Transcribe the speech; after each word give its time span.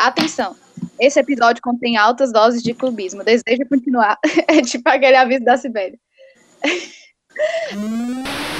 Atenção! 0.00 0.56
Esse 0.98 1.20
episódio 1.20 1.60
contém 1.62 1.98
altas 1.98 2.32
doses 2.32 2.62
de 2.62 2.72
clubismo. 2.72 3.22
Deseja 3.22 3.66
continuar? 3.68 4.18
É 4.48 4.62
tipo 4.62 4.88
aquele 4.88 5.16
aviso 5.16 5.44
da 5.44 5.58
Sibéria. 5.58 5.98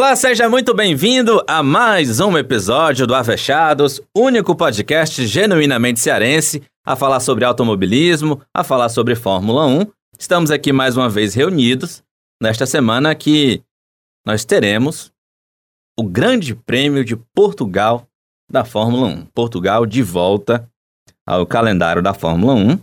Olá, 0.00 0.16
seja 0.16 0.48
muito 0.48 0.72
bem-vindo 0.72 1.44
a 1.46 1.62
mais 1.62 2.20
um 2.20 2.38
episódio 2.38 3.06
do 3.06 3.14
Avechados, 3.14 4.00
único 4.16 4.56
podcast 4.56 5.26
genuinamente 5.26 6.00
cearense 6.00 6.62
a 6.82 6.96
falar 6.96 7.20
sobre 7.20 7.44
automobilismo, 7.44 8.40
a 8.56 8.64
falar 8.64 8.88
sobre 8.88 9.14
Fórmula 9.14 9.66
1. 9.66 9.84
Estamos 10.18 10.50
aqui 10.50 10.72
mais 10.72 10.96
uma 10.96 11.10
vez 11.10 11.34
reunidos 11.34 12.02
nesta 12.42 12.64
semana 12.64 13.14
que 13.14 13.62
nós 14.26 14.42
teremos 14.42 15.12
o 15.98 16.02
Grande 16.02 16.54
Prêmio 16.54 17.04
de 17.04 17.14
Portugal 17.34 18.06
da 18.50 18.64
Fórmula 18.64 19.06
1. 19.06 19.26
Portugal 19.26 19.84
de 19.84 20.02
volta 20.02 20.66
ao 21.26 21.44
calendário 21.44 22.00
da 22.00 22.14
Fórmula 22.14 22.54
1, 22.54 22.80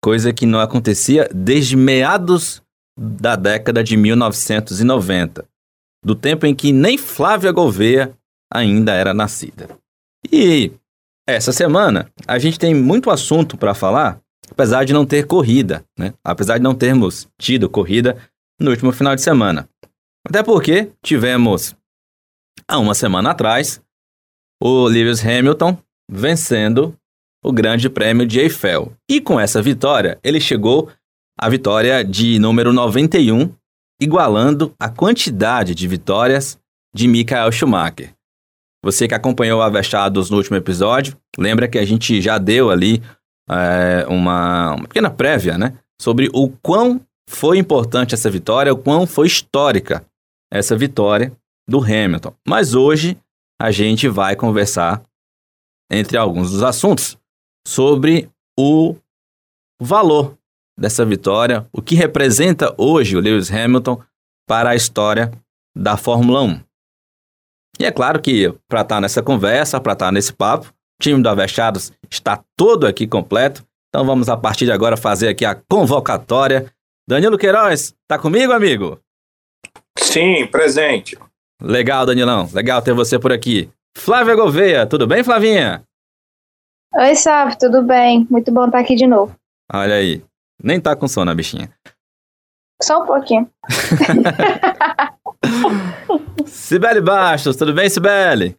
coisa 0.00 0.32
que 0.32 0.46
não 0.46 0.60
acontecia 0.60 1.28
desde 1.34 1.76
meados 1.76 2.62
da 2.96 3.34
década 3.34 3.82
de 3.82 3.96
1990 3.96 5.49
do 6.04 6.14
tempo 6.14 6.46
em 6.46 6.54
que 6.54 6.72
nem 6.72 6.96
Flávia 6.96 7.52
Gouveia 7.52 8.12
ainda 8.52 8.94
era 8.94 9.14
nascida. 9.14 9.68
E 10.30 10.72
essa 11.26 11.52
semana 11.52 12.10
a 12.26 12.38
gente 12.38 12.58
tem 12.58 12.74
muito 12.74 13.10
assunto 13.10 13.56
para 13.56 13.74
falar, 13.74 14.20
apesar 14.50 14.84
de 14.84 14.92
não 14.92 15.06
ter 15.06 15.26
corrida, 15.26 15.84
né? 15.98 16.12
Apesar 16.24 16.58
de 16.58 16.64
não 16.64 16.74
termos 16.74 17.28
tido 17.38 17.68
corrida 17.68 18.16
no 18.58 18.70
último 18.70 18.92
final 18.92 19.14
de 19.14 19.22
semana. 19.22 19.68
Até 20.26 20.42
porque 20.42 20.90
tivemos 21.02 21.74
há 22.68 22.78
uma 22.78 22.94
semana 22.94 23.30
atrás 23.30 23.80
o 24.62 24.86
Lewis 24.86 25.24
Hamilton 25.24 25.78
vencendo 26.10 26.94
o 27.42 27.52
Grande 27.52 27.88
Prêmio 27.88 28.26
de 28.26 28.40
Eiffel. 28.40 28.92
E 29.08 29.20
com 29.20 29.40
essa 29.40 29.62
vitória, 29.62 30.18
ele 30.22 30.40
chegou 30.40 30.90
à 31.38 31.48
vitória 31.48 32.04
de 32.04 32.38
número 32.38 32.72
91 32.72 33.50
igualando 34.00 34.74
a 34.78 34.88
quantidade 34.88 35.74
de 35.74 35.86
vitórias 35.86 36.58
de 36.94 37.06
Michael 37.06 37.52
Schumacher. 37.52 38.14
Você 38.82 39.06
que 39.06 39.14
acompanhou 39.14 39.60
o 39.60 39.62
Avechados 39.62 40.30
no 40.30 40.38
último 40.38 40.56
episódio, 40.56 41.16
lembra 41.38 41.68
que 41.68 41.78
a 41.78 41.84
gente 41.84 42.20
já 42.20 42.38
deu 42.38 42.70
ali 42.70 43.02
é, 43.48 44.06
uma, 44.08 44.74
uma 44.74 44.88
pequena 44.88 45.10
prévia, 45.10 45.58
né? 45.58 45.78
Sobre 46.00 46.30
o 46.32 46.48
quão 46.48 47.00
foi 47.28 47.58
importante 47.58 48.14
essa 48.14 48.30
vitória, 48.30 48.72
o 48.72 48.78
quão 48.78 49.06
foi 49.06 49.26
histórica 49.26 50.04
essa 50.50 50.76
vitória 50.76 51.30
do 51.68 51.78
Hamilton. 51.78 52.34
Mas 52.46 52.74
hoje 52.74 53.18
a 53.60 53.70
gente 53.70 54.08
vai 54.08 54.34
conversar, 54.34 55.02
entre 55.90 56.16
alguns 56.16 56.50
dos 56.50 56.62
assuntos, 56.62 57.18
sobre 57.68 58.30
o 58.58 58.96
valor 59.80 60.36
dessa 60.78 61.04
vitória, 61.04 61.66
o 61.72 61.82
que 61.82 61.94
representa 61.94 62.74
hoje 62.78 63.16
o 63.16 63.20
Lewis 63.20 63.50
Hamilton 63.50 64.02
para 64.48 64.70
a 64.70 64.74
história 64.74 65.30
da 65.76 65.96
Fórmula 65.96 66.42
1. 66.42 66.60
E 67.78 67.84
é 67.84 67.90
claro 67.90 68.20
que 68.20 68.52
para 68.68 68.82
estar 68.82 68.96
tá 68.96 69.00
nessa 69.00 69.22
conversa, 69.22 69.80
para 69.80 69.92
estar 69.92 70.06
tá 70.06 70.12
nesse 70.12 70.32
papo, 70.32 70.66
o 70.66 71.02
time 71.02 71.22
do 71.22 71.28
Avechados 71.28 71.92
está 72.10 72.42
todo 72.56 72.86
aqui 72.86 73.06
completo. 73.06 73.64
Então 73.88 74.04
vamos 74.04 74.28
a 74.28 74.36
partir 74.36 74.66
de 74.66 74.72
agora 74.72 74.96
fazer 74.96 75.28
aqui 75.28 75.44
a 75.44 75.54
convocatória. 75.54 76.70
Danilo 77.08 77.38
Queiroz, 77.38 77.94
tá 78.06 78.18
comigo, 78.18 78.52
amigo? 78.52 79.00
Sim, 79.98 80.46
presente. 80.46 81.18
Legal, 81.62 82.06
Danilão. 82.06 82.48
Legal 82.52 82.80
ter 82.82 82.94
você 82.94 83.18
por 83.18 83.32
aqui. 83.32 83.70
Flávia 83.96 84.34
Gouveia, 84.34 84.86
tudo 84.86 85.06
bem, 85.06 85.24
Flavinha? 85.24 85.82
Oi, 86.94 87.14
Sávio, 87.14 87.56
tudo 87.58 87.82
bem? 87.82 88.26
Muito 88.30 88.50
bom 88.52 88.66
estar 88.66 88.80
aqui 88.80 88.94
de 88.94 89.06
novo. 89.06 89.34
Olha 89.72 89.94
aí. 89.94 90.22
Nem 90.62 90.80
tá 90.80 90.94
com 90.94 91.08
sono 91.08 91.30
a 91.30 91.34
bichinha. 91.34 91.70
Só 92.82 93.02
um 93.02 93.06
pouquinho. 93.06 93.50
Sibeli 96.46 97.00
Bastos, 97.00 97.56
tudo 97.56 97.74
bem, 97.74 97.88
Sibeli? 97.88 98.56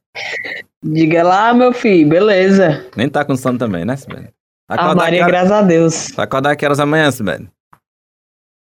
Diga 0.84 1.24
lá, 1.24 1.54
meu 1.54 1.74
filho, 1.74 2.10
beleza. 2.10 2.88
Nem 2.96 3.10
tá 3.10 3.26
com 3.26 3.36
sono 3.36 3.58
também, 3.58 3.86
né, 3.86 3.96
Sibeli? 3.96 4.30
A 4.68 4.96
Maria, 4.96 5.26
graças 5.26 5.52
a 5.52 5.62
Deus. 5.62 6.10
Vai 6.16 6.26
acordar 6.26 6.56
que 6.56 6.66
horas 6.66 6.80
amanhã, 6.80 7.12
Sibeli? 7.12 7.50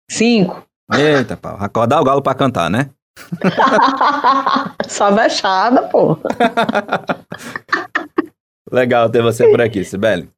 Cinco. 0.09 0.66
Eita, 0.91 1.38
pau. 1.38 1.58
Acordar 1.59 2.02
o 2.02 2.03
galo 2.03 2.22
pra 2.22 2.34
cantar, 2.34 2.70
né? 2.70 2.90
Só 4.88 5.12
vexada, 5.12 5.84
pô. 5.84 6.18
Legal 8.72 9.09
ter 9.09 9.22
você 9.22 9.50
por 9.50 9.62
aqui, 9.62 9.84
Sibeli. 9.84 10.30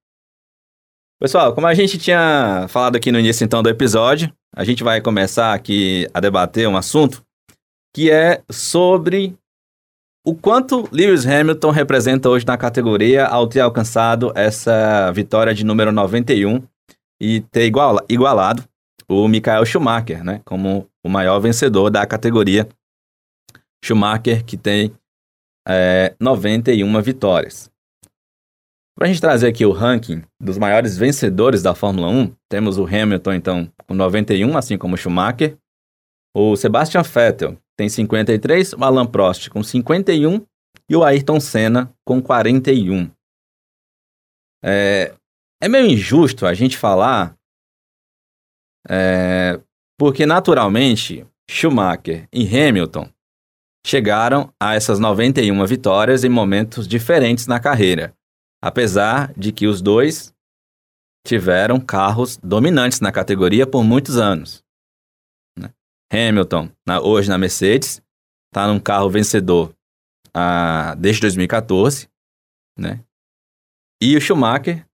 Pessoal, 1.24 1.56
como 1.56 1.66
a 1.68 1.74
gente 1.74 1.98
tinha 1.98 2.66
falado 2.68 2.98
aqui 2.98 3.10
no 3.10 3.18
início 3.18 3.46
então 3.46 3.64
do 3.64 3.70
episódio, 3.70 4.30
a 4.54 4.66
gente 4.66 4.84
vai 4.84 5.00
começar 5.00 5.54
aqui 5.54 6.06
a 6.14 6.20
debater 6.20 6.68
um 6.68 6.76
assunto 6.76 7.24
que 7.96 8.12
é 8.12 8.44
sobre 8.52 9.34
o 10.28 10.36
quanto 10.36 10.86
Lewis 10.92 11.26
Hamilton 11.26 11.72
representa 11.72 12.28
hoje 12.28 12.46
na 12.46 12.58
categoria 12.58 13.26
ao 13.26 13.48
ter 13.48 13.62
alcançado 13.62 14.34
essa 14.36 15.10
vitória 15.14 15.54
de 15.54 15.64
número 15.64 15.94
91 15.94 16.62
e 17.22 17.40
ter 17.40 17.68
igual, 17.68 18.00
igualado 18.10 18.66
o 19.08 19.26
Michael 19.30 19.66
Schumacher, 19.66 20.26
né, 20.26 20.42
como 20.44 20.90
o 21.02 21.08
maior 21.08 21.40
vencedor 21.40 21.90
da 21.90 22.06
categoria. 22.06 22.68
Schumacher 23.82 24.44
que 24.44 24.58
tem 24.58 24.94
é, 25.66 26.14
91 26.20 27.02
vitórias. 27.02 27.72
Para 28.96 29.08
a 29.08 29.12
gente 29.12 29.22
trazer 29.22 29.48
aqui 29.48 29.66
o 29.66 29.72
ranking 29.72 30.24
dos 30.40 30.58
maiores 30.58 30.98
vencedores 30.98 31.64
da 31.64 31.74
Fórmula 31.74 32.08
1, 32.10 32.36
temos 32.48 32.78
o 32.78 32.86
Hamilton, 32.86 33.34
então, 33.34 33.72
com 33.88 33.96
91, 33.96 34.56
assim 34.56 34.78
como 34.78 34.94
o 34.94 34.98
Schumacher. 34.98 35.58
O 36.36 36.56
Sebastian 36.56 37.02
Vettel 37.02 37.58
tem 37.76 37.90
53, 37.90 38.74
o 38.74 38.84
Alan 38.84 39.08
Prost 39.08 39.50
com 39.50 39.64
51 39.64 40.46
e 40.90 40.96
o 40.96 41.04
Ayrton 41.04 41.40
Senna 41.40 41.92
com 42.06 42.22
41. 42.22 43.10
É, 44.64 45.14
é 45.62 45.68
meio 45.68 45.88
injusto 45.88 46.46
a 46.46 46.54
gente 46.54 46.78
falar, 46.78 47.36
é, 48.88 49.60
porque 49.98 50.26
naturalmente 50.26 51.26
Schumacher 51.50 52.28
e 52.32 52.46
Hamilton 52.48 53.10
chegaram 53.86 54.54
a 54.62 54.76
essas 54.76 55.00
91 55.00 55.66
vitórias 55.66 56.24
em 56.24 56.30
momentos 56.30 56.88
diferentes 56.88 57.48
na 57.48 57.60
carreira 57.60 58.16
apesar 58.64 59.34
de 59.36 59.52
que 59.52 59.68
os 59.68 59.82
dois 59.82 60.34
tiveram 61.28 61.82
carros 61.82 62.38
dominantes 62.38 63.02
na 63.02 63.12
categoria 63.12 63.68
por 63.68 63.84
muitos 63.84 64.18
anos. 64.18 64.64
Né? 65.60 65.70
Hamilton, 66.10 66.70
na, 66.88 67.02
hoje 67.02 67.28
na 67.28 67.38
Mercedes, 67.38 68.02
está 68.48 68.66
num 68.66 68.80
carro 68.80 69.10
vencedor 69.10 69.76
ah, 70.34 70.96
desde 70.98 71.20
2014, 71.24 72.08
né? 72.80 73.04
E 74.02 74.16
o 74.16 74.22
Schumacher, 74.22 74.86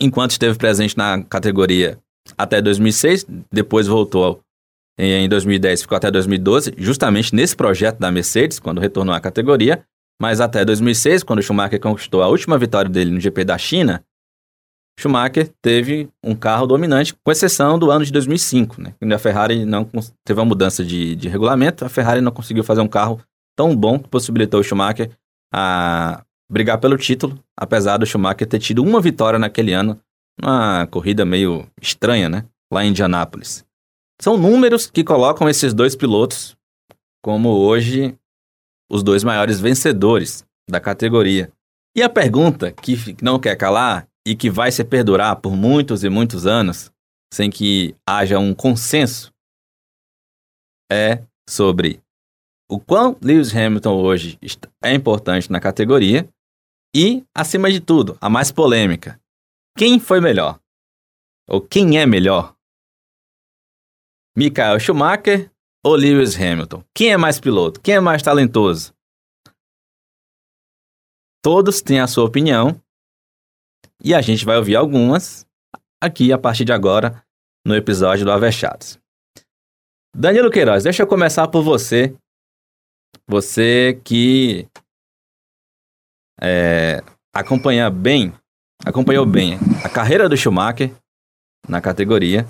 enquanto 0.00 0.30
esteve 0.30 0.56
presente 0.56 0.96
na 0.96 1.22
categoria 1.24 2.02
até 2.38 2.62
2006, 2.62 3.26
depois 3.52 3.86
voltou 3.86 4.40
em 4.98 5.28
2010, 5.28 5.82
ficou 5.82 5.96
até 5.96 6.10
2012, 6.10 6.74
justamente 6.78 7.34
nesse 7.34 7.54
projeto 7.54 7.98
da 7.98 8.10
Mercedes, 8.10 8.58
quando 8.58 8.80
retornou 8.80 9.14
à 9.14 9.20
categoria, 9.20 9.86
mas 10.20 10.40
até 10.40 10.64
2006, 10.64 11.22
quando 11.22 11.42
Schumacher 11.42 11.80
conquistou 11.80 12.22
a 12.22 12.28
última 12.28 12.58
vitória 12.58 12.90
dele 12.90 13.10
no 13.10 13.20
GP 13.20 13.44
da 13.44 13.58
China, 13.58 14.02
Schumacher 14.98 15.52
teve 15.60 16.08
um 16.24 16.34
carro 16.34 16.66
dominante, 16.66 17.14
com 17.14 17.30
exceção 17.30 17.78
do 17.78 17.90
ano 17.90 18.04
de 18.04 18.12
2005, 18.12 18.80
né? 18.80 18.94
Quando 18.98 19.12
a 19.12 19.18
Ferrari 19.18 19.64
não 19.66 19.84
teve 20.24 20.40
uma 20.40 20.46
mudança 20.46 20.82
de, 20.82 21.14
de 21.14 21.28
regulamento, 21.28 21.84
a 21.84 21.88
Ferrari 21.88 22.22
não 22.22 22.32
conseguiu 22.32 22.64
fazer 22.64 22.80
um 22.80 22.88
carro 22.88 23.20
tão 23.54 23.76
bom 23.76 23.98
que 23.98 24.08
possibilitou 24.08 24.60
o 24.60 24.64
Schumacher 24.64 25.10
a 25.52 26.24
brigar 26.50 26.78
pelo 26.78 26.96
título, 26.96 27.38
apesar 27.56 27.98
do 27.98 28.06
Schumacher 28.06 28.46
ter 28.46 28.58
tido 28.58 28.82
uma 28.82 29.00
vitória 29.00 29.38
naquele 29.38 29.74
ano, 29.74 30.00
uma 30.40 30.86
corrida 30.86 31.24
meio 31.24 31.66
estranha, 31.80 32.28
né? 32.28 32.44
Lá 32.72 32.84
em 32.84 32.88
Indianápolis. 32.88 33.64
São 34.20 34.38
números 34.38 34.90
que 34.90 35.04
colocam 35.04 35.48
esses 35.48 35.74
dois 35.74 35.94
pilotos 35.94 36.56
como 37.22 37.50
hoje 37.50 38.16
os 38.90 39.02
dois 39.02 39.24
maiores 39.24 39.60
vencedores 39.60 40.44
da 40.68 40.80
categoria. 40.80 41.52
E 41.96 42.02
a 42.02 42.08
pergunta 42.08 42.72
que 42.72 43.16
não 43.22 43.38
quer 43.38 43.56
calar 43.56 44.06
e 44.26 44.34
que 44.36 44.50
vai 44.50 44.70
se 44.70 44.84
perdurar 44.84 45.36
por 45.36 45.56
muitos 45.56 46.04
e 46.04 46.08
muitos 46.08 46.46
anos, 46.46 46.92
sem 47.32 47.50
que 47.50 47.94
haja 48.06 48.38
um 48.38 48.54
consenso, 48.54 49.32
é 50.90 51.22
sobre 51.48 52.00
o 52.68 52.80
quão 52.80 53.16
Lewis 53.22 53.54
Hamilton 53.54 54.02
hoje 54.02 54.38
é 54.82 54.92
importante 54.92 55.50
na 55.50 55.60
categoria 55.60 56.28
e, 56.94 57.24
acima 57.34 57.70
de 57.70 57.80
tudo, 57.80 58.18
a 58.20 58.28
mais 58.28 58.50
polêmica. 58.50 59.20
Quem 59.76 60.00
foi 60.00 60.20
melhor? 60.20 60.60
Ou 61.48 61.60
quem 61.60 61.98
é 61.98 62.06
melhor? 62.06 62.56
Michael 64.36 64.80
Schumacher 64.80 65.50
ou 65.86 65.94
Lewis 65.94 66.34
Hamilton? 66.34 66.82
Quem 66.92 67.12
é 67.12 67.16
mais 67.16 67.38
piloto? 67.38 67.80
Quem 67.80 67.94
é 67.94 68.00
mais 68.00 68.20
talentoso? 68.20 68.92
Todos 71.40 71.80
têm 71.80 72.00
a 72.00 72.08
sua 72.08 72.24
opinião 72.24 72.82
e 74.02 74.12
a 74.12 74.20
gente 74.20 74.44
vai 74.44 74.56
ouvir 74.56 74.74
algumas 74.74 75.46
aqui 76.02 76.32
a 76.32 76.38
partir 76.38 76.64
de 76.64 76.72
agora 76.72 77.24
no 77.64 77.76
episódio 77.76 78.24
do 78.24 78.32
Avechados. 78.32 78.98
Danilo 80.12 80.50
Queiroz, 80.50 80.82
deixa 80.82 81.04
eu 81.04 81.06
começar 81.06 81.46
por 81.46 81.62
você. 81.62 82.16
Você 83.28 84.00
que 84.04 84.68
é, 86.40 87.00
acompanha 87.32 87.88
bem, 87.90 88.34
acompanhou 88.84 89.24
bem 89.24 89.56
a 89.84 89.88
carreira 89.88 90.28
do 90.28 90.36
Schumacher 90.36 90.92
na 91.68 91.80
categoria 91.80 92.44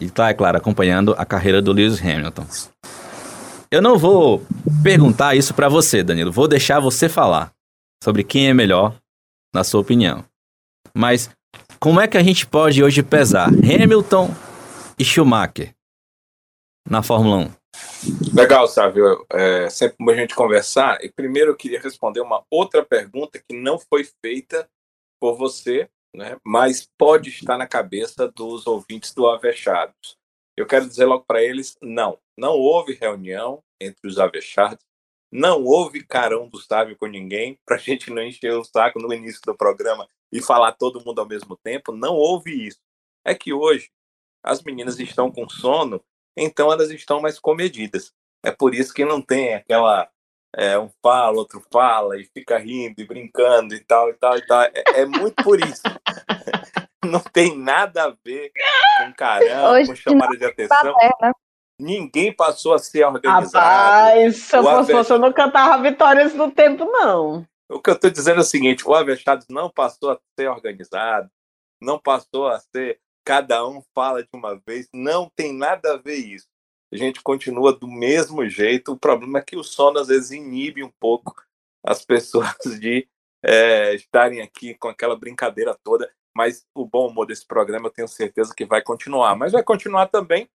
e 0.00 0.06
está, 0.06 0.28
é 0.28 0.34
claro, 0.34 0.56
acompanhando 0.56 1.14
a 1.16 1.24
carreira 1.24 1.60
do 1.60 1.72
Lewis 1.72 2.00
Hamilton. 2.00 2.46
Eu 3.70 3.80
não 3.80 3.96
vou 3.96 4.42
perguntar 4.82 5.36
isso 5.36 5.54
para 5.54 5.68
você, 5.68 6.02
Danilo. 6.02 6.32
Vou 6.32 6.48
deixar 6.48 6.80
você 6.80 7.08
falar 7.08 7.52
sobre 8.02 8.24
quem 8.24 8.48
é 8.48 8.54
melhor, 8.54 8.96
na 9.54 9.62
sua 9.62 9.80
opinião. 9.80 10.24
Mas 10.94 11.30
como 11.78 12.00
é 12.00 12.08
que 12.08 12.16
a 12.16 12.22
gente 12.22 12.46
pode 12.46 12.82
hoje 12.82 13.02
pesar 13.02 13.48
Hamilton 13.48 14.34
e 14.98 15.04
Schumacher 15.04 15.74
na 16.88 17.02
Fórmula 17.02 17.36
1? 17.36 17.50
Legal, 18.34 18.66
Sávio. 18.66 19.24
É 19.32 19.70
sempre 19.70 19.96
bom 20.00 20.10
a 20.10 20.16
gente 20.16 20.34
conversar. 20.34 20.98
E 21.02 21.10
primeiro 21.10 21.50
eu 21.52 21.56
queria 21.56 21.80
responder 21.80 22.20
uma 22.20 22.42
outra 22.50 22.84
pergunta 22.84 23.38
que 23.38 23.54
não 23.56 23.78
foi 23.78 24.04
feita 24.24 24.68
por 25.20 25.36
você, 25.36 25.88
né, 26.14 26.36
mas 26.44 26.88
pode 26.98 27.30
estar 27.30 27.56
na 27.56 27.66
cabeça 27.66 28.28
dos 28.28 28.66
ouvintes 28.66 29.14
do 29.14 29.28
Avechados. 29.28 30.18
Eu 30.56 30.66
quero 30.66 30.88
dizer 30.88 31.06
logo 31.06 31.24
para 31.24 31.42
eles: 31.42 31.76
não, 31.80 32.18
não 32.36 32.52
houve 32.52 32.94
reunião 32.94 33.62
entre 33.80 34.08
os 34.08 34.18
Avechados 34.18 34.84
não 35.32 35.62
houve 35.62 36.04
carão 36.04 36.48
do 36.48 36.58
sábio 36.58 36.96
com 36.96 37.06
ninguém, 37.06 37.58
para 37.64 37.76
a 37.76 37.78
gente 37.78 38.10
não 38.10 38.22
encher 38.22 38.52
o 38.52 38.64
saco 38.64 38.98
no 38.98 39.12
início 39.12 39.40
do 39.44 39.56
programa 39.56 40.08
e 40.32 40.42
falar 40.42 40.72
todo 40.72 41.04
mundo 41.04 41.20
ao 41.20 41.28
mesmo 41.28 41.56
tempo. 41.56 41.92
Não 41.92 42.14
houve 42.14 42.66
isso. 42.66 42.80
É 43.24 43.34
que 43.34 43.52
hoje 43.52 43.90
as 44.42 44.62
meninas 44.62 44.98
estão 44.98 45.30
com 45.30 45.48
sono, 45.48 46.02
então 46.36 46.72
elas 46.72 46.90
estão 46.90 47.20
mais 47.20 47.38
comedidas. 47.38 48.12
É 48.42 48.50
por 48.50 48.74
isso 48.74 48.94
que 48.94 49.04
não 49.04 49.20
tem 49.20 49.54
aquela 49.54 50.10
é, 50.56 50.78
um 50.78 50.90
fala, 51.02 51.36
outro 51.36 51.62
fala 51.70 52.18
e 52.18 52.24
fica 52.24 52.58
rindo 52.58 53.00
e 53.00 53.06
brincando 53.06 53.74
e 53.74 53.80
tal 53.84 54.08
e 54.10 54.14
tal 54.14 54.38
e 54.38 54.46
tal. 54.46 54.62
É, 54.62 54.72
é 55.00 55.06
muito 55.06 55.42
por 55.44 55.60
isso. 55.60 55.82
Não 57.04 57.20
tem 57.20 57.56
nada 57.56 58.04
a 58.04 58.16
ver 58.24 58.50
com 58.98 59.12
caramba, 59.14 59.70
Hoje 59.72 59.88
com 59.88 59.96
chamada 59.96 60.36
de 60.36 60.44
atenção. 60.44 60.92
Baterna 60.92 61.34
ninguém 61.80 62.32
passou 62.32 62.74
a 62.74 62.78
ser 62.78 63.04
organizado. 63.04 63.56
Rapaz, 63.56 64.36
se 64.36 64.56
eu 64.56 64.62
fosse 64.62 64.92
você, 64.92 65.12
eu 65.12 65.18
não 65.18 65.32
cantava 65.32 65.82
vitórias 65.82 66.34
no 66.34 66.50
tempo, 66.50 66.84
não. 66.84 67.46
O 67.68 67.80
que 67.80 67.90
eu 67.90 67.94
estou 67.94 68.10
dizendo 68.10 68.38
é 68.38 68.42
o 68.42 68.44
seguinte: 68.44 68.86
o 68.86 68.94
Avechados 68.94 69.46
não 69.48 69.70
passou 69.70 70.10
a 70.10 70.18
ser 70.38 70.48
organizado, 70.48 71.30
não 71.80 71.98
passou 71.98 72.48
a 72.48 72.60
ser 72.60 73.00
cada 73.24 73.66
um 73.66 73.82
fala 73.94 74.22
de 74.22 74.28
uma 74.32 74.60
vez, 74.66 74.88
não 74.92 75.30
tem 75.34 75.52
nada 75.52 75.94
a 75.94 75.96
ver 75.96 76.16
isso. 76.16 76.46
A 76.92 76.96
gente 76.96 77.22
continua 77.22 77.72
do 77.72 77.86
mesmo 77.86 78.46
jeito. 78.48 78.92
O 78.92 78.98
problema 78.98 79.38
é 79.38 79.42
que 79.42 79.56
o 79.56 79.62
sono 79.62 80.00
às 80.00 80.08
vezes 80.08 80.32
inibe 80.32 80.82
um 80.82 80.90
pouco 80.98 81.34
as 81.84 82.04
pessoas 82.04 82.54
de 82.80 83.08
é, 83.42 83.94
estarem 83.94 84.40
aqui 84.40 84.74
com 84.74 84.88
aquela 84.88 85.16
brincadeira 85.16 85.76
toda. 85.82 86.10
Mas 86.34 86.64
o 86.74 86.86
bom 86.86 87.08
humor 87.08 87.26
desse 87.26 87.46
programa 87.46 87.88
eu 87.88 87.92
tenho 87.92 88.08
certeza 88.08 88.54
que 88.54 88.64
vai 88.64 88.82
continuar. 88.82 89.34
Mas 89.36 89.52
vai 89.52 89.62
continuar 89.62 90.06
também 90.06 90.48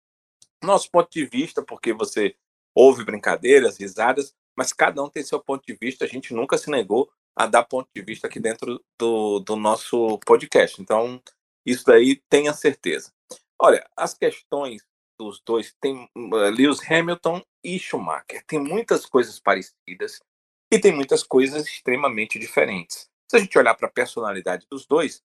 nosso 0.62 0.90
ponto 0.90 1.11
de 1.11 1.25
vista, 1.25 1.62
porque 1.62 1.93
você 1.93 2.37
ouve 2.75 3.05
brincadeiras, 3.05 3.79
risadas, 3.79 4.34
mas 4.56 4.73
cada 4.73 5.02
um 5.02 5.08
tem 5.08 5.23
seu 5.23 5.40
ponto 5.40 5.64
de 5.67 5.75
vista. 5.75 6.05
A 6.05 6.08
gente 6.08 6.32
nunca 6.34 6.56
se 6.58 6.70
negou 6.70 7.11
a 7.34 7.46
dar 7.46 7.64
ponto 7.64 7.88
de 7.94 8.02
vista 8.02 8.26
aqui 8.26 8.38
dentro 8.38 8.82
do, 8.99 9.40
do 9.40 9.56
nosso 9.56 10.19
podcast. 10.26 10.81
Então, 10.81 11.20
isso 11.67 11.84
daí 11.87 12.23
tenha 12.29 12.52
certeza. 12.52 13.12
Olha, 13.61 13.88
as 13.96 14.14
questões 14.14 14.82
dos 15.19 15.40
dois 15.44 15.75
tem 15.81 16.08
uh, 16.17 16.37
Lewis 16.50 16.81
Hamilton 16.90 17.43
e 17.64 17.79
Schumacher. 17.79 18.44
Tem 18.46 18.58
muitas 18.58 19.06
coisas 19.06 19.38
parecidas 19.38 20.20
e 20.72 20.80
tem 20.80 20.90
muitas 20.90 21.22
coisas 21.22 21.66
extremamente 21.66 22.38
diferentes. 22.38 23.06
Se 23.30 23.36
a 23.36 23.38
gente 23.38 23.58
olhar 23.58 23.74
para 23.74 23.88
a 23.88 23.92
personalidade 23.92 24.66
dos 24.70 24.86
dois, 24.86 25.22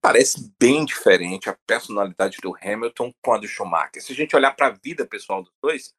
parece 0.00 0.50
bem 0.58 0.86
diferente 0.86 1.50
a 1.50 1.58
personalidade 1.66 2.38
do 2.42 2.56
Hamilton 2.56 3.12
com 3.22 3.34
a 3.34 3.38
do 3.38 3.46
Schumacher. 3.46 4.02
Se 4.02 4.12
a 4.12 4.16
gente 4.16 4.34
olhar 4.34 4.52
para 4.56 4.68
a 4.68 4.78
vida 4.82 5.06
pessoal 5.06 5.42
dos 5.42 5.52
dois, 5.62 5.92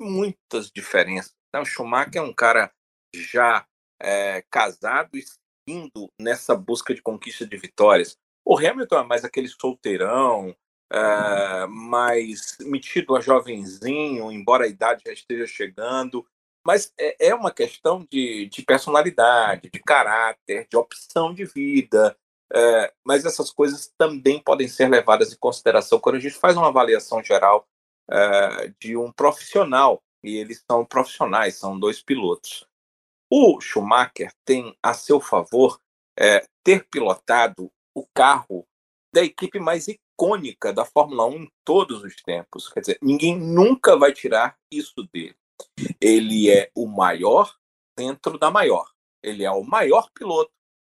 muitas 0.00 0.70
diferenças. 0.70 1.34
Então, 1.48 1.62
o 1.62 1.66
Schumacher 1.66 2.16
é 2.16 2.22
um 2.22 2.32
cara 2.32 2.72
já 3.14 3.66
é, 4.00 4.42
casado 4.50 5.18
e 5.18 5.24
indo 5.68 6.10
nessa 6.18 6.56
busca 6.56 6.94
de 6.94 7.02
conquista 7.02 7.46
de 7.46 7.56
vitórias. 7.58 8.16
O 8.42 8.56
Hamilton 8.56 9.00
é 9.00 9.04
mais 9.04 9.22
aquele 9.22 9.48
solteirão, 9.48 10.56
é, 10.90 11.66
mais 11.66 12.56
metido 12.60 13.14
a 13.16 13.20
jovenzinho, 13.20 14.32
embora 14.32 14.64
a 14.64 14.68
idade 14.68 15.02
já 15.06 15.12
esteja 15.12 15.46
chegando. 15.46 16.26
Mas 16.66 16.92
é, 16.98 17.28
é 17.28 17.34
uma 17.34 17.50
questão 17.50 18.06
de, 18.10 18.46
de 18.46 18.62
personalidade, 18.62 19.70
de 19.70 19.80
caráter, 19.80 20.66
de 20.68 20.76
opção 20.76 21.34
de 21.34 21.44
vida, 21.44 22.16
é, 22.52 22.92
mas 23.04 23.24
essas 23.24 23.50
coisas 23.50 23.92
também 23.98 24.40
podem 24.40 24.68
ser 24.68 24.88
levadas 24.88 25.32
em 25.32 25.36
consideração 25.36 25.98
quando 25.98 26.16
a 26.16 26.20
gente 26.20 26.36
faz 26.36 26.56
uma 26.56 26.68
avaliação 26.68 27.22
geral 27.22 27.66
é, 28.10 28.72
de 28.80 28.96
um 28.96 29.12
profissional, 29.12 30.02
e 30.22 30.36
eles 30.36 30.64
são 30.70 30.84
profissionais, 30.84 31.56
são 31.56 31.78
dois 31.78 32.00
pilotos. 32.00 32.66
O 33.30 33.60
Schumacher 33.60 34.32
tem 34.44 34.76
a 34.82 34.94
seu 34.94 35.20
favor 35.20 35.80
é, 36.18 36.46
ter 36.62 36.88
pilotado 36.88 37.70
o 37.94 38.06
carro 38.14 38.66
da 39.12 39.22
equipe 39.22 39.58
mais 39.58 39.86
icônica 39.88 40.72
da 40.72 40.84
Fórmula 40.84 41.26
1 41.26 41.32
em 41.34 41.52
todos 41.64 42.02
os 42.02 42.16
tempos. 42.16 42.68
Quer 42.68 42.80
dizer, 42.80 42.98
ninguém 43.02 43.38
nunca 43.38 43.96
vai 43.96 44.12
tirar 44.12 44.56
isso 44.70 45.02
dele. 45.12 45.36
Ele 46.00 46.50
é 46.50 46.70
o 46.74 46.86
maior 46.86 47.54
dentro 47.96 48.38
da 48.38 48.50
maior. 48.50 48.90
Ele 49.22 49.44
é 49.44 49.50
o 49.50 49.62
maior 49.62 50.10
piloto 50.12 50.52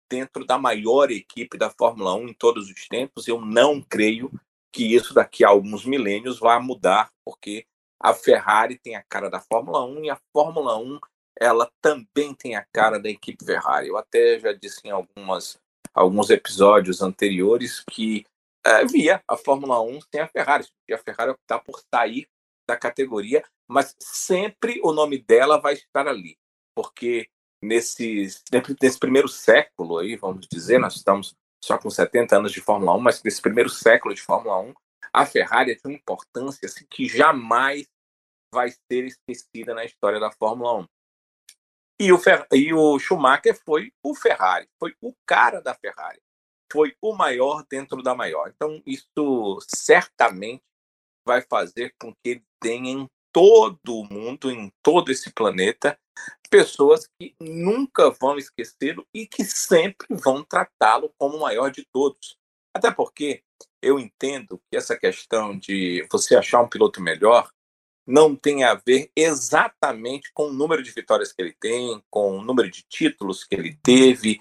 dentro 0.10 0.46
da 0.46 0.58
maior 0.58 1.12
equipe 1.12 1.58
da 1.58 1.70
Fórmula 1.70 2.16
1 2.16 2.30
em 2.30 2.34
todos 2.34 2.70
os 2.70 2.88
tempos. 2.88 3.28
Eu 3.28 3.40
não 3.40 3.82
creio 3.82 4.32
que 4.72 4.96
isso 4.96 5.14
daqui 5.14 5.44
a 5.44 5.50
alguns 5.50 5.86
milênios 5.86 6.40
vá 6.40 6.60
mudar, 6.60 7.12
porque 7.26 7.66
a 8.02 8.14
Ferrari 8.14 8.78
tem 8.78 8.96
a 8.96 9.04
cara 9.04 9.30
da 9.30 9.40
Fórmula 9.40 9.86
1 9.86 10.06
e 10.06 10.10
a 10.10 10.20
Fórmula 10.34 10.78
1 10.78 11.00
ela 11.40 11.72
também 11.82 12.34
tem 12.34 12.56
a 12.56 12.66
cara 12.74 13.00
da 13.00 13.10
equipe 13.10 13.46
Ferrari. 13.46 13.88
Eu 13.88 13.98
até 13.98 14.40
já 14.40 14.52
disse 14.52 14.82
em 14.86 14.92
algumas, 14.92 15.58
alguns 15.94 16.30
episódios 16.30 17.02
anteriores 17.02 17.84
que 17.90 18.26
é, 18.66 18.86
via 18.86 19.24
a 19.28 19.38
Fórmula 19.38 19.82
1 19.82 20.00
sem 20.14 20.22
a 20.22 20.28
Ferrari. 20.28 20.68
E 20.88 20.94
a 20.94 20.98
Ferrari 20.98 21.32
optar 21.32 21.60
por 21.60 21.82
sair 21.94 22.28
da 22.70 22.78
categoria, 22.78 23.44
mas 23.68 23.96
sempre 24.00 24.80
o 24.84 24.94
nome 24.94 25.18
dela 25.18 25.60
vai 25.60 25.74
estar 25.74 26.08
ali, 26.08 26.38
porque 26.76 27.28
nesse, 27.62 28.28
nesse 28.82 29.00
primeiro 29.00 29.28
século 29.28 29.98
aí, 29.98 30.16
vamos 30.16 30.48
dizer, 30.48 30.80
nós 30.80 30.96
estamos 30.96 31.36
só 31.64 31.80
com 31.80 31.90
70 31.90 32.38
anos 32.38 32.52
de 32.52 32.62
Fórmula 32.62 32.96
1, 32.96 33.00
mas 33.00 33.24
nesse 33.24 33.42
primeiro 33.42 33.70
século 33.70 34.14
de 34.14 34.22
Fórmula 34.22 34.60
1, 34.60 34.74
a 35.12 35.26
Ferrari 35.26 35.76
tem 35.76 35.92
uma 35.92 35.98
importância 35.98 36.68
assim, 36.68 36.86
que 36.90 37.08
jamais 37.08 37.88
vai 38.54 38.70
ser 38.70 39.06
esquecida 39.06 39.74
na 39.74 39.84
história 39.84 40.20
da 40.20 40.32
Fórmula 40.32 40.82
1. 40.82 40.86
E 42.02 42.14
o, 42.14 42.20
Fer 42.20 42.48
e 42.54 42.72
o 42.72 42.98
Schumacher 43.00 43.60
foi 43.66 43.92
o 44.04 44.16
Ferrari, 44.16 44.70
foi 44.80 44.96
o 45.02 45.14
cara 45.26 45.60
da 45.60 45.74
Ferrari, 45.74 46.22
foi 46.72 46.96
o 47.02 47.14
maior 47.14 47.66
dentro 47.70 48.04
da 48.04 48.14
maior. 48.14 48.48
Então, 48.56 48.82
isso 48.86 49.60
certamente 49.76 50.64
vai 51.30 51.44
fazer 51.44 51.94
com 52.02 52.12
que 52.12 52.30
ele 52.32 52.44
tenha 52.60 52.92
em 52.92 53.08
todo 53.32 54.00
o 54.00 54.04
mundo, 54.12 54.50
em 54.50 54.72
todo 54.82 55.12
esse 55.12 55.32
planeta, 55.32 55.96
pessoas 56.50 57.08
que 57.20 57.36
nunca 57.40 58.10
vão 58.10 58.36
esquecê-lo 58.36 59.06
e 59.14 59.28
que 59.28 59.44
sempre 59.46 60.08
vão 60.10 60.44
tratá-lo 60.44 61.14
como 61.20 61.38
o 61.38 61.42
maior 61.42 61.70
de 61.70 61.86
todos. 61.94 62.36
Até 62.76 62.90
porque 62.90 63.44
eu 63.80 64.00
entendo 64.00 64.60
que 64.72 64.76
essa 64.76 64.98
questão 64.98 65.56
de 65.56 66.04
você 66.12 66.36
achar 66.36 66.62
um 66.62 66.68
piloto 66.68 67.00
melhor 67.00 67.52
não 68.08 68.36
tem 68.36 68.64
a 68.64 68.74
ver 68.74 69.12
exatamente 69.16 70.32
com 70.34 70.48
o 70.48 70.54
número 70.54 70.82
de 70.82 70.90
vitórias 70.90 71.32
que 71.32 71.40
ele 71.44 71.56
tem, 71.60 72.04
com 72.10 72.40
o 72.40 72.44
número 72.44 72.72
de 72.72 72.82
títulos 72.90 73.44
que 73.44 73.54
ele 73.54 73.78
teve, 73.84 74.40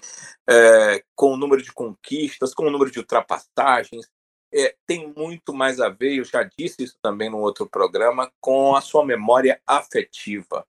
é, 0.49 1.03
com 1.15 1.33
o 1.33 1.37
número 1.37 1.61
de 1.61 1.71
conquistas, 1.71 2.51
com 2.55 2.65
o 2.65 2.71
número 2.71 2.89
de 2.89 2.97
ultrapassagens. 2.97 4.09
É, 4.53 4.75
tem 4.85 5.13
muito 5.13 5.53
mais 5.53 5.79
a 5.79 5.89
ver, 5.89 6.15
eu 6.15 6.23
já 6.23 6.43
disse 6.43 6.83
isso 6.83 6.97
também 7.01 7.29
no 7.29 7.37
outro 7.39 7.67
programa, 7.67 8.31
com 8.41 8.75
a 8.75 8.81
sua 8.81 9.05
memória 9.05 9.61
afetiva. 9.65 10.65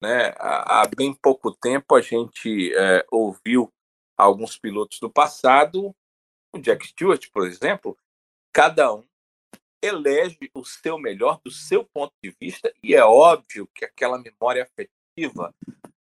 Né? 0.00 0.28
Há, 0.36 0.82
há 0.82 0.88
bem 0.94 1.12
pouco 1.12 1.54
tempo 1.54 1.94
a 1.94 2.00
gente 2.00 2.72
é, 2.74 3.04
ouviu 3.10 3.72
alguns 4.16 4.58
pilotos 4.58 4.98
do 5.00 5.10
passado, 5.10 5.94
o 6.54 6.58
Jack 6.58 6.86
Stewart, 6.86 7.28
por 7.30 7.46
exemplo, 7.46 7.96
cada 8.52 8.94
um 8.94 9.04
elege 9.82 10.50
o 10.54 10.64
seu 10.64 10.98
melhor 10.98 11.40
do 11.44 11.50
seu 11.50 11.84
ponto 11.84 12.12
de 12.22 12.34
vista, 12.40 12.72
e 12.82 12.94
é 12.94 13.04
óbvio 13.04 13.68
que 13.74 13.84
aquela 13.84 14.18
memória 14.18 14.62
afetiva 14.62 15.54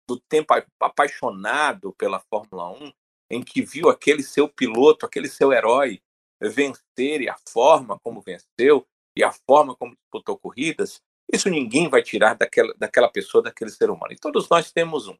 do 0.07 0.19
tempo 0.19 0.53
apaixonado 0.79 1.93
pela 1.93 2.19
Fórmula 2.19 2.69
1, 2.71 2.93
em 3.31 3.43
que 3.43 3.61
viu 3.61 3.89
aquele 3.89 4.23
seu 4.23 4.47
piloto, 4.47 5.05
aquele 5.05 5.27
seu 5.27 5.51
herói 5.51 6.01
vencer 6.49 7.21
e 7.21 7.29
a 7.29 7.35
forma 7.47 7.99
como 7.99 8.21
venceu 8.21 8.85
e 9.17 9.23
a 9.23 9.31
forma 9.31 9.75
como 9.75 9.95
disputou 9.95 10.37
corridas, 10.37 11.01
isso 11.31 11.49
ninguém 11.49 11.89
vai 11.89 12.03
tirar 12.03 12.35
daquela, 12.35 12.73
daquela 12.77 13.09
pessoa, 13.09 13.43
daquele 13.43 13.71
ser 13.71 13.89
humano. 13.89 14.13
E 14.13 14.17
todos 14.17 14.47
nós 14.49 14.71
temos 14.71 15.07
um. 15.07 15.17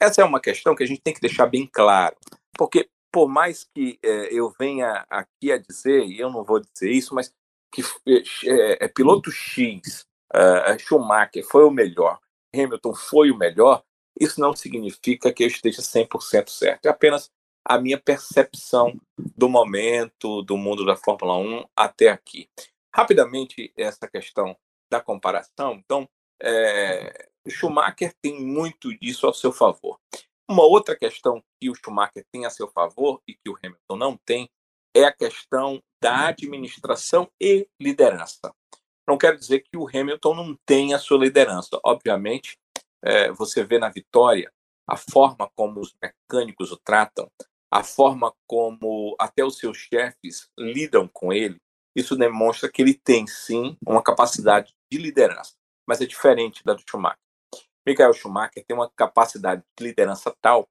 Essa 0.00 0.22
é 0.22 0.24
uma 0.24 0.40
questão 0.40 0.74
que 0.74 0.82
a 0.82 0.86
gente 0.86 1.00
tem 1.00 1.14
que 1.14 1.20
deixar 1.20 1.46
bem 1.46 1.66
claro, 1.66 2.16
porque 2.56 2.88
por 3.12 3.28
mais 3.28 3.64
que 3.64 3.98
é, 4.02 4.34
eu 4.34 4.52
venha 4.58 5.06
aqui 5.08 5.52
a 5.52 5.58
dizer, 5.58 6.04
e 6.04 6.18
eu 6.18 6.30
não 6.30 6.42
vou 6.42 6.58
dizer 6.58 6.90
isso, 6.90 7.14
mas 7.14 7.32
que 7.72 7.82
é, 8.46 8.84
é, 8.84 8.88
piloto 8.88 9.30
X, 9.30 10.06
uh, 10.34 10.78
Schumacher 10.78 11.44
foi 11.44 11.64
o 11.64 11.70
melhor, 11.70 12.18
Hamilton 12.54 12.94
foi 12.94 13.30
o 13.30 13.36
melhor, 13.36 13.82
isso 14.18 14.40
não 14.40 14.54
significa 14.54 15.32
que 15.32 15.42
eu 15.42 15.48
esteja 15.48 15.80
100% 15.80 16.48
certo. 16.48 16.86
É 16.86 16.88
apenas 16.88 17.30
a 17.64 17.78
minha 17.78 17.98
percepção 17.98 18.98
do 19.36 19.48
momento, 19.48 20.42
do 20.42 20.56
mundo 20.56 20.84
da 20.84 20.96
Fórmula 20.96 21.36
1 21.36 21.64
até 21.76 22.08
aqui. 22.08 22.48
Rapidamente, 22.94 23.72
essa 23.76 24.08
questão 24.08 24.56
da 24.90 25.00
comparação. 25.00 25.74
Então, 25.74 26.08
é, 26.42 27.28
Schumacher 27.48 28.12
tem 28.20 28.40
muito 28.40 28.96
disso 28.98 29.26
ao 29.26 29.34
seu 29.34 29.52
favor. 29.52 29.98
Uma 30.48 30.64
outra 30.64 30.96
questão 30.96 31.42
que 31.60 31.70
o 31.70 31.74
Schumacher 31.74 32.24
tem 32.32 32.44
a 32.44 32.50
seu 32.50 32.68
favor 32.68 33.22
e 33.26 33.34
que 33.34 33.48
o 33.48 33.56
Hamilton 33.56 33.96
não 33.96 34.16
tem 34.16 34.50
é 34.94 35.04
a 35.04 35.12
questão 35.12 35.82
da 36.02 36.28
administração 36.28 37.30
e 37.40 37.66
liderança. 37.80 38.54
Não 39.08 39.16
quero 39.16 39.38
dizer 39.38 39.60
que 39.60 39.76
o 39.76 39.88
Hamilton 39.88 40.34
não 40.34 40.58
tenha 40.66 40.96
a 40.96 40.98
sua 40.98 41.18
liderança. 41.18 41.80
Obviamente, 41.84 42.58
é, 43.02 43.32
você 43.32 43.64
vê 43.64 43.78
na 43.78 43.88
vitória 43.88 44.52
a 44.86 44.96
forma 44.96 45.50
como 45.56 45.80
os 45.80 45.94
mecânicos 46.02 46.70
o 46.72 46.76
tratam, 46.76 47.30
a 47.72 47.82
forma 47.82 48.34
como 48.46 49.16
até 49.18 49.42
os 49.42 49.56
seus 49.56 49.78
chefes 49.78 50.50
lidam 50.58 51.08
com 51.08 51.32
ele. 51.32 51.56
Isso 51.96 52.14
demonstra 52.14 52.70
que 52.70 52.82
ele 52.82 52.92
tem 52.92 53.26
sim 53.26 53.78
uma 53.86 54.02
capacidade 54.02 54.74
de 54.90 54.98
liderança, 54.98 55.54
mas 55.88 56.02
é 56.02 56.06
diferente 56.06 56.62
da 56.64 56.74
do 56.74 56.82
Schumacher. 56.86 57.18
Michael 57.86 58.12
Schumacher 58.12 58.62
tem 58.66 58.76
uma 58.76 58.90
capacidade 58.90 59.62
de 59.78 59.84
liderança 59.86 60.34
tal 60.42 60.68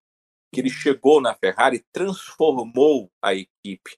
que 0.53 0.62
ele 0.62 0.70
chegou 0.70 1.20
na 1.20 1.34
Ferrari 1.34 1.77
e 1.77 1.86
transformou 1.91 3.10
a 3.24 3.34
equipe 3.34 3.98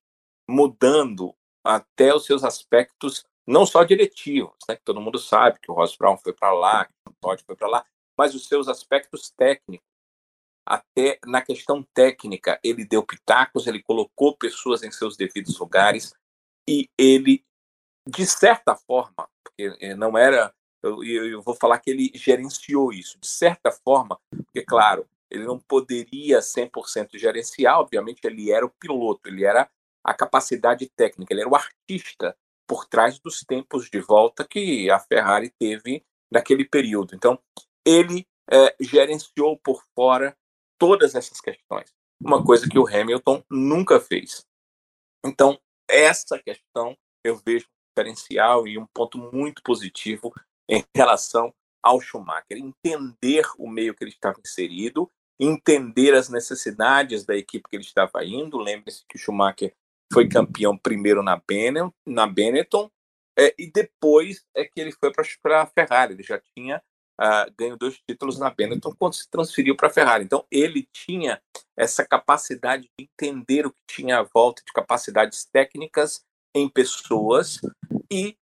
mudando 0.50 1.36
até 1.66 2.14
os 2.14 2.26
seus 2.26 2.44
aspectos 2.44 3.26
não 3.46 3.66
só 3.66 3.84
diretivos, 3.84 4.56
né, 4.68 4.78
que 4.78 4.84
todo 4.84 5.02
mundo 5.02 5.20
sabe 5.20 5.60
que 5.60 5.70
o 5.70 5.74
Ross 5.74 5.98
Brown 5.98 6.18
foi 6.18 6.32
para 6.34 6.54
lá, 6.54 6.86
que 6.86 6.94
o 7.10 7.14
Todd 7.20 7.44
foi 7.44 7.56
para 7.56 7.68
lá, 7.68 7.86
mas 8.18 8.34
os 8.34 8.48
seus 8.48 8.70
aspectos 8.70 9.30
técnicos. 9.32 9.86
Até 10.66 11.20
na 11.26 11.42
questão 11.42 11.84
técnica, 11.94 12.60
ele 12.64 12.86
deu 12.86 13.04
pitacos, 13.04 13.68
ele 13.68 13.84
colocou 13.84 14.38
pessoas 14.38 14.84
em 14.84 14.92
seus 14.92 15.18
devidos 15.18 15.58
lugares 15.60 16.14
e 16.68 16.90
ele, 16.98 17.44
de 18.08 18.26
certa 18.26 18.76
forma, 18.76 19.28
porque 19.44 19.76
eh, 19.82 19.96
não 19.96 20.18
era, 20.18 20.54
eu, 20.82 21.04
eu 21.04 21.42
vou 21.42 21.54
falar 21.54 21.80
que 21.80 21.90
ele 21.90 22.12
gerenciou 22.16 22.94
isso, 22.94 23.20
de 23.20 23.28
certa 23.28 23.72
forma, 23.72 24.18
porque, 24.30 24.64
claro, 24.64 25.06
ele 25.30 25.46
não 25.46 25.60
poderia 25.60 26.40
100% 26.40 27.18
gerenciar, 27.18 27.80
obviamente 27.80 28.22
ele 28.24 28.52
era 28.52 28.66
o 28.66 28.70
piloto, 28.70 29.28
ele 29.28 29.44
era 29.44 29.70
a 30.04 30.14
capacidade 30.14 30.90
técnica, 30.96 31.34
ele 31.34 31.42
era 31.42 31.50
o 31.50 31.56
artista 31.56 32.38
por 32.68 32.86
trás 32.86 33.20
dos 33.20 33.42
tempos 33.42 33.90
de 33.90 34.00
volta 34.00 34.46
que 34.48 34.90
a 34.90 35.00
Ferrari 35.00 35.52
teve 35.60 36.06
naquele 36.32 36.66
período. 36.66 37.16
Então, 37.16 37.40
ele 37.86 38.26
é, 38.50 38.76
gerenciou 38.80 39.58
por 39.58 39.84
fora 39.96 40.36
todas 40.84 41.16
essas 41.16 41.40
questões, 41.40 41.96
uma 42.22 42.44
coisa 42.44 42.68
que 42.68 42.78
o 42.78 42.86
Hamilton 42.86 43.42
nunca 43.50 44.02
fez. 44.02 44.46
Então, 45.26 45.58
essa 45.90 46.38
questão 46.38 46.94
eu 47.24 47.38
vejo 47.38 47.66
diferencial 47.88 48.68
e 48.68 48.78
um 48.78 48.86
ponto 48.94 49.18
muito 49.18 49.64
positivo 49.64 50.34
em 50.70 50.84
relação 50.94 51.54
ao 51.82 52.02
Schumacher, 52.02 52.58
entender 52.58 53.46
o 53.58 53.70
meio 53.70 53.96
que 53.96 54.04
ele 54.04 54.12
estava 54.12 54.42
inserido, 54.46 55.10
entender 55.40 56.14
as 56.16 56.28
necessidades 56.28 57.24
da 57.24 57.34
equipe 57.34 57.70
que 57.70 57.78
ele 57.78 57.86
estava 57.86 58.26
indo. 58.26 58.58
Lembre-se 58.58 59.06
que 59.08 59.16
o 59.16 59.20
Schumacher 59.20 59.74
foi 60.12 60.28
campeão 60.28 60.78
primeiro 60.78 61.24
na, 61.24 61.42
Benetton, 61.48 61.94
na 62.06 62.28
Benetton 62.28 62.92
é, 63.40 63.56
e 63.58 63.72
depois 63.72 64.46
é 64.54 64.66
que 64.66 64.82
ele 64.82 64.92
foi 64.92 65.14
para 65.42 65.62
a 65.62 65.66
Ferrari. 65.66 66.14
Ele 66.14 66.24
já 66.24 66.42
tinha 66.54 66.84
uh, 67.24 67.54
ganho 67.58 67.78
dois 67.78 68.00
títulos 68.08 68.38
na 68.38 68.50
Benetton 68.50 68.94
quando 68.98 69.14
se 69.14 69.30
transferiu 69.30 69.76
para 69.76 69.88
a 69.88 69.92
Ferrari. 69.92 70.26
Então 70.26 70.46
ele 70.52 70.88
tinha 70.92 71.42
essa 71.78 72.06
capacidade 72.06 72.84
de 72.84 73.06
entender 73.06 73.66
o 73.66 73.72
que 73.72 73.82
tinha 73.88 74.20
à 74.20 74.24
volta 74.24 74.62
de 74.66 74.74
capacidades 74.74 75.46
técnicas 75.46 76.26
em 76.54 76.68
pessoas 76.68 77.60
e 78.12 78.38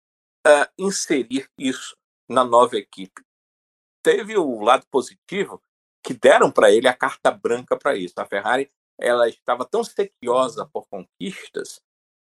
uh, 0.45 0.67
inserir 0.77 1.49
isso 1.57 1.97
na 2.29 2.43
nova 2.43 2.77
equipe. 2.77 3.21
Teve 4.03 4.37
o 4.37 4.61
lado 4.61 4.85
positivo 4.91 5.61
que 6.03 6.13
deram 6.13 6.51
para 6.51 6.71
ele 6.71 6.87
a 6.87 6.93
carta 6.93 7.31
branca 7.31 7.77
para 7.77 7.95
isso. 7.95 8.13
A 8.17 8.25
Ferrari 8.25 8.71
ela 8.99 9.27
estava 9.27 9.65
tão 9.65 9.83
sequiosa 9.83 10.65
por 10.71 10.87
conquistas 10.87 11.81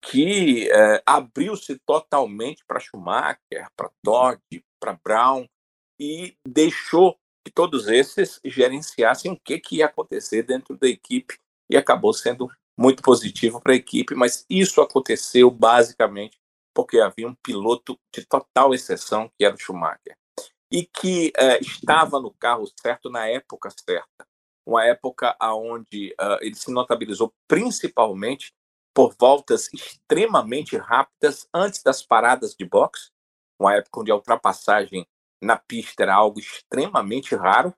que 0.02 0.70
é, 0.70 1.02
abriu-se 1.04 1.78
totalmente 1.80 2.64
para 2.66 2.80
Schumacher, 2.80 3.68
para 3.76 3.90
Todd, 4.02 4.40
para 4.80 4.98
Brown 5.02 5.46
e 5.98 6.36
deixou 6.46 7.18
que 7.44 7.52
todos 7.52 7.88
esses 7.88 8.40
gerenciassem 8.44 9.32
o 9.32 9.40
que, 9.40 9.58
que 9.58 9.76
ia 9.76 9.86
acontecer 9.86 10.42
dentro 10.42 10.76
da 10.76 10.88
equipe 10.88 11.38
e 11.70 11.76
acabou 11.76 12.12
sendo 12.12 12.48
muito 12.76 13.02
positivo 13.02 13.60
para 13.60 13.72
a 13.72 13.76
equipe, 13.76 14.14
mas 14.14 14.44
isso 14.50 14.80
aconteceu 14.80 15.50
basicamente 15.50 16.38
porque 16.74 17.00
havia 17.00 17.26
um 17.26 17.34
piloto 17.34 17.98
de 18.14 18.26
total 18.26 18.74
exceção, 18.74 19.30
que 19.38 19.44
era 19.44 19.54
o 19.54 19.58
Schumacher, 19.58 20.14
e 20.70 20.84
que 20.84 21.32
é, 21.36 21.58
estava 21.58 22.20
no 22.20 22.30
carro 22.32 22.66
certo 22.80 23.08
na 23.08 23.26
época 23.26 23.70
certa 23.70 24.26
uma 24.66 24.84
época 24.84 25.36
onde 25.54 26.12
uh, 26.20 26.38
ele 26.40 26.56
se 26.56 26.72
notabilizou 26.72 27.32
principalmente 27.46 28.52
por 28.92 29.14
voltas 29.18 29.72
extremamente 29.72 30.76
rápidas 30.76 31.46
antes 31.54 31.82
das 31.82 32.02
paradas 32.02 32.54
de 32.54 32.64
boxe, 32.64 33.10
uma 33.58 33.74
época 33.74 34.00
onde 34.00 34.10
a 34.10 34.16
ultrapassagem 34.16 35.06
na 35.42 35.56
pista 35.56 36.02
era 36.02 36.14
algo 36.14 36.38
extremamente 36.38 37.34
raro, 37.34 37.74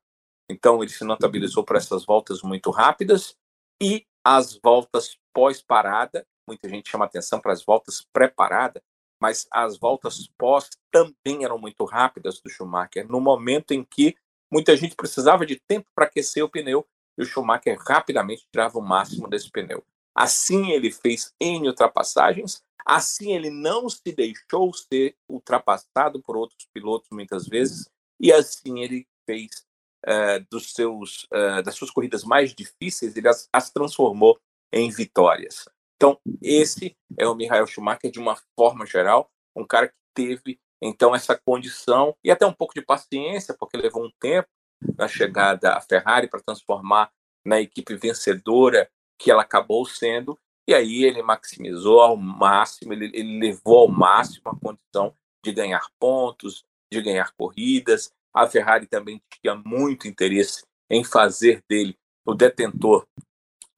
então 0.51 0.83
ele 0.83 0.93
se 0.93 1.05
notabilizou 1.05 1.65
por 1.65 1.77
essas 1.77 2.05
voltas 2.05 2.43
muito 2.43 2.71
rápidas 2.71 3.37
e 3.81 4.07
as 4.25 4.59
voltas 4.63 5.19
pós-parada, 5.33 6.27
muita 6.47 6.69
gente 6.69 6.91
chama 6.91 7.05
atenção 7.05 7.41
para 7.41 7.53
as 7.53 7.65
voltas 7.65 8.07
pré-parada, 8.13 8.83
mas 9.21 9.47
as 9.51 9.79
voltas 9.79 10.29
pós 10.39 10.71
também 10.91 11.45
eram 11.45 11.59
muito 11.59 11.85
rápidas 11.85 12.41
do 12.41 12.49
Schumacher, 12.49 13.07
no 13.09 13.21
momento 13.21 13.73
em 13.73 13.85
que 13.85 14.17
Muita 14.51 14.75
gente 14.77 14.97
precisava 14.97 15.45
de 15.45 15.57
tempo 15.57 15.91
para 15.95 16.07
aquecer 16.07 16.43
o 16.43 16.49
pneu 16.49 16.87
e 17.19 17.23
o 17.23 17.27
Schumacher 17.27 17.79
rapidamente 17.79 18.47
tirava 18.51 18.79
o 18.79 18.83
máximo 18.83 19.29
desse 19.29 19.51
pneu. 19.51 19.85
Assim 20.15 20.71
ele 20.71 20.91
fez 20.91 21.35
N 21.39 21.69
ultrapassagens, 21.69 22.63
assim 22.89 23.35
ele 23.35 23.51
não 23.51 23.89
se 23.89 24.13
deixou 24.13 24.73
ser 24.73 25.17
ultrapassado 25.29 26.23
por 26.23 26.37
outros 26.37 26.67
pilotos 26.73 27.09
muitas 27.13 27.47
vezes, 27.47 27.89
e 28.21 28.33
assim 28.33 28.81
ele 28.81 29.07
fez 29.27 29.67
uh, 30.07 30.45
dos 30.51 30.73
seus, 30.73 31.25
uh, 31.25 31.63
das 31.63 31.75
suas 31.75 31.91
corridas 31.91 32.25
mais 32.25 32.55
difíceis, 32.55 33.17
ele 33.17 33.29
as, 33.29 33.49
as 33.53 33.71
transformou 33.71 34.41
em 34.73 34.91
vitórias. 34.91 35.69
Então, 35.97 36.19
esse 36.41 36.97
é 37.17 37.27
o 37.27 37.35
Michael 37.35 37.67
Schumacher 37.67 38.11
de 38.11 38.19
uma 38.19 38.37
forma 38.57 38.87
geral, 38.87 39.31
um 39.55 39.67
cara 39.67 39.89
que 39.89 39.95
teve 40.15 40.59
então, 40.81 41.15
essa 41.15 41.37
condição 41.37 42.17
e 42.23 42.31
até 42.31 42.47
um 42.47 42.53
pouco 42.53 42.75
de 42.75 42.83
paciência, 42.83 43.55
porque 43.59 43.77
levou 43.77 44.05
um 44.05 44.13
tempo 44.21 44.49
na 44.97 45.09
chegada 45.09 45.75
à 45.75 45.81
Ferrari 45.81 46.29
para 46.29 46.41
transformar 46.41 47.11
na 47.45 47.61
equipe 47.61 47.97
vencedora 47.97 48.89
que 49.19 49.31
ela 49.31 49.43
acabou 49.43 49.85
sendo. 49.85 50.39
E 50.69 50.75
aí 50.75 51.03
ele 51.03 51.23
maximizou 51.23 51.99
ao 52.03 52.15
máximo, 52.15 52.93
ele, 52.93 53.11
ele 53.15 53.39
levou 53.39 53.79
ao 53.79 53.89
máximo 53.89 54.51
a 54.51 54.55
condição 54.55 55.17
de 55.43 55.51
ganhar 55.51 55.81
pontos, 55.99 56.63
de 56.93 57.01
ganhar 57.01 57.33
corridas. 57.33 58.13
A 58.35 58.47
Ferrari 58.47 58.87
também 58.87 59.23
tinha 59.41 59.55
muito 59.55 60.07
interesse 60.07 60.67
em 60.91 61.03
fazer 61.03 61.65
dele 61.67 61.97
o 62.23 62.35
detentor 62.35 63.07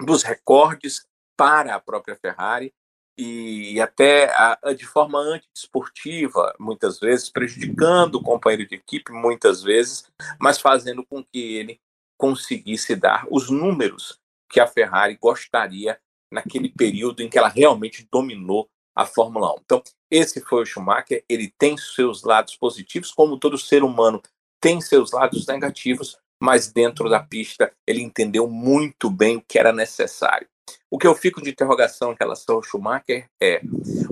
dos 0.04 0.24
recordes 0.24 1.06
para 1.36 1.76
a 1.76 1.80
própria 1.80 2.16
Ferrari. 2.16 2.74
e 3.16 3.80
até 3.80 4.32
de 4.76 4.84
forma 4.84 5.18
antidesportiva, 5.20 6.54
muitas 6.58 6.98
vezes, 6.98 7.30
prejudicando 7.30 8.16
o 8.16 8.22
companheiro 8.22 8.66
de 8.66 8.74
equipe, 8.74 9.12
muitas 9.12 9.62
vezes, 9.62 10.10
mas 10.40 10.58
fazendo 10.58 11.04
com 11.06 11.22
que 11.22 11.38
ele 11.54 11.80
conseguisse 12.18 12.96
dar 12.96 13.26
os 13.30 13.48
números 13.48 14.18
que 14.48 14.58
a 14.58 14.66
Ferrari 14.66 15.16
gostaria 15.20 16.00
naquele 16.30 16.68
período 16.68 17.22
em 17.22 17.28
que 17.28 17.38
ela 17.38 17.48
realmente 17.48 18.06
dominou 18.10 18.68
a 18.94 19.06
Fórmula 19.06 19.54
1. 19.54 19.56
Então, 19.64 19.82
esse 20.10 20.40
foi 20.40 20.62
o 20.62 20.66
Schumacher, 20.66 21.24
ele 21.28 21.52
tem 21.58 21.76
seus 21.76 22.22
lados 22.22 22.56
positivos, 22.56 23.12
como 23.12 23.38
todo 23.38 23.56
ser 23.56 23.82
humano 23.82 24.20
tem 24.60 24.80
seus 24.80 25.12
lados 25.12 25.46
negativos, 25.46 26.18
mas 26.42 26.70
dentro 26.72 27.08
da 27.08 27.20
pista 27.20 27.72
ele 27.86 28.02
entendeu 28.02 28.48
muito 28.48 29.10
bem 29.10 29.36
o 29.36 29.42
que 29.46 29.58
era 29.58 29.72
necessário. 29.72 30.46
O 30.90 30.98
que 30.98 31.06
eu 31.06 31.14
fico 31.14 31.42
de 31.42 31.50
interrogação 31.50 32.12
em 32.12 32.16
relação 32.18 32.56
ao 32.56 32.62
Schumacher 32.62 33.26
é 33.40 33.60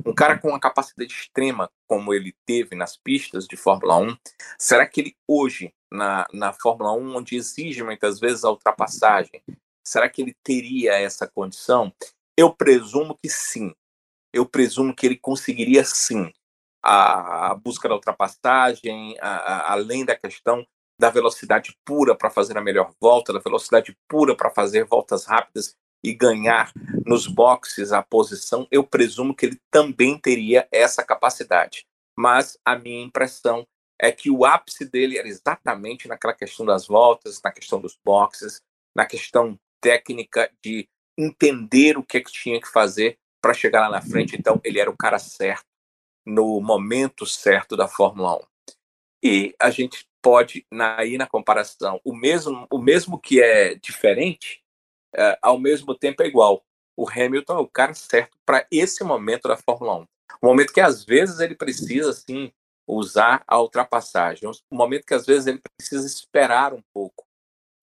um 0.05 0.15
cara 0.15 0.39
com 0.39 0.49
uma 0.49 0.61
capacidade 0.61 1.13
extrema 1.13 1.71
como 1.87 2.15
ele 2.15 2.35
teve 2.47 2.75
nas 2.75 2.97
pistas 2.97 3.47
de 3.47 3.57
Fórmula 3.57 3.97
1, 3.97 4.17
será 4.59 4.87
que 4.87 5.01
ele 5.01 5.17
hoje, 5.27 5.73
na, 5.91 6.27
na 6.33 6.53
Fórmula 6.53 6.93
1, 6.93 7.17
onde 7.17 7.37
exige 7.37 7.83
muitas 7.83 8.19
vezes 8.19 8.45
a 8.45 8.51
ultrapassagem, 8.51 9.43
será 9.89 10.09
que 10.09 10.23
ele 10.23 10.35
teria 10.43 10.93
essa 10.95 11.27
condição? 11.27 11.93
Eu 12.37 12.55
presumo 12.55 13.19
que 13.21 13.29
sim. 13.29 13.75
Eu 14.33 14.47
presumo 14.47 14.95
que 14.95 15.07
ele 15.07 15.17
conseguiria 15.17 15.85
sim 15.85 16.33
a, 16.83 17.51
a 17.51 17.55
busca 17.55 17.89
da 17.89 17.95
ultrapassagem, 17.95 19.17
a, 19.21 19.29
a, 19.29 19.73
além 19.73 20.05
da 20.05 20.15
questão 20.15 20.67
da 21.01 21.11
velocidade 21.11 21.77
pura 21.85 22.15
para 22.15 22.31
fazer 22.31 22.59
a 22.59 22.61
melhor 22.61 22.93
volta, 23.01 23.33
da 23.33 23.39
velocidade 23.39 23.97
pura 24.09 24.37
para 24.37 24.51
fazer 24.51 24.85
voltas 24.85 25.25
rápidas 25.25 25.75
e 26.05 26.13
ganhar 26.13 26.73
nos 27.07 27.27
boxes 27.27 27.93
a 27.93 28.03
posição, 28.03 28.67
eu 28.71 28.85
presumo 28.85 29.35
que 29.35 29.47
ele 29.47 29.61
também 29.71 30.19
teria 30.19 30.69
essa 30.71 31.03
capacidade. 31.05 31.87
Mas 32.17 32.59
a 32.65 32.77
minha 32.77 33.03
impressão 33.03 33.67
é 34.01 34.13
que 34.13 34.31
o 34.31 34.45
ápice 34.45 34.85
dele 34.85 35.19
era 35.19 35.29
exatamente 35.29 36.07
naquela 36.07 36.35
questão 36.35 36.65
das 36.65 36.87
voltas, 36.87 37.41
na 37.43 37.51
questão 37.51 37.81
dos 37.81 37.99
boxes, 38.05 38.61
na 38.95 39.07
questão 39.07 39.59
técnica 39.81 40.51
de 40.63 40.89
entender 41.17 41.97
o 41.99 42.03
que, 42.03 42.19
é 42.19 42.21
que 42.21 42.33
tinha 42.33 42.61
que 42.61 42.69
fazer 42.69 43.19
para 43.41 43.55
chegar 43.55 43.83
lá 43.83 43.91
na 43.91 44.03
frente. 44.03 44.37
Então, 44.37 44.61
ele 44.65 44.79
era 44.79 44.91
o 44.91 44.97
cara 44.97 45.19
certo, 45.19 45.65
no 46.27 46.61
momento 46.61 47.27
certo 47.27 47.77
da 47.77 47.89
Fórmula 47.89 48.37
1. 48.37 48.41
E 49.23 49.55
a 49.61 49.71
gente 49.71 50.07
pode, 50.23 50.67
aí 50.97 51.17
na 51.17 51.27
comparação, 51.27 52.01
o 52.05 52.15
mesmo, 52.15 52.67
o 52.71 52.79
mesmo 52.79 53.19
que 53.19 53.41
é 53.41 53.75
diferente, 53.75 54.63
é, 55.15 55.39
ao 55.43 55.59
mesmo 55.59 55.95
tempo 55.95 56.23
é 56.23 56.27
igual. 56.27 56.65
O 56.97 57.09
Hamilton 57.09 57.57
é 57.57 57.61
o 57.61 57.69
cara 57.69 57.95
certo 57.95 58.37
para 58.45 58.67
esse 58.71 59.03
momento 59.05 59.49
da 59.49 59.57
Fórmula 59.57 59.99
1. 59.99 60.07
O 60.43 60.47
momento 60.47 60.73
que 60.73 60.81
às 60.81 61.05
vezes 61.05 61.41
ele 61.41 61.55
precisa 61.55 62.11
assim 62.11 62.53
usar 62.87 63.43
a 63.47 63.61
ultrapassagem, 63.61 64.49
o 64.49 64.75
momento 64.75 65.05
que 65.05 65.15
às 65.15 65.27
vezes 65.27 65.47
ele 65.47 65.61
precisa 65.77 66.07
esperar 66.07 66.73
um 66.73 66.83
pouco. 66.93 67.28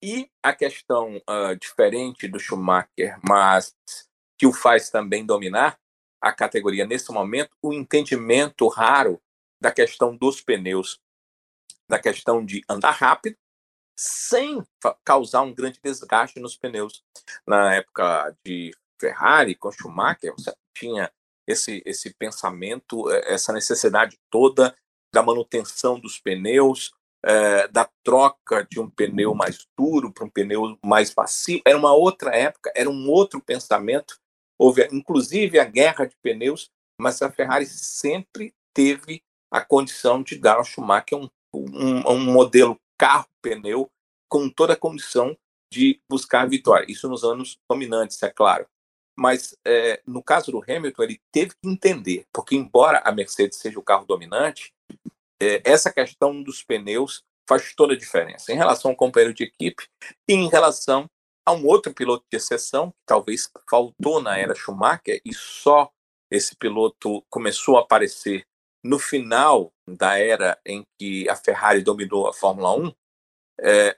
E 0.06 0.30
a 0.40 0.54
questão 0.54 1.16
uh, 1.16 1.56
diferente 1.60 2.28
do 2.28 2.38
Schumacher, 2.38 3.18
mas 3.28 3.74
que 4.38 4.46
o 4.46 4.52
faz 4.52 4.88
também 4.88 5.26
dominar 5.26 5.76
a 6.22 6.32
categoria 6.32 6.86
nesse 6.86 7.10
momento, 7.10 7.50
o 7.60 7.72
entendimento 7.72 8.68
raro 8.68 9.20
da 9.60 9.72
questão 9.72 10.16
dos 10.16 10.40
pneus, 10.40 11.00
da 11.90 11.98
questão 11.98 12.44
de 12.44 12.62
andar 12.68 12.92
rápido 12.92 13.36
sem 13.98 14.64
causar 15.04 15.42
um 15.42 15.52
grande 15.52 15.80
desgaste 15.82 16.38
nos 16.38 16.56
pneus. 16.56 17.02
Na 17.44 17.74
época 17.74 18.32
de 18.44 18.70
Ferrari 19.00 19.56
com 19.56 19.72
Schumacher, 19.72 20.32
você 20.38 20.54
tinha 20.72 21.12
esse, 21.48 21.82
esse 21.84 22.14
pensamento, 22.14 23.10
eh, 23.10 23.34
essa 23.34 23.52
necessidade 23.52 24.16
toda 24.30 24.72
da 25.12 25.20
manutenção 25.20 25.98
dos 25.98 26.20
pneus, 26.20 26.94
é, 27.26 27.66
da 27.66 27.90
troca 28.04 28.64
de 28.70 28.78
um 28.78 28.88
pneu 28.88 29.34
mais 29.34 29.66
duro 29.76 30.12
para 30.12 30.24
um 30.24 30.30
pneu 30.30 30.78
mais 30.84 31.12
macio. 31.12 31.60
Era 31.66 31.76
uma 31.76 31.92
outra 31.92 32.34
época, 32.36 32.72
era 32.74 32.88
um 32.88 33.10
outro 33.10 33.40
pensamento. 33.40 34.16
Houve, 34.56 34.88
inclusive, 34.92 35.58
a 35.58 35.64
guerra 35.64 36.06
de 36.06 36.16
pneus, 36.22 36.70
mas 37.00 37.20
a 37.20 37.30
Ferrari 37.30 37.66
sempre 37.66 38.54
teve 38.72 39.22
a 39.52 39.60
condição 39.60 40.22
de 40.22 40.38
dar 40.38 40.56
ao 40.56 40.64
Schumacher 40.64 41.18
um, 41.18 41.28
um, 41.52 42.12
um 42.12 42.32
modelo 42.32 42.78
carro-pneu 42.96 43.90
com 44.30 44.48
toda 44.48 44.74
a 44.74 44.76
condição 44.76 45.36
de 45.72 46.00
buscar 46.08 46.42
a 46.42 46.46
vitória. 46.46 46.86
Isso 46.88 47.08
nos 47.08 47.24
anos 47.24 47.58
dominantes, 47.68 48.22
é 48.22 48.30
claro. 48.30 48.66
Mas 49.18 49.56
é, 49.66 50.00
no 50.06 50.22
caso 50.22 50.52
do 50.52 50.62
Hamilton, 50.62 51.02
ele 51.02 51.20
teve 51.32 51.50
que 51.50 51.68
entender, 51.68 52.24
porque 52.32 52.54
embora 52.54 52.98
a 53.04 53.10
Mercedes 53.10 53.58
seja 53.58 53.78
o 53.78 53.82
carro 53.82 54.04
dominante, 54.06 54.72
é, 55.40 55.62
essa 55.64 55.92
questão 55.92 56.42
dos 56.42 56.62
pneus 56.62 57.22
faz 57.48 57.74
toda 57.74 57.94
a 57.94 57.98
diferença 57.98 58.52
em 58.52 58.56
relação 58.56 58.90
ao 58.90 58.96
companheiro 58.96 59.34
de 59.34 59.44
equipe 59.44 59.86
e 60.28 60.34
em 60.34 60.48
relação 60.48 61.08
a 61.44 61.52
um 61.52 61.64
outro 61.64 61.94
piloto 61.94 62.24
de 62.30 62.36
exceção, 62.36 62.90
que 62.90 63.06
talvez 63.06 63.48
faltou 63.70 64.20
na 64.20 64.36
era 64.36 64.54
Schumacher 64.54 65.20
e 65.24 65.32
só 65.32 65.90
esse 66.30 66.56
piloto 66.56 67.24
começou 67.30 67.76
a 67.76 67.82
aparecer 67.82 68.44
no 68.82 68.98
final 68.98 69.72
da 69.86 70.18
era 70.18 70.58
em 70.66 70.84
que 70.98 71.28
a 71.28 71.36
Ferrari 71.36 71.82
dominou 71.82 72.26
a 72.26 72.32
Fórmula 72.32 72.76
1, 72.76 72.92
é, 73.60 73.96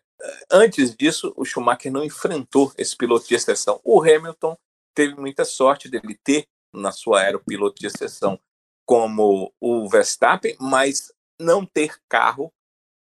antes 0.51 0.95
disso, 0.95 1.33
o 1.37 1.45
Schumacher 1.45 1.93
não 1.93 2.05
enfrentou 2.05 2.73
esse 2.77 2.97
piloto 2.97 3.27
de 3.27 3.35
exceção. 3.35 3.81
O 3.85 4.03
Hamilton 4.03 4.57
teve 4.95 5.15
muita 5.15 5.45
sorte 5.45 5.89
dele 5.89 6.19
ter 6.23 6.47
na 6.73 6.93
sua 6.93 7.23
era 7.23 7.37
o 7.37 7.45
piloto 7.45 7.81
de 7.81 7.87
exceção 7.87 8.39
como 8.87 9.53
o 9.61 9.89
Verstappen, 9.89 10.57
mas 10.59 11.13
não 11.41 11.65
ter 11.65 11.97
carro 12.09 12.53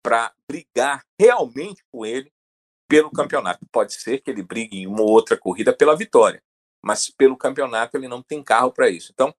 para 0.02 0.34
brigar 0.48 1.04
realmente 1.18 1.82
com 1.90 2.04
ele 2.04 2.32
pelo 2.88 3.10
campeonato. 3.10 3.66
Pode 3.72 3.94
ser 3.94 4.20
que 4.20 4.30
ele 4.30 4.42
brigue 4.42 4.78
em 4.78 4.86
uma 4.86 5.02
ou 5.02 5.10
outra 5.10 5.36
corrida 5.36 5.74
pela 5.74 5.96
vitória, 5.96 6.42
mas 6.82 7.08
pelo 7.10 7.36
campeonato 7.36 7.96
ele 7.96 8.08
não 8.08 8.22
tem 8.22 8.42
carro 8.42 8.72
para 8.72 8.90
isso. 8.90 9.10
Então, 9.12 9.34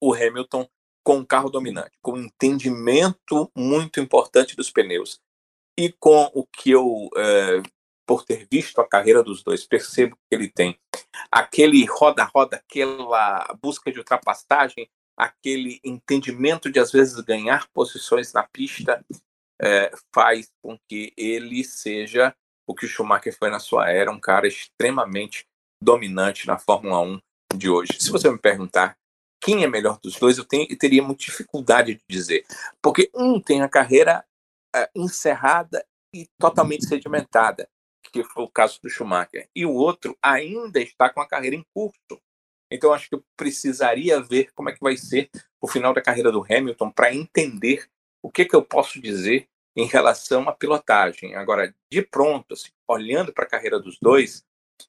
o 0.00 0.12
Hamilton 0.12 0.68
com 1.04 1.18
um 1.18 1.24
carro 1.24 1.50
dominante, 1.50 1.92
com 2.00 2.12
um 2.12 2.22
entendimento 2.22 3.50
muito 3.54 4.00
importante 4.00 4.56
dos 4.56 4.70
pneus 4.70 5.20
e 5.78 5.92
com 5.92 6.30
o 6.34 6.46
que 6.46 6.70
eu, 6.70 7.10
é, 7.16 7.62
por 8.06 8.24
ter 8.24 8.48
visto 8.50 8.80
a 8.80 8.88
carreira 8.88 9.22
dos 9.22 9.42
dois, 9.42 9.66
percebo 9.66 10.16
que 10.16 10.34
ele 10.34 10.48
tem 10.48 10.78
aquele 11.30 11.84
roda-roda, 11.84 12.56
aquela 12.56 13.46
busca 13.62 13.92
de 13.92 13.98
ultrapassagem, 13.98 14.88
aquele 15.16 15.80
entendimento 15.84 16.70
de 16.70 16.78
às 16.78 16.90
vezes 16.90 17.14
ganhar 17.20 17.68
posições 17.68 18.32
na 18.32 18.42
pista, 18.42 19.04
é, 19.60 19.90
faz 20.12 20.52
com 20.62 20.78
que 20.88 21.12
ele 21.16 21.62
seja 21.64 22.34
o 22.66 22.74
que 22.74 22.86
o 22.86 22.88
Schumacher 22.88 23.36
foi 23.36 23.50
na 23.50 23.58
sua 23.58 23.90
era, 23.90 24.10
um 24.10 24.20
cara 24.20 24.48
extremamente 24.48 25.46
dominante 25.80 26.46
na 26.46 26.58
Fórmula 26.58 27.00
1 27.00 27.20
de 27.56 27.68
hoje. 27.68 27.92
Se 28.00 28.10
você 28.10 28.30
me 28.30 28.38
perguntar 28.38 28.96
quem 29.40 29.62
é 29.62 29.68
melhor 29.68 29.98
dos 30.02 30.18
dois, 30.18 30.38
eu, 30.38 30.44
tenho, 30.44 30.66
eu 30.70 30.78
teria 30.78 31.02
muita 31.02 31.24
dificuldade 31.24 31.94
de 31.94 32.02
dizer, 32.08 32.44
porque 32.80 33.10
um 33.14 33.38
tem 33.38 33.60
a 33.62 33.68
carreira 33.68 34.24
é, 34.74 34.90
encerrada 34.94 35.84
e 36.14 36.26
totalmente 36.38 36.86
sedimentada, 36.86 37.68
que 38.10 38.24
foi 38.24 38.44
o 38.44 38.48
caso 38.48 38.80
do 38.82 38.88
Schumacher, 38.88 39.48
e 39.54 39.66
o 39.66 39.72
outro 39.72 40.16
ainda 40.22 40.80
está 40.80 41.10
com 41.10 41.20
a 41.20 41.28
carreira 41.28 41.56
em 41.56 41.64
curso. 41.74 42.20
Então, 42.74 42.92
acho 42.92 43.08
que 43.08 43.14
eu 43.14 43.24
precisaria 43.36 44.20
ver 44.20 44.52
como 44.52 44.68
é 44.68 44.72
que 44.72 44.80
vai 44.80 44.96
ser 44.96 45.30
o 45.60 45.68
final 45.68 45.94
da 45.94 46.02
carreira 46.02 46.32
do 46.32 46.44
Hamilton 46.44 46.90
para 46.90 47.14
entender 47.14 47.88
o 48.22 48.30
que, 48.30 48.44
que 48.44 48.56
eu 48.56 48.64
posso 48.64 49.00
dizer 49.00 49.48
em 49.76 49.86
relação 49.86 50.48
à 50.48 50.52
pilotagem. 50.52 51.34
Agora, 51.36 51.74
de 51.90 52.02
pronto, 52.02 52.54
assim, 52.54 52.70
olhando 52.88 53.32
para 53.32 53.44
a 53.44 53.48
carreira 53.48 53.78
dos 53.78 53.98
dois, 54.00 54.44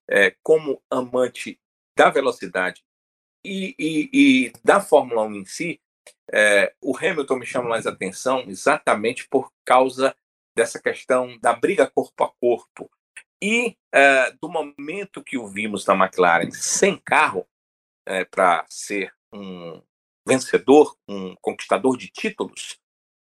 é, 0.10 0.36
como 0.42 0.82
amante 0.90 1.60
da 1.96 2.10
velocidade 2.10 2.84
e, 3.46 3.76
e, 3.78 4.10
e, 4.12 4.54
da 4.64 4.82
Fórmula 4.82 5.24
1 5.24 5.36
em 5.36 5.46
si, 5.46 5.82
é, 6.32 6.74
o 6.82 6.98
Hamilton 6.98 7.36
me 7.38 7.46
chama 7.46 7.70
mais 7.70 7.86
atenção 7.86 8.46
exatamente 8.48 9.28
por 9.30 9.52
causa 9.64 10.16
dessa 10.58 10.82
questão 10.82 11.38
da 11.40 11.54
briga 11.54 11.90
corpo 11.90 12.24
a 12.24 12.32
corpo 12.40 12.90
e 13.42 13.78
é, 13.94 14.32
do 14.42 14.50
momento 14.50 15.24
que 15.24 15.38
o 15.38 15.48
vimos 15.48 15.86
na 15.86 15.94
McLaren 15.94 16.50
sem 16.52 16.98
carro, 16.98 17.48
é, 18.06 18.24
para 18.24 18.66
ser 18.70 19.14
um 19.34 19.82
vencedor, 20.28 20.98
um 21.08 21.36
conquistador 21.42 21.98
de 21.98 22.08
títulos, 22.08 22.80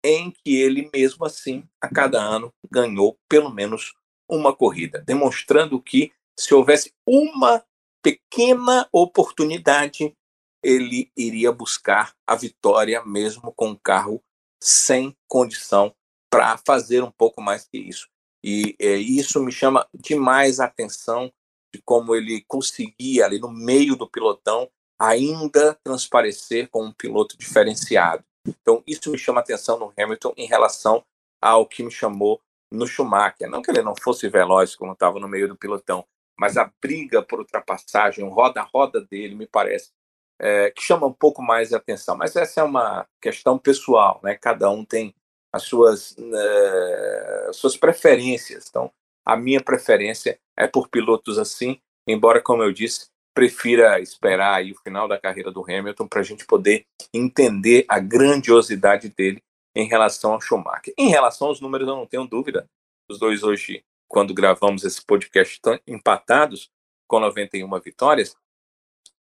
em 0.05 0.31
que 0.31 0.57
ele 0.57 0.91
mesmo 0.93 1.25
assim, 1.25 1.69
a 1.81 1.89
cada 1.89 2.21
ano, 2.21 2.53
ganhou 2.71 3.19
pelo 3.29 3.51
menos 3.51 3.95
uma 4.29 4.55
corrida, 4.55 5.03
demonstrando 5.07 5.81
que 5.81 6.13
se 6.39 6.55
houvesse 6.55 6.93
uma 7.07 7.65
pequena 8.03 8.89
oportunidade, 8.93 10.17
ele 10.63 11.11
iria 11.17 11.53
buscar 11.53 12.15
a 12.27 12.35
vitória 12.35 13.05
mesmo 13.05 13.53
com 13.53 13.73
o 13.73 13.79
carro 13.79 14.23
sem 14.63 15.17
condição 15.29 15.95
para 16.31 16.57
fazer 16.59 17.03
um 17.03 17.11
pouco 17.11 17.43
mais 17.43 17.67
que 17.67 17.79
isso. 17.79 18.09
E 18.43 18.75
é, 18.79 18.95
isso 18.97 19.43
me 19.43 19.53
chama 19.53 19.87
demais 19.95 20.61
a 20.61 20.65
atenção 20.65 21.31
de 21.73 21.81
como 21.83 22.15
ele 22.15 22.45
conseguia 22.47 23.25
ali 23.25 23.39
no 23.39 23.51
meio 23.51 23.97
do 23.97 24.09
pilotão 24.09 24.69
ainda 24.99 25.79
transparecer 25.83 26.69
como 26.69 26.89
um 26.89 26.93
piloto 26.93 27.37
diferenciado. 27.39 28.23
Então, 28.47 28.83
isso 28.87 29.11
me 29.11 29.19
chama 29.19 29.41
atenção 29.41 29.79
no 29.79 29.93
Hamilton 29.97 30.35
em 30.37 30.47
relação 30.47 31.05
ao 31.41 31.67
que 31.67 31.83
me 31.83 31.91
chamou 31.91 32.41
no 32.71 32.87
Schumacher. 32.87 33.49
Não 33.49 33.63
que 33.63 33.71
ele 33.71 33.83
não 33.83 33.95
fosse 33.97 34.29
veloz, 34.29 34.77
como 34.77 34.93
estava 34.93 35.19
no 35.19 35.29
meio 35.29 35.49
do 35.49 35.57
pilotão, 35.57 36.05
mas 36.39 36.57
a 36.57 36.71
briga 36.81 37.23
por 37.23 37.39
ultrapassagem, 37.39 38.25
o 38.25 38.29
roda-roda 38.29 39.01
dele, 39.01 39.35
me 39.35 39.47
parece, 39.47 39.91
é, 40.39 40.71
que 40.71 40.83
chama 40.83 41.07
um 41.07 41.13
pouco 41.13 41.43
mais 41.43 41.73
a 41.73 41.77
atenção. 41.77 42.17
Mas 42.17 42.37
essa 42.37 42.61
é 42.61 42.65
uma 42.65 43.07
questão 43.21 43.59
pessoal, 43.59 44.21
né? 44.23 44.35
Cada 44.37 44.71
um 44.71 44.85
tem 44.85 45.15
as 45.53 45.65
suas, 45.65 46.13
uh, 46.13 47.53
suas 47.53 47.77
preferências. 47.77 48.67
Então, 48.69 48.91
a 49.25 49.37
minha 49.37 49.63
preferência 49.63 50.39
é 50.61 50.67
por 50.67 50.89
pilotos 50.89 51.39
assim, 51.39 51.81
embora, 52.07 52.41
como 52.41 52.63
eu 52.63 52.73
disse, 52.73 53.09
prefira 53.35 54.01
esperar 54.01 54.57
aí 54.57 54.73
o 54.73 54.79
final 54.79 55.09
da 55.09 55.19
carreira 55.19 55.51
do 55.51 55.63
Hamilton 55.63 56.07
para 56.07 56.21
a 56.21 56.25
gente 56.25 56.45
poder 56.45 56.85
entender 57.15 57.85
a 57.89 57.99
grandiosidade 57.99 59.09
dele 59.09 59.43
em 59.75 59.87
relação 59.87 60.33
ao 60.35 60.41
Schumacher. 60.41 60.93
Em 60.99 61.09
relação 61.09 61.49
aos 61.49 61.61
números, 61.61 61.89
eu 61.89 61.97
não 61.97 62.07
tenho 62.07 62.27
dúvida. 62.27 62.67
Os 63.09 63.19
dois 63.19 63.43
hoje, 63.43 63.83
quando 64.09 64.35
gravamos 64.35 64.85
esse 64.85 65.03
podcast, 65.05 65.55
estão 65.55 65.79
empatados 65.87 66.71
com 67.09 67.21
91 67.21 67.81
vitórias. 67.81 68.37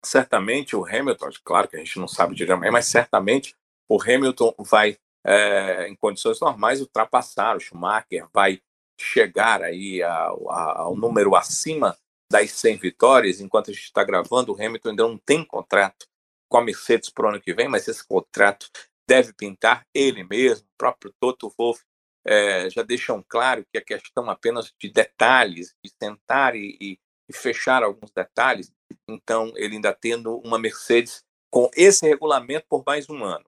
Certamente 0.04 0.76
o 0.76 0.86
Hamilton, 0.86 1.30
claro 1.44 1.68
que 1.68 1.76
a 1.76 1.80
gente 1.80 2.00
não 2.00 2.08
sabe 2.08 2.36
diretamente, 2.36 2.72
mas 2.72 2.86
certamente 2.86 3.56
o 3.88 4.02
Hamilton 4.02 4.54
vai 4.60 4.98
é, 5.24 5.88
em 5.88 5.96
condições 5.96 6.40
normais, 6.40 6.82
ultrapassar 6.82 7.56
o 7.56 7.60
Schumacher, 7.60 8.28
vai 8.34 8.62
chegar 9.00 9.64
aí 9.64 10.02
ao, 10.04 10.52
ao 10.52 10.96
número 10.96 11.36
acima 11.36 11.98
das 12.32 12.52
100 12.52 12.78
vitórias, 12.78 13.40
enquanto 13.40 13.72
a 13.72 13.74
gente 13.74 13.86
está 13.86 14.04
gravando, 14.04 14.54
o 14.54 14.56
Hamilton 14.56 14.90
ainda 14.90 15.04
não 15.04 15.18
tem 15.18 15.44
contrato 15.44 16.06
com 16.48 16.58
a 16.58 16.64
Mercedes 16.64 17.10
para 17.10 17.26
o 17.26 17.30
ano 17.30 17.42
que 17.42 17.54
vem, 17.54 17.68
mas 17.68 17.88
esse 17.88 18.06
contrato 18.06 18.70
deve 19.08 19.34
pintar 19.34 19.86
ele 19.94 20.24
mesmo, 20.24 20.68
o 20.68 20.78
próprio 20.78 21.14
Toto 21.20 21.52
Wolff 21.58 21.82
é, 22.26 22.70
já 22.70 22.84
deixam 22.84 23.24
claro 23.28 23.66
que 23.72 23.78
a 23.78 23.84
questão 23.84 24.30
apenas 24.30 24.72
de 24.80 24.90
detalhes, 24.90 25.74
de 25.84 25.92
sentar 26.02 26.56
e, 26.56 26.78
e, 26.80 27.00
e 27.28 27.34
fechar 27.34 27.82
alguns 27.82 28.12
detalhes, 28.12 28.72
então 29.08 29.52
ele 29.56 29.76
ainda 29.76 29.94
tendo 29.94 30.38
uma 30.40 30.60
Mercedes 30.60 31.24
com 31.50 31.70
esse 31.76 32.08
regulamento 32.08 32.68
por 32.70 32.84
mais 32.86 33.10
um 33.10 33.24
ano 33.24 33.46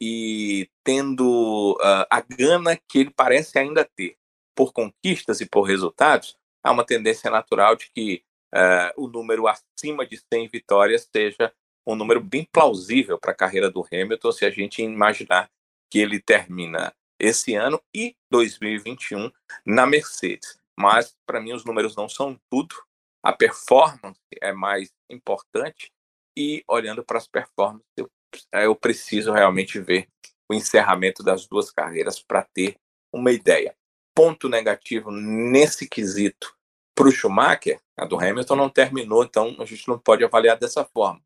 e 0.00 0.70
tendo 0.84 1.72
uh, 1.80 2.06
a 2.10 2.20
gana 2.20 2.76
que 2.76 2.98
ele 2.98 3.10
parece 3.10 3.58
ainda 3.58 3.84
ter 3.96 4.16
por 4.58 4.72
conquistas 4.72 5.40
e 5.40 5.46
por 5.46 5.62
resultados, 5.62 6.36
há 6.64 6.72
uma 6.72 6.84
tendência 6.84 7.30
natural 7.30 7.76
de 7.76 7.88
que 7.94 8.24
uh, 8.52 9.00
o 9.00 9.06
número 9.06 9.46
acima 9.46 10.04
de 10.04 10.20
100 10.34 10.48
vitórias 10.48 11.08
seja 11.14 11.54
um 11.86 11.94
número 11.94 12.20
bem 12.20 12.44
plausível 12.50 13.16
para 13.20 13.30
a 13.30 13.36
carreira 13.36 13.70
do 13.70 13.86
Hamilton, 13.86 14.32
se 14.32 14.44
a 14.44 14.50
gente 14.50 14.82
imaginar 14.82 15.48
que 15.88 16.00
ele 16.00 16.20
termina 16.20 16.92
esse 17.20 17.54
ano 17.54 17.80
e 17.94 18.16
2021 18.32 19.30
na 19.64 19.86
Mercedes. 19.86 20.58
Mas, 20.76 21.16
para 21.24 21.40
mim, 21.40 21.52
os 21.52 21.64
números 21.64 21.94
não 21.94 22.08
são 22.08 22.36
tudo. 22.50 22.74
A 23.22 23.32
performance 23.32 24.20
é 24.42 24.52
mais 24.52 24.92
importante. 25.08 25.92
E, 26.36 26.64
olhando 26.68 27.04
para 27.04 27.18
as 27.18 27.28
performances, 27.28 27.86
eu 27.96 28.10
eu 28.52 28.76
preciso 28.76 29.32
realmente 29.32 29.80
ver 29.80 30.08
o 30.50 30.54
encerramento 30.54 31.22
das 31.22 31.46
duas 31.46 31.70
carreiras 31.70 32.20
para 32.20 32.42
ter 32.42 32.76
uma 33.12 33.32
ideia. 33.32 33.74
Ponto 34.18 34.48
negativo 34.48 35.12
nesse 35.12 35.88
quesito 35.88 36.52
para 36.92 37.06
o 37.06 37.12
Schumacher, 37.12 37.80
a 37.96 38.04
do 38.04 38.18
Hamilton 38.18 38.56
não 38.56 38.68
terminou, 38.68 39.22
então 39.22 39.54
a 39.60 39.64
gente 39.64 39.86
não 39.86 39.96
pode 39.96 40.24
avaliar 40.24 40.58
dessa 40.58 40.84
forma. 40.84 41.22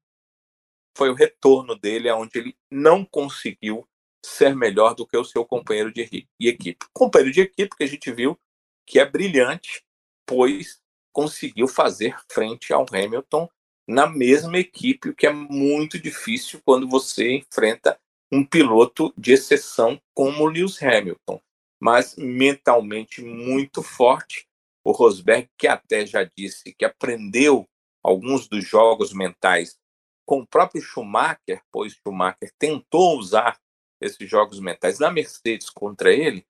Foi 0.95 1.09
o 1.09 1.15
retorno 1.15 1.75
dele 1.75 2.11
aonde 2.11 2.39
ele 2.39 2.55
não 2.71 3.03
conseguiu 3.03 3.89
ser 4.23 4.55
melhor 4.55 4.95
do 4.95 5.07
que 5.07 5.17
o 5.17 5.25
seu 5.25 5.43
companheiro 5.43 5.91
de 5.91 6.29
equipe. 6.39 6.87
Companheiro 6.93 7.33
de 7.33 7.41
equipe 7.41 7.75
que 7.75 7.83
a 7.83 7.87
gente 7.87 8.13
viu 8.13 8.39
que 8.87 9.01
é 9.01 9.07
brilhante, 9.07 9.83
pois 10.27 10.79
conseguiu 11.15 11.69
fazer 11.69 12.15
frente 12.31 12.75
ao 12.75 12.85
Hamilton 12.93 13.49
na 13.89 14.07
mesma 14.07 14.59
equipe, 14.59 15.09
o 15.09 15.15
que 15.15 15.27
é 15.27 15.33
muito 15.33 15.99
difícil 15.99 16.61
quando 16.63 16.87
você 16.87 17.37
enfrenta 17.37 17.99
um 18.31 18.45
piloto 18.45 19.15
de 19.17 19.33
exceção 19.33 19.99
como 20.13 20.45
Lewis 20.45 20.83
Hamilton, 20.83 21.41
mas 21.83 22.15
mentalmente 22.15 23.21
muito 23.21 23.83
forte. 23.83 24.47
O 24.85 24.93
Rosberg, 24.93 25.49
que 25.59 25.67
até 25.67 26.07
já 26.07 26.23
disse 26.23 26.73
que 26.73 26.85
aprendeu 26.85 27.69
alguns 28.05 28.47
dos 28.47 28.65
jogos 28.65 29.13
mentais 29.13 29.77
com 30.25 30.41
o 30.41 30.47
próprio 30.47 30.81
Schumacher, 30.81 31.61
pois 31.73 31.95
Schumacher 31.95 32.53
tentou 32.57 33.19
usar 33.19 33.61
esses 34.01 34.31
jogos 34.31 34.61
mentais 34.61 35.01
na 35.01 35.11
Mercedes 35.11 35.69
contra 35.71 36.13
ele, 36.13 36.47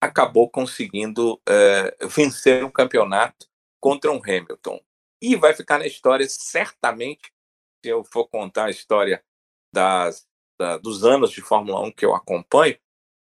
acabou 0.00 0.50
conseguindo 0.50 1.40
é, 1.48 1.96
vencer 2.08 2.64
um 2.64 2.70
campeonato 2.70 3.46
contra 3.80 4.10
um 4.10 4.20
Hamilton. 4.20 4.80
E 5.20 5.36
vai 5.36 5.54
ficar 5.54 5.78
na 5.78 5.86
história, 5.86 6.26
certamente, 6.28 7.32
se 7.80 7.90
eu 7.90 8.02
for 8.02 8.26
contar 8.26 8.64
a 8.64 8.70
história 8.70 9.24
das, 9.72 10.26
da, 10.58 10.78
dos 10.78 11.04
anos 11.04 11.30
de 11.30 11.40
Fórmula 11.40 11.80
1 11.82 11.92
que 11.92 12.04
eu 12.04 12.12
acompanho, 12.12 12.76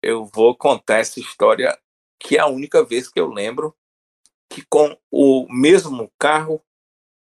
eu 0.03 0.25
vou 0.27 0.57
contar 0.57 0.99
essa 0.99 1.21
história 1.21 1.79
que 2.19 2.37
é 2.37 2.41
a 2.41 2.47
única 2.47 2.85
vez 2.85 3.09
que 3.09 3.21
eu 3.21 3.29
lembro 3.29 3.77
que 4.49 4.65
com 4.67 4.97
o 5.11 5.47
mesmo 5.53 6.11
carro, 6.19 6.63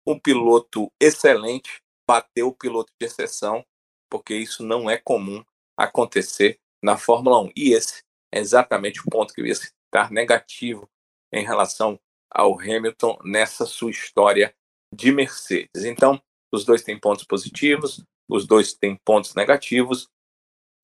um 0.06 0.18
piloto 0.20 0.92
excelente 1.00 1.82
bateu 2.08 2.48
o 2.48 2.56
piloto 2.56 2.92
de 3.00 3.06
exceção, 3.06 3.66
porque 4.10 4.36
isso 4.36 4.64
não 4.64 4.90
é 4.90 4.98
comum 4.98 5.44
acontecer 5.78 6.60
na 6.82 6.98
Fórmula 6.98 7.40
1. 7.42 7.52
E 7.56 7.74
esse 7.74 8.04
é 8.34 8.40
exatamente 8.40 9.02
o 9.02 9.10
ponto 9.10 9.34
que 9.34 9.42
eu 9.42 9.46
ia 9.46 9.56
citar 9.56 10.12
negativo 10.12 10.90
em 11.32 11.44
relação 11.44 12.00
ao 12.30 12.60
Hamilton 12.60 13.20
nessa 13.24 13.66
sua 13.66 13.92
história 13.92 14.56
de 14.94 15.12
Mercedes. 15.12 15.84
Então, 15.86 16.22
os 16.52 16.66
dois 16.66 16.84
têm 16.84 17.00
pontos 17.00 17.24
positivos, 17.24 18.04
os 18.28 18.46
dois 18.46 18.74
têm 18.74 18.96
pontos 19.06 19.36
negativos, 19.36 20.10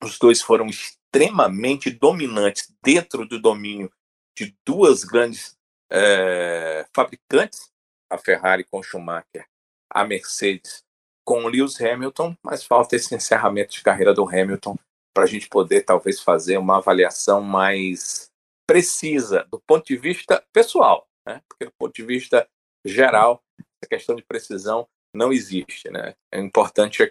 os 0.01 0.17
dois 0.19 0.41
foram 0.41 0.67
extremamente 1.17 1.89
dominantes 1.89 2.73
dentro 2.83 3.27
do 3.27 3.39
domínio 3.39 3.91
de 4.37 4.55
duas 4.65 5.03
grandes 5.03 5.57
é, 5.91 6.85
fabricantes, 6.93 7.71
a 8.09 8.17
Ferrari 8.17 8.63
com 8.63 8.83
Schumacher, 8.83 9.47
a 9.89 10.05
Mercedes 10.05 10.83
com 11.25 11.47
Lewis 11.47 11.79
Hamilton, 11.81 12.37
mas 12.43 12.63
falta 12.63 12.95
esse 12.95 13.13
encerramento 13.13 13.73
de 13.73 13.81
carreira 13.81 14.13
do 14.13 14.27
Hamilton 14.27 14.77
para 15.13 15.23
a 15.23 15.27
gente 15.27 15.49
poder 15.49 15.81
talvez 15.81 16.21
fazer 16.21 16.57
uma 16.57 16.77
avaliação 16.77 17.41
mais 17.41 18.29
precisa 18.65 19.45
do 19.51 19.59
ponto 19.59 19.85
de 19.87 19.97
vista 19.97 20.43
pessoal 20.53 21.07
né? 21.27 21.41
porque 21.47 21.65
do 21.65 21.71
ponto 21.77 21.93
de 21.93 22.03
vista 22.03 22.47
geral, 22.85 23.43
essa 23.59 23.89
questão 23.89 24.15
de 24.15 24.23
precisão 24.23 24.87
não 25.13 25.33
existe. 25.33 25.91
Né? 25.91 26.15
É 26.31 26.39
importante 26.39 27.03
é 27.03 27.07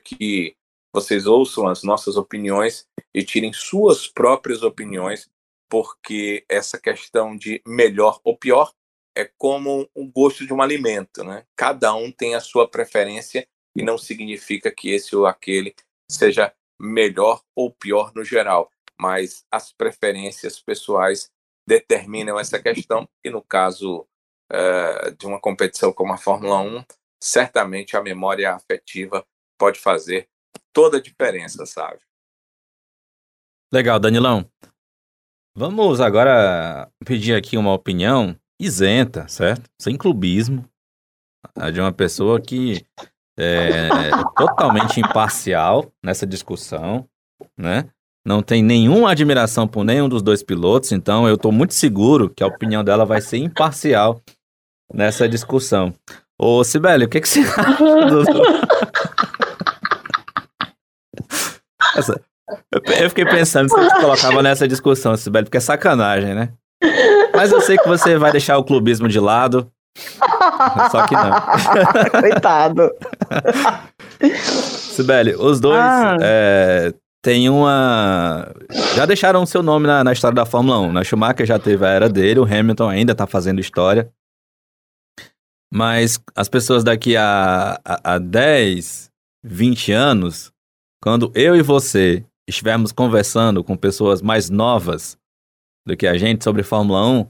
vocês 0.96 1.26
ouçam 1.26 1.68
as 1.68 1.82
nossas 1.82 2.16
opiniões 2.16 2.88
e 3.14 3.22
tirem 3.22 3.52
suas 3.52 4.08
próprias 4.08 4.62
opiniões, 4.62 5.28
porque 5.68 6.42
essa 6.48 6.80
questão 6.80 7.36
de 7.36 7.60
melhor 7.66 8.18
ou 8.24 8.34
pior 8.34 8.72
é 9.14 9.30
como 9.36 9.86
o 9.94 10.06
gosto 10.06 10.46
de 10.46 10.54
um 10.54 10.62
alimento. 10.62 11.22
Né? 11.22 11.44
Cada 11.54 11.94
um 11.94 12.10
tem 12.10 12.34
a 12.34 12.40
sua 12.40 12.66
preferência 12.66 13.46
e 13.76 13.82
não 13.82 13.98
significa 13.98 14.70
que 14.70 14.88
esse 14.90 15.14
ou 15.14 15.26
aquele 15.26 15.74
seja 16.10 16.54
melhor 16.80 17.42
ou 17.54 17.70
pior 17.70 18.10
no 18.14 18.24
geral, 18.24 18.70
mas 18.98 19.44
as 19.50 19.70
preferências 19.72 20.58
pessoais 20.58 21.30
determinam 21.68 22.38
essa 22.38 22.58
questão, 22.58 23.06
e 23.22 23.28
no 23.28 23.42
caso 23.42 24.06
uh, 24.50 25.10
de 25.18 25.26
uma 25.26 25.40
competição 25.40 25.92
como 25.92 26.14
a 26.14 26.16
Fórmula 26.16 26.58
1, 26.60 26.84
certamente 27.22 27.96
a 27.96 28.02
memória 28.02 28.54
afetiva 28.54 29.26
pode 29.58 29.78
fazer 29.78 30.26
toda 30.76 30.98
a 30.98 31.00
diferença, 31.00 31.64
sabe? 31.64 31.98
Legal, 33.72 33.98
Danilão. 33.98 34.46
Vamos 35.56 36.02
agora 36.02 36.92
pedir 37.02 37.34
aqui 37.34 37.56
uma 37.56 37.72
opinião 37.72 38.38
isenta, 38.60 39.26
certo? 39.26 39.70
Sem 39.80 39.96
clubismo, 39.96 40.68
de 41.72 41.80
uma 41.80 41.92
pessoa 41.92 42.38
que 42.38 42.86
é 43.38 43.88
totalmente 44.36 45.00
imparcial 45.00 45.90
nessa 46.04 46.26
discussão, 46.26 47.08
né? 47.56 47.90
não 48.26 48.42
tem 48.42 48.62
nenhuma 48.62 49.12
admiração 49.12 49.68
por 49.68 49.84
nenhum 49.84 50.08
dos 50.08 50.20
dois 50.20 50.42
pilotos, 50.42 50.90
então 50.90 51.28
eu 51.28 51.36
estou 51.36 51.52
muito 51.52 51.72
seguro 51.72 52.28
que 52.28 52.42
a 52.42 52.46
opinião 52.48 52.82
dela 52.82 53.06
vai 53.06 53.20
ser 53.20 53.38
imparcial 53.38 54.20
nessa 54.92 55.28
discussão. 55.28 55.94
Ô, 56.36 56.64
Sibeli, 56.64 57.04
o 57.04 57.08
que, 57.08 57.20
que 57.20 57.28
você 57.28 57.40
acha 57.56 57.76
do... 58.06 58.24
Essa... 61.96 62.20
Eu 63.00 63.08
fiquei 63.08 63.24
pensando 63.24 63.68
se 63.68 63.78
eu 63.78 63.88
te 63.88 64.00
colocava 64.00 64.42
nessa 64.42 64.68
discussão, 64.68 65.16
Sibeli, 65.16 65.46
porque 65.46 65.56
é 65.56 65.60
sacanagem, 65.60 66.34
né? 66.34 66.52
Mas 67.34 67.50
eu 67.50 67.60
sei 67.60 67.76
que 67.76 67.88
você 67.88 68.16
vai 68.16 68.30
deixar 68.30 68.56
o 68.56 68.64
clubismo 68.64 69.08
de 69.08 69.18
lado. 69.18 69.70
Só 70.90 71.06
que 71.06 71.14
não. 71.14 71.32
Coitado. 72.20 72.90
Sibeli, 74.96 75.34
os 75.34 75.60
dois 75.60 75.78
ah. 75.78 76.16
é, 76.20 76.94
têm 77.22 77.48
uma. 77.48 78.50
Já 78.94 79.04
deixaram 79.06 79.42
o 79.42 79.46
seu 79.46 79.62
nome 79.62 79.86
na, 79.86 80.04
na, 80.04 80.12
história 80.12 80.34
da 80.34 80.46
Fórmula 80.46 80.78
1. 80.80 80.86
Na 80.88 81.00
né? 81.00 81.04
Schumacher 81.04 81.46
já 81.46 81.58
teve 81.58 81.84
a 81.84 81.88
era 81.88 82.08
dele, 82.08 82.40
o 82.40 82.44
Hamilton 82.44 82.88
ainda 82.88 83.12
está 83.12 83.26
fazendo 83.26 83.60
história. 83.60 84.10
Mas 85.72 86.18
as 86.34 86.48
pessoas 86.48 86.84
daqui 86.84 87.16
a, 87.16 87.78
a, 87.84 88.14
a 88.14 88.18
10, 88.18 89.10
20 89.44 89.92
anos, 89.92 90.52
quando 91.02 91.30
eu 91.34 91.54
e 91.56 91.62
você 91.62 92.24
estivermos 92.48 92.92
conversando 92.92 93.62
com 93.62 93.76
pessoas 93.76 94.22
mais 94.22 94.50
novas 94.50 95.18
do 95.86 95.96
que 95.96 96.06
a 96.06 96.16
gente 96.16 96.44
sobre 96.44 96.62
Fórmula 96.62 97.06
1, 97.06 97.26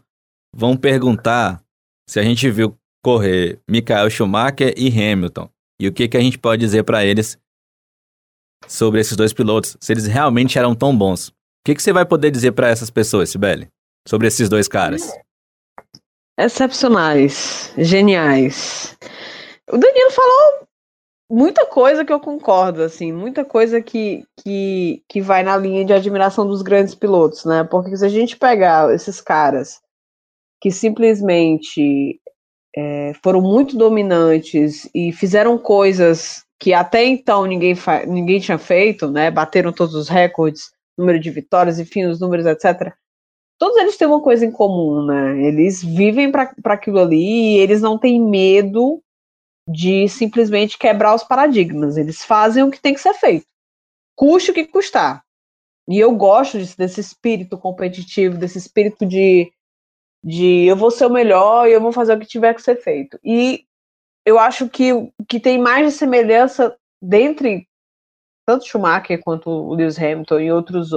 vão 0.54 0.76
perguntar 0.76 1.62
se 2.08 2.20
a 2.20 2.22
gente 2.22 2.50
viu 2.50 2.76
correr 3.04 3.60
Michael 3.68 4.10
Schumacher 4.10 4.74
e 4.76 4.88
Hamilton. 4.88 5.50
E 5.80 5.86
o 5.88 5.92
que, 5.92 6.08
que 6.08 6.16
a 6.16 6.20
gente 6.20 6.38
pode 6.38 6.60
dizer 6.60 6.84
para 6.84 7.04
eles 7.04 7.38
sobre 8.66 9.00
esses 9.00 9.16
dois 9.16 9.32
pilotos, 9.32 9.76
se 9.80 9.92
eles 9.92 10.06
realmente 10.06 10.58
eram 10.58 10.74
tão 10.74 10.96
bons. 10.96 11.28
O 11.28 11.32
que, 11.66 11.74
que 11.74 11.82
você 11.82 11.92
vai 11.92 12.04
poder 12.04 12.30
dizer 12.30 12.52
para 12.52 12.68
essas 12.68 12.90
pessoas, 12.90 13.30
Sibeli, 13.30 13.68
sobre 14.08 14.26
esses 14.26 14.48
dois 14.48 14.68
caras? 14.68 15.12
Excepcionais, 16.38 17.72
geniais. 17.76 18.96
O 19.70 19.76
Danilo 19.76 20.10
falou 20.10 20.65
muita 21.30 21.66
coisa 21.66 22.04
que 22.04 22.12
eu 22.12 22.20
concordo, 22.20 22.82
assim, 22.82 23.12
muita 23.12 23.44
coisa 23.44 23.82
que, 23.82 24.24
que, 24.42 25.02
que 25.08 25.20
vai 25.20 25.42
na 25.42 25.56
linha 25.56 25.84
de 25.84 25.92
admiração 25.92 26.46
dos 26.46 26.62
grandes 26.62 26.94
pilotos, 26.94 27.44
né? 27.44 27.64
Porque 27.64 27.96
se 27.96 28.04
a 28.04 28.08
gente 28.08 28.36
pegar 28.36 28.92
esses 28.94 29.20
caras 29.20 29.80
que 30.60 30.70
simplesmente 30.70 32.20
é, 32.76 33.12
foram 33.22 33.40
muito 33.40 33.76
dominantes 33.76 34.88
e 34.94 35.12
fizeram 35.12 35.58
coisas 35.58 36.44
que 36.58 36.72
até 36.72 37.04
então 37.04 37.44
ninguém, 37.44 37.74
ninguém 38.06 38.40
tinha 38.40 38.58
feito, 38.58 39.10
né? 39.10 39.30
Bateram 39.30 39.72
todos 39.72 39.94
os 39.94 40.08
recordes, 40.08 40.70
número 40.96 41.18
de 41.18 41.30
vitórias, 41.30 41.78
enfim, 41.78 42.04
os 42.04 42.20
números, 42.20 42.46
etc. 42.46 42.92
Todos 43.58 43.76
eles 43.78 43.96
têm 43.96 44.06
uma 44.06 44.22
coisa 44.22 44.44
em 44.44 44.50
comum, 44.50 45.04
né? 45.04 45.42
Eles 45.42 45.82
vivem 45.82 46.30
para 46.30 46.52
aquilo 46.66 47.00
ali 47.00 47.56
e 47.56 47.58
eles 47.58 47.80
não 47.80 47.98
têm 47.98 48.20
medo 48.22 49.02
de 49.66 50.08
simplesmente 50.08 50.78
quebrar 50.78 51.14
os 51.14 51.24
paradigmas. 51.24 51.96
Eles 51.96 52.24
fazem 52.24 52.62
o 52.62 52.70
que 52.70 52.80
tem 52.80 52.94
que 52.94 53.00
ser 53.00 53.14
feito, 53.14 53.46
custe 54.16 54.50
o 54.50 54.54
que 54.54 54.66
custar. 54.66 55.24
E 55.88 55.98
eu 55.98 56.14
gosto 56.14 56.58
disso, 56.58 56.76
desse 56.76 57.00
espírito 57.00 57.56
competitivo, 57.56 58.36
desse 58.36 58.58
espírito 58.58 59.06
de, 59.06 59.52
de 60.22 60.64
eu 60.66 60.76
vou 60.76 60.90
ser 60.90 61.06
o 61.06 61.12
melhor 61.12 61.68
e 61.68 61.72
eu 61.72 61.80
vou 61.80 61.92
fazer 61.92 62.16
o 62.16 62.20
que 62.20 62.26
tiver 62.26 62.54
que 62.54 62.62
ser 62.62 62.76
feito. 62.76 63.18
E 63.24 63.64
eu 64.24 64.38
acho 64.38 64.68
que 64.68 64.90
que 65.28 65.38
tem 65.38 65.58
mais 65.58 65.86
de 65.86 65.98
semelhança 65.98 66.76
dentre 67.00 67.68
tanto 68.46 68.66
Schumacher 68.66 69.20
quanto 69.22 69.50
o 69.50 69.74
Lewis 69.74 69.98
Hamilton 69.98 70.40
e 70.40 70.52
outros 70.52 70.90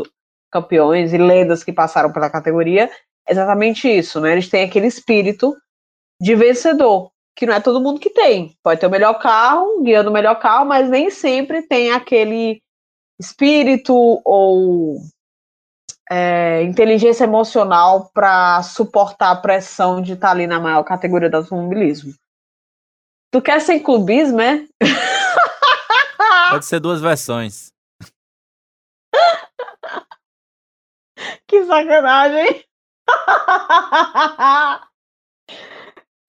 campeões 0.51 1.13
e 1.13 1.17
lendas 1.17 1.63
que 1.63 1.73
passaram 1.73 2.11
pela 2.11 2.29
categoria, 2.29 2.89
exatamente 3.27 3.87
isso, 3.87 4.19
né? 4.19 4.31
Eles 4.31 4.49
têm 4.49 4.63
aquele 4.63 4.87
espírito 4.87 5.55
de 6.21 6.35
vencedor, 6.35 7.11
que 7.39 7.45
não 7.45 7.53
é 7.53 7.61
todo 7.61 7.79
mundo 7.79 8.01
que 8.01 8.09
tem. 8.09 8.57
Pode 8.61 8.81
ter 8.81 8.87
o 8.87 8.89
melhor 8.89 9.13
carro, 9.13 9.81
guiando 9.81 10.09
o 10.09 10.13
melhor 10.13 10.35
carro, 10.35 10.65
mas 10.65 10.89
nem 10.89 11.09
sempre 11.09 11.61
tem 11.61 11.93
aquele 11.93 12.61
espírito 13.17 13.93
ou 14.25 14.97
é, 16.11 16.63
inteligência 16.63 17.23
emocional 17.23 18.11
para 18.13 18.61
suportar 18.61 19.31
a 19.31 19.37
pressão 19.37 20.01
de 20.01 20.11
estar 20.13 20.31
ali 20.31 20.47
na 20.47 20.59
maior 20.59 20.83
categoria 20.83 21.29
do 21.29 21.37
automobilismo. 21.37 22.13
Tu 23.31 23.41
quer 23.41 23.61
ser 23.61 23.79
clubismo, 23.79 24.41
é? 24.41 24.67
Pode 26.49 26.65
ser 26.65 26.81
duas 26.81 26.99
versões. 26.99 27.71
que 31.47 31.63
sacanagem! 31.63 32.65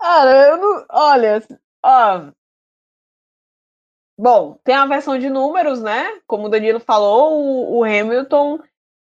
Cara, 0.01 0.49
eu 0.49 0.57
não. 0.57 0.87
Olha, 0.91 1.43
ó. 1.85 2.33
Bom, 4.19 4.59
tem 4.65 4.75
a 4.75 4.87
versão 4.87 5.19
de 5.19 5.31
números, 5.31 5.81
né? 5.83 6.21
Como 6.27 6.47
o 6.47 6.49
Danilo 6.49 6.81
falou, 6.81 7.33
o, 7.43 7.79
o 7.79 7.85
Hamilton. 7.85 8.59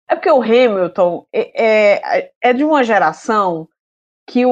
É 0.08 0.14
porque 0.14 0.30
o 0.30 0.42
Hamilton 0.42 1.26
é, 1.32 2.20
é, 2.20 2.32
é 2.40 2.52
de 2.52 2.64
uma 2.64 2.82
geração 2.82 3.68
que, 4.26 4.46
o, 4.46 4.50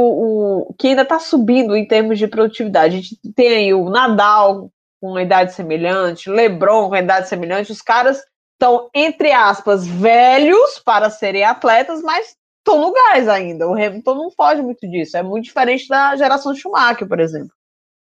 o 0.68 0.74
que 0.74 0.88
ainda 0.88 1.02
está 1.02 1.18
subindo 1.18 1.76
em 1.76 1.86
termos 1.86 2.18
de 2.18 2.26
produtividade. 2.28 2.96
A 2.96 3.00
gente 3.00 3.18
tem 3.34 3.48
aí 3.48 3.74
o 3.74 3.88
Nadal 3.90 4.70
com 5.00 5.10
uma 5.10 5.22
idade 5.22 5.52
semelhante, 5.52 6.30
LeBron 6.30 6.82
com 6.82 6.88
uma 6.88 6.98
idade 6.98 7.28
semelhante, 7.28 7.72
os 7.72 7.82
caras 7.82 8.22
estão, 8.54 8.88
entre 8.94 9.32
aspas, 9.32 9.86
velhos 9.86 10.78
para 10.84 11.10
serem 11.10 11.44
atletas, 11.44 12.02
mas 12.02 12.36
estão 12.66 12.80
no 12.80 12.92
gás 12.92 13.28
ainda. 13.28 13.68
O 13.68 13.74
Hamilton 13.74 14.14
não 14.14 14.30
foge 14.30 14.60
muito 14.60 14.88
disso. 14.88 15.16
É 15.16 15.22
muito 15.22 15.44
diferente 15.44 15.88
da 15.88 16.16
geração 16.16 16.54
Schumacher, 16.54 17.06
por 17.06 17.20
exemplo. 17.20 17.54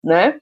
Né? 0.03 0.39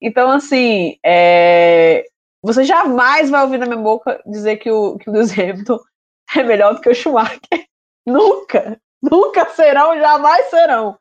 Então, 0.00 0.30
assim, 0.30 0.96
é... 1.04 2.04
você 2.40 2.62
jamais 2.62 3.28
vai 3.28 3.42
ouvir 3.42 3.58
na 3.58 3.66
minha 3.66 3.78
boca 3.78 4.22
dizer 4.24 4.58
que 4.58 4.70
o, 4.70 4.96
que 4.96 5.10
o 5.10 5.12
Lewis 5.12 5.36
Hamilton 5.36 5.78
é 6.36 6.42
melhor 6.44 6.74
do 6.74 6.80
que 6.80 6.88
o 6.88 6.94
Schumacher. 6.94 7.40
Nunca. 8.06 8.80
Nunca 9.02 9.48
serão, 9.50 9.98
jamais 9.98 10.46
serão. 10.46 10.98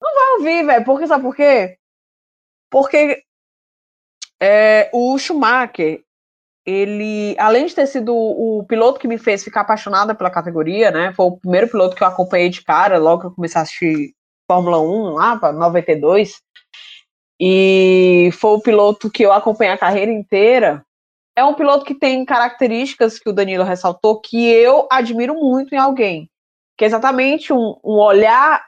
Não 0.00 0.14
vai 0.14 0.32
ouvir, 0.38 0.66
velho. 0.66 0.84
Porque 0.84 1.06
sabe 1.06 1.22
por 1.22 1.36
quê? 1.36 1.78
Porque 2.70 3.22
é, 4.40 4.90
o 4.92 5.18
Schumacher, 5.18 6.02
ele, 6.68 7.36
além 7.38 7.66
de 7.66 7.74
ter 7.74 7.86
sido 7.86 8.14
o, 8.14 8.64
piloto 8.64 9.00
que 9.00 9.08
me 9.08 9.18
fez 9.18 9.42
ficar 9.42 9.62
apaixonada 9.62 10.14
pela 10.14 10.30
categoria, 10.30 10.90
né? 10.90 11.12
Foi 11.14 11.26
o 11.26 11.36
primeiro 11.38 11.68
piloto 11.68 11.96
que 11.96 12.02
eu 12.02 12.06
acompanhei 12.06 12.48
de 12.48 12.62
cara, 12.62 12.98
logo 12.98 13.20
que 13.22 13.26
eu 13.28 13.34
comecei 13.34 13.58
a 13.58 13.62
assistir 13.62 14.14
Fórmula 14.50 14.80
1, 14.80 15.14
lá 15.14 15.36
para 15.38 15.52
92. 15.52 16.40
E 17.40 18.30
foi 18.32 18.50
o 18.50 18.60
piloto 18.60 19.10
que 19.10 19.22
eu 19.22 19.32
acompanhei 19.32 19.72
a 19.72 19.78
carreira 19.78 20.10
inteira. 20.10 20.84
É 21.36 21.44
um 21.44 21.54
piloto 21.54 21.84
que 21.84 21.94
tem 21.94 22.24
características 22.24 23.18
que 23.18 23.30
o 23.30 23.32
Danilo 23.32 23.64
ressaltou 23.64 24.20
que 24.20 24.46
eu 24.48 24.88
admiro 24.90 25.34
muito 25.34 25.74
em 25.74 25.78
alguém 25.78 26.28
que 26.78 26.84
é 26.84 26.86
exatamente 26.86 27.52
um, 27.52 27.76
um 27.84 27.98
olhar 27.98 28.64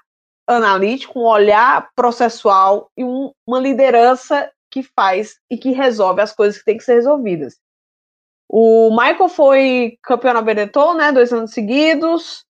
analítico, 0.46 1.20
um 1.20 1.26
olhar 1.26 1.88
processual 1.94 2.90
e 2.96 3.04
um, 3.04 3.30
uma 3.46 3.60
liderança 3.60 4.50
que 4.68 4.82
faz 4.82 5.36
e 5.48 5.56
que 5.56 5.70
resolve 5.70 6.20
as 6.20 6.32
coisas 6.32 6.58
que 6.58 6.64
têm 6.64 6.76
que 6.76 6.82
ser 6.82 6.94
resolvidas. 6.94 7.56
O 8.52 8.90
Michael 8.90 9.28
foi 9.28 9.96
campeão 10.02 10.34
na 10.34 10.42
Benetton, 10.42 10.94
né, 10.94 11.12
dois 11.12 11.32
anos 11.32 11.52
seguidos. 11.52 12.44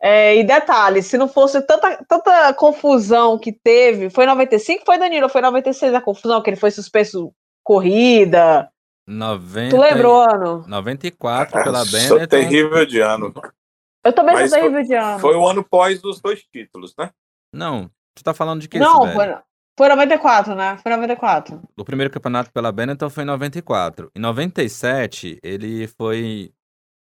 É, 0.00 0.36
e 0.36 0.44
detalhe, 0.44 1.02
se 1.02 1.16
não 1.16 1.26
fosse 1.26 1.60
tanta, 1.62 2.04
tanta 2.06 2.52
confusão 2.52 3.38
que 3.38 3.50
teve, 3.50 4.10
foi 4.10 4.26
95, 4.26 4.84
foi 4.84 4.98
Danilo, 4.98 5.28
foi 5.28 5.40
96 5.40 5.94
a 5.94 6.00
confusão, 6.02 6.40
que 6.42 6.50
ele 6.50 6.56
foi 6.56 6.70
suspenso 6.70 7.32
corrida. 7.64 8.70
90, 9.06 9.74
tu 9.74 9.80
lembrou, 9.80 10.20
ano? 10.20 10.64
94 10.68 11.64
pela 11.64 11.84
Benetton. 11.86 12.08
Sou 12.08 12.26
terrível 12.26 12.84
de 12.84 13.00
ano. 13.00 13.32
Eu 14.04 14.12
também 14.12 14.34
Mas 14.34 14.50
sou 14.50 14.58
terrível 14.60 14.82
de 14.82 14.94
ano. 14.94 15.18
Foi 15.18 15.34
o 15.34 15.48
ano 15.48 15.64
pós 15.64 16.00
dos 16.00 16.20
dois 16.20 16.42
títulos, 16.44 16.94
né? 16.96 17.10
Não. 17.52 17.90
Tu 18.14 18.22
tá 18.22 18.34
falando 18.34 18.60
de 18.60 18.68
que 18.68 18.78
Não, 18.78 19.10
foi, 19.12 19.34
foi 19.78 19.88
94, 19.88 20.54
né? 20.54 20.76
Foi 20.82 20.92
94. 20.92 21.62
O 21.76 21.84
primeiro 21.84 22.12
campeonato 22.12 22.52
pela 22.52 22.70
Benetton 22.70 23.08
foi 23.08 23.22
em 23.22 23.26
94. 23.26 24.10
Em 24.14 24.18
97, 24.20 25.38
ele 25.42 25.86
foi 25.86 26.52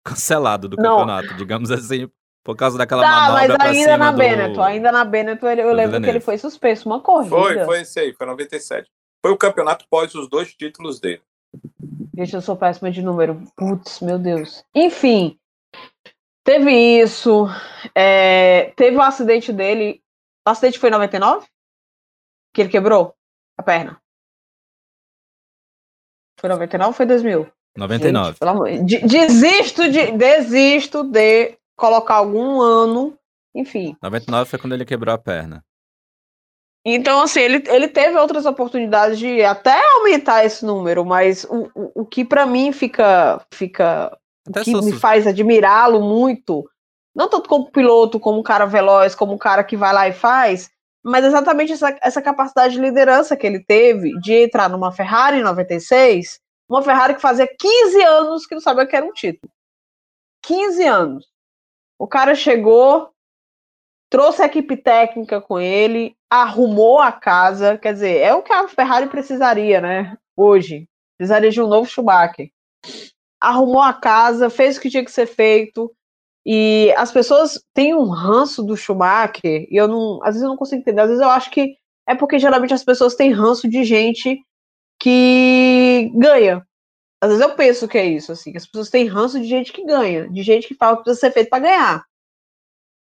cancelado 0.04 0.68
do 0.68 0.76
Não. 0.76 0.98
campeonato, 0.98 1.34
digamos 1.34 1.72
assim, 1.72 2.08
por 2.44 2.54
causa 2.54 2.78
daquela 2.78 3.02
tá, 3.02 3.10
manobra 3.10 3.56
mas 3.58 3.76
ainda 3.76 3.96
na 3.96 4.12
do... 4.12 4.18
Benetton, 4.18 4.62
ainda 4.62 4.92
na 4.92 5.04
Benetton, 5.04 5.48
eu 5.48 5.72
lembro 5.72 6.00
que 6.00 6.08
ele 6.08 6.20
foi 6.20 6.38
suspenso 6.38 6.88
uma 6.88 7.00
corrida. 7.00 7.34
Foi, 7.34 7.64
foi 7.64 7.80
esse 7.80 7.98
aí, 7.98 8.12
foi 8.12 8.26
97. 8.26 8.88
Foi 9.20 9.32
o 9.32 9.36
campeonato 9.36 9.84
pós 9.90 10.14
os 10.14 10.28
dois 10.28 10.54
títulos 10.54 11.00
dele. 11.00 11.22
Gente, 12.16 12.34
eu 12.34 12.40
sou 12.40 12.56
péssima 12.56 12.90
de 12.90 13.02
número. 13.02 13.42
Putz, 13.56 14.00
meu 14.00 14.18
Deus. 14.18 14.64
Enfim, 14.72 15.36
Teve 16.46 16.70
isso. 17.02 17.48
É, 17.92 18.72
teve 18.76 18.96
o 18.96 19.00
um 19.00 19.02
acidente 19.02 19.52
dele. 19.52 20.00
O 20.46 20.50
acidente 20.50 20.78
foi 20.78 20.90
em 20.90 20.92
99? 20.92 21.44
Que 22.56 22.62
ele 22.62 22.70
quebrou 22.70 23.14
a 23.58 23.62
perna. 23.62 24.00
Foi 26.40 26.48
99 26.48 26.88
ou 26.88 26.94
foi 26.94 27.04
2000? 27.04 27.46
99. 27.76 28.38
Gente, 28.78 28.84
de, 28.86 29.06
desisto 29.06 29.92
de 29.92 30.12
desisto 30.12 31.04
de 31.04 31.58
colocar 31.76 32.14
algum 32.14 32.58
ano, 32.62 33.14
enfim. 33.54 33.94
99 34.02 34.48
foi 34.48 34.58
quando 34.58 34.72
ele 34.72 34.86
quebrou 34.86 35.14
a 35.14 35.18
perna. 35.18 35.62
Então, 36.82 37.20
assim, 37.20 37.40
ele, 37.40 37.62
ele 37.68 37.88
teve 37.88 38.16
outras 38.16 38.46
oportunidades 38.46 39.18
de 39.18 39.44
até 39.44 39.78
aumentar 39.96 40.46
esse 40.46 40.64
número, 40.64 41.04
mas 41.04 41.44
o, 41.44 41.70
o, 41.74 42.02
o 42.02 42.06
que 42.06 42.24
para 42.24 42.46
mim 42.46 42.72
fica, 42.72 43.44
fica 43.52 44.16
até 44.48 44.64
que 44.64 44.80
me 44.80 44.94
faz 44.94 45.26
admirá-lo 45.26 46.00
muito, 46.00 46.66
não 47.14 47.28
tanto 47.28 47.50
como 47.50 47.70
piloto, 47.70 48.18
como 48.18 48.40
um 48.40 48.42
cara 48.42 48.64
veloz, 48.64 49.14
como 49.14 49.34
um 49.34 49.38
cara 49.38 49.62
que 49.62 49.76
vai 49.76 49.92
lá 49.92 50.08
e 50.08 50.12
faz, 50.14 50.70
mas 51.06 51.24
exatamente 51.24 51.72
essa, 51.72 51.96
essa 52.02 52.20
capacidade 52.20 52.74
de 52.74 52.80
liderança 52.80 53.36
que 53.36 53.46
ele 53.46 53.62
teve 53.62 54.18
de 54.18 54.34
entrar 54.34 54.68
numa 54.68 54.90
Ferrari 54.90 55.38
em 55.38 55.42
96 55.42 56.40
Uma 56.68 56.82
Ferrari 56.82 57.14
que 57.14 57.20
fazia 57.20 57.46
15 57.46 58.02
anos 58.02 58.44
que 58.44 58.56
não 58.56 58.60
sabia 58.60 58.84
que 58.84 58.96
era 58.96 59.06
um 59.06 59.12
título. 59.12 59.48
15 60.42 60.84
anos. 60.84 61.26
O 61.96 62.08
cara 62.08 62.34
chegou, 62.34 63.10
trouxe 64.10 64.42
a 64.42 64.46
equipe 64.46 64.76
técnica 64.76 65.40
com 65.40 65.60
ele, 65.60 66.16
arrumou 66.28 66.98
a 66.98 67.12
casa, 67.12 67.78
quer 67.78 67.92
dizer, 67.92 68.18
é 68.18 68.34
o 68.34 68.42
que 68.42 68.52
a 68.52 68.66
Ferrari 68.66 69.08
precisaria, 69.08 69.80
né? 69.80 70.18
Hoje. 70.36 70.88
Precisaria 71.16 71.50
de 71.50 71.62
um 71.62 71.68
novo 71.68 71.88
Schumacher. 71.88 72.50
Arrumou 73.40 73.80
a 73.80 73.92
casa, 73.92 74.50
fez 74.50 74.76
o 74.76 74.80
que 74.80 74.90
tinha 74.90 75.04
que 75.04 75.12
ser 75.12 75.26
feito. 75.26 75.95
E 76.48 76.94
as 76.96 77.10
pessoas 77.10 77.60
têm 77.74 77.92
um 77.92 78.08
ranço 78.08 78.62
do 78.62 78.76
Schumacher, 78.76 79.66
e 79.68 79.76
eu 79.76 79.88
não. 79.88 80.20
Às 80.22 80.34
vezes 80.34 80.42
eu 80.42 80.48
não 80.48 80.56
consigo 80.56 80.80
entender. 80.80 81.00
Às 81.00 81.08
vezes 81.08 81.22
eu 81.22 81.28
acho 81.28 81.50
que 81.50 81.76
é 82.06 82.14
porque 82.14 82.38
geralmente 82.38 82.72
as 82.72 82.84
pessoas 82.84 83.16
têm 83.16 83.32
ranço 83.32 83.68
de 83.68 83.82
gente 83.82 84.40
que 85.00 86.12
ganha. 86.14 86.64
Às 87.20 87.30
vezes 87.30 87.44
eu 87.44 87.56
penso 87.56 87.88
que 87.88 87.98
é 87.98 88.06
isso, 88.06 88.30
assim, 88.30 88.52
que 88.52 88.58
as 88.58 88.66
pessoas 88.66 88.90
têm 88.90 89.06
ranço 89.06 89.40
de 89.40 89.46
gente 89.46 89.72
que 89.72 89.84
ganha, 89.84 90.28
de 90.28 90.42
gente 90.42 90.68
que 90.68 90.74
fala 90.74 90.98
que 90.98 91.02
precisa 91.02 91.26
ser 91.26 91.32
feito 91.32 91.50
para 91.50 91.62
ganhar. 91.64 92.04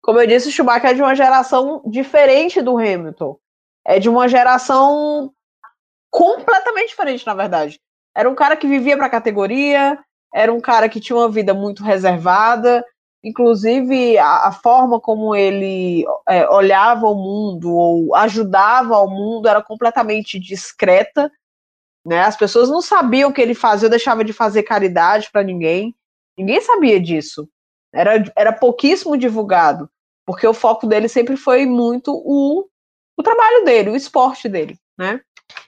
Como 0.00 0.20
eu 0.20 0.26
disse, 0.26 0.48
o 0.48 0.52
Schumacher 0.52 0.90
é 0.90 0.94
de 0.94 1.02
uma 1.02 1.14
geração 1.16 1.82
diferente 1.86 2.62
do 2.62 2.78
Hamilton. 2.78 3.36
É 3.84 3.98
de 3.98 4.08
uma 4.08 4.28
geração 4.28 5.32
completamente 6.08 6.90
diferente, 6.90 7.26
na 7.26 7.34
verdade. 7.34 7.80
Era 8.14 8.30
um 8.30 8.34
cara 8.34 8.56
que 8.56 8.68
vivia 8.68 8.96
para 8.96 9.06
a 9.06 9.10
categoria, 9.10 9.98
era 10.32 10.52
um 10.52 10.60
cara 10.60 10.88
que 10.88 11.00
tinha 11.00 11.16
uma 11.16 11.28
vida 11.28 11.52
muito 11.52 11.82
reservada, 11.82 12.84
inclusive 13.24 14.18
a, 14.18 14.48
a 14.48 14.52
forma 14.52 15.00
como 15.00 15.34
ele 15.34 16.04
é, 16.28 16.48
olhava 16.48 17.06
o 17.06 17.14
mundo 17.14 17.74
ou 17.74 18.14
ajudava 18.14 18.94
ao 18.94 19.08
mundo 19.08 19.48
era 19.48 19.62
completamente 19.62 20.38
discreta. 20.38 21.32
Né? 22.06 22.20
As 22.20 22.36
pessoas 22.36 22.68
não 22.68 22.82
sabiam 22.82 23.30
o 23.30 23.32
que 23.32 23.40
ele 23.40 23.54
fazia, 23.54 23.88
deixava 23.88 24.22
de 24.22 24.32
fazer 24.32 24.62
caridade 24.62 25.30
para 25.32 25.42
ninguém. 25.42 25.94
Ninguém 26.38 26.60
sabia 26.60 27.00
disso. 27.00 27.48
Era, 27.92 28.22
era 28.36 28.52
pouquíssimo 28.52 29.16
divulgado 29.16 29.88
porque 30.26 30.46
o 30.46 30.54
foco 30.54 30.86
dele 30.86 31.08
sempre 31.08 31.36
foi 31.36 31.66
muito 31.66 32.12
o, 32.12 32.66
o 33.16 33.22
trabalho 33.22 33.64
dele, 33.64 33.90
o 33.90 33.96
esporte 33.96 34.48
dele, 34.48 34.78
né? 34.98 35.20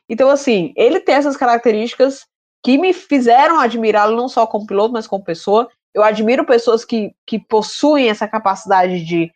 Então, 0.09 0.31
assim, 0.31 0.73
ele 0.77 1.01
tem 1.01 1.15
essas 1.15 1.37
características 1.37 2.27
que 2.65 2.79
me 2.79 2.93
fizeram 2.93 3.61
admirá-lo 3.61 4.17
não 4.17 4.29
só 4.29 4.47
como 4.47 4.67
piloto, 4.67 4.93
mas 4.93 5.07
como 5.07 5.23
pessoa. 5.23 5.69
Eu 5.97 6.05
admiro 6.05 6.45
pessoas 6.45 6.85
que, 6.85 7.17
que 7.27 7.39
possuem 7.39 8.11
essa 8.11 8.29
capacidade 8.29 9.03
de 9.03 9.33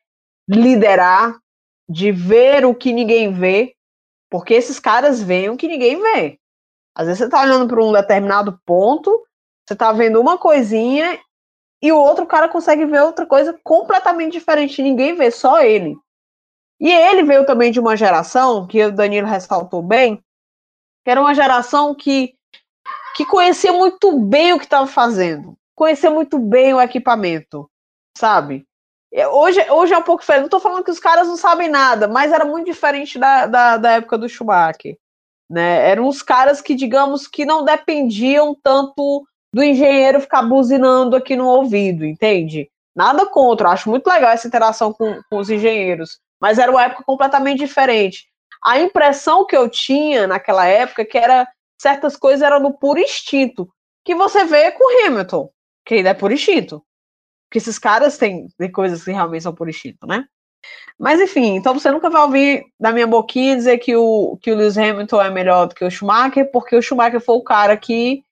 liderar, 0.46 1.34
de 1.88 2.12
ver 2.12 2.66
o 2.66 2.74
que 2.74 2.92
ninguém 2.92 3.32
vê, 3.32 3.74
porque 4.30 4.52
esses 4.52 4.78
caras 4.78 5.22
veem 5.22 5.48
o 5.48 5.56
que 5.56 5.66
ninguém 5.66 5.98
vê. 5.98 6.38
Às 6.94 7.06
vezes 7.06 7.20
você 7.20 7.24
está 7.24 7.40
olhando 7.40 7.66
para 7.66 7.82
um 7.82 7.90
determinado 7.90 8.60
ponto, 8.66 9.10
você 9.66 9.72
está 9.72 9.90
vendo 9.90 10.20
uma 10.20 10.36
coisinha 10.36 11.18
e 11.80 11.90
o 11.90 11.96
outro 11.96 12.26
cara 12.26 12.46
consegue 12.46 12.84
ver 12.84 13.00
outra 13.00 13.24
coisa 13.24 13.58
completamente 13.64 14.32
diferente. 14.32 14.82
Ninguém 14.82 15.14
vê, 15.14 15.30
só 15.30 15.62
ele. 15.62 15.96
E 16.78 16.92
ele 16.92 17.22
veio 17.22 17.46
também 17.46 17.72
de 17.72 17.80
uma 17.80 17.96
geração, 17.96 18.66
que 18.66 18.84
o 18.84 18.92
Danilo 18.92 19.26
ressaltou 19.26 19.82
bem, 19.82 20.22
que 21.02 21.10
era 21.10 21.22
uma 21.22 21.34
geração 21.34 21.94
que, 21.94 22.34
que 23.16 23.24
conhecia 23.24 23.72
muito 23.72 24.20
bem 24.20 24.52
o 24.52 24.58
que 24.58 24.66
estava 24.66 24.86
fazendo. 24.86 25.56
Conhecia 25.80 26.10
muito 26.10 26.38
bem 26.38 26.74
o 26.74 26.80
equipamento, 26.82 27.66
sabe? 28.14 28.66
É, 29.10 29.26
hoje, 29.26 29.58
hoje 29.70 29.94
é 29.94 29.96
um 29.96 30.02
pouco 30.02 30.20
diferente. 30.20 30.40
Não 30.40 30.46
estou 30.48 30.60
falando 30.60 30.84
que 30.84 30.90
os 30.90 31.00
caras 31.00 31.26
não 31.26 31.38
sabem 31.38 31.70
nada, 31.70 32.06
mas 32.06 32.30
era 32.32 32.44
muito 32.44 32.66
diferente 32.66 33.18
da, 33.18 33.46
da, 33.46 33.76
da 33.78 33.92
época 33.92 34.18
do 34.18 34.28
Schumacher. 34.28 34.98
Né? 35.48 35.88
Eram 35.88 36.06
os 36.06 36.20
caras 36.20 36.60
que, 36.60 36.74
digamos, 36.74 37.26
que 37.26 37.46
não 37.46 37.64
dependiam 37.64 38.54
tanto 38.62 39.24
do 39.54 39.64
engenheiro 39.64 40.20
ficar 40.20 40.42
buzinando 40.42 41.16
aqui 41.16 41.34
no 41.34 41.48
ouvido, 41.48 42.04
entende? 42.04 42.70
Nada 42.94 43.24
contra, 43.24 43.70
acho 43.70 43.88
muito 43.88 44.06
legal 44.06 44.32
essa 44.32 44.46
interação 44.46 44.92
com, 44.92 45.22
com 45.30 45.38
os 45.38 45.48
engenheiros, 45.48 46.20
mas 46.38 46.58
era 46.58 46.70
uma 46.70 46.84
época 46.84 47.04
completamente 47.04 47.60
diferente. 47.60 48.26
A 48.62 48.78
impressão 48.78 49.46
que 49.46 49.56
eu 49.56 49.66
tinha 49.66 50.26
naquela 50.26 50.66
época 50.66 51.00
é 51.00 51.06
que 51.06 51.16
era 51.16 51.48
certas 51.80 52.18
coisas 52.18 52.42
eram 52.42 52.60
no 52.60 52.74
puro 52.74 53.00
instinto, 53.00 53.66
que 54.04 54.14
você 54.14 54.44
vê 54.44 54.72
com 54.72 55.06
Hamilton, 55.06 55.50
que 55.90 55.94
ainda 55.96 56.10
é 56.10 56.14
por 56.14 56.30
instinto. 56.30 56.80
Porque 57.48 57.58
esses 57.58 57.76
caras 57.76 58.16
têm, 58.16 58.46
têm 58.56 58.70
coisas 58.70 59.02
que 59.02 59.10
realmente 59.10 59.42
são 59.42 59.52
por 59.52 59.68
instinto, 59.68 60.06
né? 60.06 60.24
Mas 60.96 61.20
enfim, 61.20 61.56
então 61.56 61.74
você 61.74 61.90
nunca 61.90 62.08
vai 62.08 62.22
ouvir 62.22 62.64
da 62.78 62.92
minha 62.92 63.08
boquinha 63.08 63.56
dizer 63.56 63.78
que 63.78 63.96
o, 63.96 64.38
que 64.40 64.52
o 64.52 64.54
Lewis 64.54 64.78
Hamilton 64.78 65.20
é 65.20 65.30
melhor 65.30 65.66
do 65.66 65.74
que 65.74 65.84
o 65.84 65.90
Schumacher, 65.90 66.48
porque 66.52 66.76
o 66.76 66.82
Schumacher 66.82 67.20
foi 67.20 67.34
o 67.34 67.42
cara 67.42 67.76
que 67.76 68.22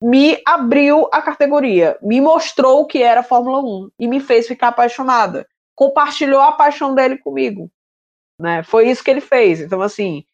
me 0.00 0.40
abriu 0.46 1.08
a 1.12 1.20
categoria, 1.20 1.98
me 2.00 2.20
mostrou 2.20 2.82
o 2.82 2.86
que 2.86 3.02
era 3.02 3.20
a 3.20 3.24
Fórmula 3.24 3.58
1 3.58 3.90
e 3.98 4.06
me 4.06 4.20
fez 4.20 4.46
ficar 4.46 4.68
apaixonada. 4.68 5.48
Compartilhou 5.74 6.40
a 6.40 6.52
paixão 6.52 6.94
dele 6.94 7.18
comigo. 7.18 7.68
Né? 8.38 8.62
Foi 8.62 8.88
isso 8.88 9.02
que 9.02 9.10
ele 9.10 9.20
fez. 9.20 9.60
Então, 9.60 9.82
assim, 9.82 10.24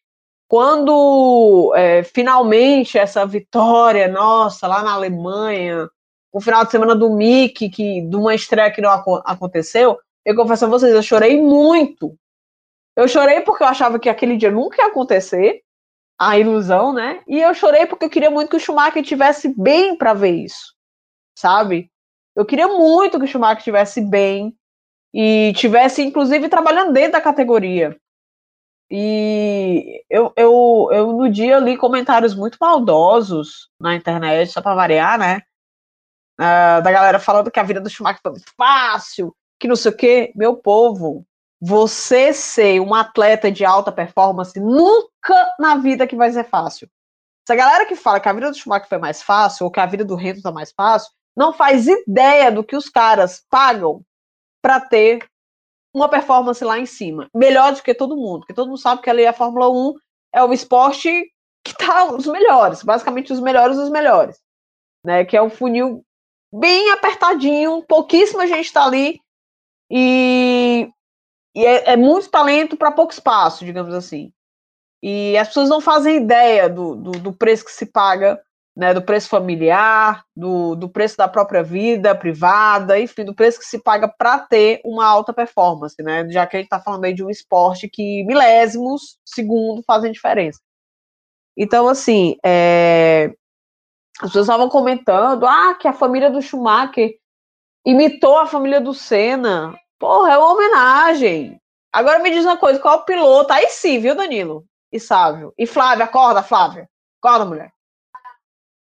quando 0.47 1.73
é, 1.75 2.03
finalmente 2.03 2.99
essa 2.99 3.25
vitória 3.25 4.07
nossa 4.07 4.67
lá 4.67 4.83
na 4.83 4.93
Alemanha, 4.93 5.89
o 6.37 6.41
final 6.41 6.63
de 6.63 6.69
semana 6.69 6.95
do 6.95 7.09
Mickey, 7.09 7.67
que 7.67 8.01
de 8.01 8.15
uma 8.15 8.35
estreia 8.35 8.71
que 8.71 8.79
não 8.79 8.91
aconteceu, 8.91 9.97
eu 10.23 10.35
confesso 10.35 10.65
a 10.65 10.67
vocês, 10.67 10.93
eu 10.93 11.01
chorei 11.01 11.41
muito. 11.41 12.15
Eu 12.95 13.07
chorei 13.07 13.41
porque 13.41 13.63
eu 13.63 13.67
achava 13.67 13.97
que 13.97 14.07
aquele 14.07 14.37
dia 14.37 14.51
nunca 14.51 14.81
ia 14.81 14.87
acontecer 14.87 15.63
a 16.19 16.37
ilusão, 16.37 16.93
né? 16.93 17.21
E 17.27 17.39
eu 17.39 17.55
chorei 17.55 17.87
porque 17.87 18.05
eu 18.05 18.09
queria 18.09 18.29
muito 18.29 18.49
que 18.49 18.57
o 18.57 18.59
Schumacher 18.59 19.03
tivesse 19.03 19.51
bem 19.59 19.97
para 19.97 20.13
ver 20.13 20.31
isso, 20.31 20.75
sabe? 21.35 21.91
Eu 22.35 22.45
queria 22.45 22.67
muito 22.67 23.17
que 23.17 23.25
o 23.25 23.27
Schumacher 23.27 23.63
tivesse 23.63 23.99
bem 23.99 24.55
e 25.11 25.53
tivesse, 25.55 26.03
inclusive, 26.03 26.49
trabalhando 26.49 26.93
dentro 26.93 27.13
da 27.13 27.21
categoria. 27.21 27.97
E 28.91 30.03
eu, 30.07 30.31
eu, 30.35 30.89
eu 30.91 31.13
no 31.13 31.29
dia 31.29 31.57
li 31.57 31.75
comentários 31.77 32.35
muito 32.35 32.57
maldosos 32.61 33.69
na 33.79 33.95
internet, 33.95 34.51
só 34.51 34.61
para 34.61 34.75
variar, 34.75 35.17
né? 35.17 35.41
Uh, 36.39 36.81
da 36.83 36.91
galera 36.91 37.19
falando 37.19 37.49
que 37.49 37.59
a 37.59 37.63
vida 37.63 37.81
do 37.81 37.89
Schumacher 37.89 38.21
foi 38.21 38.31
muito 38.31 38.51
fácil, 38.55 39.35
que 39.59 39.67
não 39.67 39.75
sei 39.75 39.91
o 39.91 39.95
quê. 39.95 40.31
Meu 40.35 40.55
povo, 40.55 41.25
você 41.59 42.31
ser 42.31 42.79
um 42.79 42.93
atleta 42.93 43.51
de 43.51 43.65
alta 43.65 43.91
performance 43.91 44.59
nunca 44.59 45.55
na 45.59 45.77
vida 45.77 46.05
que 46.05 46.15
vai 46.15 46.31
ser 46.31 46.43
fácil. 46.43 46.87
Essa 47.47 47.55
galera 47.55 47.85
que 47.85 47.95
fala 47.95 48.19
que 48.19 48.29
a 48.29 48.33
vida 48.33 48.51
do 48.51 48.57
Schumacher 48.57 48.87
foi 48.87 48.97
mais 48.97 49.23
fácil 49.23 49.65
ou 49.65 49.71
que 49.71 49.79
a 49.79 49.85
vida 49.85 50.05
do 50.05 50.15
Hamilton 50.15 50.41
tá 50.41 50.51
mais 50.51 50.71
fácil, 50.71 51.11
não 51.35 51.53
faz 51.53 51.87
ideia 51.87 52.51
do 52.51 52.63
que 52.63 52.75
os 52.75 52.89
caras 52.89 53.43
pagam 53.49 54.03
para 54.61 54.79
ter 54.79 55.25
uma 55.93 56.09
performance 56.09 56.63
lá 56.63 56.77
em 56.77 56.85
cima. 56.85 57.29
Melhor 57.33 57.73
do 57.73 57.81
que 57.81 57.93
todo 57.93 58.15
mundo, 58.17 58.39
porque 58.39 58.53
todo 58.53 58.67
mundo 58.67 58.79
sabe 58.79 59.01
que 59.01 59.09
ali 59.09 59.25
a 59.25 59.33
Fórmula 59.33 59.69
1 59.69 59.93
é 60.33 60.43
o 60.43 60.53
esporte 60.53 61.09
que 61.63 61.75
tá 61.75 62.05
os 62.05 62.25
melhores, 62.27 62.83
basicamente 62.83 63.33
os 63.33 63.39
melhores 63.39 63.77
dos 63.77 63.89
melhores, 63.89 64.39
né? 65.03 65.25
Que 65.25 65.35
é 65.35 65.41
um 65.41 65.49
funil 65.49 66.03
bem 66.57 66.91
apertadinho, 66.91 67.83
pouquíssima 67.83 68.47
gente 68.47 68.71
tá 68.71 68.85
ali 68.85 69.19
e 69.91 70.89
e 71.55 71.65
é, 71.65 71.93
é 71.93 71.95
muito 71.97 72.29
talento 72.29 72.77
para 72.77 72.91
pouco 72.91 73.11
espaço, 73.11 73.65
digamos 73.65 73.91
assim. 73.91 74.31
E 75.01 75.35
as 75.37 75.47
pessoas 75.47 75.69
não 75.69 75.81
fazem 75.81 76.17
ideia 76.17 76.69
do, 76.69 76.95
do, 76.95 77.11
do 77.11 77.33
preço 77.33 77.65
que 77.65 77.71
se 77.71 77.87
paga, 77.87 78.39
né, 78.75 78.93
do 78.93 79.01
preço 79.01 79.27
familiar, 79.27 80.23
do, 80.35 80.75
do 80.75 80.87
preço 80.87 81.17
da 81.17 81.27
própria 81.27 81.63
vida 81.63 82.13
privada, 82.13 82.99
enfim, 82.99 83.25
do 83.25 83.33
preço 83.33 83.57
que 83.57 83.65
se 83.65 83.81
paga 83.81 84.07
para 84.07 84.37
ter 84.37 84.81
uma 84.85 85.03
alta 85.07 85.33
performance, 85.33 85.95
né? 85.99 86.29
Já 86.29 86.45
que 86.45 86.57
a 86.57 86.59
gente 86.59 86.67
está 86.67 86.79
falando 86.79 87.05
aí 87.05 87.13
de 87.13 87.23
um 87.23 87.29
esporte 87.29 87.89
que 87.91 88.23
milésimos 88.25 89.17
segundo 89.25 89.81
fazem 89.81 90.11
diferença. 90.11 90.59
Então, 91.57 91.87
assim, 91.87 92.35
é... 92.45 93.33
as 94.19 94.29
pessoas 94.29 94.47
estavam 94.47 94.67
comentando 94.67 95.45
ah, 95.45 95.75
que 95.75 95.87
a 95.87 95.93
família 95.93 96.29
do 96.29 96.41
Schumacher 96.41 97.15
imitou 97.85 98.37
a 98.37 98.47
família 98.47 98.81
do 98.81 98.93
Senna. 98.93 99.77
Porra, 99.99 100.33
é 100.33 100.37
uma 100.37 100.53
homenagem. 100.53 101.61
Agora 101.93 102.19
me 102.19 102.31
diz 102.31 102.43
uma 102.43 102.57
coisa, 102.57 102.79
qual 102.79 102.99
é 102.99 103.01
o 103.01 103.05
piloto? 103.05 103.53
Aí 103.53 103.69
sim, 103.69 103.99
viu, 103.99 104.15
Danilo? 104.15 104.65
E 104.91 104.99
Sávio. 104.99 105.53
E 105.57 105.65
Flávia, 105.67 106.05
acorda, 106.05 106.41
Flávia. 106.41 106.89
Acorda, 107.21 107.45
mulher. 107.45 107.71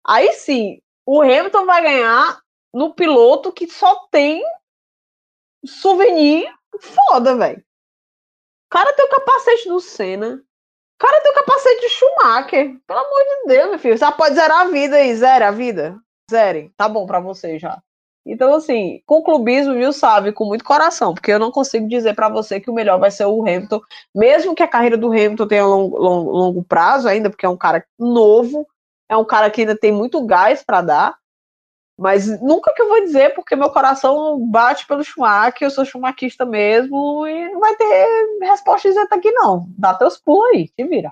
Aí 0.05 0.33
sim, 0.33 0.79
o 1.05 1.21
Hamilton 1.21 1.65
vai 1.65 1.81
ganhar 1.81 2.41
no 2.73 2.93
piloto 2.93 3.51
que 3.51 3.67
só 3.67 4.07
tem 4.11 4.43
souvenir 5.65 6.51
foda, 6.79 7.35
velho. 7.35 7.59
O 7.59 8.69
cara 8.69 8.93
tem 8.93 9.05
o 9.05 9.09
capacete 9.09 9.69
do 9.69 9.79
Senna. 9.79 10.43
Cara 11.03 11.21
tem 11.21 11.31
o 11.33 11.35
capacete 11.35 11.81
de 11.81 11.89
Schumacher. 11.89 12.77
Pelo 12.87 12.99
amor 12.99 13.19
de 13.19 13.47
Deus, 13.53 13.69
meu 13.71 13.79
filho. 13.79 13.97
Você 13.97 14.11
pode 14.13 14.35
zerar 14.35 14.61
a 14.61 14.69
vida 14.69 14.95
aí. 14.95 15.13
Zera 15.13 15.49
a 15.49 15.51
vida. 15.51 15.97
Zere. 16.31 16.71
Tá 16.77 16.87
bom 16.87 17.05
pra 17.05 17.19
você 17.19 17.59
já. 17.59 17.77
Então, 18.25 18.55
assim, 18.55 19.01
com 19.05 19.21
clubismo, 19.21 19.73
viu, 19.73 19.91
sabe, 19.91 20.31
com 20.31 20.45
muito 20.45 20.63
coração, 20.63 21.13
porque 21.13 21.29
eu 21.29 21.39
não 21.39 21.51
consigo 21.51 21.89
dizer 21.89 22.15
para 22.15 22.29
você 22.29 22.57
que 22.57 22.69
o 22.69 22.73
melhor 22.73 22.97
vai 22.97 23.11
ser 23.11 23.25
o 23.25 23.41
Hamilton, 23.41 23.81
mesmo 24.15 24.55
que 24.55 24.63
a 24.63 24.67
carreira 24.67 24.97
do 24.97 25.11
Hamilton 25.11 25.45
tenha 25.45 25.65
longo, 25.65 25.97
longo, 25.97 26.31
longo 26.31 26.63
prazo 26.63 27.09
ainda, 27.09 27.29
porque 27.29 27.45
é 27.45 27.49
um 27.49 27.57
cara 27.57 27.85
novo, 27.99 28.65
é 29.09 29.17
um 29.17 29.25
cara 29.25 29.51
que 29.51 29.59
ainda 29.59 29.77
tem 29.77 29.91
muito 29.91 30.25
gás 30.25 30.63
para 30.63 30.81
dar, 30.81 31.17
mas 31.97 32.41
nunca 32.41 32.73
que 32.73 32.81
eu 32.81 32.87
vou 32.87 33.01
dizer, 33.01 33.33
porque 33.33 33.55
meu 33.55 33.69
coração 33.69 34.39
bate 34.47 34.87
pelo 34.87 35.03
Schumacher, 35.03 35.61
eu 35.61 35.69
sou 35.69 35.85
schumaquista 35.85 36.45
mesmo, 36.45 37.25
e 37.27 37.49
não 37.51 37.59
vai 37.59 37.75
ter 37.75 38.07
resposta 38.41 38.87
isenta 38.87 39.15
aqui 39.15 39.31
não. 39.31 39.67
Dá 39.77 39.93
teus 39.93 40.17
pulos 40.17 40.49
aí, 40.53 40.69
te 40.69 40.83
vira. 40.85 41.11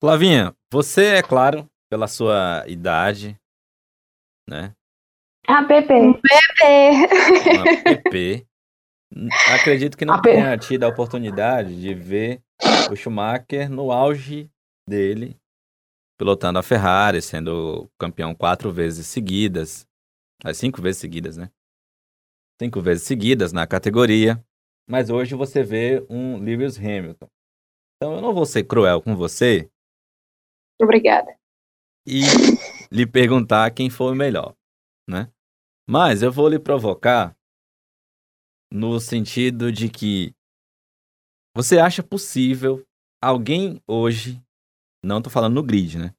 Flavinha, 0.00 0.54
você, 0.72 1.16
é 1.16 1.22
claro, 1.22 1.68
pela 1.90 2.06
sua 2.06 2.64
idade, 2.66 3.38
né? 4.48 4.74
A 5.46 5.62
PP. 5.64 6.20
PP. 6.22 7.84
PP. 7.84 8.46
Acredito 9.54 9.96
que 9.96 10.04
não 10.04 10.20
tenha 10.20 10.56
tido 10.58 10.84
a 10.84 10.88
oportunidade 10.88 11.80
de 11.80 11.94
ver 11.94 12.42
o 12.90 12.96
Schumacher 12.96 13.70
no 13.70 13.92
auge 13.92 14.50
dele, 14.88 15.36
pilotando 16.18 16.58
a 16.58 16.62
Ferrari, 16.62 17.20
sendo 17.20 17.90
campeão 17.98 18.34
quatro 18.34 18.72
vezes 18.72 19.06
seguidas. 19.06 19.86
As 20.44 20.56
cinco 20.56 20.80
vezes 20.82 21.00
seguidas, 21.00 21.36
né? 21.36 21.50
Cinco 22.60 22.80
vezes 22.80 23.04
seguidas 23.04 23.52
na 23.52 23.66
categoria. 23.66 24.42
Mas 24.88 25.10
hoje 25.10 25.34
você 25.34 25.62
vê 25.62 26.04
um 26.08 26.38
Lewis 26.38 26.78
Hamilton. 26.78 27.28
Então 27.96 28.14
eu 28.14 28.20
não 28.20 28.32
vou 28.34 28.46
ser 28.46 28.64
cruel 28.64 29.02
com 29.02 29.16
você. 29.16 29.70
Obrigada. 30.80 31.36
E 32.06 32.20
lhe 32.90 33.06
perguntar 33.06 33.70
quem 33.72 33.90
foi 33.90 34.12
o 34.12 34.16
melhor, 34.16 34.54
né? 35.08 35.32
Mas 35.88 36.22
eu 36.22 36.30
vou 36.30 36.48
lhe 36.48 36.58
provocar 36.58 37.36
no 38.72 39.00
sentido 39.00 39.72
de 39.72 39.88
que 39.88 40.34
você 41.54 41.78
acha 41.78 42.02
possível 42.02 42.86
alguém 43.22 43.82
hoje, 43.86 44.42
não 45.06 45.18
estou 45.18 45.32
falando 45.32 45.54
no 45.54 45.62
grid, 45.62 45.98
né? 45.98 46.14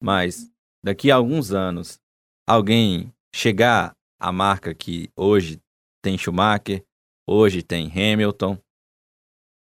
Mas 0.00 0.50
daqui 0.84 1.10
a 1.10 1.16
alguns 1.16 1.52
anos, 1.52 1.98
alguém 2.46 3.12
chegar 3.34 3.96
à 4.20 4.30
marca 4.30 4.74
que 4.74 5.10
hoje 5.16 5.60
tem 6.02 6.16
Schumacher, 6.16 6.84
hoje 7.26 7.62
tem 7.62 7.90
Hamilton, 7.90 8.58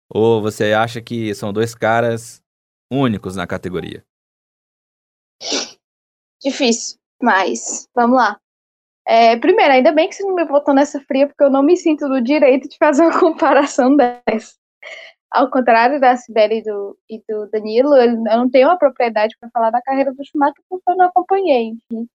ou 0.09 0.41
você 0.41 0.74
acha 0.74 1.01
que 1.01 1.34
são 1.34 1.51
dois 1.51 1.74
caras 1.74 2.41
únicos 2.91 3.36
na 3.36 3.45
categoria? 3.45 4.05
Difícil, 6.41 6.97
mas 7.22 7.88
vamos 7.93 8.18
lá. 8.18 8.39
É, 9.05 9.38
primeiro, 9.38 9.74
ainda 9.74 9.91
bem 9.91 10.09
que 10.09 10.15
você 10.15 10.24
não 10.24 10.36
me 10.36 10.45
botou 10.45 10.74
nessa 10.74 10.99
fria, 11.01 11.28
porque 11.28 11.43
eu 11.43 11.49
não 11.49 11.63
me 11.63 11.78
sinto 11.78 12.07
no 12.07 12.22
direito 12.22 12.68
de 12.68 12.78
fazer 12.78 13.03
uma 13.03 13.18
comparação 13.20 13.95
dessa. 13.95 14.55
Ao 15.30 15.49
contrário 15.49 15.99
da 15.99 16.15
Sibeli 16.15 16.59
e 16.59 16.63
do, 16.63 16.97
e 17.09 17.23
do 17.28 17.49
Danilo, 17.51 17.95
eu 17.97 18.17
não 18.17 18.49
tenho 18.49 18.67
uma 18.67 18.78
propriedade 18.78 19.36
para 19.39 19.49
falar 19.49 19.71
da 19.71 19.82
carreira 19.82 20.13
do 20.13 20.23
Schumacher 20.23 20.63
porque 20.69 20.89
eu 20.89 20.95
não 20.95 21.05
acompanhei, 21.05 21.69
enfim, 21.69 22.07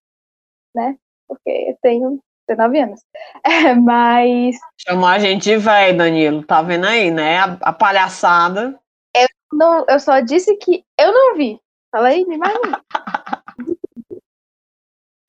né? 0.75 0.97
Porque 1.27 1.49
eu 1.49 1.77
tenho 1.81 2.19
19 2.47 2.79
anos. 2.79 3.01
É, 3.45 3.75
mas. 3.75 4.57
Chamou 4.77 5.07
a 5.07 5.19
gente 5.19 5.43
de 5.43 5.57
velho, 5.57 5.97
Danilo, 5.97 6.45
tá 6.45 6.61
vendo 6.61 6.85
aí, 6.85 7.11
né? 7.11 7.39
A, 7.39 7.57
a, 7.61 7.73
palhaçada. 7.73 8.79
Eu, 9.15 9.27
não, 9.51 9.85
eu 9.87 9.99
só 9.99 10.21
disse 10.21 10.55
que 10.57 10.83
eu 10.97 11.11
não 11.11 11.35
vi. 11.35 11.59
Falei 11.91 12.25
demais. 12.25 12.53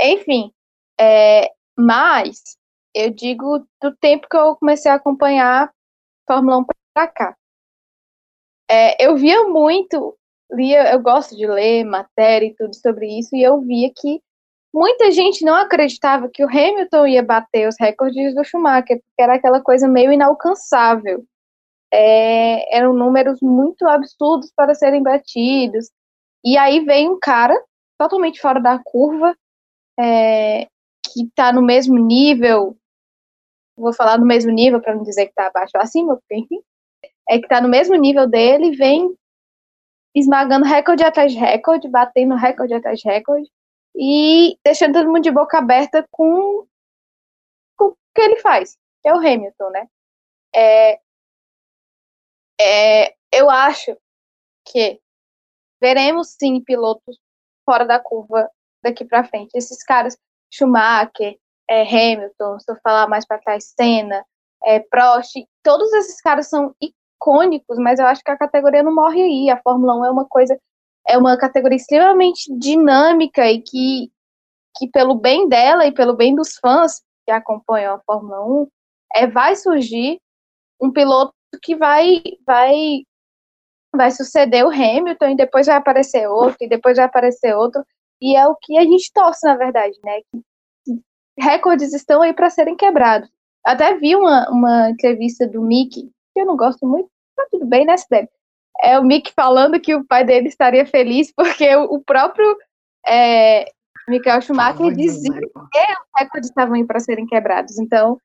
Enfim, 0.00 0.52
é, 0.98 1.50
mas 1.76 2.56
eu 2.94 3.10
digo 3.10 3.66
do 3.82 3.94
tempo 3.96 4.28
que 4.30 4.36
eu 4.36 4.56
comecei 4.56 4.90
a 4.90 4.94
acompanhar 4.94 5.72
Fórmula 6.26 6.58
1 6.58 6.64
para 6.94 7.08
cá. 7.08 7.36
É, 8.70 9.04
eu 9.04 9.16
via 9.16 9.44
muito, 9.44 10.16
lia, 10.50 10.92
eu 10.92 11.00
gosto 11.00 11.36
de 11.36 11.46
ler 11.46 11.84
matéria 11.84 12.46
e 12.46 12.54
tudo 12.54 12.74
sobre 12.74 13.06
isso, 13.18 13.34
e 13.36 13.42
eu 13.42 13.60
via 13.60 13.90
que 13.94 14.20
muita 14.72 15.10
gente 15.12 15.44
não 15.44 15.54
acreditava 15.54 16.28
que 16.28 16.44
o 16.44 16.48
Hamilton 16.48 17.06
ia 17.06 17.22
bater 17.22 17.68
os 17.68 17.76
recordes 17.78 18.34
do 18.34 18.44
Schumacher, 18.44 19.00
porque 19.00 19.20
era 19.20 19.34
aquela 19.34 19.62
coisa 19.62 19.86
meio 19.86 20.12
inalcançável. 20.12 21.24
É, 21.92 22.76
eram 22.76 22.92
números 22.92 23.38
muito 23.40 23.86
absurdos 23.86 24.50
para 24.56 24.74
serem 24.74 25.00
batidos. 25.02 25.90
E 26.44 26.58
aí 26.58 26.80
vem 26.80 27.08
um 27.08 27.18
cara 27.20 27.56
totalmente 27.96 28.40
fora 28.40 28.60
da 28.60 28.80
curva, 28.82 29.36
é, 29.98 30.66
que 31.04 31.22
está 31.22 31.52
no 31.52 31.62
mesmo 31.62 31.96
nível, 31.96 32.76
vou 33.76 33.92
falar 33.92 34.18
no 34.18 34.26
mesmo 34.26 34.50
nível 34.50 34.80
para 34.80 34.94
não 34.94 35.04
dizer 35.04 35.26
que 35.26 35.30
está 35.30 35.46
abaixo 35.46 35.72
ou 35.76 35.82
acima, 35.82 36.16
porque 36.16 36.34
enfim, 36.34 36.60
é 37.28 37.38
que 37.38 37.44
está 37.44 37.60
no 37.60 37.68
mesmo 37.68 37.94
nível 37.96 38.28
dele, 38.28 38.76
vem 38.76 39.14
esmagando 40.14 40.64
recorde 40.64 41.04
atrás 41.04 41.32
de 41.32 41.38
recorde, 41.38 41.88
batendo 41.88 42.34
recorde 42.36 42.74
atrás 42.74 43.00
de 43.00 43.08
recorde 43.08 43.50
e 43.96 44.58
deixando 44.64 44.94
todo 44.94 45.06
mundo 45.06 45.22
de 45.22 45.30
boca 45.30 45.58
aberta 45.58 46.06
com, 46.10 46.66
com 47.76 47.86
o 47.86 47.96
que 48.14 48.20
ele 48.20 48.40
faz, 48.40 48.76
que 49.02 49.08
é 49.08 49.12
o 49.12 49.18
Hamilton, 49.18 49.70
né? 49.70 49.88
É, 50.54 51.00
é, 52.60 53.14
eu 53.32 53.50
acho 53.50 53.96
que 54.66 55.00
veremos 55.80 56.36
sim 56.38 56.60
pilotos 56.62 57.18
fora 57.64 57.84
da 57.84 57.98
curva 57.98 58.48
daqui 58.82 59.04
para 59.04 59.24
frente. 59.24 59.50
Esses 59.54 59.82
caras 59.82 60.16
Schumacher, 60.52 61.36
é, 61.68 61.82
Hamilton, 61.82 62.58
se 62.60 62.70
eu 62.70 62.76
falar 62.82 63.08
mais 63.08 63.26
para 63.26 63.40
trás, 63.40 63.72
Senna, 63.78 64.24
é, 64.62 64.80
Prost, 64.80 65.34
todos 65.62 65.92
esses 65.94 66.20
caras 66.20 66.48
são 66.48 66.74
icônicos, 67.16 67.78
mas 67.78 67.98
eu 67.98 68.06
acho 68.06 68.22
que 68.22 68.30
a 68.30 68.36
categoria 68.36 68.82
não 68.82 68.94
morre 68.94 69.22
aí. 69.22 69.50
A 69.50 69.60
Fórmula 69.62 70.00
1 70.00 70.04
é 70.04 70.10
uma 70.10 70.26
coisa, 70.26 70.58
é 71.06 71.18
uma 71.18 71.36
categoria 71.36 71.76
extremamente 71.76 72.52
dinâmica 72.58 73.50
e 73.50 73.60
que, 73.62 74.10
que 74.76 74.88
pelo 74.88 75.14
bem 75.14 75.48
dela 75.48 75.86
e 75.86 75.92
pelo 75.92 76.14
bem 76.14 76.34
dos 76.34 76.56
fãs 76.56 77.02
que 77.24 77.32
acompanham 77.32 77.94
a 77.94 78.00
Fórmula 78.00 78.44
1, 78.44 78.68
é, 79.16 79.26
vai 79.26 79.56
surgir 79.56 80.20
um 80.80 80.92
piloto 80.92 81.32
que 81.62 81.76
vai, 81.76 82.22
vai, 82.46 83.04
vai 83.94 84.10
suceder 84.10 84.64
o 84.64 84.70
Hamilton 84.70 85.30
e 85.30 85.36
depois 85.36 85.66
vai 85.66 85.76
aparecer 85.76 86.28
outro 86.28 86.58
e 86.60 86.68
depois 86.68 86.96
vai 86.96 87.06
aparecer 87.06 87.54
outro 87.54 87.84
e 88.20 88.36
é 88.36 88.46
o 88.46 88.56
que 88.56 88.76
a 88.78 88.82
gente 88.82 89.12
torce, 89.12 89.46
na 89.46 89.56
verdade, 89.56 89.98
né? 90.02 90.20
Que, 90.32 90.44
recordes 91.38 91.92
estão 91.92 92.22
aí 92.22 92.32
para 92.32 92.50
serem 92.50 92.76
quebrados. 92.76 93.28
Até 93.64 93.96
vi 93.98 94.14
uma, 94.14 94.48
uma 94.50 94.90
entrevista 94.90 95.46
do 95.46 95.62
Mickey, 95.62 96.10
que 96.34 96.40
eu 96.40 96.46
não 96.46 96.56
gosto 96.56 96.86
muito, 96.86 97.08
tá 97.36 97.46
tudo 97.50 97.64
bem, 97.66 97.86
né, 97.86 97.96
Cidade? 97.96 98.28
É 98.80 98.98
o 98.98 99.04
Mickey 99.04 99.32
falando 99.34 99.80
que 99.80 99.94
o 99.94 100.04
pai 100.04 100.24
dele 100.24 100.48
estaria 100.48 100.84
feliz 100.84 101.32
porque 101.36 101.74
o, 101.76 101.84
o 101.84 102.04
próprio 102.04 102.56
é, 103.06 103.66
Michael 104.08 104.42
Schumacher 104.42 104.92
dizia 104.94 105.32
que 105.32 105.46
os 105.46 106.08
recordes 106.18 106.50
estavam 106.50 106.86
para 106.86 107.00
serem 107.00 107.26
quebrados. 107.26 107.78
Então, 107.78 108.18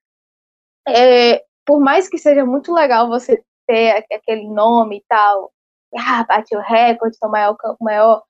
é, 0.87 1.43
por 1.65 1.79
mais 1.79 2.09
que 2.09 2.17
seja 2.17 2.45
muito 2.45 2.73
legal 2.73 3.07
você 3.07 3.41
ter 3.67 4.05
aquele 4.11 4.49
nome 4.49 4.97
e 4.97 5.03
tal, 5.07 5.51
ah, 5.95 6.25
bate 6.27 6.55
o 6.55 6.59
recorde, 6.59 7.15
sou 7.17 7.29
o 7.29 7.31
maior, 7.31 7.55
maior 7.79 8.23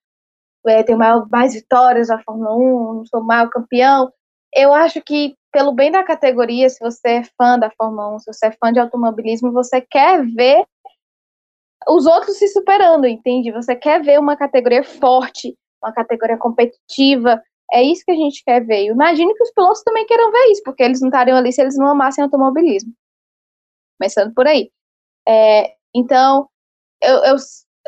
é, 0.68 0.84
tenho 0.84 0.98
maior, 0.98 1.28
mais 1.30 1.54
vitórias 1.54 2.10
na 2.10 2.22
Fórmula 2.22 2.56
1, 3.02 3.06
sou 3.06 3.22
o 3.22 3.26
maior 3.26 3.50
campeão. 3.50 4.12
Eu 4.54 4.74
acho 4.74 5.02
que, 5.02 5.36
pelo 5.52 5.72
bem 5.74 5.92
da 5.92 6.04
categoria, 6.04 6.70
se 6.70 6.80
você 6.80 7.10
é 7.10 7.24
fã 7.38 7.58
da 7.58 7.70
Fórmula 7.72 8.16
1, 8.16 8.20
se 8.20 8.34
você 8.34 8.48
é 8.48 8.52
fã 8.52 8.72
de 8.74 8.80
automobilismo, 8.80 9.52
você 9.52 9.82
quer 9.82 10.26
ver 10.26 10.66
os 11.88 12.06
outros 12.06 12.38
se 12.38 12.48
superando, 12.50 13.08
entende? 13.08 13.52
Você 13.52 13.76
quer 13.76 14.02
ver 14.02 14.20
uma 14.20 14.36
categoria 14.36 14.84
forte, 14.84 15.56
uma 15.82 15.94
categoria 15.94 16.38
competitiva. 16.38 17.42
É 17.72 17.84
isso 17.84 18.04
que 18.06 18.12
a 18.12 18.16
gente 18.16 18.44
quer 18.44 18.66
ver. 18.66 18.88
Imagine 18.88 19.34
que 19.34 19.44
os 19.44 19.52
pilotos 19.52 19.84
também 19.84 20.06
queiram 20.06 20.32
ver 20.32 20.52
isso, 20.52 20.62
porque 20.64 20.84
eles 20.84 21.02
não 21.02 21.10
estariam 21.10 21.38
ali 21.38 21.52
se 21.54 21.62
eles 21.62 21.78
não 21.78 21.88
amassem 21.88 22.24
automobilismo. 22.24 22.92
Começando 24.00 24.34
por 24.34 24.48
aí. 24.48 24.72
É, 25.28 25.76
então, 25.94 26.50
eu, 27.02 27.24
eu 27.26 27.38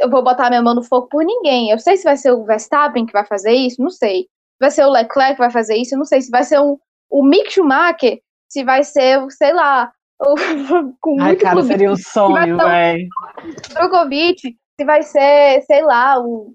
eu 0.01 0.09
vou 0.09 0.24
botar 0.24 0.49
minha 0.49 0.62
mão 0.62 0.74
no 0.74 0.84
fogo 0.84 1.07
por 1.07 1.24
ninguém. 1.24 1.70
Eu 1.70 1.80
sei 1.80 1.95
se 1.95 2.03
vai 2.03 2.18
ser 2.18 2.32
o 2.32 2.43
Verstappen 2.43 3.05
que 3.05 3.14
vai 3.14 3.26
fazer 3.26 3.51
isso, 3.53 3.82
não 3.82 3.89
sei. 3.89 4.28
Vai 4.62 4.70
ser 4.70 4.86
o 4.86 4.91
Leclerc 4.91 5.34
que 5.34 5.39
vai 5.39 5.51
fazer 5.51 5.76
isso, 5.76 5.97
não 5.97 6.05
sei. 6.05 6.22
Se 6.22 6.30
vai 6.30 6.43
ser 6.43 6.59
um, 6.59 6.78
o 7.09 7.24
Mick 7.24 7.51
Schumacher, 7.51 8.22
se 8.47 8.64
vai 8.64 8.84
ser, 8.84 9.20
sei 9.32 9.51
lá, 9.53 9.91
o, 10.22 10.36
com 11.01 11.20
Ai, 11.20 11.30
muito 11.30 11.41
cara, 11.41 11.64
seria 11.64 11.91
um 11.91 11.97
sonho, 11.97 12.57
velho. 12.57 13.09
Drogovic, 13.74 14.55
se 14.80 14.86
vai 14.86 15.01
ser, 15.01 15.62
sei 15.64 15.82
lá, 15.82 16.20
o, 16.20 16.53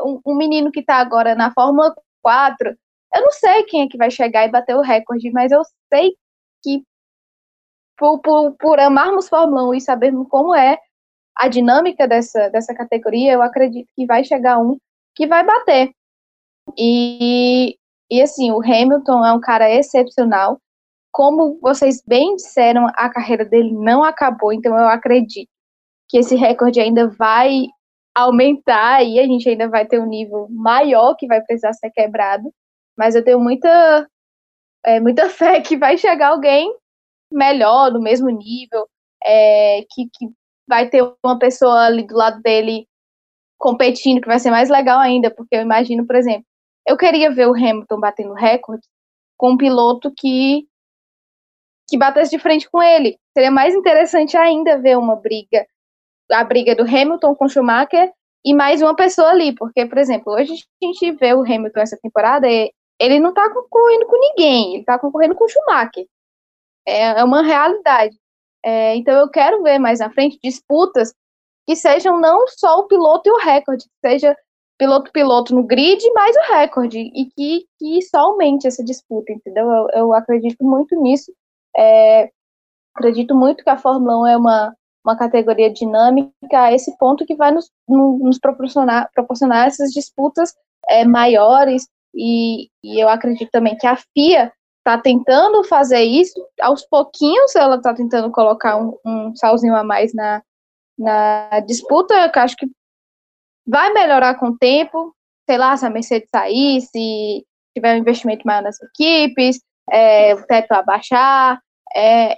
um, 0.00 0.20
um 0.24 0.36
menino 0.36 0.70
que 0.70 0.84
tá 0.84 0.98
agora 0.98 1.34
na 1.34 1.52
Fórmula 1.52 1.92
4. 2.22 2.76
Eu 3.14 3.22
não 3.22 3.32
sei 3.32 3.64
quem 3.64 3.82
é 3.82 3.88
que 3.88 3.98
vai 3.98 4.10
chegar 4.10 4.46
e 4.46 4.50
bater 4.50 4.76
o 4.76 4.80
recorde, 4.80 5.28
mas 5.32 5.50
eu 5.50 5.62
sei 5.92 6.12
que 6.62 6.84
por, 7.96 8.20
por, 8.20 8.52
por 8.52 8.78
amarmos 8.78 9.28
Fórmula 9.28 9.68
1 9.70 9.74
e 9.74 9.80
sabermos 9.80 10.28
como 10.28 10.54
é, 10.54 10.78
a 11.34 11.48
dinâmica 11.48 12.06
dessa, 12.06 12.48
dessa 12.50 12.72
categoria, 12.72 13.32
eu 13.32 13.42
acredito 13.42 13.88
que 13.96 14.06
vai 14.06 14.22
chegar 14.22 14.58
um 14.58 14.78
que 15.16 15.26
vai 15.26 15.44
bater. 15.44 15.90
E, 16.76 17.76
e 18.10 18.22
assim, 18.22 18.50
o 18.50 18.62
Hamilton 18.62 19.24
é 19.24 19.32
um 19.32 19.40
cara 19.40 19.70
excepcional. 19.70 20.60
Como 21.12 21.58
vocês 21.60 22.02
bem 22.06 22.36
disseram, 22.36 22.86
a 22.94 23.08
carreira 23.08 23.44
dele 23.44 23.72
não 23.72 24.04
acabou, 24.04 24.52
então 24.52 24.76
eu 24.76 24.88
acredito 24.88 25.48
que 26.08 26.18
esse 26.18 26.34
recorde 26.36 26.80
ainda 26.80 27.08
vai 27.08 27.66
aumentar 28.14 29.04
e 29.04 29.18
a 29.20 29.24
gente 29.24 29.48
ainda 29.48 29.68
vai 29.68 29.86
ter 29.86 30.00
um 30.00 30.06
nível 30.06 30.48
maior 30.50 31.14
que 31.14 31.26
vai 31.26 31.40
precisar 31.40 31.72
ser 31.74 31.90
quebrado. 31.90 32.52
Mas 32.96 33.14
eu 33.14 33.24
tenho 33.24 33.38
muita, 33.38 34.08
é, 34.84 35.00
muita 35.00 35.28
fé 35.30 35.60
que 35.60 35.76
vai 35.76 35.96
chegar 35.96 36.28
alguém 36.28 36.74
melhor, 37.32 37.90
do 37.90 38.00
mesmo 38.00 38.28
nível, 38.28 38.88
é, 39.24 39.82
que, 39.90 40.08
que 40.14 40.26
vai 40.68 40.88
ter 40.88 41.02
uma 41.24 41.38
pessoa 41.38 41.86
ali 41.86 42.06
do 42.06 42.14
lado 42.14 42.40
dele 42.42 42.86
competindo, 43.58 44.20
que 44.20 44.28
vai 44.28 44.38
ser 44.38 44.50
mais 44.50 44.70
legal 44.70 44.98
ainda, 44.98 45.30
porque 45.30 45.56
eu 45.56 45.60
imagino, 45.60 46.06
por 46.06 46.16
exemplo, 46.16 46.44
eu 46.88 46.96
queria 46.96 47.30
ver 47.30 47.46
o 47.46 47.54
Hamilton 47.54 48.00
batendo 48.00 48.32
recorde 48.32 48.86
com 49.36 49.52
um 49.52 49.56
piloto 49.56 50.12
que 50.16 50.66
que 51.88 51.96
batesse 51.96 52.30
de 52.30 52.38
frente 52.38 52.68
com 52.70 52.82
ele. 52.82 53.18
Seria 53.32 53.50
mais 53.50 53.74
interessante 53.74 54.36
ainda 54.36 54.78
ver 54.78 54.98
uma 54.98 55.16
briga, 55.16 55.66
a 56.30 56.44
briga 56.44 56.74
do 56.74 56.82
Hamilton 56.82 57.34
com 57.34 57.48
Schumacher 57.48 58.12
e 58.44 58.54
mais 58.54 58.82
uma 58.82 58.94
pessoa 58.94 59.30
ali, 59.30 59.54
porque, 59.54 59.86
por 59.86 59.96
exemplo, 59.96 60.34
hoje 60.34 60.52
a 60.52 60.86
gente 60.86 61.12
vê 61.12 61.32
o 61.32 61.42
Hamilton 61.42 61.80
essa 61.80 61.98
temporada, 62.02 62.46
ele 62.46 63.20
não 63.20 63.32
tá 63.32 63.48
concorrendo 63.52 64.06
com 64.06 64.18
ninguém, 64.20 64.74
ele 64.74 64.84
tá 64.84 64.98
concorrendo 64.98 65.34
com 65.34 65.44
o 65.44 65.48
Schumacher. 65.48 66.06
É, 66.86 67.20
é 67.20 67.24
uma 67.24 67.42
realidade. 67.42 68.18
É, 68.62 68.94
então 68.96 69.14
eu 69.14 69.30
quero 69.30 69.62
ver 69.62 69.78
mais 69.78 70.00
na 70.00 70.10
frente 70.10 70.38
disputas 70.42 71.14
que 71.66 71.74
sejam 71.74 72.20
não 72.20 72.46
só 72.48 72.80
o 72.80 72.86
piloto 72.86 73.28
e 73.28 73.32
o 73.32 73.38
recorde, 73.38 73.84
que 73.84 74.08
seja 74.08 74.36
piloto-piloto 74.78 75.54
no 75.54 75.64
grid 75.64 76.00
mais 76.12 76.36
o 76.36 76.52
recorde, 76.52 76.98
e 76.98 77.26
que, 77.26 77.66
que 77.78 77.98
isso 77.98 78.16
aumente 78.16 78.66
essa 78.66 78.82
disputa, 78.84 79.32
entendeu? 79.32 79.68
Eu, 79.68 79.88
eu 79.92 80.14
acredito 80.14 80.64
muito 80.64 80.94
nisso. 81.00 81.32
É, 81.76 82.30
acredito 82.94 83.34
muito 83.34 83.64
que 83.64 83.70
a 83.70 83.76
Fórmula 83.76 84.18
1 84.20 84.26
é 84.28 84.36
uma, 84.36 84.76
uma 85.04 85.16
categoria 85.16 85.72
dinâmica 85.72 86.32
a 86.52 86.72
esse 86.72 86.96
ponto 86.96 87.26
que 87.26 87.34
vai 87.34 87.50
nos, 87.50 87.70
nos 87.88 88.38
proporcionar, 88.38 89.10
proporcionar 89.12 89.66
essas 89.66 89.90
disputas 89.90 90.54
é, 90.88 91.04
maiores, 91.04 91.88
e, 92.14 92.70
e 92.82 93.02
eu 93.02 93.08
acredito 93.08 93.50
também 93.50 93.76
que 93.76 93.86
a 93.86 93.96
FIA 93.96 94.52
está 94.78 94.98
tentando 94.98 95.62
fazer 95.64 96.02
isso, 96.02 96.34
aos 96.60 96.84
pouquinhos 96.86 97.54
ela 97.54 97.76
está 97.76 97.92
tentando 97.92 98.30
colocar 98.30 98.76
um, 98.76 98.96
um 99.04 99.36
salzinho 99.36 99.74
a 99.74 99.84
mais 99.84 100.14
na, 100.14 100.42
na 100.98 101.60
disputa, 101.60 102.28
que 102.30 102.38
acho 102.38 102.56
que 102.56 102.66
vai 103.68 103.92
melhorar 103.92 104.34
com 104.36 104.48
o 104.48 104.58
tempo, 104.58 105.14
sei 105.48 105.58
lá, 105.58 105.76
se 105.76 105.84
a 105.84 105.90
Mercedes 105.90 106.28
sair, 106.34 106.80
se 106.80 107.44
tiver 107.76 107.94
um 107.94 107.98
investimento 107.98 108.42
maior 108.46 108.62
nas 108.62 108.80
equipes, 108.80 109.60
é, 109.90 110.34
o 110.34 110.46
teto 110.46 110.72
abaixar, 110.72 111.60
é, 111.94 112.36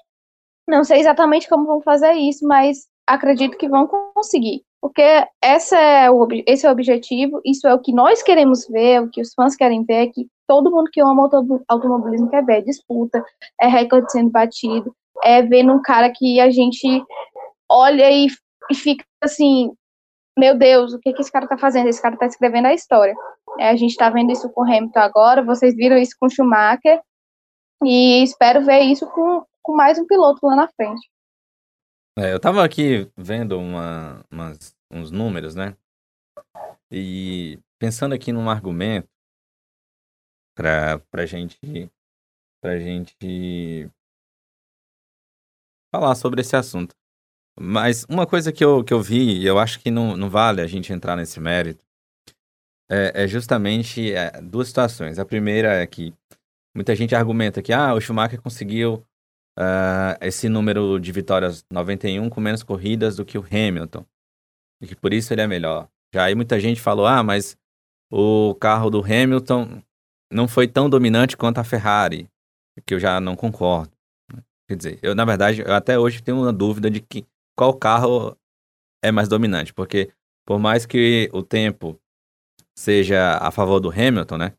não 0.68 0.85
sei 0.85 1.01
exatamente 1.01 1.49
como 1.49 1.66
vão 1.66 1.81
fazer 1.81 2.12
isso, 2.12 2.47
mas 2.47 2.87
acredito 3.07 3.57
que 3.57 3.68
vão 3.68 3.87
conseguir, 3.87 4.62
porque 4.81 5.03
essa 5.43 5.78
é 5.78 6.11
o, 6.11 6.26
esse 6.47 6.66
é 6.66 6.68
o 6.68 6.72
objetivo, 6.72 7.41
isso 7.45 7.66
é 7.66 7.74
o 7.74 7.81
que 7.81 7.93
nós 7.93 8.22
queremos 8.22 8.66
ver, 8.68 9.03
o 9.03 9.11
que 9.11 9.20
os 9.20 9.33
fãs 9.35 9.57
querem 9.57 9.85
ver, 9.85 10.09
que 10.09 10.26
todo 10.47 10.70
mundo 10.70 10.91
que 10.93 11.01
ama 11.01 11.28
automobilismo 11.68 12.28
quer 12.28 12.45
ver, 12.45 12.59
é 12.59 12.62
disputa, 12.62 13.24
é 13.61 13.66
recorde 13.68 14.11
sendo 14.11 14.31
batido, 14.31 14.95
é 15.22 15.43
vendo 15.43 15.72
um 15.72 15.83
cara 15.83 16.11
que 16.11 16.41
a 16.41 16.51
gente 16.51 17.05
olha 17.68 18.11
e 18.11 18.28
fica 18.74 19.05
assim, 19.22 19.72
meu 20.39 20.57
Deus, 20.57 20.93
o 20.93 20.99
que, 20.99 21.12
que 21.12 21.20
esse 21.20 21.31
cara 21.31 21.47
tá 21.47 21.59
fazendo? 21.59 21.89
Esse 21.89 22.01
cara 22.01 22.16
tá 22.16 22.26
escrevendo 22.26 22.66
a 22.66 22.74
história. 22.74 23.14
É, 23.59 23.68
a 23.68 23.76
gente 23.76 23.97
tá 23.97 24.09
vendo 24.11 24.33
isso 24.33 24.49
com 24.51 24.62
Hamilton 24.62 25.01
agora, 25.01 25.45
vocês 25.45 25.74
viram 25.74 25.97
isso 25.97 26.16
com 26.18 26.28
Schumacher, 26.28 27.01
e 27.85 28.22
espero 28.22 28.64
ver 28.64 28.81
isso 28.81 29.07
com, 29.11 29.45
com 29.62 29.74
mais 29.74 29.99
um 29.99 30.07
piloto 30.07 30.47
lá 30.47 30.57
na 30.57 30.68
frente. 30.68 31.11
É, 32.18 32.33
eu 32.33 32.41
tava 32.41 32.64
aqui 32.64 33.11
vendo 33.16 33.59
uma, 33.59 34.24
umas, 34.31 34.76
uns 34.91 35.11
números, 35.11 35.55
né? 35.55 35.76
E 36.91 37.59
pensando 37.78 38.14
aqui 38.14 38.33
num 38.33 38.51
argumento 38.51 39.09
pra, 40.55 40.99
pra 41.11 41.24
gente 41.24 41.59
pra 42.61 42.78
gente 42.78 43.91
falar 45.91 46.14
sobre 46.14 46.43
esse 46.43 46.55
assunto. 46.55 46.95
Mas 47.62 48.06
uma 48.08 48.26
coisa 48.26 48.50
que 48.50 48.64
eu, 48.64 48.82
que 48.82 48.94
eu 48.94 49.02
vi, 49.02 49.42
e 49.42 49.46
eu 49.46 49.58
acho 49.58 49.80
que 49.80 49.90
não, 49.90 50.16
não 50.16 50.30
vale 50.30 50.62
a 50.62 50.66
gente 50.66 50.94
entrar 50.94 51.14
nesse 51.14 51.38
mérito, 51.38 51.84
é, 52.90 53.24
é 53.24 53.28
justamente 53.28 54.14
é, 54.14 54.40
duas 54.40 54.68
situações. 54.68 55.18
A 55.18 55.26
primeira 55.26 55.74
é 55.74 55.86
que 55.86 56.14
muita 56.74 56.96
gente 56.96 57.14
argumenta 57.14 57.61
que 57.61 57.70
ah, 57.70 57.92
o 57.92 58.00
Schumacher 58.00 58.40
conseguiu 58.40 59.04
uh, 59.58 60.16
esse 60.22 60.48
número 60.48 60.98
de 60.98 61.12
vitórias 61.12 61.62
91 61.70 62.30
com 62.30 62.40
menos 62.40 62.62
corridas 62.62 63.16
do 63.16 63.26
que 63.26 63.36
o 63.36 63.44
Hamilton, 63.44 64.06
e 64.80 64.86
que 64.86 64.96
por 64.96 65.12
isso 65.12 65.34
ele 65.34 65.42
é 65.42 65.46
melhor. 65.46 65.86
Já 66.14 66.24
aí 66.24 66.34
muita 66.34 66.58
gente 66.58 66.80
falou, 66.80 67.06
ah, 67.06 67.22
mas 67.22 67.58
o 68.11 68.54
carro 68.54 68.88
do 68.88 69.04
Hamilton 69.04 69.82
não 70.32 70.48
foi 70.48 70.66
tão 70.66 70.88
dominante 70.88 71.36
quanto 71.36 71.58
a 71.58 71.64
Ferrari, 71.64 72.26
que 72.86 72.94
eu 72.94 72.98
já 72.98 73.20
não 73.20 73.36
concordo. 73.36 73.92
Quer 74.66 74.76
dizer, 74.76 74.98
eu 75.02 75.14
na 75.14 75.26
verdade, 75.26 75.61
eu 75.61 75.74
até 75.74 75.98
hoje 75.98 76.22
tenho 76.22 76.40
uma 76.40 76.52
dúvida 76.54 76.90
de 76.90 77.00
que 77.00 77.26
qual 77.61 77.74
carro 77.74 78.34
é 79.04 79.12
mais 79.12 79.28
dominante, 79.28 79.74
porque 79.74 80.11
por 80.46 80.58
mais 80.58 80.86
que 80.86 81.28
o 81.30 81.42
tempo 81.42 82.00
seja 82.74 83.36
a 83.36 83.50
favor 83.50 83.78
do 83.80 83.90
Hamilton, 83.90 84.38
né? 84.38 84.54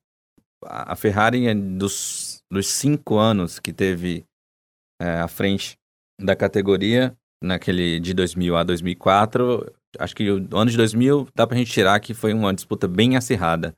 A 0.63 0.95
Ferrari, 0.95 1.51
dos, 1.55 2.43
dos 2.51 2.67
cinco 2.67 3.17
anos 3.17 3.57
que 3.57 3.73
teve 3.73 4.23
é, 5.01 5.19
à 5.19 5.27
frente 5.27 5.79
da 6.21 6.35
categoria, 6.35 7.17
naquele 7.43 7.99
de 7.99 8.13
2000 8.13 8.55
a 8.55 8.63
2004, 8.63 9.73
acho 9.97 10.15
que 10.15 10.29
o 10.29 10.55
ano 10.55 10.69
de 10.69 10.77
2000 10.77 11.27
dá 11.33 11.47
pra 11.47 11.57
gente 11.57 11.71
tirar 11.71 11.99
que 11.99 12.13
foi 12.13 12.33
uma 12.35 12.53
disputa 12.53 12.87
bem 12.87 13.17
acirrada 13.17 13.75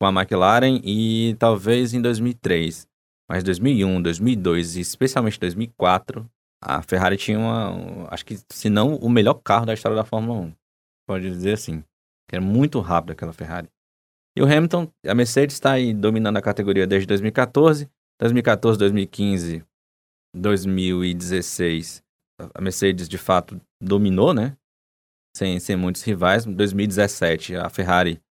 com 0.00 0.06
a 0.06 0.12
McLaren 0.12 0.80
e 0.84 1.34
talvez 1.40 1.92
em 1.92 2.00
2003. 2.00 2.86
Mas 3.28 3.42
2001, 3.42 4.00
2002 4.00 4.76
e 4.76 4.80
especialmente 4.80 5.40
2004, 5.40 6.24
a 6.62 6.82
Ferrari 6.82 7.16
tinha 7.16 7.38
uma, 7.38 8.08
acho 8.10 8.24
que 8.24 8.38
se 8.50 8.68
não 8.68 8.96
o 8.96 9.08
melhor 9.08 9.34
carro 9.34 9.66
da 9.66 9.74
história 9.74 9.96
da 9.96 10.04
Fórmula 10.04 10.40
1. 10.40 10.54
Pode 11.08 11.30
dizer 11.30 11.54
assim. 11.54 11.82
Era 12.30 12.40
muito 12.40 12.78
rápido 12.80 13.12
aquela 13.12 13.32
Ferrari. 13.32 13.68
E 14.36 14.42
o 14.42 14.44
Hamilton, 14.44 14.92
a 15.04 15.14
Mercedes 15.14 15.54
está 15.56 15.72
aí 15.72 15.92
dominando 15.92 16.36
a 16.36 16.42
categoria 16.42 16.86
desde 16.86 17.06
2014. 17.06 17.90
2014, 18.20 18.78
2015, 18.78 19.64
2016, 20.36 22.04
a 22.54 22.60
Mercedes 22.60 23.08
de 23.08 23.16
fato 23.16 23.60
dominou, 23.80 24.34
né? 24.34 24.56
Sem, 25.34 25.58
sem 25.58 25.74
muitos 25.74 26.02
rivais. 26.02 26.44
2017, 26.44 27.56
a 27.56 27.70
Ferrari 27.70 28.22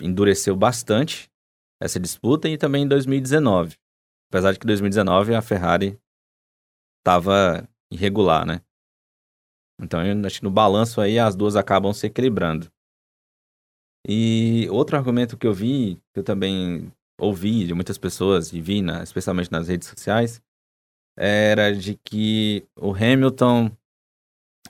endureceu 0.00 0.54
bastante 0.56 1.28
essa 1.82 1.98
disputa 1.98 2.48
e 2.48 2.56
também 2.56 2.84
em 2.84 2.88
2019. 2.88 3.76
Apesar 4.30 4.52
de 4.52 4.58
que 4.58 4.64
em 4.64 4.68
2019 4.68 5.34
a 5.34 5.42
Ferrari 5.42 5.98
estava 7.00 7.68
irregular, 7.90 8.46
né? 8.46 8.60
Então, 9.80 10.04
eu 10.04 10.26
acho 10.26 10.38
que 10.38 10.44
no 10.44 10.50
balanço 10.50 11.00
aí 11.00 11.18
as 11.18 11.34
duas 11.34 11.56
acabam 11.56 11.92
se 11.92 12.06
equilibrando. 12.06 12.70
E 14.06 14.68
outro 14.70 14.96
argumento 14.96 15.36
que 15.36 15.46
eu 15.46 15.52
vi, 15.52 15.96
que 16.12 16.20
eu 16.20 16.24
também 16.24 16.92
ouvi 17.18 17.66
de 17.66 17.74
muitas 17.74 17.98
pessoas 17.98 18.52
e 18.52 18.60
vi, 18.60 18.82
na, 18.82 19.02
especialmente 19.02 19.52
nas 19.52 19.68
redes 19.68 19.88
sociais, 19.88 20.40
era 21.16 21.74
de 21.74 21.96
que 21.96 22.66
o 22.76 22.94
Hamilton 22.94 23.70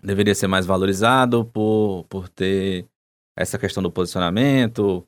deveria 0.03 0.35
ser 0.35 0.47
mais 0.47 0.67
valorizado 0.67 1.45
por, 1.45 2.05
por 2.09 2.29
ter 2.29 2.89
essa 3.37 3.59
questão 3.59 3.83
do 3.83 3.91
posicionamento, 3.91 5.07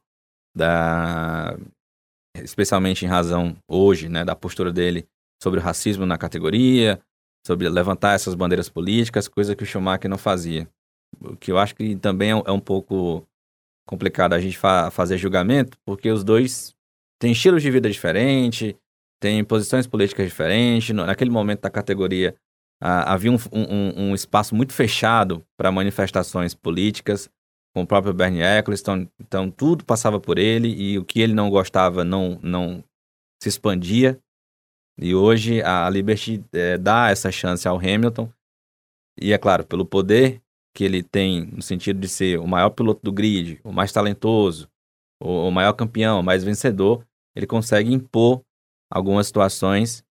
da 0.55 1.57
especialmente 2.37 3.05
em 3.05 3.09
razão 3.09 3.57
hoje, 3.69 4.09
né, 4.09 4.25
da 4.25 4.35
postura 4.35 4.73
dele 4.73 5.07
sobre 5.43 5.61
o 5.61 5.63
racismo 5.63 6.07
na 6.07 6.17
categoria, 6.17 7.01
sobre 7.47 7.69
levantar 7.69 8.15
essas 8.15 8.35
bandeiras 8.35 8.69
políticas, 8.69 9.29
coisa 9.29 9.57
que 9.57 9.63
o 9.63 9.67
Schumacher 9.67 10.09
não 10.09 10.19
fazia. 10.19 10.69
O 11.21 11.37
que 11.37 11.51
eu 11.51 11.59
acho 11.59 11.75
que 11.75 11.97
também 11.97 12.31
é, 12.31 12.35
um 12.35 12.57
é 12.57 12.61
pouco 12.61 13.27
complicado 13.87 14.33
a 14.33 14.41
gente 14.41 14.57
fa 14.57 14.91
fazer 14.91 15.19
julgamento, 15.19 15.77
porque 15.85 16.11
os 16.11 16.23
dois 16.25 16.75
têm 17.21 17.33
estilos 17.33 17.63
de 17.63 17.71
vida 17.71 17.91
diferentes, 17.91 18.75
têm 19.21 19.45
posições 19.45 19.87
políticas 19.87 20.27
diferentes. 20.27 20.95
Naquele 20.95 21.31
momento 21.31 21.63
da 21.63 21.71
categoria, 21.71 22.35
havia 22.81 23.31
um, 23.31 23.37
um, 23.53 24.03
um, 24.05 24.15
espaço 24.15 24.55
muito 24.55 24.73
fechado 24.73 25.45
para 25.57 25.71
manifestações 25.71 26.55
políticas, 26.55 27.31
com 27.75 27.83
o 27.83 27.87
próprio 27.87 28.13
Bernie 28.13 28.43
Eccleston. 28.43 29.07
Então, 29.21 29.51
tudo 29.51 29.85
passava 29.85 30.21
por 30.21 30.39
ele 30.39 30.69
e 30.69 30.99
o 30.99 31.05
que 31.05 31.21
ele 31.21 31.33
não 31.33 31.49
gostava 31.49 32.05
não, 32.05 32.39
não 32.43 32.85
se 33.43 33.49
expandia. 33.49 34.19
E 34.99 35.15
hoje 35.15 35.63
a 35.63 35.89
Liberty 35.89 36.45
é, 36.53 36.77
dá 36.79 37.11
essa 37.11 37.31
chance 37.31 37.67
ao 37.67 37.79
Hamilton. 37.79 38.31
E 39.21 39.33
é 39.33 39.39
claro, 39.39 39.65
pelo 39.65 39.87
poder 39.87 40.41
que 40.75 40.85
ele 40.85 41.03
tem, 41.03 41.47
no 41.47 41.63
sentido 41.63 42.01
de 42.01 42.09
ser 42.09 42.39
o 42.39 42.47
maior 42.47 42.71
piloto 42.71 43.01
do 43.03 43.13
grid, 43.13 43.61
o 43.63 43.73
mais 43.73 43.93
talentoso, 43.93 44.69
o, 45.21 45.49
o 45.49 45.51
maior 45.51 45.73
campeão, 45.75 46.21
o 46.21 46.23
mais 46.23 46.43
vencedor, 46.43 47.07
ele 47.37 47.47
consegue 47.47 47.93
impor 47.93 48.43
algumas 48.91 49.27
situações 49.27 50.05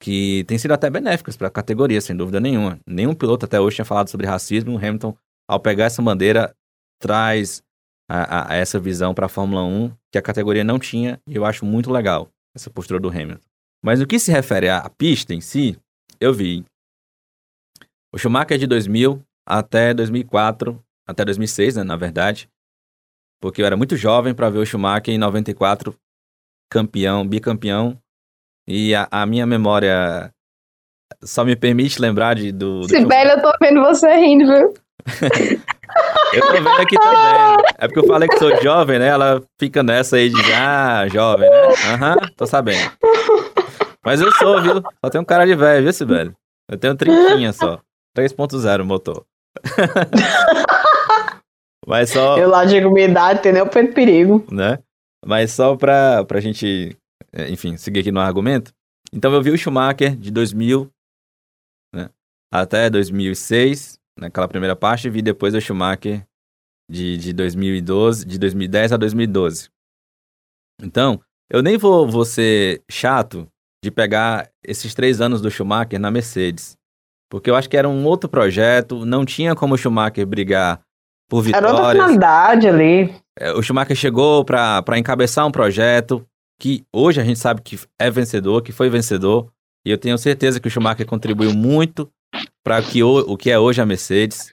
que 0.00 0.44
têm 0.44 0.58
sido 0.58 0.72
até 0.72 0.90
benéficas 0.90 1.36
para 1.36 1.48
a 1.48 1.50
categoria, 1.50 2.00
sem 2.00 2.16
dúvida 2.16 2.40
nenhuma. 2.40 2.80
Nenhum 2.86 3.14
piloto 3.14 3.46
até 3.46 3.60
hoje 3.60 3.76
tinha 3.76 3.84
falado 3.84 4.08
sobre 4.08 4.26
racismo. 4.26 4.74
O 4.74 4.76
Hamilton, 4.76 5.16
ao 5.48 5.60
pegar 5.60 5.84
essa 5.84 6.02
bandeira, 6.02 6.54
traz 6.98 7.62
a, 8.10 8.52
a 8.52 8.56
essa 8.56 8.78
visão 8.80 9.14
para 9.14 9.26
a 9.26 9.28
Fórmula 9.28 9.62
1 9.62 9.92
que 10.10 10.18
a 10.18 10.22
categoria 10.22 10.64
não 10.64 10.78
tinha 10.78 11.20
e 11.26 11.36
eu 11.36 11.44
acho 11.44 11.64
muito 11.64 11.90
legal 11.90 12.28
essa 12.54 12.68
postura 12.68 12.98
do 12.98 13.08
Hamilton. 13.08 13.51
Mas 13.84 14.00
no 14.00 14.06
que 14.06 14.18
se 14.18 14.30
refere 14.30 14.68
à 14.68 14.88
pista 14.88 15.34
em 15.34 15.40
si, 15.40 15.76
eu 16.20 16.32
vi 16.32 16.64
o 18.14 18.18
Schumacher 18.18 18.58
de 18.58 18.66
2000 18.66 19.20
até 19.46 19.92
2004, 19.92 20.80
até 21.06 21.24
2006, 21.24 21.76
né, 21.76 21.82
na 21.82 21.96
verdade, 21.96 22.48
porque 23.40 23.60
eu 23.60 23.66
era 23.66 23.76
muito 23.76 23.96
jovem 23.96 24.34
para 24.34 24.50
ver 24.50 24.58
o 24.58 24.66
Schumacher 24.66 25.12
em 25.12 25.18
94 25.18 25.94
campeão, 26.70 27.26
bicampeão, 27.26 27.98
e 28.66 28.94
a, 28.94 29.08
a 29.10 29.26
minha 29.26 29.46
memória 29.46 30.32
só 31.22 31.44
me 31.44 31.56
permite 31.56 32.00
lembrar 32.00 32.34
de, 32.34 32.52
do. 32.52 32.80
do 32.80 32.88
Sibeli, 32.88 33.30
eu 33.30 33.42
tô 33.42 33.52
vendo 33.60 33.80
você 33.80 34.14
rindo, 34.14 34.46
viu? 34.46 34.74
eu 36.32 36.40
tô 36.40 36.52
vendo 36.52 36.68
aqui 36.68 36.96
também. 36.96 37.64
É 37.78 37.88
porque 37.88 37.98
eu 37.98 38.06
falei 38.06 38.28
que 38.28 38.38
sou 38.38 38.56
jovem, 38.62 38.98
né? 38.98 39.08
Ela 39.08 39.42
fica 39.58 39.82
nessa 39.82 40.16
aí 40.16 40.30
de, 40.30 40.52
ah, 40.52 41.06
jovem, 41.08 41.50
né? 41.50 41.56
Aham, 41.92 42.12
uhum, 42.12 42.28
tô 42.36 42.46
sabendo. 42.46 42.92
Mas 44.04 44.20
eu 44.20 44.32
sou, 44.32 44.60
viu? 44.60 44.82
Só 45.04 45.10
tenho 45.10 45.22
um 45.22 45.26
cara 45.26 45.46
de 45.46 45.54
velho, 45.54 45.84
viu, 45.84 45.92
Sibeli? 45.92 46.34
Eu 46.68 46.78
tenho 46.78 46.96
trinquinha 46.96 47.52
só. 47.52 47.80
3.0 48.16 48.84
motor. 48.84 49.24
Mas 51.86 52.10
só. 52.10 52.38
Eu 52.38 52.48
lá 52.48 52.64
digo 52.64 52.90
minha 52.90 53.06
idade, 53.06 53.42
tem 53.42 53.52
nem 53.52 53.62
o 53.62 53.68
perigo. 53.68 54.44
Né? 54.50 54.78
Mas 55.24 55.52
só 55.52 55.76
pra, 55.76 56.24
pra 56.24 56.40
gente, 56.40 56.96
é, 57.32 57.50
enfim, 57.50 57.76
seguir 57.76 58.00
aqui 58.00 58.12
no 58.12 58.20
argumento. 58.20 58.72
Então 59.12 59.32
eu 59.32 59.42
vi 59.42 59.50
o 59.50 59.58
Schumacher 59.58 60.16
de 60.16 60.30
2000 60.30 60.90
né, 61.94 62.08
até 62.52 62.88
2006, 62.88 63.98
naquela 64.18 64.48
primeira 64.48 64.74
parte, 64.74 65.06
e 65.06 65.10
vi 65.10 65.22
depois 65.22 65.54
o 65.54 65.60
Schumacher 65.60 66.26
de, 66.90 67.16
de 67.16 67.32
2012, 67.32 68.24
de 68.24 68.38
2010 68.38 68.92
a 68.92 68.96
2012. 68.96 69.68
Então, 70.82 71.20
eu 71.50 71.62
nem 71.62 71.76
vou, 71.76 72.08
vou 72.08 72.24
ser 72.24 72.82
chato 72.90 73.46
de 73.82 73.90
pegar 73.90 74.48
esses 74.64 74.94
três 74.94 75.20
anos 75.20 75.40
do 75.40 75.50
Schumacher 75.50 75.98
na 75.98 76.10
Mercedes. 76.10 76.76
Porque 77.30 77.50
eu 77.50 77.56
acho 77.56 77.68
que 77.68 77.76
era 77.76 77.88
um 77.88 78.04
outro 78.04 78.28
projeto, 78.28 79.04
não 79.04 79.24
tinha 79.24 79.54
como 79.54 79.74
o 79.74 79.78
Schumacher 79.78 80.26
brigar 80.26 80.80
por 81.28 81.42
vitórias. 81.42 81.70
Era 81.70 81.80
outra 81.80 81.92
finalidade 81.92 82.68
ali. 82.68 83.14
É, 83.38 83.52
o 83.52 83.62
Schumacher 83.62 83.96
chegou 83.96 84.44
para 84.44 84.98
encabeçar 84.98 85.46
um 85.46 85.50
projeto 85.50 86.24
que 86.60 86.84
hoje 86.94 87.20
a 87.20 87.24
gente 87.24 87.38
sabe 87.38 87.62
que 87.62 87.80
é 87.98 88.10
vencedor, 88.10 88.62
que 88.62 88.70
foi 88.70 88.88
vencedor. 88.88 89.48
E 89.84 89.90
eu 89.90 89.98
tenho 89.98 90.16
certeza 90.16 90.60
que 90.60 90.68
o 90.68 90.70
Schumacher 90.70 91.06
contribuiu 91.06 91.52
muito 91.52 92.08
para 92.62 92.80
que 92.80 93.02
o, 93.02 93.18
o 93.32 93.36
que 93.36 93.50
é 93.50 93.58
hoje 93.58 93.80
a 93.80 93.86
Mercedes. 93.86 94.52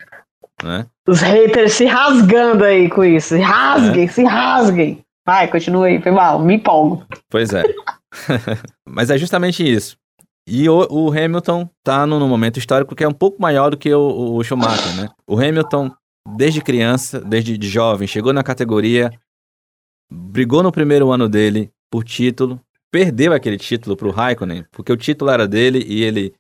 Né? 0.64 0.88
Os 1.08 1.22
haters 1.22 1.74
se 1.74 1.86
rasgando 1.86 2.64
aí 2.64 2.90
com 2.90 3.04
isso. 3.04 3.36
Se 3.36 3.42
rasguem, 3.42 4.06
é. 4.06 4.08
se 4.08 4.24
rasguem. 4.24 5.04
Vai, 5.26 5.48
continua 5.48 5.86
aí, 5.86 6.02
foi 6.02 6.12
mal, 6.12 6.40
me 6.40 6.56
empolgo. 6.56 7.06
Pois 7.30 7.54
é. 7.54 7.64
Mas 8.88 9.10
é 9.10 9.18
justamente 9.18 9.64
isso. 9.64 9.98
E 10.48 10.68
o, 10.68 10.88
o 10.90 11.12
Hamilton 11.12 11.70
tá 11.84 12.08
num, 12.08 12.28
momento 12.28 12.58
histórico 12.58 12.96
que 12.96 13.04
é 13.04 13.08
um 13.08 13.14
pouco 13.14 13.40
maior 13.40 13.70
do 13.70 13.78
que 13.78 13.94
o, 13.94 14.36
o 14.36 14.44
Schumacher, 14.44 14.96
né? 14.96 15.10
O 15.28 15.36
Hamilton, 15.36 15.92
desde 16.36 16.62
criança, 16.62 17.22
desde 17.22 17.56
de 17.56 17.70
jovem, 17.70 18.08
chegou 18.08 18.34
na 18.34 18.44
categoria, 18.44 19.12
brigou 20.12 20.64
no 20.64 20.72
primeiro 20.72 21.12
ano 21.12 21.30
dele 21.30 21.72
por 21.92 22.04
título, 22.04 22.60
perdeu 22.92 23.32
aquele 23.32 23.58
título 23.58 23.96
pro 23.96 24.10
Raikkonen, 24.10 24.66
porque 24.72 24.92
o 24.92 24.98
título 24.98 25.30
era 25.30 25.48
dele 25.48 25.84
e 25.88 26.04
ele, 26.04 26.34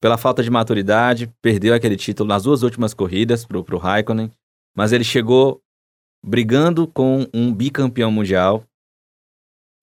pela 0.00 0.16
falta 0.16 0.40
de 0.40 0.50
maturidade, 0.50 1.32
perdeu 1.42 1.74
aquele 1.74 1.96
título 1.96 2.28
nas 2.28 2.44
duas 2.44 2.62
últimas 2.62 2.94
corridas 2.94 3.44
pro, 3.44 3.64
pro 3.64 3.78
Raikkonen, 3.78 4.30
mas 4.76 4.92
ele 4.92 5.04
chegou 5.04 5.60
brigando 6.24 6.86
com 6.86 7.26
um 7.34 7.52
bicampeão 7.52 8.12
mundial. 8.12 8.64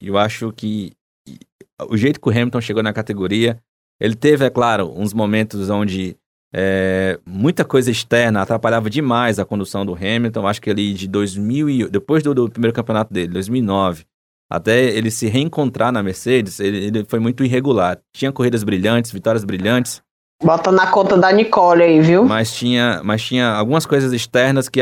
Eu 0.02 0.18
acho 0.18 0.54
que 0.54 0.94
o 1.88 1.96
jeito 1.96 2.20
que 2.20 2.28
o 2.28 2.32
Hamilton 2.32 2.62
chegou 2.62 2.84
na 2.84 2.94
categoria, 2.94 3.60
ele 4.00 4.16
teve, 4.16 4.46
é 4.46 4.50
claro, 4.50 4.94
uns 4.96 5.14
momentos 5.14 5.70
onde 5.70 6.18
é, 6.54 7.20
muita 7.26 7.64
coisa 7.64 7.92
externa 7.92 8.42
atrapalhava 8.42 8.90
demais 8.90 9.40
a 9.40 9.46
condução 9.46 9.86
do 9.86 9.94
Hamilton. 9.94 10.48
Acho 10.48 10.62
que 10.62 10.70
ali 10.70 10.94
de 10.94 11.08
2000 11.08 11.70
e, 11.70 11.90
depois 11.90 12.24
do, 12.24 12.34
do, 12.34 12.50
primeiro 12.50 12.74
campeonato 12.74 13.14
dele, 13.14 13.34
2009, 13.34 14.06
até 14.50 14.86
ele 14.86 15.12
se 15.12 15.28
reencontrar 15.28 15.92
na 15.92 16.02
Mercedes, 16.02 16.60
ele, 16.60 16.86
ele, 16.86 17.06
foi 17.06 17.20
muito 17.20 17.44
irregular. 17.44 18.00
Tinha 18.16 18.32
corridas 18.32 18.64
brilhantes, 18.64 19.12
vitórias 19.12 19.44
brilhantes. 19.44 20.02
Bota 20.42 20.72
na 20.72 20.88
conta 20.88 21.18
da 21.18 21.32
Nicole 21.34 21.84
aí, 21.84 22.00
viu? 22.00 22.24
Mas 22.26 22.54
tinha, 22.54 23.02
mas 23.04 23.22
tinha 23.22 23.50
algumas 23.50 23.86
coisas 23.86 24.14
externas 24.14 24.70
que, 24.70 24.80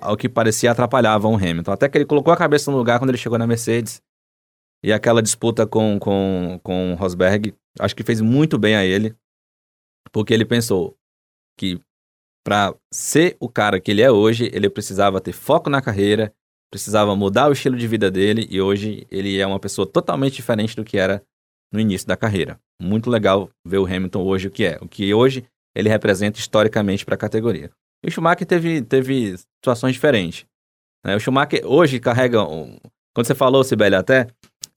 ao 0.00 0.16
que 0.16 0.30
parecia, 0.30 0.70
atrapalhavam 0.70 1.34
o 1.34 1.36
Hamilton. 1.36 1.72
Até 1.72 1.90
que 1.90 1.98
ele 1.98 2.06
colocou 2.06 2.32
a 2.32 2.36
cabeça 2.36 2.70
no 2.70 2.78
lugar 2.78 2.98
quando 2.98 3.10
ele 3.10 3.18
chegou 3.18 3.38
na 3.38 3.46
Mercedes 3.46 4.00
e 4.84 4.92
aquela 4.92 5.22
disputa 5.22 5.66
com, 5.66 5.98
com, 5.98 6.60
com 6.62 6.94
Rosberg, 6.94 7.54
acho 7.80 7.96
que 7.96 8.04
fez 8.04 8.20
muito 8.20 8.58
bem 8.58 8.76
a 8.76 8.84
ele, 8.84 9.16
porque 10.12 10.34
ele 10.34 10.44
pensou 10.44 10.94
que 11.58 11.80
para 12.44 12.74
ser 12.92 13.34
o 13.40 13.48
cara 13.48 13.80
que 13.80 13.90
ele 13.90 14.02
é 14.02 14.10
hoje, 14.10 14.50
ele 14.52 14.68
precisava 14.68 15.22
ter 15.22 15.32
foco 15.32 15.70
na 15.70 15.80
carreira, 15.80 16.34
precisava 16.70 17.16
mudar 17.16 17.48
o 17.48 17.52
estilo 17.52 17.78
de 17.78 17.88
vida 17.88 18.10
dele, 18.10 18.46
e 18.50 18.60
hoje 18.60 19.06
ele 19.10 19.38
é 19.38 19.46
uma 19.46 19.58
pessoa 19.58 19.86
totalmente 19.86 20.34
diferente 20.34 20.76
do 20.76 20.84
que 20.84 20.98
era 20.98 21.22
no 21.72 21.80
início 21.80 22.06
da 22.06 22.14
carreira. 22.14 22.60
Muito 22.78 23.08
legal 23.08 23.48
ver 23.66 23.78
o 23.78 23.86
Hamilton 23.86 24.22
hoje 24.22 24.48
o 24.48 24.50
que 24.50 24.66
é, 24.66 24.78
o 24.82 24.86
que 24.86 25.14
hoje 25.14 25.46
ele 25.74 25.88
representa 25.88 26.38
historicamente 26.38 27.06
para 27.06 27.14
a 27.14 27.18
categoria. 27.18 27.70
E 28.04 28.08
o 28.08 28.10
Schumacher 28.10 28.46
teve, 28.46 28.82
teve 28.82 29.34
situações 29.38 29.94
diferentes. 29.94 30.44
Né? 31.02 31.16
O 31.16 31.20
Schumacher 31.20 31.62
hoje 31.64 31.98
carrega. 31.98 32.44
Quando 33.14 33.26
você 33.26 33.34
falou, 33.34 33.64
Sibeli, 33.64 33.94
até, 33.94 34.26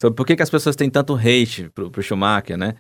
sobre 0.01 0.15
por 0.15 0.25
que, 0.25 0.35
que 0.35 0.43
as 0.43 0.49
pessoas 0.49 0.75
têm 0.75 0.89
tanto 0.89 1.15
hate 1.15 1.69
pro, 1.73 1.91
pro 1.91 2.03
Schumacher, 2.03 2.57
né? 2.57 2.75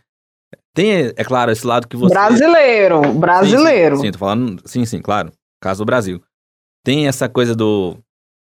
Tem, 0.73 1.11
é 1.15 1.23
claro, 1.23 1.51
esse 1.51 1.65
lado 1.65 1.87
que 1.87 1.97
você. 1.97 2.13
Brasileiro, 2.13 3.13
brasileiro. 3.13 3.95
Sim, 3.95 4.01
sim, 4.01 4.07
sim, 4.07 4.11
tô 4.11 4.19
falando. 4.19 4.61
Sim, 4.65 4.85
sim, 4.85 5.01
claro. 5.01 5.31
Caso 5.61 5.83
do 5.83 5.85
Brasil. 5.85 6.21
Tem 6.85 7.07
essa 7.07 7.27
coisa 7.27 7.55
do, 7.55 7.97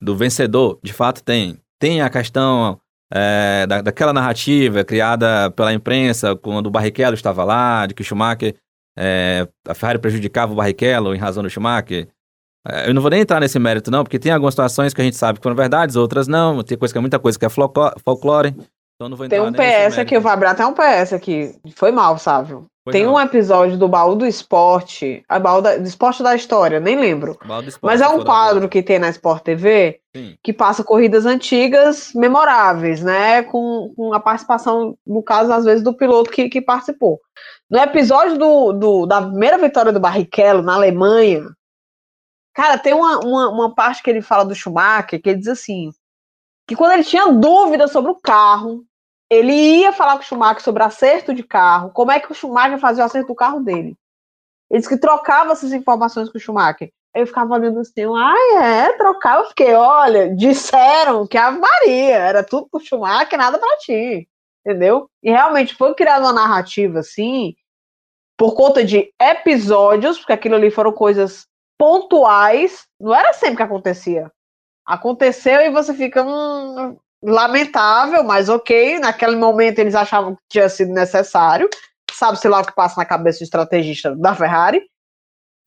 do 0.02 0.16
vencedor, 0.16 0.80
de 0.84 0.92
fato 0.92 1.24
tem. 1.24 1.60
Tem 1.80 2.02
a 2.02 2.10
questão 2.10 2.80
é, 3.14 3.66
da, 3.68 3.82
daquela 3.82 4.12
narrativa 4.12 4.84
criada 4.84 5.52
pela 5.52 5.74
imprensa 5.74 6.36
quando 6.36 6.68
o 6.68 6.72
Barrichello 6.72 7.14
estava 7.14 7.44
lá, 7.44 7.86
de 7.86 7.94
que 7.94 8.02
o 8.02 8.06
Schumacher. 8.06 8.56
É, 9.00 9.48
a 9.68 9.76
Ferrari 9.76 10.00
prejudicava 10.00 10.52
o 10.52 10.56
Barrichello 10.56 11.14
em 11.14 11.20
razão 11.20 11.44
do 11.44 11.50
Schumacher. 11.50 12.08
É, 12.70 12.90
eu 12.90 12.94
não 12.94 13.02
vou 13.02 13.10
nem 13.10 13.22
entrar 13.22 13.40
nesse 13.40 13.58
mérito, 13.58 13.90
não, 13.90 14.04
porque 14.04 14.20
tem 14.20 14.32
algumas 14.32 14.54
situações 14.54 14.94
que 14.94 15.02
a 15.02 15.04
gente 15.04 15.16
sabe 15.16 15.40
que 15.40 15.44
foram 15.44 15.56
verdades, 15.56 15.96
outras 15.96 16.28
não. 16.28 16.62
Tem 16.64 16.78
coisa 16.78 16.94
que 16.94 16.98
é 16.98 17.02
muita 17.02 17.20
coisa 17.20 17.40
que 17.40 17.46
é 17.46 17.50
folclore. 17.50 18.56
Então 18.96 19.10
não 19.10 19.16
vou 19.16 19.26
entrar 19.26 19.38
Tem 19.38 19.48
um 19.48 19.54
PS 19.54 20.00
aqui, 20.00 20.16
eu 20.16 20.22
vou 20.22 20.32
abrir 20.32 20.48
até 20.48 20.66
um 20.66 20.74
PS 20.74 21.14
aqui. 21.14 21.56
Foi 21.76 21.92
mal, 21.92 22.18
Sávio. 22.18 22.66
Foi 22.84 22.92
tem 22.92 23.06
não. 23.06 23.14
um 23.14 23.20
episódio 23.20 23.78
do 23.78 23.88
Baú 23.88 24.16
do 24.16 24.26
Esporte, 24.26 25.24
a 25.30 25.38
Baú 25.38 25.62
da, 25.62 25.78
do 25.78 25.88
Esporte 25.88 26.24
da 26.24 26.36
História, 26.36 26.80
nem 26.80 27.00
lembro. 27.00 27.32
Esporte, 27.32 27.80
Mas 27.82 28.02
é 28.02 28.08
um 28.08 28.24
quadro 28.24 28.68
que 28.68 28.82
tem 28.82 28.98
na 28.98 29.10
Sport 29.10 29.44
TV 29.44 30.00
Sim. 30.16 30.36
que 30.42 30.52
passa 30.52 30.84
corridas 30.84 31.26
antigas 31.26 32.12
memoráveis, 32.16 33.04
né? 33.04 33.44
Com, 33.44 33.94
com, 33.96 34.14
a 34.14 34.20
participação, 34.20 34.98
no 35.06 35.22
caso, 35.22 35.52
às 35.52 35.66
vezes, 35.66 35.84
do 35.84 35.94
piloto 35.94 36.32
que, 36.32 36.50
que 36.50 36.62
participou. 36.62 37.20
No 37.70 37.78
episódio 37.78 38.38
do, 38.38 38.72
do, 38.74 39.06
da 39.06 39.22
primeira 39.22 39.58
vitória 39.58 39.92
do 39.92 40.00
Barrichello 40.00 40.64
na 40.64 40.76
Alemanha, 40.76 41.46
Cara, 42.58 42.80
tem 42.80 42.92
uma, 42.92 43.20
uma, 43.20 43.50
uma, 43.50 43.76
parte 43.76 44.02
que 44.02 44.10
ele 44.10 44.20
fala 44.20 44.44
do 44.44 44.56
Schumacher 44.56 45.22
que 45.22 45.30
ele 45.30 45.38
diz 45.38 45.48
assim: 45.48 45.92
que 46.68 46.76
quando 46.76 46.94
ele 46.94 47.04
tinha 47.04 47.32
dúvida 47.32 47.88
sobre 47.88 48.10
o 48.10 48.20
carro, 48.20 48.84
ele 49.30 49.54
ia 49.54 49.94
falar 49.94 50.14
com 50.14 50.24
o 50.24 50.26
Schumacher 50.26 50.64
sobre 50.64 50.82
acerto 50.82 51.36
de 51.36 51.44
carro, 51.44 51.92
como 51.92 52.12
é 52.12 52.20
que 52.20 52.32
o 52.32 52.34
Schumacher 52.34 52.80
fazia 52.80 53.04
o 53.04 53.06
acerto 53.06 53.28
do 53.28 53.36
carro 53.36 53.60
dele. 53.60 53.96
Ele 54.72 54.80
disse 54.80 54.90
que 54.90 55.00
trocava 55.00 55.52
essas 55.52 55.72
informações 55.72 56.30
com 56.30 56.38
o 56.40 56.42
Schumacher. 56.42 56.92
Eu 57.14 57.28
ficava 57.28 57.54
olhando 57.54 57.80
assim, 57.80 58.06
ah, 58.18 58.64
é, 58.64 58.92
trocar. 58.98 59.38
Eu 59.38 59.46
fiquei, 59.50 59.76
olha, 59.76 60.36
disseram 60.36 61.28
que 61.28 61.38
a 61.38 61.52
Maria 61.52 62.16
era 62.16 62.44
tudo 62.44 62.68
pro 62.72 62.84
Schumacher, 62.84 63.38
nada 63.38 63.60
para 63.60 63.78
ti. 63.78 64.28
Entendeu? 64.66 65.08
E 65.22 65.30
realmente 65.30 65.76
foi 65.76 65.94
criada 65.94 66.26
uma 66.26 66.34
narrativa 66.34 67.00
assim, 67.00 67.56
por 68.36 68.56
conta 68.56 68.84
de 68.84 69.14
episódios, 69.22 70.18
porque 70.18 70.34
aquilo 70.34 70.56
ali 70.56 70.72
foram 70.72 70.92
coisas 70.92 71.48
pontuais, 71.78 72.86
não 73.00 73.14
era 73.14 73.34
sempre 73.34 73.58
que 73.58 73.64
acontecia. 73.64 74.32
Aconteceu 74.86 75.62
e 75.62 75.70
você 75.70 75.94
fica 75.94 76.24
hum, 76.24 76.98
lamentável, 77.22 78.24
mas 78.24 78.50
ok. 78.50 79.00
Naquele 79.00 79.36
momento 79.36 79.80
eles 79.80 79.96
achavam 79.96 80.36
que 80.36 80.42
tinha 80.50 80.70
sido 80.70 80.94
necessário. 80.94 81.70
Sabe-se 82.12 82.48
lá 82.48 82.62
o 82.62 82.66
que 82.66 82.74
passa 82.74 83.00
na 83.00 83.06
cabeça 83.06 83.40
do 83.40 83.44
estrategista 83.44 84.16
da 84.16 84.34
Ferrari. 84.34 84.82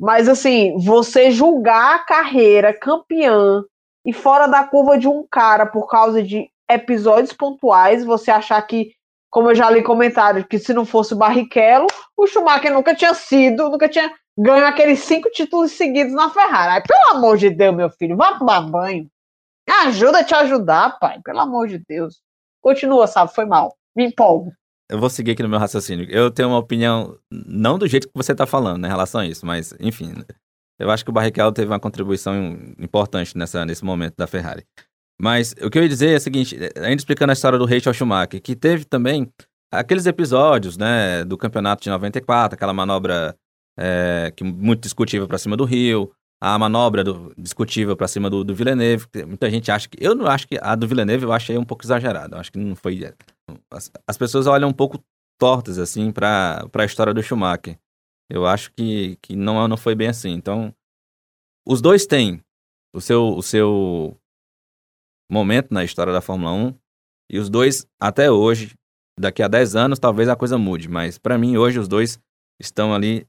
Mas 0.01 0.29
assim, 0.29 0.77
você 0.79 1.31
julgar 1.31 1.97
a 1.97 2.05
carreira 2.05 2.73
campeã 2.73 3.63
e 4.07 4.13
fora 4.13 4.47
da 4.47 4.65
curva 4.65 4.99
de 4.99 5.07
um 5.07 5.27
cara 5.31 5.67
por 5.67 5.87
causa 5.87 6.23
de 6.23 6.49
episódios 6.71 7.33
pontuais, 7.33 8.05
você 8.05 8.31
achar 8.31 8.61
que 8.63 8.93
como 9.31 9.51
eu 9.51 9.55
já 9.55 9.71
li 9.71 9.83
comentários, 9.83 10.45
que 10.45 10.59
se 10.59 10.75
não 10.75 10.85
fosse 10.85 11.15
o 11.15 11.17
Barrichello, 11.17 11.87
o 12.17 12.27
Schumacher 12.27 12.73
nunca 12.73 12.95
tinha 12.95 13.15
sido, 13.15 13.71
nunca 13.71 13.89
tinha 13.89 14.13
ganho 14.37 14.67
aqueles 14.67 15.01
cinco 15.01 15.31
títulos 15.31 15.73
seguidos 15.73 16.13
na 16.13 16.31
Ferrari. 16.31 16.83
Pelo 16.87 17.19
amor 17.19 17.37
de 17.37 17.51
Deus, 17.51 17.77
meu 17.77 17.91
filho, 17.91 18.17
vá 18.17 18.39
tomar 18.39 18.63
banho. 18.63 19.09
Ajuda 19.87 20.19
a 20.19 20.25
te 20.25 20.35
ajudar, 20.35 20.99
pai, 20.99 21.21
pelo 21.23 21.41
amor 21.41 21.69
de 21.69 21.79
Deus. 21.89 22.21
Continua, 22.61 23.07
sabe, 23.07 23.33
foi 23.33 23.47
mal. 23.47 23.75
Me 23.95 24.07
empolgo. 24.07 24.53
Eu 24.91 24.99
vou 24.99 25.09
seguir 25.09 25.33
aqui 25.33 25.43
no 25.43 25.49
meu 25.49 25.59
raciocínio. 25.59 26.11
Eu 26.11 26.31
tenho 26.31 26.49
uma 26.49 26.59
opinião, 26.59 27.17
não 27.31 27.79
do 27.79 27.87
jeito 27.87 28.09
que 28.09 28.15
você 28.15 28.33
está 28.33 28.47
falando 28.47 28.83
né, 28.83 28.89
em 28.89 28.91
relação 28.91 29.21
a 29.21 29.27
isso, 29.27 29.47
mas, 29.47 29.73
enfim, 29.79 30.13
eu 30.79 30.91
acho 30.91 31.05
que 31.05 31.11
o 31.11 31.13
Barrichello 31.13 31.53
teve 31.53 31.71
uma 31.71 31.79
contribuição 31.79 32.35
importante 32.79 33.39
nessa, 33.39 33.65
nesse 33.65 33.85
momento 33.85 34.17
da 34.17 34.27
Ferrari. 34.27 34.67
Mas 35.21 35.55
o 35.63 35.69
que 35.69 35.79
eu 35.79 35.83
ia 35.83 35.89
dizer 35.89 36.15
é 36.15 36.17
o 36.17 36.21
seguinte, 36.21 36.57
ainda 36.77 36.97
explicando 36.97 37.31
a 37.31 37.35
história 37.35 37.59
do 37.59 37.67
Rachel 37.67 37.93
Schumacher, 37.93 38.41
que 38.41 38.57
teve 38.57 38.87
também 38.87 39.31
aqueles 39.71 40.07
episódios, 40.07 40.79
né, 40.79 41.25
do 41.25 41.37
campeonato 41.37 41.83
de 41.83 41.91
94, 41.91 42.55
aquela 42.55 42.73
manobra 42.73 43.37
é, 43.79 44.33
que 44.35 44.43
muito 44.43 44.81
discutível 44.81 45.29
para 45.29 45.37
cima 45.37 45.57
do 45.57 45.65
Rio, 45.65 46.11
a 46.43 46.59
manobra 46.59 47.05
do, 47.05 47.35
discutível 47.37 47.95
para 47.95 48.09
cima 48.09 48.31
do, 48.31 48.43
do 48.43 48.55
Villeneuve. 48.55 49.07
Muita 49.27 49.51
gente 49.51 49.71
acha 49.71 49.89
que. 49.89 49.99
Eu 50.01 50.15
não 50.15 50.27
acho 50.27 50.49
que 50.49 50.59
a 50.61 50.75
do 50.75 50.89
Villeneuve 50.89 51.25
eu 51.25 51.33
achei 51.33 51.59
um 51.59 51.65
pouco 51.65 51.85
exagerada. 51.85 52.37
Eu 52.37 52.41
acho 52.41 52.51
que 52.51 52.59
não 52.59 52.75
foi. 52.75 53.13
As, 53.71 53.91
as 54.07 54.17
pessoas 54.17 54.47
olham 54.47 54.71
um 54.71 54.73
pouco 54.73 54.99
tortas, 55.39 55.79
assim, 55.79 56.11
para 56.11 56.67
a 56.73 56.85
história 56.85 57.13
do 57.13 57.23
Schumacher. 57.23 57.79
Eu 58.31 58.47
acho 58.47 58.73
que, 58.73 59.19
que 59.21 59.37
não, 59.37 59.69
não 59.69 59.77
foi 59.77 59.95
bem 59.95 60.09
assim. 60.09 60.31
Então, 60.31 60.75
os 61.67 61.83
dois 61.83 62.07
têm 62.07 62.43
o 62.95 63.01
seu, 63.01 63.37
o 63.37 63.43
seu 63.43 64.20
momento 65.33 65.73
na 65.73 65.85
história 65.85 66.13
da 66.13 66.21
Fórmula 66.21 66.53
1. 66.53 66.75
E 67.31 67.39
os 67.39 67.49
dois, 67.49 67.87
até 68.01 68.31
hoje, 68.31 68.75
daqui 69.19 69.43
a 69.43 69.49
10 69.49 69.77
anos, 69.77 69.99
talvez 69.99 70.29
a 70.29 70.37
coisa 70.37 70.59
mude. 70.59 70.89
Mas 70.89 71.19
para 71.19 71.39
mim, 71.39 71.57
hoje, 71.57 71.79
os 71.79 71.87
dois 71.87 72.19
estão 72.61 72.95
ali 72.95 73.27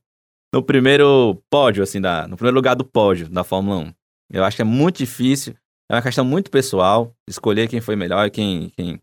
no 0.54 0.62
primeiro 0.62 1.42
pódio, 1.50 1.84
assim, 1.84 2.02
da, 2.02 2.28
no 2.28 2.36
primeiro 2.36 2.56
lugar 2.56 2.76
do 2.76 2.84
pódio 2.84 3.30
da 3.30 3.44
Fórmula 3.44 3.78
1. 3.78 3.94
Eu 4.34 4.44
acho 4.44 4.56
que 4.56 4.62
é 4.62 4.66
muito 4.66 4.98
difícil, 4.98 5.56
é 5.90 5.96
uma 5.96 6.02
questão 6.02 6.24
muito 6.26 6.50
pessoal, 6.50 7.14
escolher 7.28 7.68
quem 7.68 7.82
foi 7.82 7.96
melhor 7.96 8.26
e 8.26 8.32
quem, 8.32 8.70
quem, 8.70 9.02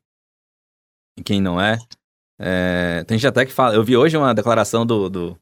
quem 1.24 1.40
não 1.40 1.60
é. 1.60 1.78
é. 2.40 3.04
Tem 3.04 3.18
gente 3.18 3.28
até 3.28 3.44
que 3.44 3.52
fala. 3.52 3.74
Eu 3.74 3.84
vi 3.84 3.96
hoje 3.96 4.16
uma 4.16 4.34
declaração 4.34 4.86
do, 4.86 5.08
do, 5.08 5.30
do 5.30 5.40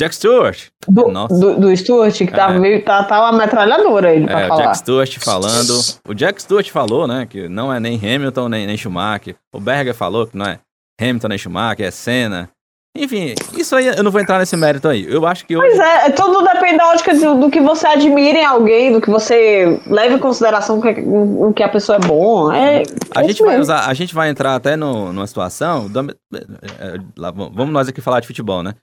Jack 0.00 0.14
Stewart. 0.14 0.70
Do, 0.88 1.04
do, 1.28 1.60
do, 1.60 1.76
Stewart, 1.76 2.16
que 2.16 2.26
tá, 2.26 2.52
é. 2.52 2.58
meio, 2.58 2.84
tá, 2.84 3.04
tá 3.04 3.20
uma 3.20 3.38
metralhadora 3.38 4.12
ele 4.12 4.26
pra 4.26 4.40
é, 4.40 4.48
falar. 4.48 4.60
O 4.60 4.62
Jack 4.64 4.78
Stewart 4.78 5.18
falando. 5.18 5.80
O 6.08 6.14
Jack 6.14 6.42
Stewart 6.42 6.68
falou, 6.70 7.06
né, 7.06 7.26
que 7.26 7.48
não 7.48 7.72
é 7.72 7.78
nem 7.78 7.96
Hamilton 7.96 8.48
nem, 8.48 8.66
nem 8.66 8.76
Schumacher. 8.76 9.36
O 9.52 9.60
Berger 9.60 9.94
falou 9.94 10.26
que 10.26 10.36
não 10.36 10.46
é 10.46 10.58
Hamilton 11.00 11.28
nem 11.28 11.38
Schumacher, 11.38 11.86
é 11.86 11.90
Senna. 11.90 12.50
Enfim, 12.96 13.34
isso 13.58 13.74
aí 13.74 13.88
eu 13.88 14.04
não 14.04 14.10
vou 14.10 14.20
entrar 14.20 14.38
nesse 14.38 14.56
mérito 14.56 14.86
aí. 14.86 15.04
Eu 15.12 15.26
acho 15.26 15.44
que. 15.44 15.56
Hoje... 15.56 15.66
Pois 15.66 15.78
é, 15.80 16.10
tudo 16.10 16.42
depende 16.42 16.78
da 16.78 16.90
ótica 16.90 17.12
do, 17.12 17.40
do, 17.40 17.50
que 17.50 17.60
você 17.60 17.88
admira 17.88 18.38
em 18.38 18.44
alguém, 18.44 18.92
do 18.92 19.00
que 19.00 19.10
você 19.10 19.80
leve 19.88 20.14
em 20.14 20.18
consideração 20.18 20.80
que, 20.80 20.88
o 21.00 21.52
que 21.52 21.64
a 21.64 21.68
pessoa 21.68 21.96
é 21.96 22.06
bom. 22.06 22.52
É, 22.52 22.84
a, 23.12 23.22
é 23.22 23.28
gente 23.28 23.42
vai 23.42 23.58
usar, 23.58 23.88
a 23.88 23.94
gente 23.94 24.14
vai 24.14 24.28
entrar 24.28 24.54
até 24.54 24.76
no, 24.76 25.12
numa 25.12 25.26
situação. 25.26 25.88
Do, 25.88 26.08
é, 26.32 26.38
é, 26.78 26.98
vamos 27.16 27.72
nós 27.72 27.88
aqui 27.88 28.00
falar 28.00 28.20
de 28.20 28.28
futebol, 28.28 28.62
né? 28.62 28.74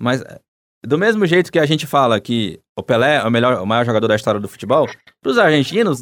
Mas 0.00 0.22
do 0.84 0.98
mesmo 0.98 1.26
jeito 1.26 1.50
que 1.50 1.58
a 1.58 1.66
gente 1.66 1.86
fala 1.86 2.20
que 2.20 2.60
o 2.76 2.82
Pelé 2.82 3.16
é 3.16 3.24
o, 3.24 3.30
melhor, 3.30 3.60
o 3.60 3.66
maior 3.66 3.84
jogador 3.84 4.08
da 4.08 4.16
história 4.16 4.40
do 4.40 4.48
futebol, 4.48 4.88
para 5.22 5.30
os 5.30 5.38
argentinos 5.38 6.00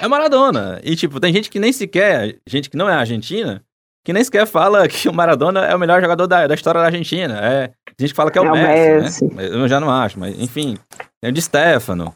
é 0.00 0.08
Maradona. 0.08 0.80
E, 0.82 0.96
tipo, 0.96 1.20
tem 1.20 1.32
gente 1.32 1.50
que 1.50 1.58
nem 1.58 1.72
sequer, 1.72 2.38
gente 2.46 2.70
que 2.70 2.76
não 2.76 2.88
é 2.88 2.94
argentina, 2.94 3.62
que 4.04 4.12
nem 4.12 4.24
sequer 4.24 4.46
fala 4.46 4.88
que 4.88 5.08
o 5.08 5.12
Maradona 5.12 5.66
é 5.66 5.74
o 5.74 5.78
melhor 5.78 6.00
jogador 6.00 6.26
da, 6.26 6.46
da 6.46 6.54
história 6.54 6.80
da 6.80 6.86
Argentina. 6.86 7.38
É, 7.40 7.72
a 7.86 8.02
gente 8.02 8.14
fala 8.14 8.30
que 8.30 8.38
é 8.38 8.40
o, 8.40 8.56
é 8.56 9.00
Messi, 9.00 9.24
Messi. 9.24 9.34
Né? 9.34 9.48
Eu 9.48 9.68
já 9.68 9.78
não 9.78 9.90
acho, 9.90 10.18
mas 10.18 10.38
enfim, 10.40 10.78
tem 11.20 11.30
o 11.30 11.32
de 11.32 11.42
Stefano. 11.42 12.14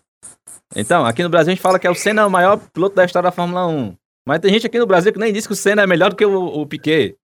Então, 0.75 1.05
aqui 1.05 1.23
no 1.23 1.29
Brasil 1.29 1.53
a 1.53 1.55
gente 1.55 1.63
fala 1.63 1.79
que 1.79 1.87
é 1.87 1.91
o 1.91 1.95
Senna 1.95 2.23
é 2.23 2.25
o 2.25 2.31
maior 2.31 2.57
piloto 2.73 2.97
da 2.97 3.05
história 3.05 3.29
da 3.29 3.33
Fórmula 3.33 3.67
1. 3.67 3.95
Mas 4.27 4.39
tem 4.39 4.53
gente 4.53 4.67
aqui 4.67 4.79
no 4.79 4.87
Brasil 4.87 5.13
que 5.13 5.19
nem 5.19 5.33
diz 5.33 5.47
que 5.47 5.53
o 5.53 5.57
Senna 5.57 5.83
é 5.83 5.87
melhor 5.87 6.11
do 6.11 6.17
que 6.17 6.25
o, 6.25 6.45
o 6.47 6.67
Piquet. 6.67 7.17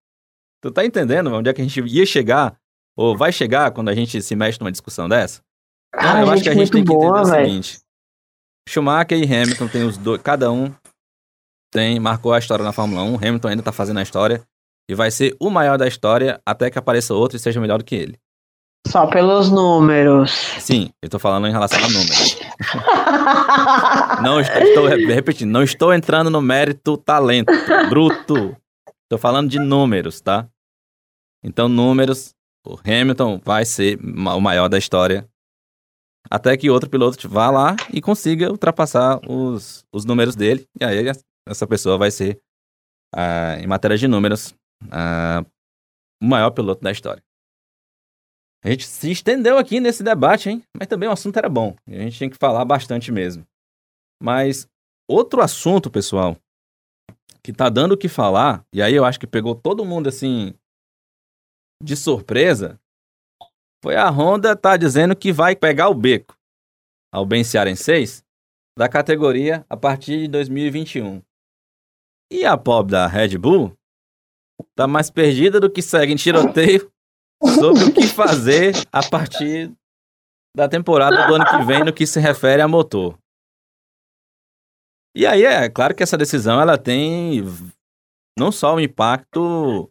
Tu 0.60 0.70
tá 0.70 0.84
entendendo 0.84 1.32
onde 1.32 1.48
é 1.48 1.54
que 1.54 1.62
a 1.62 1.64
gente 1.64 1.80
ia 1.80 2.04
chegar? 2.04 2.57
Ou 2.98 3.16
vai 3.16 3.30
chegar 3.30 3.70
quando 3.70 3.90
a 3.90 3.94
gente 3.94 4.20
se 4.20 4.34
mexe 4.34 4.58
numa 4.58 4.72
discussão 4.72 5.08
dessa? 5.08 5.40
Ah, 5.94 6.20
eu 6.20 6.30
acho 6.30 6.42
que 6.42 6.48
a 6.48 6.54
gente 6.54 6.72
tem 6.72 6.84
que 6.84 6.92
entender 6.92 7.06
boa, 7.06 7.22
o 7.22 7.24
seguinte. 7.24 7.78
Schumacher 8.68 9.16
e 9.16 9.22
Hamilton 9.22 9.68
tem 9.68 9.84
os 9.84 9.96
dois, 9.96 10.20
cada 10.20 10.50
um 10.50 10.74
tem, 11.72 12.00
marcou 12.00 12.32
a 12.32 12.40
história 12.40 12.64
na 12.64 12.72
Fórmula 12.72 13.04
1. 13.04 13.14
Hamilton 13.16 13.48
ainda 13.48 13.62
tá 13.62 13.70
fazendo 13.70 13.98
a 13.98 14.02
história 14.02 14.42
e 14.90 14.96
vai 14.96 15.12
ser 15.12 15.36
o 15.38 15.48
maior 15.48 15.78
da 15.78 15.86
história 15.86 16.40
até 16.44 16.70
que 16.70 16.78
apareça 16.78 17.14
outro 17.14 17.36
e 17.36 17.40
seja 17.40 17.60
melhor 17.60 17.78
do 17.78 17.84
que 17.84 17.94
ele. 17.94 18.18
Só 18.84 19.06
pelos 19.06 19.48
números. 19.48 20.32
Sim, 20.58 20.90
eu 21.00 21.08
tô 21.08 21.20
falando 21.20 21.46
em 21.46 21.52
relação 21.52 21.78
a 21.78 21.88
números. 21.88 22.40
não 24.24 24.40
estou 24.40 24.86
repetindo, 24.86 25.50
não 25.50 25.62
estou 25.62 25.94
entrando 25.94 26.30
no 26.30 26.42
mérito 26.42 26.96
talento 26.96 27.52
bruto. 27.88 28.56
Estou 29.04 29.18
falando 29.18 29.48
de 29.48 29.60
números, 29.60 30.20
tá? 30.20 30.48
Então, 31.44 31.68
números, 31.68 32.34
o 32.68 32.78
Hamilton 32.84 33.40
vai 33.42 33.64
ser 33.64 33.98
o 33.98 34.40
maior 34.40 34.68
da 34.68 34.76
história. 34.76 35.26
Até 36.30 36.54
que 36.58 36.68
outro 36.68 36.90
piloto 36.90 37.26
vá 37.26 37.50
lá 37.50 37.74
e 37.92 38.02
consiga 38.02 38.50
ultrapassar 38.50 39.18
os, 39.26 39.86
os 39.90 40.04
números 40.04 40.36
dele. 40.36 40.66
E 40.78 40.84
aí 40.84 41.06
essa 41.46 41.66
pessoa 41.66 41.96
vai 41.96 42.10
ser, 42.10 42.38
uh, 43.14 43.58
em 43.62 43.66
matéria 43.66 43.96
de 43.96 44.06
números, 44.06 44.54
uh, 44.84 45.46
o 46.22 46.26
maior 46.26 46.50
piloto 46.50 46.82
da 46.82 46.92
história. 46.92 47.22
A 48.62 48.68
gente 48.68 48.86
se 48.86 49.10
estendeu 49.10 49.56
aqui 49.56 49.80
nesse 49.80 50.02
debate, 50.02 50.50
hein? 50.50 50.62
Mas 50.76 50.88
também 50.88 51.08
o 51.08 51.12
assunto 51.12 51.38
era 51.38 51.48
bom. 51.48 51.74
A 51.86 51.92
gente 51.92 52.18
tinha 52.18 52.28
que 52.28 52.36
falar 52.36 52.64
bastante 52.64 53.10
mesmo. 53.10 53.46
Mas 54.22 54.68
outro 55.08 55.40
assunto, 55.40 55.90
pessoal, 55.90 56.36
que 57.42 57.52
tá 57.52 57.70
dando 57.70 57.92
o 57.92 57.96
que 57.96 58.08
falar, 58.08 58.66
e 58.74 58.82
aí 58.82 58.94
eu 58.94 59.04
acho 59.04 59.18
que 59.18 59.26
pegou 59.26 59.54
todo 59.54 59.84
mundo 59.84 60.08
assim 60.08 60.52
de 61.82 61.96
surpresa, 61.96 62.80
foi 63.82 63.96
a 63.96 64.08
Honda 64.10 64.56
tá 64.56 64.76
dizendo 64.76 65.14
que 65.14 65.32
vai 65.32 65.54
pegar 65.54 65.88
o 65.88 65.94
beco 65.94 66.36
ao 67.12 67.24
Ben 67.24 67.44
Cearenseis 67.44 68.24
da 68.76 68.88
categoria 68.88 69.64
a 69.68 69.76
partir 69.76 70.22
de 70.22 70.28
2021. 70.28 71.22
E 72.30 72.44
a 72.44 72.56
pobre 72.56 72.92
da 72.92 73.06
Red 73.06 73.38
Bull 73.38 73.76
tá 74.74 74.86
mais 74.86 75.10
perdida 75.10 75.60
do 75.60 75.70
que 75.70 75.80
segue 75.80 76.12
em 76.12 76.16
tiroteio 76.16 76.90
sobre 77.58 77.84
o 77.84 77.94
que 77.94 78.06
fazer 78.06 78.74
a 78.92 79.08
partir 79.08 79.72
da 80.54 80.68
temporada 80.68 81.26
do 81.26 81.34
ano 81.34 81.44
que 81.44 81.64
vem 81.64 81.84
no 81.84 81.92
que 81.92 82.06
se 82.06 82.18
refere 82.18 82.60
a 82.60 82.68
motor. 82.68 83.16
E 85.14 85.26
aí 85.26 85.44
é 85.44 85.68
claro 85.68 85.94
que 85.94 86.02
essa 86.02 86.16
decisão 86.16 86.60
ela 86.60 86.76
tem 86.76 87.42
não 88.38 88.52
só 88.52 88.74
um 88.74 88.80
impacto 88.80 89.90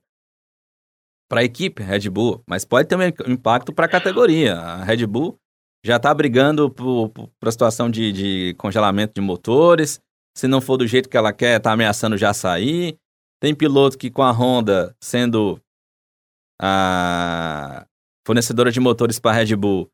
para 1.29 1.41
a 1.41 1.43
equipe 1.43 1.83
Red 1.83 2.09
Bull, 2.09 2.41
mas 2.47 2.65
pode 2.65 2.87
ter 2.87 2.95
um 2.95 3.31
impacto 3.31 3.73
para 3.73 3.85
a 3.85 3.89
categoria. 3.89 4.55
A 4.55 4.83
Red 4.83 5.05
Bull 5.05 5.37
já 5.85 5.97
está 5.97 6.13
brigando 6.13 6.69
para 6.69 7.49
a 7.49 7.51
situação 7.51 7.89
de, 7.89 8.11
de, 8.11 8.55
congelamento 8.57 9.13
de 9.13 9.21
motores. 9.21 9.99
Se 10.35 10.47
não 10.47 10.61
for 10.61 10.77
do 10.77 10.87
jeito 10.87 11.09
que 11.09 11.17
ela 11.17 11.33
quer, 11.33 11.57
está 11.57 11.71
ameaçando 11.71 12.17
já 12.17 12.33
sair. 12.33 12.97
Tem 13.41 13.53
piloto 13.53 13.97
que 13.97 14.09
com 14.09 14.23
a 14.23 14.31
Honda 14.31 14.95
sendo 15.01 15.59
a 16.61 17.85
fornecedora 18.25 18.71
de 18.71 18.79
motores 18.79 19.19
para 19.19 19.31
a 19.31 19.33
Red 19.35 19.55
Bull 19.55 19.89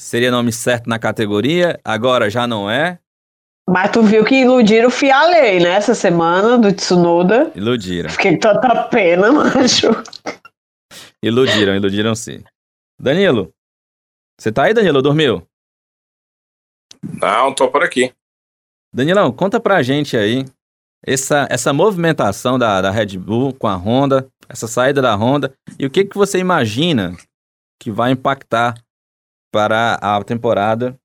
seria 0.00 0.30
nome 0.30 0.50
certo 0.50 0.88
na 0.88 0.98
categoria, 0.98 1.78
agora 1.84 2.30
já 2.30 2.46
não 2.46 2.70
é. 2.70 2.98
Mas 3.68 3.90
tu 3.92 4.02
viu 4.02 4.24
que 4.24 4.34
iludiram 4.34 4.88
o 4.88 4.90
Fialei, 4.90 5.60
né, 5.60 5.70
essa 5.70 5.94
semana, 5.94 6.58
do 6.58 6.72
Tsunoda. 6.72 7.52
Iludiram. 7.54 8.10
Fiquei 8.10 8.32
com 8.32 8.40
tanta 8.40 8.84
pena, 8.84 9.30
macho. 9.30 9.88
Iludiram, 11.22 11.74
iludiram 11.74 12.14
sim. 12.14 12.42
Danilo, 12.98 13.52
você 14.40 14.50
tá 14.50 14.64
aí, 14.64 14.74
Danilo? 14.74 15.02
Dormiu? 15.02 15.46
Não, 17.20 17.54
tô 17.54 17.70
por 17.70 17.82
aqui. 17.82 18.12
Danilão, 18.92 19.30
conta 19.30 19.60
pra 19.60 19.82
gente 19.82 20.16
aí 20.16 20.44
essa, 21.06 21.46
essa 21.50 21.72
movimentação 21.72 22.58
da, 22.58 22.80
da 22.80 22.90
Red 22.90 23.18
Bull 23.18 23.54
com 23.54 23.66
a 23.66 23.74
Honda, 23.74 24.28
essa 24.48 24.66
saída 24.66 25.00
da 25.00 25.14
Honda, 25.14 25.54
e 25.78 25.86
o 25.86 25.90
que, 25.90 26.04
que 26.04 26.16
você 26.16 26.38
imagina 26.38 27.16
que 27.78 27.90
vai 27.90 28.12
impactar 28.12 28.82
para 29.52 29.94
a 30.00 30.22
temporada 30.24 30.98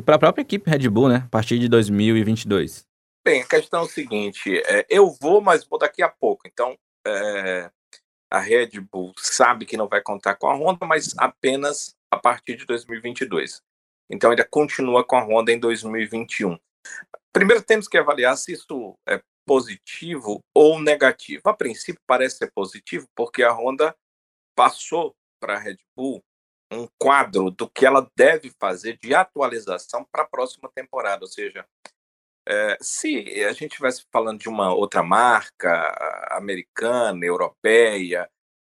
e 0.00 0.02
para 0.02 0.16
a 0.16 0.18
própria 0.18 0.42
equipe 0.42 0.70
Red 0.70 0.88
Bull, 0.88 1.08
né, 1.08 1.22
a 1.26 1.28
partir 1.28 1.58
de 1.58 1.68
2022? 1.68 2.86
Bem, 3.24 3.42
a 3.42 3.46
questão 3.46 3.80
é 3.80 3.84
o 3.84 3.88
seguinte, 3.88 4.62
é, 4.66 4.86
eu 4.88 5.14
vou, 5.20 5.40
mas 5.40 5.64
vou 5.64 5.78
daqui 5.78 6.02
a 6.02 6.08
pouco, 6.08 6.46
então 6.46 6.76
é, 7.06 7.70
a 8.30 8.38
Red 8.38 8.80
Bull 8.80 9.12
sabe 9.16 9.64
que 9.64 9.76
não 9.76 9.88
vai 9.88 10.00
contar 10.00 10.34
com 10.36 10.48
a 10.48 10.54
Honda, 10.54 10.86
mas 10.86 11.14
apenas 11.18 11.96
a 12.10 12.16
partir 12.16 12.56
de 12.56 12.66
2022. 12.66 13.62
Então 14.10 14.30
ainda 14.30 14.44
continua 14.44 15.04
com 15.04 15.16
a 15.16 15.24
Honda 15.24 15.52
em 15.52 15.58
2021. 15.58 16.58
Primeiro 17.32 17.62
temos 17.62 17.86
que 17.86 17.98
avaliar 17.98 18.36
se 18.36 18.52
isso 18.52 18.94
é 19.08 19.22
positivo 19.46 20.40
ou 20.54 20.80
negativo? 20.80 21.42
A 21.46 21.54
princípio 21.54 22.00
parece 22.06 22.38
ser 22.38 22.52
positivo, 22.52 23.06
porque 23.14 23.42
a 23.42 23.52
Honda 23.52 23.94
passou 24.54 25.14
para 25.40 25.54
a 25.54 25.58
Red 25.58 25.78
Bull 25.96 26.22
um 26.70 26.86
quadro 26.98 27.50
do 27.50 27.68
que 27.68 27.86
ela 27.86 28.10
deve 28.14 28.52
fazer 28.60 28.98
de 28.98 29.14
atualização 29.14 30.04
para 30.12 30.22
a 30.22 30.28
próxima 30.28 30.70
temporada. 30.74 31.24
Ou 31.24 31.28
seja, 31.28 31.66
é, 32.48 32.78
se 32.80 33.44
a 33.44 33.52
gente 33.52 33.72
estivesse 33.72 34.06
falando 34.10 34.40
de 34.40 34.48
uma 34.48 34.74
outra 34.74 35.02
marca 35.02 36.26
americana, 36.30 37.26
europeia, 37.26 38.28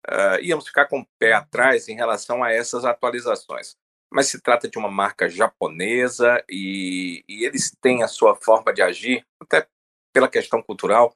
uh, 0.08 0.40
íamos 0.40 0.66
ficar 0.66 0.86
com 0.86 1.00
o 1.00 1.06
pé 1.18 1.32
atrás 1.32 1.88
em 1.88 1.96
relação 1.96 2.44
a 2.44 2.52
essas 2.52 2.84
atualizações. 2.84 3.76
Mas 4.12 4.28
se 4.28 4.40
trata 4.40 4.68
de 4.68 4.78
uma 4.78 4.90
marca 4.90 5.28
japonesa 5.28 6.42
e, 6.48 7.24
e 7.28 7.44
eles 7.44 7.76
têm 7.80 8.04
a 8.04 8.08
sua 8.08 8.36
forma 8.36 8.72
de 8.72 8.80
agir, 8.80 9.26
até 9.40 9.66
pela 10.12 10.28
questão 10.28 10.62
cultural, 10.62 11.12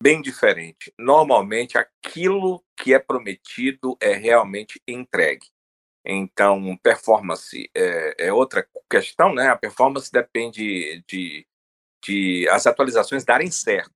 bem 0.00 0.22
diferente. 0.22 0.94
Normalmente, 0.96 1.76
aquilo 1.76 2.64
que 2.76 2.94
é 2.94 3.00
prometido 3.00 3.96
é 4.00 4.12
realmente 4.14 4.80
entregue. 4.86 5.48
Então, 6.06 6.78
performance 6.80 7.68
é, 7.74 8.28
é, 8.28 8.32
outra 8.32 8.66
questão, 8.88 9.34
né? 9.34 9.48
A 9.48 9.56
performance 9.56 10.12
depende 10.12 11.02
de, 11.08 11.44
de 12.04 12.48
as 12.50 12.66
atualizações 12.66 13.24
darem 13.24 13.50
certo, 13.50 13.92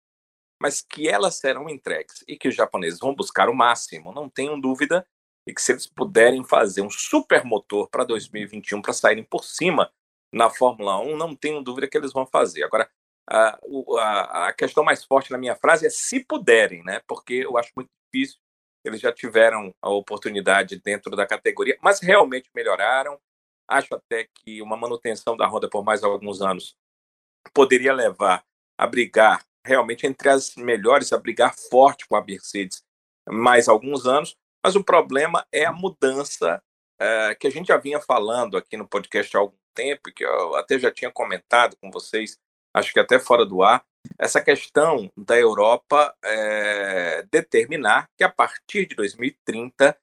mas 0.61 0.81
que 0.81 1.09
elas 1.09 1.37
serão 1.37 1.69
entregues 1.69 2.25
e 2.29 2.37
que 2.37 2.49
os 2.49 2.55
japoneses 2.55 2.99
vão 3.01 3.15
buscar 3.15 3.49
o 3.49 3.55
máximo, 3.55 4.13
não 4.13 4.29
tenham 4.29 4.61
dúvida, 4.61 5.07
e 5.47 5.53
que 5.53 5.61
se 5.61 5.73
eles 5.73 5.87
puderem 5.87 6.45
fazer 6.45 6.83
um 6.83 6.91
super 6.91 7.45
motor 7.45 7.89
para 7.89 8.05
2021 8.05 8.81
para 8.81 8.93
saírem 8.93 9.25
por 9.25 9.45
cima 9.45 9.91
na 10.33 10.49
Fórmula 10.49 11.01
1, 11.01 11.17
não 11.17 11.35
tenho 11.35 11.63
dúvida 11.63 11.89
que 11.89 11.99
eles 11.99 12.13
vão 12.13 12.27
fazer. 12.27 12.63
Agora, 12.63 12.89
a, 13.29 13.59
a, 13.99 14.49
a 14.49 14.53
questão 14.53 14.85
mais 14.85 15.05
forte 15.05 15.33
na 15.33 15.39
minha 15.39 15.57
frase 15.57 15.87
é 15.87 15.91
se 15.91 16.25
puderem, 16.25 16.85
né? 16.85 17.01
Porque 17.09 17.35
eu 17.35 17.59
acho 17.59 17.73
muito 17.77 17.91
difícil 18.13 18.39
eles 18.85 19.01
já 19.01 19.13
tiveram 19.13 19.75
a 19.81 19.91
oportunidade 19.91 20.81
dentro 20.81 21.15
da 21.15 21.27
categoria, 21.27 21.79
mas 21.81 22.01
realmente 22.01 22.51
melhoraram. 22.55 23.19
Acho 23.69 23.95
até 23.95 24.29
que 24.35 24.61
uma 24.61 24.77
manutenção 24.77 25.37
da 25.37 25.47
Honda 25.47 25.69
por 25.69 25.85
mais 25.85 26.03
alguns 26.03 26.43
anos 26.43 26.77
poderia 27.55 27.93
levar 27.93 28.45
a 28.79 28.87
brigar 28.87 29.45
realmente 29.65 30.07
entre 30.07 30.29
as 30.29 30.55
melhores, 30.57 31.13
a 31.13 31.19
brigar 31.19 31.55
forte 31.55 32.07
com 32.07 32.17
a 32.17 32.25
Mercedes 32.25 32.83
mais 33.29 33.69
alguns 33.69 34.07
anos. 34.07 34.37
Mas 34.65 34.77
o 34.77 34.85
problema 34.85 35.47
é 35.53 35.65
a 35.65 35.73
mudança 35.73 36.63
é, 37.01 37.35
que 37.35 37.47
a 37.47 37.51
gente 37.51 37.69
já 37.69 37.77
vinha 37.77 38.01
falando 38.01 38.57
aqui 38.57 38.77
no 38.77 38.87
podcast 38.87 39.37
há 39.37 39.41
algum 39.41 39.57
tempo, 39.75 40.13
que 40.15 40.25
eu 40.25 40.55
até 40.57 40.79
já 40.79 40.91
tinha 40.91 41.11
comentado 41.11 41.77
com 41.81 41.91
vocês, 41.91 42.39
acho 42.75 42.93
que 42.93 43.01
até 43.01 43.19
fora 43.19 43.45
do 43.45 43.63
ar, 43.63 43.85
essa 44.19 44.41
questão 44.41 45.11
da 45.17 45.39
Europa 45.39 46.15
é, 46.25 47.25
determinar 47.31 48.09
que 48.17 48.25
a 48.25 48.29
partir 48.29 48.87
de 48.87 48.95
2030, 48.95 49.97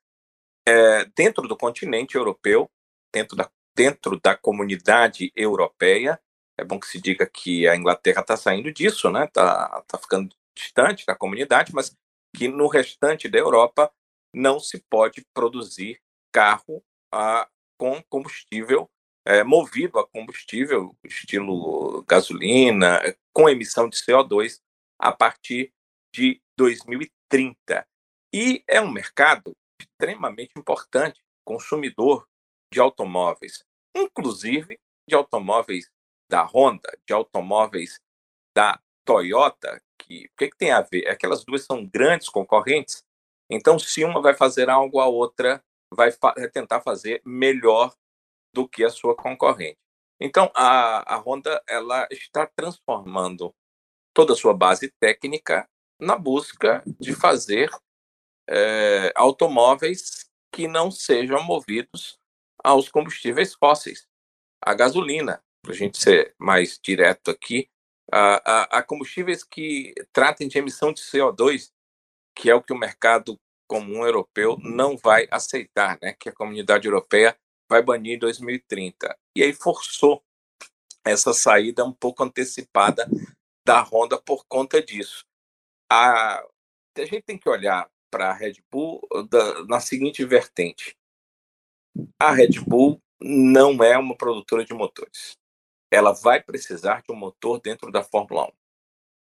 é, 0.67 0.71
eh, 0.71 1.05
dentro 1.15 1.47
do 1.47 1.57
continente 1.57 2.15
europeu, 2.15 2.69
dentro 3.13 3.35
da, 3.35 3.49
dentro 3.75 4.19
da 4.19 4.35
comunidade 4.35 5.31
europeia, 5.35 6.19
é 6.59 6.63
bom 6.63 6.79
que 6.79 6.87
se 6.87 6.99
diga 6.99 7.25
que 7.25 7.67
a 7.67 7.75
Inglaterra 7.75 8.21
está 8.21 8.35
saindo 8.37 8.71
disso, 8.71 9.09
né? 9.09 9.25
Está 9.25 9.81
tá 9.87 9.97
ficando 9.97 10.35
distante 10.55 11.05
da 11.05 11.15
comunidade, 11.15 11.73
mas 11.73 11.95
que 12.35 12.47
no 12.47 12.67
restante 12.67 13.27
da 13.27 13.37
Europa 13.37 13.91
não 14.33 14.59
se 14.59 14.83
pode 14.89 15.25
produzir 15.33 15.99
carro 16.31 16.83
a, 17.11 17.47
com 17.77 18.01
combustível 18.03 18.89
é, 19.25 19.43
movido 19.43 19.99
a 19.99 20.07
combustível, 20.07 20.95
estilo 21.03 22.03
gasolina, 22.07 22.99
com 23.31 23.47
emissão 23.47 23.87
de 23.87 23.97
CO2, 23.97 24.59
a 24.99 25.11
partir 25.11 25.71
de 26.13 26.41
2030. 26.57 27.87
E 28.33 28.63
é 28.67 28.81
um 28.81 28.91
mercado 28.91 29.55
extremamente 29.79 30.51
importante, 30.57 31.21
consumidor 31.45 32.27
de 32.73 32.79
automóveis, 32.79 33.63
inclusive 33.95 34.79
de 35.07 35.15
automóveis 35.15 35.89
da 36.29 36.43
Honda, 36.43 36.97
de 37.05 37.13
automóveis 37.13 37.99
da 38.55 38.79
Toyota, 39.05 39.81
que 39.97 40.25
o 40.25 40.37
que, 40.37 40.49
que 40.49 40.57
tem 40.57 40.71
a 40.71 40.81
ver? 40.81 41.07
Aquelas 41.07 41.43
duas 41.43 41.65
são 41.65 41.85
grandes 41.85 42.29
concorrentes, 42.29 43.03
então 43.49 43.79
se 43.79 44.03
uma 44.03 44.21
vai 44.21 44.35
fazer 44.35 44.69
algo, 44.69 44.99
a 44.99 45.07
outra 45.07 45.63
vai 45.93 46.11
fa 46.11 46.33
tentar 46.53 46.81
fazer 46.81 47.21
melhor 47.25 47.93
do 48.53 48.67
que 48.67 48.83
a 48.83 48.89
sua 48.89 49.15
concorrente. 49.15 49.77
Então, 50.21 50.51
a, 50.53 51.15
a 51.15 51.17
Honda 51.17 51.61
ela 51.67 52.07
está 52.11 52.45
transformando 52.45 53.53
toda 54.13 54.33
a 54.33 54.35
sua 54.35 54.53
base 54.53 54.91
técnica 54.99 55.67
na 55.99 56.17
busca 56.17 56.83
de 56.99 57.13
fazer 57.13 57.69
é, 58.49 59.11
automóveis 59.15 60.29
que 60.51 60.67
não 60.67 60.91
sejam 60.91 61.43
movidos 61.43 62.19
aos 62.63 62.89
combustíveis 62.89 63.53
fósseis, 63.53 64.07
a 64.61 64.73
gasolina, 64.73 65.41
para 65.61 65.73
a 65.73 65.75
gente 65.75 66.01
ser 66.01 66.33
mais 66.37 66.79
direto 66.81 67.31
aqui, 67.31 67.69
a, 68.11 68.51
a, 68.51 68.79
a, 68.79 68.83
combustíveis 68.83 69.43
que 69.43 69.93
tratem 70.11 70.47
de 70.47 70.57
emissão 70.57 70.91
de 70.91 71.01
CO2, 71.01 71.71
que 72.35 72.49
é 72.49 72.55
o 72.55 72.61
que 72.61 72.73
o 72.73 72.77
mercado 72.77 73.39
comum 73.67 74.03
europeu 74.03 74.57
não 74.61 74.97
vai 74.97 75.27
aceitar, 75.29 75.99
né? 76.01 76.15
que 76.19 76.29
a 76.29 76.33
comunidade 76.33 76.87
europeia 76.87 77.37
vai 77.69 77.83
banir 77.83 78.15
em 78.15 78.19
2030. 78.19 79.15
E 79.35 79.43
aí 79.43 79.53
forçou 79.53 80.23
essa 81.05 81.33
saída 81.33 81.85
um 81.85 81.93
pouco 81.93 82.23
antecipada 82.23 83.07
da 83.65 83.81
Honda 83.81 84.19
por 84.19 84.45
conta 84.47 84.81
disso. 84.81 85.23
A, 85.91 86.39
a 86.39 87.05
gente 87.05 87.21
tem 87.21 87.37
que 87.37 87.47
olhar 87.47 87.89
para 88.11 88.31
a 88.31 88.33
Red 88.33 88.55
Bull 88.71 89.07
da, 89.29 89.65
na 89.65 89.79
seguinte 89.79 90.25
vertente. 90.25 90.97
A 92.19 92.31
Red 92.31 92.59
Bull 92.65 92.99
não 93.21 93.83
é 93.83 93.97
uma 93.97 94.17
produtora 94.17 94.65
de 94.65 94.73
motores. 94.73 95.37
Ela 95.91 96.13
vai 96.13 96.41
precisar 96.41 97.01
de 97.01 97.11
um 97.11 97.15
motor 97.15 97.59
dentro 97.59 97.91
da 97.91 98.03
Fórmula 98.03 98.47
1. 98.47 98.51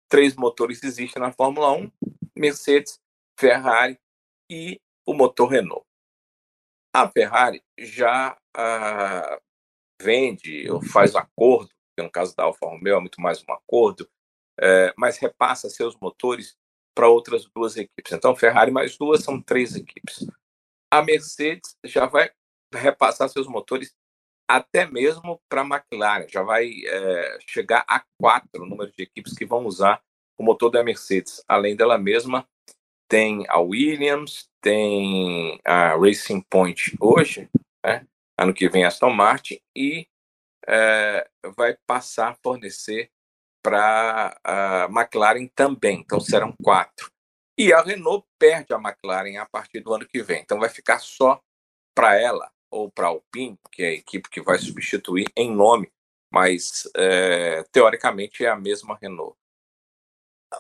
Três 0.10 0.36
motores 0.36 0.84
existem 0.84 1.22
na 1.22 1.32
Fórmula 1.32 1.72
1: 1.72 1.92
Mercedes, 2.36 3.00
Ferrari 3.40 4.00
e 4.50 4.80
o 5.06 5.14
motor 5.14 5.48
Renault. 5.48 5.86
A 6.94 7.10
Ferrari 7.10 7.64
já 7.78 8.38
ah, 8.56 9.40
vende 10.02 10.70
ou 10.72 10.82
faz 10.82 11.16
acordo, 11.16 11.70
que 11.96 12.04
no 12.04 12.12
caso 12.12 12.36
da 12.36 12.44
Alfa 12.44 12.66
Romeo 12.66 12.98
é 12.98 13.00
muito 13.00 13.22
mais 13.22 13.44
um 13.48 13.52
acordo, 13.52 14.10
é, 14.60 14.94
mas 14.98 15.18
repassa 15.18 15.70
seus 15.70 15.96
motores 15.98 16.58
para 16.96 17.10
outras 17.10 17.46
duas 17.54 17.76
equipes. 17.76 18.14
Então, 18.14 18.36
Ferrari 18.36 18.72
mais 18.72 18.98
duas 18.98 19.24
são 19.24 19.42
três 19.42 19.76
equipes. 19.76 20.26
A 20.92 21.02
Mercedes 21.04 21.76
já 21.84 22.06
vai 22.06 22.32
repassar 22.74 23.28
seus 23.30 23.48
motores 23.48 23.94
até 24.48 24.86
mesmo 24.86 25.42
para 25.50 25.62
a 25.62 25.66
McLaren, 25.66 26.28
já 26.28 26.42
vai 26.44 26.72
é, 26.86 27.38
chegar 27.48 27.84
a 27.88 28.04
quatro 28.20 28.64
o 28.64 28.66
número 28.66 28.92
de 28.92 29.04
equipes 29.04 29.34
que 29.34 29.46
vão 29.46 29.66
usar 29.66 30.02
o 30.38 30.44
motor 30.44 30.70
da 30.70 30.84
Mercedes. 30.84 31.44
Além 31.48 31.76
dela 31.76 31.98
mesma, 31.98 32.48
tem 33.08 33.46
a 33.48 33.60
Williams, 33.60 34.50
tem 34.62 35.60
a 35.64 35.96
Racing 35.96 36.42
Point 36.50 36.96
hoje, 37.00 37.50
né? 37.86 38.06
ano 38.38 38.54
que 38.54 38.68
vem 38.68 38.84
a 38.84 38.88
Aston 38.88 39.12
Martin, 39.12 39.60
e 39.76 40.08
é, 40.68 41.28
vai 41.56 41.78
passar 41.88 42.32
a 42.32 42.36
fornecer 42.36 43.10
para 43.64 44.38
a 44.44 44.88
McLaren 44.92 45.48
também, 45.56 46.00
então 46.00 46.20
serão 46.20 46.54
quatro. 46.64 47.12
E 47.58 47.72
a 47.72 47.82
Renault 47.82 48.28
perde 48.38 48.74
a 48.74 48.78
McLaren 48.78 49.38
a 49.38 49.46
partir 49.46 49.80
do 49.80 49.94
ano 49.94 50.06
que 50.06 50.22
vem, 50.22 50.42
então 50.42 50.60
vai 50.60 50.70
ficar 50.70 51.00
só 51.00 51.42
para 51.96 52.20
ela, 52.20 52.52
ou 52.72 52.92
para 52.92 53.08
Alpine, 53.08 53.58
que 53.72 53.84
é 53.84 53.88
a 53.90 53.94
equipe 53.94 54.30
que 54.30 54.42
vai 54.42 54.58
substituir 54.58 55.26
em 55.36 55.52
nome, 55.52 55.92
mas 56.32 56.90
é, 56.96 57.64
teoricamente 57.72 58.44
é 58.44 58.50
a 58.50 58.56
mesma 58.56 58.98
Renault 59.02 59.38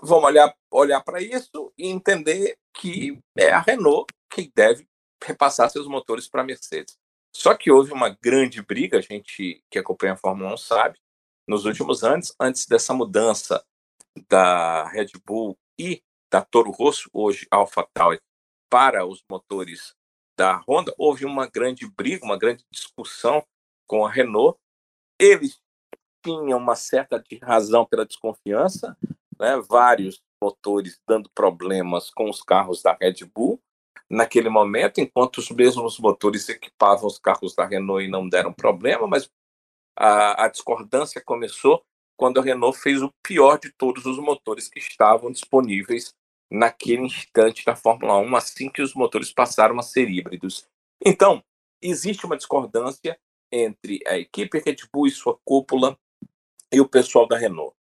vamos 0.02 0.26
olhar, 0.26 0.56
olhar 0.72 1.02
para 1.02 1.22
isso 1.22 1.74
e 1.78 1.88
entender 1.88 2.58
que 2.74 3.20
é 3.38 3.52
a 3.52 3.60
Renault 3.60 4.14
que 4.30 4.52
deve 4.56 4.88
repassar 5.24 5.70
seus 5.70 5.88
motores 5.88 6.28
para 6.28 6.42
a 6.42 6.46
Mercedes. 6.46 6.98
Só 7.36 7.54
que 7.54 7.72
houve 7.72 7.92
uma 7.92 8.10
grande 8.10 8.62
briga, 8.62 8.98
a 8.98 9.02
gente 9.02 9.64
que 9.70 9.80
acompanha 9.80 10.14
a 10.14 10.18
Fórmula 10.18 10.54
1 10.54 10.58
sabe, 10.58 11.00
nos 11.48 11.66
últimos 11.66 12.04
anos, 12.04 12.34
antes 12.40 12.66
dessa 12.66 12.94
mudança 12.94 13.64
da 14.30 14.88
Red 14.88 15.10
Bull 15.26 15.58
e 15.78 16.02
da 16.32 16.42
Toro 16.42 16.72
Rosso, 16.72 17.10
hoje 17.14 17.46
AlphaTauri, 17.52 18.20
para 18.70 19.06
os 19.06 19.24
motores 19.30 19.94
da 20.38 20.64
Honda, 20.68 20.94
houve 20.98 21.26
uma 21.26 21.48
grande 21.48 21.88
briga, 21.88 22.26
uma 22.26 22.38
grande 22.38 22.64
discussão 22.72 23.46
com 23.88 24.06
a 24.06 24.12
Renault. 24.12 24.58
Eles 25.20 25.60
tinham 26.24 26.58
uma 26.58 26.76
certa 26.76 27.24
razão 27.42 27.86
pela 27.86 28.06
desconfiança, 28.06 28.98
né, 29.40 29.58
vários 29.70 30.22
motores 30.42 31.00
dando 31.08 31.30
problemas 31.30 32.10
com 32.10 32.30
os 32.30 32.42
carros 32.42 32.82
da 32.82 32.98
Red 33.00 33.26
Bull 33.34 33.60
naquele 34.10 34.50
momento, 34.50 35.00
enquanto 35.00 35.38
os 35.38 35.50
mesmos 35.50 35.98
motores 36.00 36.48
equipavam 36.50 37.08
os 37.08 37.18
carros 37.18 37.56
da 37.56 37.66
Renault 37.66 38.06
e 38.06 38.10
não 38.10 38.28
deram 38.28 38.54
problema, 38.54 39.08
mas 39.08 39.30
a, 39.98 40.46
a 40.46 40.48
discordância 40.48 41.22
começou 41.24 41.84
quando 42.18 42.40
a 42.40 42.44
Renault 42.44 42.78
fez 42.80 43.02
o 43.02 43.12
pior 43.24 43.60
de 43.60 43.72
todos 43.74 44.06
os 44.06 44.18
motores 44.18 44.68
que 44.68 44.80
estavam 44.80 45.32
disponíveis 45.32 46.14
naquele 46.52 47.04
instante 47.04 47.66
da 47.66 47.76
Fórmula 47.76 48.18
1, 48.18 48.36
assim 48.36 48.70
que 48.70 48.82
os 48.82 48.94
motores 48.94 49.32
passaram 49.32 49.78
a 49.80 49.84
ser 49.84 50.10
híbridos. 50.10 50.68
Então, 51.04 51.44
existe 51.82 52.26
uma 52.26 52.38
discordância 52.38 53.20
entre 53.52 54.00
a 54.08 54.18
equipe 54.18 54.60
Red 54.60 54.78
Bull 54.92 55.08
e 55.08 55.12
sua 55.12 55.38
cúpula 55.44 55.98
e 56.72 56.80
o 56.82 56.88
pessoal 56.88 57.28
da 57.28 57.38
Renault. 57.38 57.76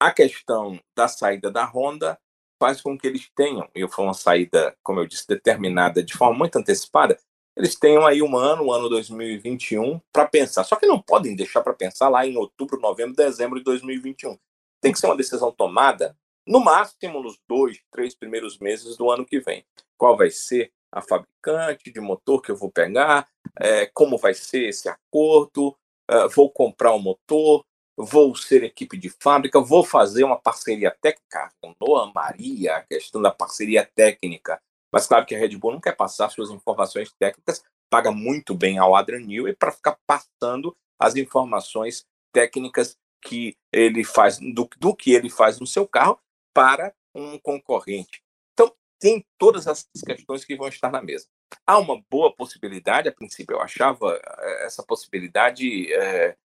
A 0.00 0.10
questão 0.10 0.80
da 0.96 1.06
saída 1.06 1.50
da 1.50 1.64
Honda 1.64 2.18
faz 2.58 2.80
com 2.80 2.96
que 2.96 3.06
eles 3.06 3.28
tenham, 3.34 3.68
e 3.74 3.86
foi 3.88 4.04
uma 4.04 4.14
saída, 4.14 4.76
como 4.82 5.00
eu 5.00 5.06
disse, 5.06 5.26
determinada 5.26 6.02
de 6.02 6.14
forma 6.14 6.38
muito 6.38 6.56
antecipada, 6.56 7.18
eles 7.56 7.74
tenham 7.74 8.06
aí 8.06 8.22
um 8.22 8.36
ano, 8.36 8.64
o 8.64 8.72
ano 8.72 8.88
2021, 8.88 10.00
para 10.12 10.26
pensar. 10.26 10.64
Só 10.64 10.76
que 10.76 10.86
não 10.86 11.00
podem 11.00 11.36
deixar 11.36 11.60
para 11.60 11.74
pensar 11.74 12.08
lá 12.08 12.26
em 12.26 12.36
outubro, 12.36 12.80
novembro, 12.80 13.14
dezembro 13.14 13.58
de 13.58 13.64
2021. 13.64 14.38
Tem 14.80 14.92
que 14.92 14.98
ser 14.98 15.06
uma 15.06 15.16
decisão 15.16 15.52
tomada 15.52 16.16
no 16.46 16.60
máximo 16.60 17.22
nos 17.22 17.38
dois, 17.48 17.80
três 17.90 18.14
primeiros 18.14 18.58
meses 18.58 18.96
do 18.96 19.10
ano 19.10 19.24
que 19.24 19.40
vem. 19.40 19.64
Qual 19.96 20.16
vai 20.16 20.30
ser 20.30 20.72
a 20.90 21.00
fabricante 21.00 21.90
de 21.90 22.00
motor 22.00 22.42
que 22.42 22.50
eu 22.50 22.56
vou 22.56 22.70
pegar? 22.70 23.28
É, 23.58 23.86
como 23.86 24.18
vai 24.18 24.34
ser 24.34 24.68
esse 24.68 24.88
acordo? 24.88 25.76
É, 26.08 26.28
vou 26.28 26.50
comprar 26.50 26.94
um 26.94 26.98
motor? 26.98 27.64
Vou 27.96 28.34
ser 28.34 28.64
equipe 28.64 28.96
de 28.96 29.08
fábrica? 29.08 29.60
Vou 29.60 29.84
fazer 29.84 30.24
uma 30.24 30.38
parceria 30.38 30.90
técnica? 30.90 31.52
Noa 31.80 32.10
Maria, 32.12 32.76
a 32.76 32.82
questão 32.82 33.22
da 33.22 33.30
parceria 33.30 33.88
técnica. 33.94 34.60
Mas 34.92 35.06
claro 35.06 35.24
que 35.24 35.34
a 35.34 35.38
Red 35.38 35.56
Bull 35.56 35.72
não 35.72 35.80
quer 35.80 35.96
passar 35.96 36.28
suas 36.30 36.50
informações 36.50 37.12
técnicas, 37.18 37.62
paga 37.88 38.10
muito 38.10 38.54
bem 38.54 38.78
ao 38.78 38.94
Adrian 38.94 39.20
Newey 39.20 39.54
para 39.54 39.72
ficar 39.72 39.98
passando 40.06 40.76
as 40.98 41.16
informações 41.16 42.04
técnicas 42.32 42.96
que 43.22 43.56
ele 43.72 44.04
faz 44.04 44.38
do, 44.38 44.68
do 44.78 44.94
que 44.94 45.12
ele 45.12 45.30
faz 45.30 45.60
no 45.60 45.66
seu 45.66 45.86
carro 45.86 46.18
para 46.52 46.94
um 47.14 47.38
concorrente. 47.38 48.22
Então, 48.52 48.74
tem 48.98 49.26
todas 49.38 49.66
essas 49.66 49.86
questões 50.04 50.44
que 50.44 50.56
vão 50.56 50.68
estar 50.68 50.90
na 50.90 51.02
mesa. 51.02 51.26
Há 51.66 51.78
uma 51.78 52.02
boa 52.10 52.34
possibilidade, 52.34 53.08
a 53.08 53.12
princípio 53.12 53.54
eu 53.56 53.60
achava 53.60 54.18
eh, 54.24 54.66
essa 54.66 54.82
possibilidade 54.82 55.92
é, 55.92 56.36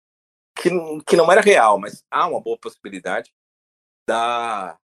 que, 0.55 0.69
que 1.05 1.15
não 1.15 1.31
era 1.31 1.41
real, 1.41 1.79
mas 1.79 2.03
há 2.11 2.27
uma 2.27 2.41
boa 2.41 2.57
possibilidade 2.57 3.33
da 4.07 4.77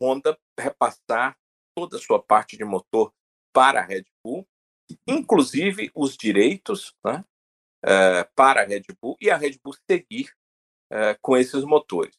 Honda 0.00 0.36
repassar 0.58 1.36
toda 1.76 1.96
a 1.96 2.00
sua 2.00 2.20
parte 2.20 2.56
de 2.56 2.64
motor 2.64 3.12
para 3.52 3.80
a 3.80 3.84
Red 3.84 4.04
Bull, 4.24 4.46
inclusive 5.06 5.90
os 5.94 6.16
direitos 6.16 6.94
né, 7.04 7.24
é, 7.84 8.24
para 8.34 8.62
a 8.62 8.64
Red 8.64 8.84
Bull 9.00 9.16
e 9.20 9.30
a 9.30 9.36
Red 9.36 9.58
Bull 9.62 9.74
seguir 9.88 10.32
com 11.20 11.36
esses 11.36 11.64
motores. 11.64 12.16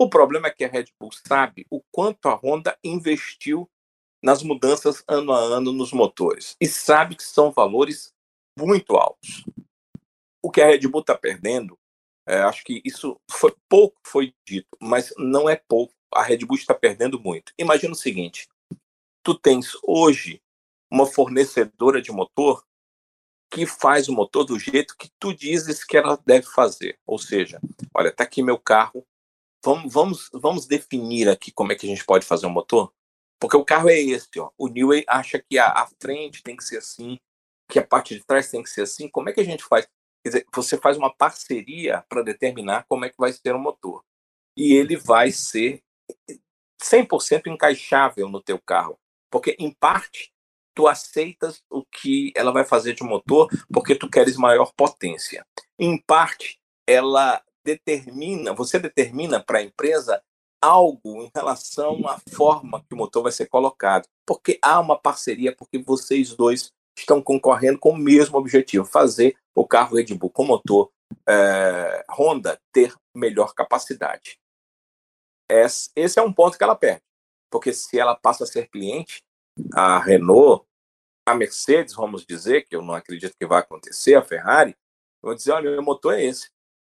O 0.00 0.08
problema 0.08 0.46
é 0.46 0.50
que 0.52 0.64
a 0.64 0.68
Red 0.68 0.86
Bull 0.98 1.10
sabe 1.10 1.66
o 1.68 1.82
quanto 1.90 2.28
a 2.28 2.34
Honda 2.34 2.78
investiu 2.84 3.68
nas 4.22 4.44
mudanças 4.44 5.02
ano 5.08 5.32
a 5.32 5.38
ano 5.38 5.72
nos 5.72 5.92
motores 5.92 6.56
e 6.60 6.68
sabe 6.68 7.16
que 7.16 7.24
são 7.24 7.50
valores 7.50 8.14
muito 8.56 8.94
altos. 8.94 9.44
O 10.40 10.52
que 10.52 10.60
a 10.60 10.66
Red 10.66 10.86
Bull 10.86 11.00
está 11.00 11.18
perdendo, 11.18 11.76
é, 12.24 12.38
acho 12.42 12.62
que 12.62 12.80
isso 12.84 13.20
foi 13.28 13.52
pouco 13.68 13.98
foi 14.06 14.32
dito, 14.46 14.68
mas 14.80 15.12
não 15.18 15.48
é 15.48 15.56
pouco. 15.56 15.92
A 16.14 16.22
Red 16.22 16.38
Bull 16.38 16.56
está 16.56 16.74
perdendo 16.74 17.18
muito. 17.18 17.52
Imagina 17.58 17.92
o 17.92 17.96
seguinte: 17.96 18.48
tu 19.24 19.34
tens 19.34 19.72
hoje 19.82 20.40
uma 20.88 21.06
fornecedora 21.06 22.00
de 22.00 22.12
motor 22.12 22.64
que 23.50 23.66
faz 23.66 24.08
o 24.08 24.12
motor 24.12 24.44
do 24.44 24.58
jeito 24.58 24.96
que 24.96 25.10
tu 25.18 25.34
dizes 25.34 25.82
que 25.82 25.96
ela 25.96 26.18
deve 26.24 26.46
fazer. 26.46 26.98
Ou 27.04 27.18
seja, 27.18 27.60
olha, 27.92 28.12
tá 28.12 28.24
aqui 28.24 28.42
meu 28.42 28.58
carro, 28.58 29.06
vamos, 29.68 29.92
vamos, 29.92 30.30
vamos 30.32 30.66
definir 30.66 31.28
aqui 31.28 31.52
como 31.52 31.72
é 31.72 31.74
que 31.74 31.84
a 31.84 31.88
gente 31.88 32.04
pode 32.04 32.24
fazer 32.24 32.46
um 32.46 32.50
motor? 32.50 32.92
Porque 33.38 33.56
o 33.56 33.64
carro 33.64 33.90
é 33.90 34.00
esse, 34.00 34.28
ó. 34.38 34.50
O 34.56 34.68
Newey 34.68 35.04
acha 35.06 35.38
que 35.38 35.58
a, 35.58 35.66
a 35.66 35.88
frente 36.00 36.42
tem 36.42 36.56
que 36.56 36.64
ser 36.64 36.78
assim, 36.78 37.18
que 37.70 37.78
a 37.78 37.86
parte 37.86 38.14
de 38.14 38.24
trás 38.24 38.50
tem 38.50 38.62
que 38.62 38.70
ser 38.70 38.82
assim. 38.82 39.08
Como 39.08 39.28
é 39.28 39.32
que 39.32 39.40
a 39.40 39.44
gente 39.44 39.62
faz? 39.62 39.86
Quer 40.24 40.30
dizer, 40.30 40.46
você 40.54 40.78
faz 40.78 40.96
uma 40.96 41.14
parceria 41.14 42.04
para 42.08 42.22
determinar 42.22 42.84
como 42.88 43.04
é 43.04 43.10
que 43.10 43.16
vai 43.18 43.32
ser 43.32 43.54
o 43.54 43.58
motor. 43.58 44.02
E 44.56 44.72
ele 44.72 44.96
vai 44.96 45.30
ser 45.30 45.82
100% 46.82 47.46
encaixável 47.46 48.28
no 48.28 48.42
teu 48.42 48.58
carro. 48.58 48.98
Porque, 49.30 49.54
em 49.58 49.70
parte, 49.70 50.32
tu 50.74 50.88
aceitas 50.88 51.62
o 51.70 51.84
que 51.84 52.32
ela 52.34 52.52
vai 52.52 52.64
fazer 52.64 52.94
de 52.94 53.04
motor 53.04 53.48
porque 53.72 53.94
tu 53.94 54.08
queres 54.08 54.36
maior 54.36 54.72
potência. 54.74 55.46
Em 55.78 56.00
parte, 56.00 56.58
ela 56.86 57.42
determina, 57.68 58.54
você 58.54 58.78
determina 58.78 59.42
para 59.42 59.58
a 59.58 59.62
empresa 59.62 60.22
algo 60.60 61.22
em 61.22 61.30
relação 61.34 62.06
à 62.08 62.18
forma 62.30 62.82
que 62.88 62.94
o 62.94 62.96
motor 62.96 63.22
vai 63.22 63.32
ser 63.32 63.46
colocado, 63.46 64.08
porque 64.26 64.58
há 64.62 64.80
uma 64.80 64.98
parceria, 64.98 65.54
porque 65.54 65.78
vocês 65.78 66.34
dois 66.34 66.72
estão 66.96 67.22
concorrendo 67.22 67.78
com 67.78 67.90
o 67.90 67.96
mesmo 67.96 68.38
objetivo, 68.38 68.84
fazer 68.84 69.36
o 69.54 69.66
carro 69.66 69.96
Red 69.96 70.14
Bull 70.14 70.30
com 70.30 70.44
motor 70.44 70.90
é, 71.28 72.04
Honda 72.10 72.60
ter 72.72 72.94
melhor 73.14 73.54
capacidade. 73.54 74.38
Esse, 75.50 76.18
é 76.18 76.22
um 76.22 76.32
ponto 76.32 76.58
que 76.58 76.64
ela 76.64 76.74
perde, 76.74 77.02
porque 77.50 77.72
se 77.72 77.98
ela 77.98 78.16
passa 78.16 78.44
a 78.44 78.46
ser 78.46 78.68
cliente, 78.68 79.22
a 79.72 79.98
Renault, 79.98 80.64
a 81.26 81.34
Mercedes, 81.34 81.94
vamos 81.94 82.24
dizer, 82.26 82.66
que 82.66 82.74
eu 82.74 82.82
não 82.82 82.94
acredito 82.94 83.36
que 83.38 83.46
vai 83.46 83.60
acontecer, 83.60 84.14
a 84.14 84.22
Ferrari, 84.22 84.74
vão 85.22 85.34
dizer, 85.34 85.52
olha, 85.52 85.70
meu 85.70 85.82
motor 85.82 86.14
é 86.14 86.24
esse 86.24 86.48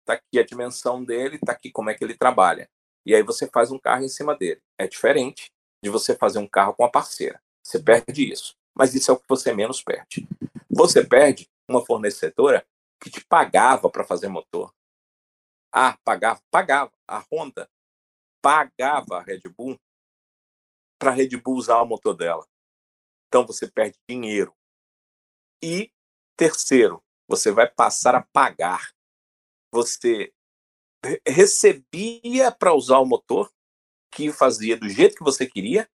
está 0.07 0.15
aqui 0.15 0.39
a 0.39 0.45
dimensão 0.45 1.05
dele, 1.05 1.35
está 1.37 1.53
aqui 1.53 1.71
como 1.71 1.91
é 1.91 1.95
que 1.95 2.05
ele 2.05 2.17
trabalha. 2.17 2.71
E 3.05 3.15
aí 3.15 3.23
você 3.23 3.49
faz 3.49 3.73
um 3.73 3.79
carro 3.79 4.05
em 4.05 4.09
cima 4.09 4.37
dele. 4.37 4.63
É 4.79 4.87
diferente 4.87 5.51
de 5.83 5.91
você 5.91 6.17
fazer 6.17 6.39
um 6.39 6.47
carro 6.47 6.75
com 6.75 6.85
a 6.85 6.91
parceira. 6.91 7.43
Você 7.63 7.81
perde 7.81 8.31
isso. 8.31 8.57
Mas 8.75 8.95
isso 8.95 9.11
é 9.11 9.15
o 9.15 9.19
que 9.19 9.29
você 9.29 9.53
menos 9.53 9.83
perde. 9.83 10.27
Você 10.71 11.05
perde 11.05 11.49
uma 11.69 11.85
fornecedora 11.85 12.65
que 13.01 13.11
te 13.11 13.25
pagava 13.25 13.91
para 13.91 14.05
fazer 14.05 14.29
motor. 14.29 14.73
Ah, 15.73 15.99
pagava, 16.05 16.41
pagava. 16.51 16.93
A 17.07 17.25
Honda 17.31 17.69
pagava 18.41 19.19
a 19.19 19.23
Red 19.23 19.43
Bull 19.57 19.77
para 20.99 21.11
a 21.11 21.15
Red 21.15 21.37
Bull 21.37 21.57
usar 21.57 21.81
o 21.83 21.87
motor 21.87 22.15
dela. 22.15 22.47
Então 23.29 23.47
você 23.47 23.69
perde 23.69 23.99
dinheiro. 24.09 24.55
E 25.63 25.91
terceiro, 26.37 27.03
você 27.29 27.51
vai 27.51 27.69
passar 27.69 28.15
a 28.15 28.23
pagar 28.23 28.96
você 29.77 30.33
recebia 31.27 32.51
para 32.51 32.73
usar 32.73 32.99
o 32.99 33.05
motor 33.05 33.53
que 34.11 34.33
fazia 34.33 34.75
do 34.75 34.89
jeito 34.89 35.15
que 35.15 35.23
você 35.23 35.47
queria, 35.47 35.87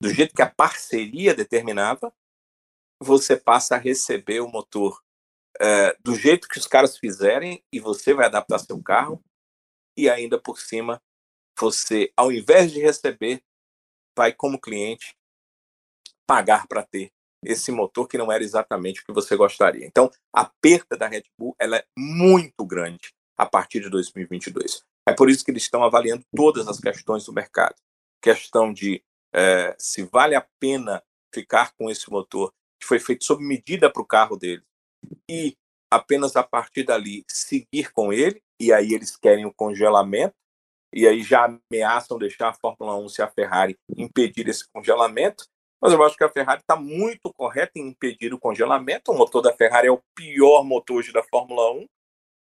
do 0.00 0.10
jeito 0.10 0.34
que 0.34 0.42
a 0.42 0.50
parceria 0.50 1.34
determinava, 1.34 2.14
você 3.02 3.34
passa 3.34 3.74
a 3.74 3.78
receber 3.78 4.40
o 4.40 4.48
motor 4.48 5.02
é, 5.58 5.96
do 6.00 6.14
jeito 6.14 6.46
que 6.46 6.58
os 6.58 6.66
caras 6.66 6.98
fizerem 6.98 7.64
e 7.72 7.80
você 7.80 8.12
vai 8.12 8.26
adaptar 8.26 8.58
seu 8.58 8.82
carro 8.82 9.22
e 9.96 10.10
ainda 10.10 10.38
por 10.38 10.58
cima 10.58 11.02
você, 11.58 12.12
ao 12.14 12.30
invés 12.30 12.70
de 12.70 12.80
receber, 12.80 13.42
vai 14.16 14.32
como 14.32 14.60
cliente 14.60 15.16
pagar 16.26 16.66
para 16.66 16.84
ter 16.84 17.10
esse 17.44 17.72
motor 17.72 18.06
que 18.06 18.18
não 18.18 18.30
era 18.30 18.44
exatamente 18.44 19.00
o 19.00 19.04
que 19.06 19.12
você 19.12 19.36
gostaria. 19.36 19.86
Então, 19.86 20.10
a 20.34 20.44
perda 20.60 20.96
da 20.96 21.08
Red 21.08 21.24
Bull 21.38 21.56
ela 21.58 21.78
é 21.78 21.86
muito 21.96 22.64
grande 22.64 23.12
a 23.36 23.46
partir 23.46 23.80
de 23.80 23.90
2022. 23.90 24.82
É 25.06 25.12
por 25.12 25.28
isso 25.28 25.44
que 25.44 25.50
eles 25.50 25.62
estão 25.62 25.82
avaliando 25.82 26.24
todas 26.34 26.68
as 26.68 26.78
questões 26.78 27.24
do 27.24 27.32
mercado. 27.32 27.74
Questão 28.20 28.72
de 28.72 29.02
é, 29.34 29.74
se 29.78 30.02
vale 30.04 30.34
a 30.34 30.46
pena 30.60 31.02
ficar 31.34 31.72
com 31.74 31.90
esse 31.90 32.10
motor 32.10 32.52
que 32.80 32.86
foi 32.86 32.98
feito 32.98 33.24
sob 33.24 33.42
medida 33.44 33.90
para 33.90 34.02
o 34.02 34.06
carro 34.06 34.36
dele 34.36 34.62
e 35.28 35.56
apenas 35.90 36.36
a 36.36 36.42
partir 36.42 36.84
dali 36.84 37.24
seguir 37.28 37.92
com 37.92 38.12
ele, 38.12 38.42
e 38.58 38.72
aí 38.72 38.94
eles 38.94 39.16
querem 39.16 39.44
o 39.44 39.52
congelamento, 39.52 40.34
e 40.92 41.06
aí 41.06 41.22
já 41.22 41.44
ameaçam 41.70 42.18
deixar 42.18 42.48
a 42.48 42.54
Fórmula 42.54 42.96
1 42.96 43.08
se 43.08 43.22
a 43.22 43.28
Ferrari 43.28 43.78
impedir 43.96 44.48
esse 44.48 44.64
congelamento. 44.70 45.46
Mas 45.80 45.92
eu 45.92 46.02
acho 46.04 46.16
que 46.16 46.24
a 46.24 46.28
Ferrari 46.28 46.60
está 46.60 46.76
muito 46.76 47.32
correta 47.32 47.72
em 47.76 47.88
impedir 47.88 48.32
o 48.32 48.38
congelamento. 48.38 49.10
O 49.10 49.16
motor 49.16 49.42
da 49.42 49.52
Ferrari 49.52 49.88
é 49.88 49.90
o 49.90 50.02
pior 50.14 50.62
motor 50.62 50.98
hoje 50.98 51.12
da 51.12 51.22
Fórmula 51.24 51.72
1 51.72 51.86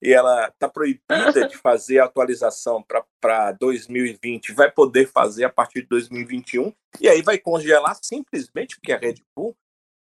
e 0.02 0.12
ela 0.12 0.48
está 0.48 0.68
proibida 0.68 1.46
de 1.48 1.56
fazer 1.56 2.00
a 2.00 2.06
atualização 2.06 2.84
para 3.20 3.52
2020, 3.52 4.52
vai 4.52 4.70
poder 4.70 5.06
fazer 5.06 5.44
a 5.44 5.50
partir 5.50 5.82
de 5.82 5.88
2021, 5.88 6.74
e 7.00 7.08
aí 7.08 7.22
vai 7.22 7.38
congelar 7.38 7.96
simplesmente 8.02 8.74
porque 8.76 8.92
a 8.92 8.98
Red 8.98 9.22
Bull 9.36 9.56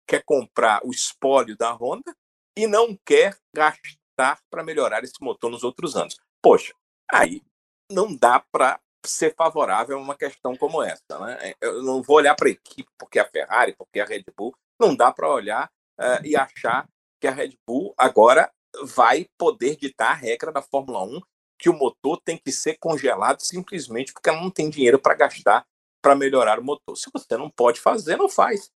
quer 0.08 0.24
comprar 0.26 0.82
o 0.84 0.90
espólio 0.90 1.56
da 1.56 1.72
Honda 1.72 2.16
e 2.58 2.66
não 2.66 2.98
quer 3.06 3.38
gastar 3.56 4.40
para 4.50 4.64
melhorar 4.64 5.04
esse 5.04 5.22
motor 5.22 5.52
nos 5.52 5.64
outros 5.64 5.96
anos. 5.96 6.18
Poxa, 6.42 6.74
aí 7.10 7.44
não 7.90 8.16
dá 8.16 8.44
para 8.52 8.80
ser 9.06 9.36
favorável 9.36 9.98
a 9.98 10.02
uma 10.02 10.16
questão 10.16 10.56
como 10.56 10.82
essa. 10.82 11.20
Né? 11.20 11.54
Eu 11.62 11.84
não 11.84 12.02
vou 12.02 12.18
olhar 12.18 12.36
para 12.36 12.48
a 12.48 12.52
equipe 12.52 12.90
porque 12.98 13.20
é 13.20 13.22
a 13.22 13.30
Ferrari, 13.30 13.76
porque 13.76 14.00
é 14.00 14.04
a 14.04 14.06
Red 14.06 14.26
Bull, 14.36 14.56
não 14.80 14.96
dá 14.96 15.12
para 15.12 15.30
olhar 15.30 15.72
uh, 16.00 16.26
e 16.26 16.36
achar 16.36 16.88
que 17.20 17.28
a 17.28 17.32
Red 17.32 17.58
Bull 17.68 17.94
agora 17.98 18.52
vai 18.84 19.26
poder 19.38 19.76
ditar 19.76 20.12
a 20.12 20.16
regra 20.16 20.52
da 20.52 20.62
Fórmula 20.62 21.04
1, 21.04 21.22
que 21.60 21.70
o 21.70 21.74
motor 21.74 22.20
tem 22.24 22.38
que 22.38 22.52
ser 22.52 22.78
congelado 22.80 23.42
simplesmente 23.42 24.14
porque 24.14 24.30
ela 24.30 24.42
não 24.42 24.50
tem 24.50 24.70
dinheiro 24.70 25.00
para 25.00 25.14
gastar 25.14 25.66
para 26.02 26.16
melhorar 26.16 26.60
o 26.60 26.64
motor. 26.64 26.98
Se 26.98 27.10
você 27.14 27.38
não 27.38 27.50
pode 27.50 27.80
fazer, 27.80 28.18
não 28.18 28.28
faz. 28.28 28.72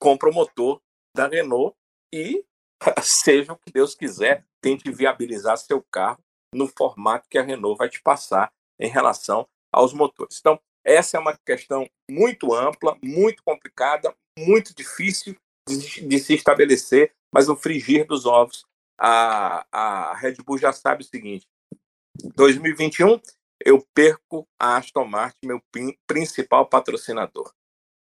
Compra 0.00 0.30
o 0.30 0.32
motor 0.32 0.80
da 1.14 1.26
Renault 1.26 1.76
e 2.14 2.44
seja 3.02 3.52
o 3.52 3.58
que 3.58 3.72
Deus 3.72 3.94
quiser, 3.94 4.46
tente 4.62 4.90
viabilizar 4.90 5.58
seu 5.58 5.82
carro 5.90 6.22
no 6.54 6.68
formato 6.68 7.28
que 7.28 7.36
a 7.36 7.42
Renault 7.42 7.76
vai 7.76 7.88
te 7.88 8.00
passar 8.00 8.52
em 8.78 8.88
relação 8.88 9.46
aos 9.72 9.92
motores. 9.92 10.38
Então, 10.38 10.58
essa 10.84 11.16
é 11.16 11.20
uma 11.20 11.36
questão 11.36 11.88
muito 12.08 12.54
ampla, 12.54 12.96
muito 13.02 13.42
complicada, 13.42 14.14
muito 14.38 14.74
difícil 14.74 15.36
de, 15.68 16.06
de 16.06 16.18
se 16.18 16.34
estabelecer, 16.34 17.12
mas 17.34 17.48
no 17.48 17.56
frigir 17.56 18.06
dos 18.06 18.24
ovos, 18.24 18.64
a, 18.98 19.64
a 19.70 20.14
Red 20.14 20.36
Bull 20.44 20.58
já 20.58 20.72
sabe 20.72 21.02
o 21.02 21.06
seguinte: 21.06 21.46
2021 22.34 23.20
eu 23.64 23.84
perco 23.94 24.48
a 24.58 24.76
Aston 24.76 25.04
Martin, 25.04 25.46
meu 25.46 25.62
principal 26.06 26.66
patrocinador. 26.66 27.52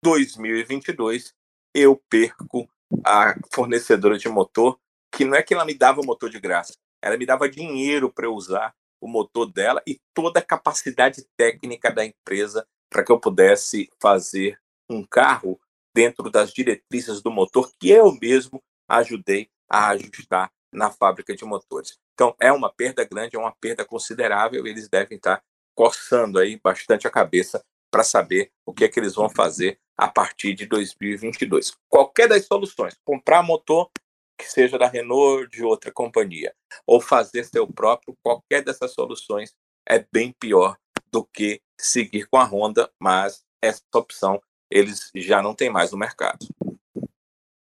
2022 0.02 1.34
eu 1.74 2.00
perco 2.08 2.68
a 3.04 3.34
fornecedora 3.52 4.18
de 4.18 4.28
motor, 4.28 4.78
que 5.10 5.24
não 5.24 5.36
é 5.36 5.42
que 5.42 5.54
ela 5.54 5.64
me 5.64 5.74
dava 5.74 6.00
o 6.00 6.06
motor 6.06 6.30
de 6.30 6.38
graça, 6.38 6.74
ela 7.02 7.16
me 7.16 7.26
dava 7.26 7.48
dinheiro 7.48 8.12
para 8.12 8.26
eu 8.26 8.34
usar 8.34 8.74
o 9.00 9.08
motor 9.08 9.50
dela 9.50 9.82
e 9.86 10.00
toda 10.14 10.40
a 10.40 10.44
capacidade 10.44 11.26
técnica 11.36 11.90
da 11.90 12.04
empresa 12.04 12.66
para 12.88 13.04
que 13.04 13.12
eu 13.12 13.18
pudesse 13.18 13.90
fazer 14.00 14.58
um 14.88 15.04
carro 15.04 15.60
dentro 15.94 16.30
das 16.30 16.52
diretrizes 16.52 17.20
do 17.20 17.30
motor 17.30 17.70
que 17.78 17.90
eu 17.90 18.12
mesmo 18.20 18.62
ajudei 18.88 19.50
a 19.68 19.88
ajustar 19.88 20.50
na 20.74 20.90
fábrica 20.90 21.34
de 21.34 21.44
motores. 21.44 21.98
Então, 22.14 22.34
é 22.40 22.52
uma 22.52 22.72
perda 22.72 23.04
grande, 23.04 23.36
é 23.36 23.38
uma 23.38 23.54
perda 23.54 23.84
considerável, 23.84 24.66
eles 24.66 24.88
devem 24.88 25.16
estar 25.16 25.42
coçando 25.74 26.38
aí 26.38 26.60
bastante 26.62 27.06
a 27.06 27.10
cabeça 27.10 27.64
para 27.90 28.04
saber 28.04 28.50
o 28.66 28.72
que 28.72 28.84
é 28.84 28.88
que 28.88 28.98
eles 28.98 29.14
vão 29.14 29.28
fazer 29.28 29.78
a 29.96 30.08
partir 30.08 30.54
de 30.54 30.66
2022. 30.66 31.72
Qualquer 31.88 32.28
das 32.28 32.46
soluções, 32.46 32.96
comprar 33.04 33.42
motor 33.42 33.90
que 34.36 34.50
seja 34.50 34.76
da 34.76 34.88
Renault 34.88 35.48
de 35.48 35.62
outra 35.62 35.92
companhia, 35.92 36.52
ou 36.86 37.00
fazer 37.00 37.44
seu 37.44 37.66
próprio, 37.66 38.16
qualquer 38.22 38.64
dessas 38.64 38.92
soluções 38.92 39.54
é 39.88 40.04
bem 40.12 40.34
pior 40.40 40.76
do 41.12 41.24
que 41.24 41.60
seguir 41.80 42.26
com 42.26 42.36
a 42.36 42.44
Honda, 42.44 42.90
mas 42.98 43.44
essa 43.62 43.82
opção 43.94 44.42
eles 44.70 45.10
já 45.14 45.40
não 45.40 45.54
têm 45.54 45.70
mais 45.70 45.92
no 45.92 45.98
mercado. 45.98 46.46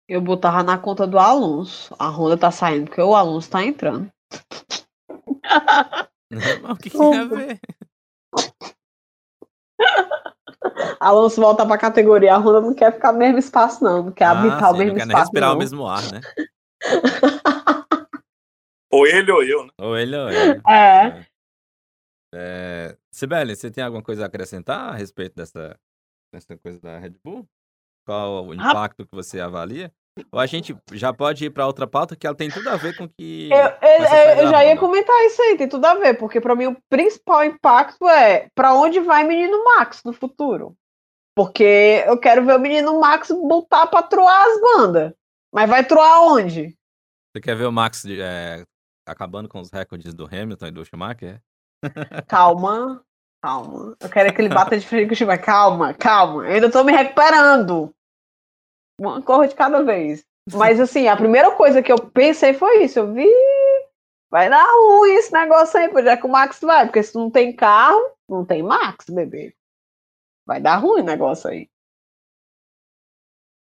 Eu 0.09 0.23
botava 0.23 0.63
na 0.63 0.79
conta 0.79 1.07
do 1.07 1.19
Alonso. 1.19 1.95
A 1.99 2.09
Honda 2.09 2.39
tá 2.39 2.51
saindo 2.51 2.87
porque 2.87 3.03
o 3.03 3.15
Alonso 3.15 3.51
tá 3.51 3.63
entrando. 3.63 4.11
o 6.71 6.77
que, 6.77 6.89
que 6.89 6.99
tem 6.99 7.19
a 7.19 7.25
ver? 7.25 7.61
Alonso 10.99 11.41
volta 11.41 11.67
pra 11.67 11.77
categoria. 11.77 12.35
A 12.35 12.39
Honda 12.39 12.63
não 12.63 12.75
quer 12.75 12.95
ficar 12.95 13.13
no 13.13 13.19
mesmo 13.19 13.39
espaço, 13.39 13.85
não. 13.85 14.05
Não 14.05 14.13
quer 14.13 14.25
ah, 14.25 14.31
habitar 14.31 14.71
sim, 14.71 14.75
o 14.75 14.79
mesmo 14.79 14.93
não 14.93 14.97
quer 14.97 15.07
espaço. 15.07 15.25
respirar 15.25 15.51
não. 15.51 15.57
o 15.57 15.59
mesmo 15.59 15.87
ar, 15.87 16.03
né? 16.11 16.21
ou 18.91 19.07
ele 19.07 19.31
ou 19.31 19.43
eu, 19.43 19.65
né? 19.67 19.73
Ou 19.79 19.97
ele 19.97 20.17
ou 20.17 20.31
eu. 20.31 20.63
É. 20.67 21.27
é. 22.35 22.97
Sibeli, 23.13 23.55
você 23.55 23.71
tem 23.71 23.85
alguma 23.85 24.03
coisa 24.03 24.23
a 24.23 24.27
acrescentar 24.27 24.89
a 24.89 24.95
respeito 24.95 25.37
dessa, 25.37 25.79
dessa 26.33 26.57
coisa 26.57 26.81
da 26.81 26.99
Red 26.99 27.15
Bull? 27.23 27.47
Qual 28.07 28.47
o 28.47 28.55
impacto 28.55 29.07
que 29.07 29.15
você 29.15 29.39
avalia? 29.39 29.93
Ou 30.31 30.41
a 30.41 30.47
gente 30.47 30.77
já 30.93 31.13
pode 31.13 31.45
ir 31.45 31.51
para 31.51 31.67
outra 31.67 31.87
pauta 31.87 32.17
que 32.17 32.27
ela 32.27 32.37
tem 32.37 32.51
tudo 32.51 32.69
a 32.69 32.77
ver 32.77 32.97
com 32.97 33.09
que. 33.09 33.51
Eu, 33.51 33.59
eu, 33.59 34.45
eu 34.45 34.51
já 34.51 34.65
ia 34.65 34.77
comentar 34.77 35.15
isso 35.25 35.41
aí, 35.43 35.57
tem 35.57 35.69
tudo 35.69 35.85
a 35.85 35.95
ver, 35.95 36.15
porque 36.15 36.41
para 36.41 36.55
mim 36.55 36.67
o 36.67 36.77
principal 36.89 37.45
impacto 37.45 38.09
é 38.09 38.49
para 38.55 38.75
onde 38.75 39.01
vai 39.01 39.25
menino 39.25 39.65
Max 39.65 40.03
no 40.05 40.13
futuro. 40.13 40.75
Porque 41.35 42.03
eu 42.07 42.19
quero 42.19 42.45
ver 42.45 42.57
o 42.57 42.61
menino 42.61 42.99
Max 43.01 43.29
voltar 43.29 43.87
para 43.87 44.03
troar 44.03 44.47
as 44.49 44.61
bandas. 44.61 45.13
Mas 45.53 45.69
vai 45.69 45.85
troar 45.85 46.23
onde? 46.23 46.77
Você 47.33 47.41
quer 47.41 47.57
ver 47.57 47.67
o 47.67 47.73
Max 47.73 48.05
é, 48.05 48.65
acabando 49.07 49.49
com 49.49 49.61
os 49.61 49.71
recordes 49.71 50.13
do 50.15 50.27
Hamilton 50.27 50.67
e 50.67 50.71
do 50.73 50.85
Schumacher? 50.85 51.41
Calma, 52.27 53.05
calma. 53.41 53.97
Eu 54.01 54.09
quero 54.09 54.35
que 54.35 54.43
ele 54.43 54.49
bata 54.49 54.77
de 54.77 54.85
frente 54.85 55.07
com 55.07 55.13
o 55.13 55.17
Schumacher. 55.17 55.45
Calma, 55.45 55.95
calma. 55.95 56.45
Eu 56.45 56.55
ainda 56.55 56.71
tô 56.71 56.83
me 56.83 56.93
recuperando 56.93 57.95
uma 58.99 59.23
cor 59.23 59.47
de 59.47 59.55
cada 59.55 59.83
vez. 59.83 60.25
Mas 60.53 60.81
assim, 60.81 61.09
a 61.09 61.17
primeira 61.17 61.55
coisa 61.55 61.83
que 61.83 61.93
eu 61.93 61.99
pensei 62.11 62.55
foi 62.55 62.85
isso. 62.85 62.99
Eu 62.99 63.13
vi. 63.13 63.29
Vai 64.31 64.51
dar 64.51 64.65
ruim 64.65 65.15
esse 65.15 65.33
negócio 65.33 65.79
aí, 65.79 65.89
onde 65.89 66.09
é 66.09 66.17
que 66.17 66.27
o 66.27 66.29
Max 66.29 66.61
vai? 66.61 66.85
Porque 66.85 67.03
se 67.03 67.15
não 67.15 67.31
tem 67.31 67.55
carro, 67.55 68.15
não 68.29 68.45
tem 68.45 68.63
Max, 68.63 69.07
bebê. 69.09 69.57
Vai 70.47 70.61
dar 70.61 70.77
ruim 70.77 71.01
o 71.01 71.05
negócio 71.05 71.49
aí. 71.49 71.71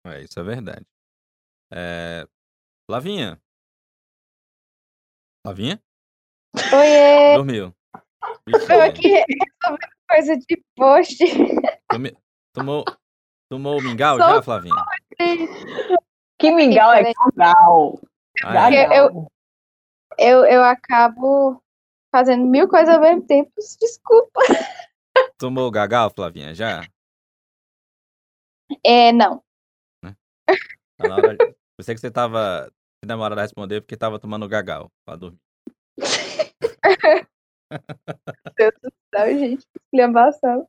É, 0.06 0.22
isso 0.22 0.38
é 0.38 0.42
verdade. 0.42 0.86
É... 1.72 2.26
Lavinha. 2.88 3.40
Lavinha? 5.44 5.82
Oiê! 6.72 7.36
Dormiu. 7.36 7.74
Estou 8.48 8.80
aqui 8.80 9.08
resolvendo 9.08 9.96
coisa 10.08 10.36
de 10.36 10.64
post. 10.76 11.18
Tomou, 12.52 12.84
tomou 13.48 13.82
mingau 13.82 14.18
já, 14.18 14.42
Flavinha? 14.42 14.74
Que 16.38 16.50
mingau 16.50 16.92
é 16.92 17.02
mingau? 17.02 18.00
Ah, 18.44 18.72
é. 18.72 18.98
eu, 18.98 19.28
eu, 20.18 20.44
eu 20.44 20.62
acabo 20.64 21.62
fazendo 22.14 22.44
mil 22.44 22.68
coisas 22.68 22.94
ao 22.94 23.00
mesmo 23.00 23.22
tempo. 23.26 23.50
Desculpa. 23.80 24.40
Tomou 25.38 25.66
o 25.66 25.70
gagal, 25.70 26.10
Flavinha, 26.14 26.54
já? 26.54 26.86
É, 28.84 29.12
não. 29.12 29.42
Tá 30.02 31.08
na 31.08 31.16
hora... 31.16 31.36
Eu 31.78 31.84
sei 31.84 31.94
que 31.94 32.00
você 32.00 32.10
tava 32.10 32.72
demorando 33.04 33.40
a 33.40 33.42
responder 33.42 33.82
porque 33.82 33.96
tava 33.96 34.18
tomando 34.18 34.48
gagal 34.48 34.90
pra 35.04 35.16
dormir. 35.16 35.38
Deus 38.56 38.72
do 38.82 38.92
céu, 39.14 39.38
gente. 39.38 39.66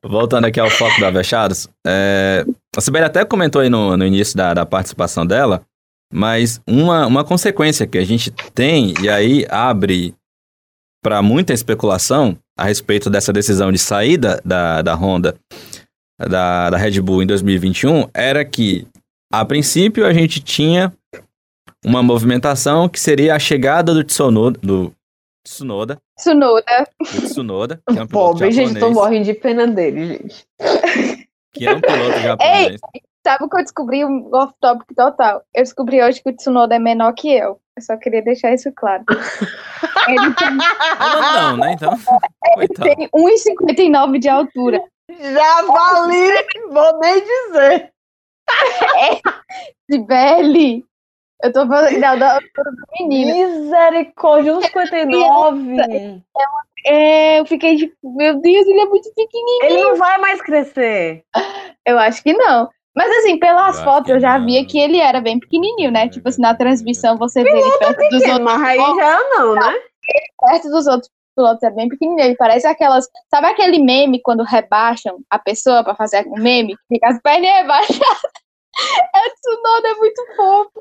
Voltando 0.02 0.46
aqui 0.46 0.60
ao 0.60 0.70
foco 0.70 1.00
da 1.00 1.08
Avechados, 1.08 1.68
é, 1.86 2.44
a 2.78 2.80
Sibeli 2.80 3.04
até 3.04 3.24
comentou 3.24 3.60
aí 3.60 3.68
no, 3.68 3.96
no 3.96 4.06
início 4.06 4.36
da, 4.36 4.54
da 4.54 4.64
participação 4.64 5.26
dela, 5.26 5.62
mas 6.12 6.60
uma, 6.66 7.06
uma 7.06 7.24
consequência 7.24 7.86
que 7.86 7.98
a 7.98 8.04
gente 8.04 8.30
tem, 8.30 8.94
e 9.02 9.08
aí 9.08 9.44
abre 9.50 10.14
para 11.02 11.20
muita 11.20 11.52
especulação 11.52 12.38
a 12.56 12.64
respeito 12.64 13.10
dessa 13.10 13.32
decisão 13.32 13.72
de 13.72 13.78
saída 13.78 14.40
da, 14.44 14.80
da 14.80 14.94
Honda, 14.94 15.34
da, 16.18 16.70
da 16.70 16.76
Red 16.76 17.00
Bull 17.00 17.22
em 17.22 17.26
2021, 17.26 18.08
era 18.14 18.44
que, 18.44 18.86
a 19.32 19.44
princípio, 19.44 20.06
a 20.06 20.12
gente 20.12 20.40
tinha 20.40 20.92
uma 21.84 22.02
movimentação 22.02 22.88
que 22.88 22.98
seria 22.98 23.34
a 23.34 23.38
chegada 23.38 23.92
do 23.92 24.04
Tsunoda, 24.04 24.58
do 24.62 24.92
Tsunoda. 25.44 25.98
Tsunoda. 26.16 26.64
Do 27.00 27.22
Tsunoda, 27.22 27.80
que 27.88 27.98
é 27.98 28.02
um 28.02 28.06
Pobre, 28.06 28.50
japonês. 28.50 28.54
gente, 28.54 28.80
tô 28.80 28.90
morrendo 28.90 29.24
de 29.24 29.34
pena 29.34 29.66
dele, 29.66 30.06
gente. 30.06 30.46
Que 31.58 31.66
é 31.66 31.74
um 31.74 31.80
piloto 31.80 32.18
japonês. 32.20 32.80
Ei, 32.94 33.02
sabe 33.26 33.44
o 33.44 33.48
que 33.48 33.56
eu 33.58 33.62
descobri? 33.62 34.04
Um 34.04 34.30
off-topic 34.32 34.94
total. 34.94 35.42
Eu 35.54 35.62
descobri 35.62 36.02
hoje 36.02 36.22
que 36.22 36.30
o 36.30 36.36
Tsunoda 36.36 36.76
é 36.76 36.78
menor 36.78 37.12
que 37.12 37.32
eu. 37.32 37.60
Eu 37.76 37.82
só 37.82 37.96
queria 37.96 38.22
deixar 38.22 38.52
isso 38.54 38.72
claro. 38.74 39.04
Ele 40.08 40.34
tem... 40.34 40.56
Não, 40.56 41.56
né? 41.56 41.72
Então, 41.72 41.92
Ele 42.56 42.68
tem 42.68 43.08
1,59 43.08 44.18
de 44.18 44.28
altura. 44.28 44.82
Já 45.10 45.62
vali, 45.62 46.30
vou 46.70 46.98
nem 47.00 47.20
dizer. 47.20 47.92
É, 48.96 49.20
Sibeli, 49.90 50.82
eu 51.42 51.52
tô 51.52 51.66
falando 51.66 52.00
da, 52.00 52.34
altura 52.34 52.70
do 52.70 52.86
menino. 52.98 53.62
Misericórdia, 53.62 54.54
1,59. 54.54 55.80
É, 55.80 56.20
eu 56.84 57.46
fiquei 57.46 57.76
tipo, 57.76 57.94
meu 58.02 58.40
Deus, 58.40 58.66
ele 58.66 58.80
é 58.80 58.86
muito 58.86 59.10
pequenininho. 59.14 59.64
Ele 59.64 59.82
não 59.82 59.96
vai 59.96 60.18
mais 60.18 60.40
crescer. 60.40 61.24
Eu 61.86 61.98
acho 61.98 62.22
que 62.22 62.32
não. 62.32 62.68
Mas 62.96 63.10
assim, 63.18 63.38
pelas 63.38 63.78
eu 63.78 63.84
fotos 63.84 64.10
eu 64.10 64.20
já 64.20 64.38
não. 64.38 64.46
via 64.46 64.66
que 64.66 64.78
ele 64.78 64.98
era 64.98 65.20
bem 65.20 65.38
pequenininho, 65.38 65.90
né? 65.90 66.08
Tipo 66.08 66.28
assim, 66.28 66.42
na 66.42 66.54
transmissão 66.54 67.16
você 67.16 67.42
vê 67.42 67.50
ele 67.50 67.78
perto 67.78 68.08
dos 68.10 68.22
outros. 68.22 68.40
Mas 68.40 68.62
aí 68.62 68.76
já 68.76 69.20
não, 69.30 69.54
né? 69.54 69.74
Perto 70.40 70.68
dos 70.70 70.86
outros 70.86 71.10
pilotos 71.36 71.62
é 71.62 71.70
bem 71.70 71.88
pequenininho. 71.88 72.26
Ele 72.26 72.36
parece 72.36 72.66
aquelas. 72.66 73.06
Sabe 73.30 73.46
aquele 73.46 73.78
meme 73.78 74.20
quando 74.20 74.42
rebaixam 74.42 75.20
a 75.30 75.38
pessoa 75.38 75.84
pra 75.84 75.94
fazer 75.94 76.26
um 76.26 76.42
meme? 76.42 76.76
Fica 76.88 77.08
as 77.08 77.20
pernas 77.22 77.50
rebaixadas. 77.50 77.98
É 78.80 79.30
Tsunoda, 79.30 79.88
é 79.88 79.94
muito 79.94 80.22
fofo. 80.36 80.80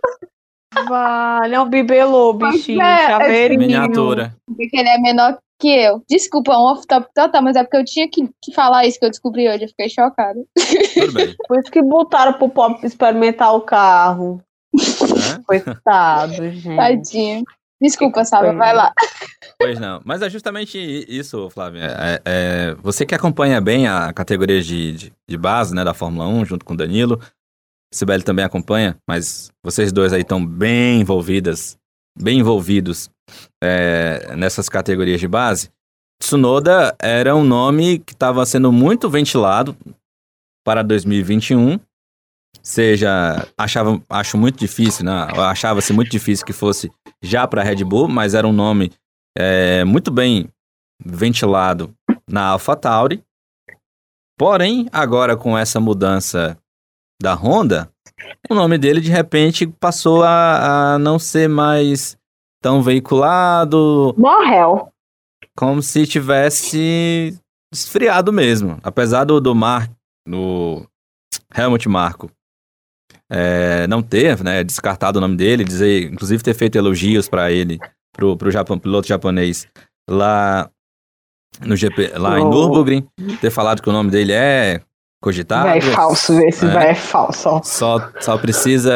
Vale, 0.88 1.56
é 1.56 1.60
um 1.60 1.68
bibelô, 1.68 2.34
bichinho, 2.34 2.80
é, 2.80 3.08
chaveirinho. 3.08 3.60
Miniatura. 3.60 4.36
Porque 4.46 4.78
ele 4.78 4.90
é 4.90 5.00
menor 5.00 5.40
que 5.60 5.68
eu. 5.68 6.04
Desculpa, 6.10 6.58
um 6.58 6.72
off-top 6.72 7.08
total, 7.14 7.42
mas 7.42 7.56
é 7.56 7.64
porque 7.64 7.78
eu 7.78 7.86
tinha 7.86 8.10
que, 8.10 8.30
que, 8.42 8.54
falar 8.54 8.86
isso 8.86 9.00
que 9.00 9.06
eu 9.06 9.10
descobri 9.10 9.50
hoje. 9.50 9.64
Eu 9.64 9.70
fiquei 9.70 9.90
chocada. 9.90 10.40
Tudo 10.94 11.14
bem. 11.14 11.36
Por 11.48 11.60
isso 11.60 11.72
que 11.72 11.82
botaram 11.82 12.34
pro 12.34 12.50
pop 12.50 12.86
experimentar 12.86 13.54
o 13.56 13.62
carro. 13.62 14.42
É? 14.76 15.42
Coitado, 15.46 16.34
gente. 16.34 16.76
Tadinho. 16.76 17.44
Desculpa, 17.80 18.26
Sábio, 18.26 18.58
vai 18.58 18.74
lá. 18.74 18.92
Pois 19.60 19.80
não, 19.80 20.02
mas 20.04 20.24
é 20.24 20.30
justamente 20.30 20.78
isso, 21.08 21.48
Flávia. 21.52 21.96
É, 22.00 22.22
é, 22.26 22.76
você 22.82 23.06
que 23.06 23.14
acompanha 23.14 23.62
bem 23.62 23.88
a 23.88 24.12
categoria 24.14 24.62
de, 24.62 24.94
de, 24.94 25.14
de, 25.28 25.38
base 25.38 25.76
né, 25.76 25.84
da 25.84 25.94
Fórmula 25.94 26.28
1, 26.28 26.46
junto 26.46 26.66
com 26.66 26.74
o 26.74 26.78
Danilo, 26.78 27.20
Sibeli 27.94 28.24
também 28.24 28.44
acompanha, 28.44 28.98
mas 29.08 29.52
vocês 29.64 29.92
dois 29.92 30.12
aí 30.12 30.22
estão 30.22 30.44
bem 30.44 31.02
envolvidas, 31.02 31.78
bem 32.20 32.40
envolvidos 32.40 33.10
é, 33.64 34.36
nessas 34.36 34.70
categorias 34.70 35.20
de 35.20 35.28
base. 35.28 35.70
Tsunoda 36.20 36.96
era 37.00 37.36
um 37.36 37.44
nome 37.44 38.00
que 38.00 38.14
estava 38.14 38.46
sendo 38.46 38.72
muito 38.72 39.10
ventilado 39.10 39.76
para 40.66 40.84
2021. 40.84 41.80
Seja, 42.62 43.48
achava, 43.58 44.02
acho 44.10 44.38
muito 44.38 44.60
difícil, 44.60 45.06
né? 45.06 45.28
Achava-se 45.38 45.94
muito 45.94 46.10
difícil 46.10 46.46
que 46.46 46.54
fosse 46.54 46.92
já 47.22 47.48
para 47.48 47.62
a 47.62 47.64
Red 47.64 47.84
Bull, 47.84 48.08
mas 48.08 48.34
era 48.34 48.48
um 48.48 48.52
nome 48.52 48.92
é, 49.38 49.84
muito 49.86 50.12
bem 50.12 50.50
ventilado 51.04 51.94
na 52.28 52.48
AlphaTauri. 52.48 53.24
Porém, 54.38 54.88
agora 54.92 55.38
com 55.38 55.58
essa 55.58 55.80
mudança 55.80 56.58
da 57.22 57.34
Honda, 57.34 57.90
o 58.50 58.56
nome 58.56 58.78
dele 58.78 59.02
de 59.02 59.12
repente 59.12 59.68
passou 59.68 60.24
a, 60.24 60.94
a 60.94 61.00
não 61.00 61.20
ser 61.20 61.48
mais 61.48 62.18
tão 62.62 62.82
veiculado. 62.82 64.14
Morreu. 64.18 64.90
Como 65.56 65.82
se 65.82 66.06
tivesse 66.06 67.38
esfriado 67.74 68.32
mesmo. 68.32 68.80
Apesar 68.84 69.24
do, 69.24 69.40
do 69.40 69.54
Mar, 69.54 69.90
do 70.28 70.86
Helmut 71.56 71.88
Marko 71.90 72.32
é, 73.30 73.88
não 73.88 74.02
ter 74.02 74.42
né, 74.44 74.64
descartado 74.64 75.18
o 75.18 75.22
nome 75.22 75.36
dele, 75.36 75.64
dizer, 75.64 76.12
inclusive 76.12 76.44
ter 76.44 76.54
feito 76.54 76.78
elogios 76.78 77.28
para 77.28 77.52
ele, 77.52 77.78
pro, 78.14 78.38
pro 78.38 78.52
Japão, 78.52 78.80
piloto 78.80 79.08
japonês 79.08 79.68
lá 80.10 80.70
no 81.66 81.76
GP, 81.76 82.14
lá 82.18 82.36
oh. 82.36 82.38
em 82.38 82.50
Nürburgring, 82.50 83.08
ter 83.42 83.52
falado 83.52 83.82
que 83.82 83.90
o 83.90 83.94
nome 83.94 84.10
dele 84.12 84.32
é 84.32 84.82
cogitado. 85.22 85.68
Vai 85.68 85.82
falso, 85.82 86.40
esse 86.42 86.66
é, 86.66 86.70
vai 86.70 86.90
é 86.90 86.96
falso. 86.96 87.62
Só, 87.64 88.12
só 88.20 88.38
precisa 88.38 88.94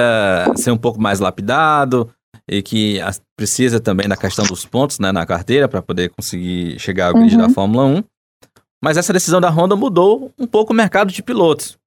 ser 0.56 0.72
um 0.72 0.78
pouco 0.78 1.00
mais 1.00 1.20
lapidado 1.20 2.10
e 2.48 2.62
que 2.62 3.00
precisa 3.36 3.80
também 3.80 4.08
da 4.08 4.18
questão 4.18 4.46
dos 4.46 4.66
pontos 4.66 5.00
né, 5.00 5.12
na 5.12 5.26
carteira 5.26 5.68
para 5.68 5.82
poder 5.82 6.10
conseguir 6.10 6.80
chegar 6.80 7.08
ao 7.08 7.14
grid 7.14 7.36
uhum. 7.36 7.42
da 7.42 7.50
Fórmula 7.50 7.86
1. 7.86 8.04
Mas 8.84 8.98
essa 8.98 9.14
decisão 9.14 9.40
da 9.40 9.50
Honda 9.50 9.76
mudou 9.76 10.32
um 10.38 10.48
pouco 10.48 10.74
o 10.74 10.76
mercado 10.76 11.12
de 11.12 11.22
pilotos. 11.22 11.78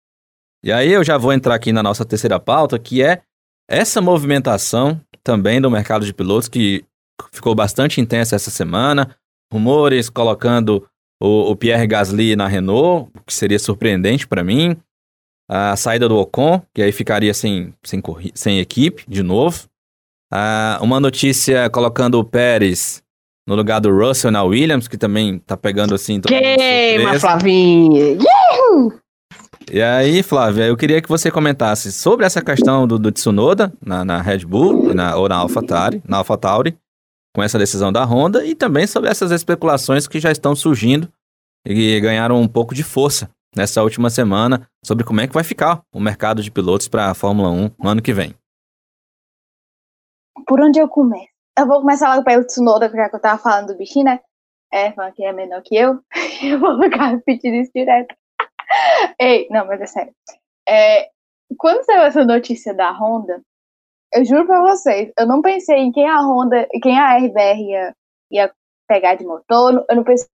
E 0.65 0.73
aí 0.73 0.90
eu 0.90 1.05
já 1.05 1.19
vou 1.19 1.32
entrar 1.32 1.55
aqui 1.55 1.73
na 1.73 1.82
nossa 1.82 2.05
terceira 2.05 2.39
pauta, 2.40 2.78
que 2.78 3.02
é 3.02 3.20
essa 3.69 4.01
movimentação 4.01 5.01
também 5.23 5.61
do 5.61 5.70
mercado 5.70 6.06
de 6.06 6.15
pilotos 6.15 6.48
que 6.48 6.85
ficou 7.32 7.55
bastante 7.55 8.01
intensa 8.01 8.36
essa 8.36 8.51
semana. 8.51 9.15
Rumores 9.52 10.09
colocando 10.09 10.86
o, 11.20 11.50
o 11.50 11.56
Pierre 11.56 11.86
Gasly 11.86 12.36
na 12.36 12.46
Renault, 12.46 13.10
o 13.16 13.24
que 13.24 13.34
seria 13.34 13.58
surpreendente 13.58 14.26
para 14.26 14.44
mim. 14.44 14.76
A 15.48 15.76
saída 15.76 16.08
do 16.08 16.16
Ocon, 16.16 16.62
que 16.72 16.80
aí 16.80 16.90
ficaria 16.90 17.34
sem, 17.34 17.74
sem, 17.82 18.02
sem 18.34 18.60
equipe 18.60 19.04
de 19.06 19.22
novo. 19.22 19.64
Uma 20.80 20.98
notícia 20.98 21.68
colocando 21.70 22.18
o 22.18 22.24
Pérez 22.24 23.02
no 23.46 23.54
lugar 23.54 23.80
do 23.80 23.94
Russell 23.94 24.30
na 24.30 24.42
Williams, 24.42 24.88
que 24.88 24.96
também 24.96 25.38
tá 25.38 25.56
pegando 25.56 25.94
assim. 25.94 26.20
Queima, 26.20 27.18
Flavinha! 27.20 28.18
E 29.70 29.80
aí, 29.80 30.22
Flávia, 30.22 30.64
eu 30.64 30.76
queria 30.76 31.00
que 31.00 31.08
você 31.08 31.30
comentasse 31.30 31.90
sobre 31.90 32.26
essa 32.26 32.42
questão 32.42 32.86
do, 32.86 32.98
do 32.98 33.10
Tsunoda 33.10 33.72
na, 33.84 34.04
na 34.04 34.20
Red 34.20 34.40
Bull 34.40 34.94
na, 34.94 35.16
ou 35.16 35.28
na 35.28 35.36
AlphaTauri, 35.36 36.02
na 36.06 36.18
AlphaTauri, 36.18 36.76
com 37.35 37.43
essa 37.43 37.59
decisão 37.59 37.93
da 37.93 38.05
Honda, 38.05 38.47
e 38.47 38.55
também 38.55 38.86
sobre 38.86 39.11
essas 39.11 39.31
especulações 39.31 40.06
que 40.06 40.20
já 40.20 40.31
estão 40.31 40.55
surgindo 40.55 41.12
e 41.66 42.01
ganharam 42.01 42.40
um 42.40 42.47
pouco 42.47 42.74
de 42.74 42.85
força 42.85 43.28
nessa 43.56 43.82
última 43.82 44.11
semana 44.11 44.69
sobre 44.85 45.05
como 45.05 45.20
é 45.20 45.27
que 45.27 45.35
vai 45.35 45.44
ficar 45.44 45.82
o 45.93 46.01
mercado 46.01 46.43
de 46.43 46.51
pilotos 46.51 46.89
para 46.89 47.11
a 47.11 47.15
Fórmula 47.15 47.51
1 47.51 47.70
no 47.78 47.89
ano 47.89 48.02
que 48.02 48.12
vem. 48.12 48.35
Por 50.47 50.61
onde 50.61 50.78
eu 50.78 50.89
começo? 50.89 51.28
Eu 51.59 51.66
vou 51.66 51.81
começar 51.81 52.12
logo 52.12 52.24
pelo 52.24 52.44
Tsunoda, 52.44 52.89
porque 52.89 53.16
eu 53.16 53.20
tava 53.20 53.40
falando 53.40 53.69
do 53.69 53.78
bichinho, 53.78 54.05
né? 54.05 54.20
É, 54.73 54.90
que 55.12 55.24
é 55.24 55.32
menor 55.32 55.62
que 55.62 55.77
eu. 55.77 56.01
eu 56.43 56.59
vou 56.59 56.81
ficar 56.82 57.06
repetindo 57.09 57.55
isso 57.55 57.70
direto. 57.74 58.15
Ei, 59.20 59.47
não, 59.51 59.65
mas 59.66 59.81
é 59.81 59.86
sério. 59.86 60.12
É, 60.69 61.09
quando 61.56 61.85
saiu 61.85 62.02
essa 62.02 62.24
notícia 62.24 62.74
da 62.74 62.90
Honda, 62.90 63.40
eu 64.14 64.24
juro 64.24 64.46
pra 64.46 64.60
vocês, 64.60 65.12
eu 65.18 65.26
não 65.26 65.42
pensei 65.42 65.76
em 65.76 65.92
quem 65.92 66.08
a 66.08 66.20
Honda, 66.20 66.68
quem 66.82 66.98
a 66.98 67.16
RBR 67.16 67.60
ia, 67.60 67.96
ia 68.30 68.54
pegar 68.86 69.16
de 69.16 69.24
motor, 69.24 69.84
eu 69.88 69.96
não 69.96 70.04
pensei. 70.04 70.28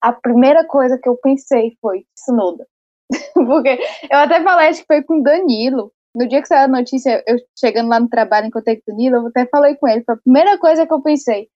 A 0.00 0.12
primeira 0.12 0.66
coisa 0.66 0.98
que 0.98 1.08
eu 1.08 1.16
pensei 1.16 1.76
foi 1.80 2.04
Tsunoda. 2.14 2.66
Porque 3.34 3.78
eu 4.10 4.18
até 4.18 4.42
falei, 4.42 4.68
acho 4.68 4.80
que 4.80 4.86
foi 4.86 5.02
com 5.02 5.22
Danilo. 5.22 5.92
No 6.14 6.26
dia 6.26 6.42
que 6.42 6.48
saiu 6.48 6.64
a 6.64 6.68
notícia, 6.68 7.22
eu 7.26 7.36
chegando 7.56 7.88
lá 7.88 8.00
no 8.00 8.08
trabalho, 8.08 8.46
encontrei 8.46 8.76
com 8.76 8.90
o 8.90 8.94
Danilo, 8.94 9.16
eu 9.16 9.26
até 9.28 9.46
falei 9.46 9.76
com 9.76 9.86
ele. 9.86 10.02
Foi 10.04 10.14
a 10.14 10.18
primeira 10.18 10.58
coisa 10.58 10.86
que 10.86 10.92
eu 10.92 11.02
pensei. 11.02 11.48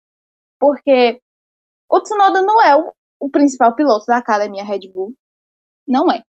Porque 0.60 1.20
o 1.90 2.01
Tsunoda 2.01 2.42
não 2.42 2.62
é 2.62 2.76
o, 2.76 2.92
o 3.18 3.30
principal 3.30 3.74
piloto 3.74 4.06
da 4.06 4.18
academia 4.18 4.64
Red 4.64 4.92
Bull. 4.92 5.12
Não 5.88 6.10
é. 6.10 6.22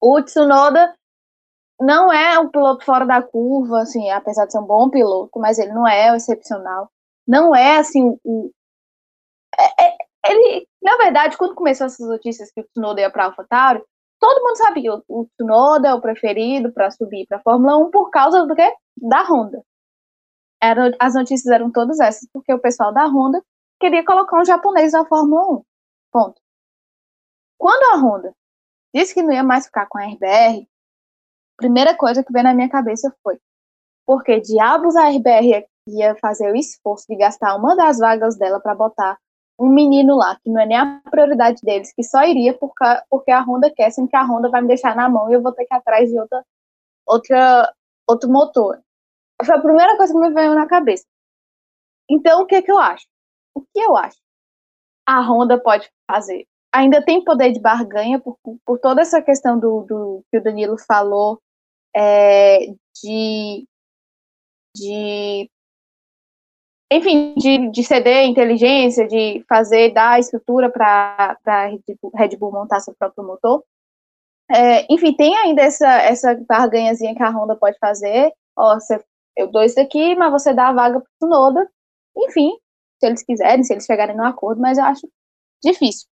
O 0.00 0.20
Tsunoda 0.20 0.94
não 1.82 2.12
é 2.12 2.38
um 2.38 2.48
piloto 2.48 2.84
fora 2.84 3.04
da 3.04 3.20
curva, 3.20 3.82
assim, 3.82 4.08
apesar 4.10 4.46
de 4.46 4.52
ser 4.52 4.58
um 4.58 4.66
bom 4.66 4.88
piloto, 4.88 5.38
mas 5.38 5.58
ele 5.58 5.72
não 5.72 5.86
é 5.86 6.16
excepcional. 6.16 6.90
Não 7.26 7.54
é, 7.54 7.78
assim, 7.78 8.16
o... 8.24 8.50
É, 9.58 9.86
é, 9.86 9.96
ele, 10.26 10.66
na 10.82 10.96
verdade, 10.96 11.36
quando 11.36 11.54
começou 11.54 11.86
essas 11.86 12.06
notícias 12.06 12.50
que 12.52 12.60
o 12.60 12.64
Tsunoda 12.64 13.00
ia 13.00 13.10
para 13.10 13.24
AlphaTauri, 13.26 13.82
todo 14.20 14.42
mundo 14.42 14.56
sabia, 14.56 14.94
o, 14.94 15.02
o 15.08 15.26
Tsunoda 15.36 15.88
é 15.88 15.94
o 15.94 16.00
preferido 16.00 16.72
para 16.72 16.90
subir 16.90 17.26
para 17.26 17.38
a 17.38 17.42
Fórmula 17.42 17.76
1 17.78 17.90
por 17.90 18.10
causa 18.10 18.46
do 18.46 18.54
quê? 18.54 18.72
Da 18.96 19.22
Honda. 19.22 19.62
Era, 20.62 20.92
as 21.00 21.14
notícias 21.14 21.52
eram 21.52 21.72
todas 21.72 21.98
essas, 21.98 22.28
porque 22.32 22.52
o 22.52 22.60
pessoal 22.60 22.92
da 22.92 23.06
Honda 23.06 23.42
queria 23.80 24.04
colocar 24.04 24.40
um 24.40 24.44
japonês 24.44 24.92
na 24.92 25.04
Fórmula 25.04 25.58
1. 25.58 25.64
Ponto. 26.12 26.40
Quando 27.58 27.82
a 27.94 27.96
Honda 27.96 28.32
disse 28.94 29.14
que 29.14 29.22
não 29.22 29.32
ia 29.32 29.42
mais 29.42 29.66
ficar 29.66 29.86
com 29.86 29.98
a 29.98 30.04
RBR, 30.04 30.68
primeira 31.62 31.96
coisa 31.96 32.24
que 32.24 32.32
veio 32.32 32.44
na 32.44 32.54
minha 32.54 32.68
cabeça 32.68 33.14
foi: 33.22 33.38
porque 34.04 34.40
diabos 34.40 34.96
a 34.96 35.08
RBR 35.08 35.64
ia 35.88 36.16
fazer 36.16 36.50
o 36.50 36.56
esforço 36.56 37.06
de 37.08 37.16
gastar 37.16 37.54
uma 37.56 37.76
das 37.76 37.98
vagas 37.98 38.36
dela 38.36 38.60
para 38.60 38.74
botar 38.74 39.16
um 39.58 39.68
menino 39.68 40.16
lá, 40.16 40.36
que 40.42 40.50
não 40.50 40.60
é 40.60 40.66
nem 40.66 40.76
a 40.76 41.00
prioridade 41.10 41.60
deles, 41.62 41.92
que 41.94 42.02
só 42.02 42.24
iria 42.24 42.52
porque, 42.54 42.84
porque 43.08 43.30
a 43.30 43.42
Honda 43.42 43.70
quer, 43.70 43.90
sendo 43.90 44.08
que 44.08 44.16
a 44.16 44.24
Honda 44.24 44.48
vai 44.48 44.60
me 44.60 44.68
deixar 44.68 44.96
na 44.96 45.08
mão 45.08 45.30
e 45.30 45.34
eu 45.34 45.42
vou 45.42 45.52
ter 45.52 45.64
que 45.66 45.74
ir 45.74 45.76
atrás 45.76 46.10
de 46.10 46.18
outra, 46.18 46.44
outra, 47.06 47.74
outro 48.08 48.30
motor. 48.30 48.80
Foi 49.44 49.54
a 49.54 49.60
primeira 49.60 49.96
coisa 49.96 50.12
que 50.12 50.18
me 50.18 50.30
veio 50.30 50.54
na 50.54 50.66
cabeça. 50.66 51.04
Então, 52.10 52.42
o 52.42 52.46
que, 52.46 52.56
é 52.56 52.62
que 52.62 52.72
eu 52.72 52.78
acho? 52.78 53.06
O 53.54 53.60
que 53.60 53.80
eu 53.80 53.96
acho? 53.96 54.18
A 55.06 55.20
Honda 55.20 55.60
pode 55.60 55.88
fazer 56.10 56.46
ainda 56.72 57.04
tem 57.04 57.22
poder 57.22 57.52
de 57.52 57.60
barganha 57.60 58.18
por, 58.18 58.38
por 58.64 58.78
toda 58.78 59.02
essa 59.02 59.20
questão 59.20 59.58
do, 59.58 59.82
do 59.82 60.24
que 60.30 60.38
o 60.38 60.42
Danilo 60.42 60.76
falou 60.78 61.38
é, 61.94 62.66
de, 63.02 63.66
de 64.76 65.50
enfim, 66.92 67.34
de, 67.36 67.70
de 67.70 67.84
ceder 67.84 68.26
inteligência, 68.26 69.08
de 69.08 69.42
fazer, 69.48 69.92
dar 69.92 70.20
estrutura 70.20 70.70
para 70.70 71.38
a 71.46 71.66
Red 72.14 72.36
Bull 72.36 72.52
montar 72.52 72.80
seu 72.80 72.94
próprio 72.94 73.24
motor. 73.24 73.64
É, 74.50 74.92
enfim, 74.92 75.14
tem 75.14 75.34
ainda 75.36 75.62
essa, 75.62 75.88
essa 76.02 76.34
barganhazinha 76.46 77.14
que 77.14 77.22
a 77.22 77.30
Honda 77.30 77.56
pode 77.56 77.78
fazer. 77.78 78.30
Ó, 78.56 78.74
você, 78.74 79.02
eu 79.36 79.50
dou 79.50 79.62
isso 79.62 79.80
aqui, 79.80 80.14
mas 80.14 80.30
você 80.30 80.52
dá 80.52 80.68
a 80.68 80.72
vaga 80.72 81.00
para 81.00 81.08
o 81.08 81.16
Tsunoda. 81.18 81.70
Enfim, 82.16 82.52
se 83.00 83.06
eles 83.06 83.22
quiserem, 83.22 83.64
se 83.64 83.72
eles 83.72 83.86
chegarem 83.86 84.14
no 84.14 84.24
acordo, 84.24 84.60
mas 84.60 84.76
eu 84.76 84.84
acho 84.84 85.08
difícil. 85.64 86.06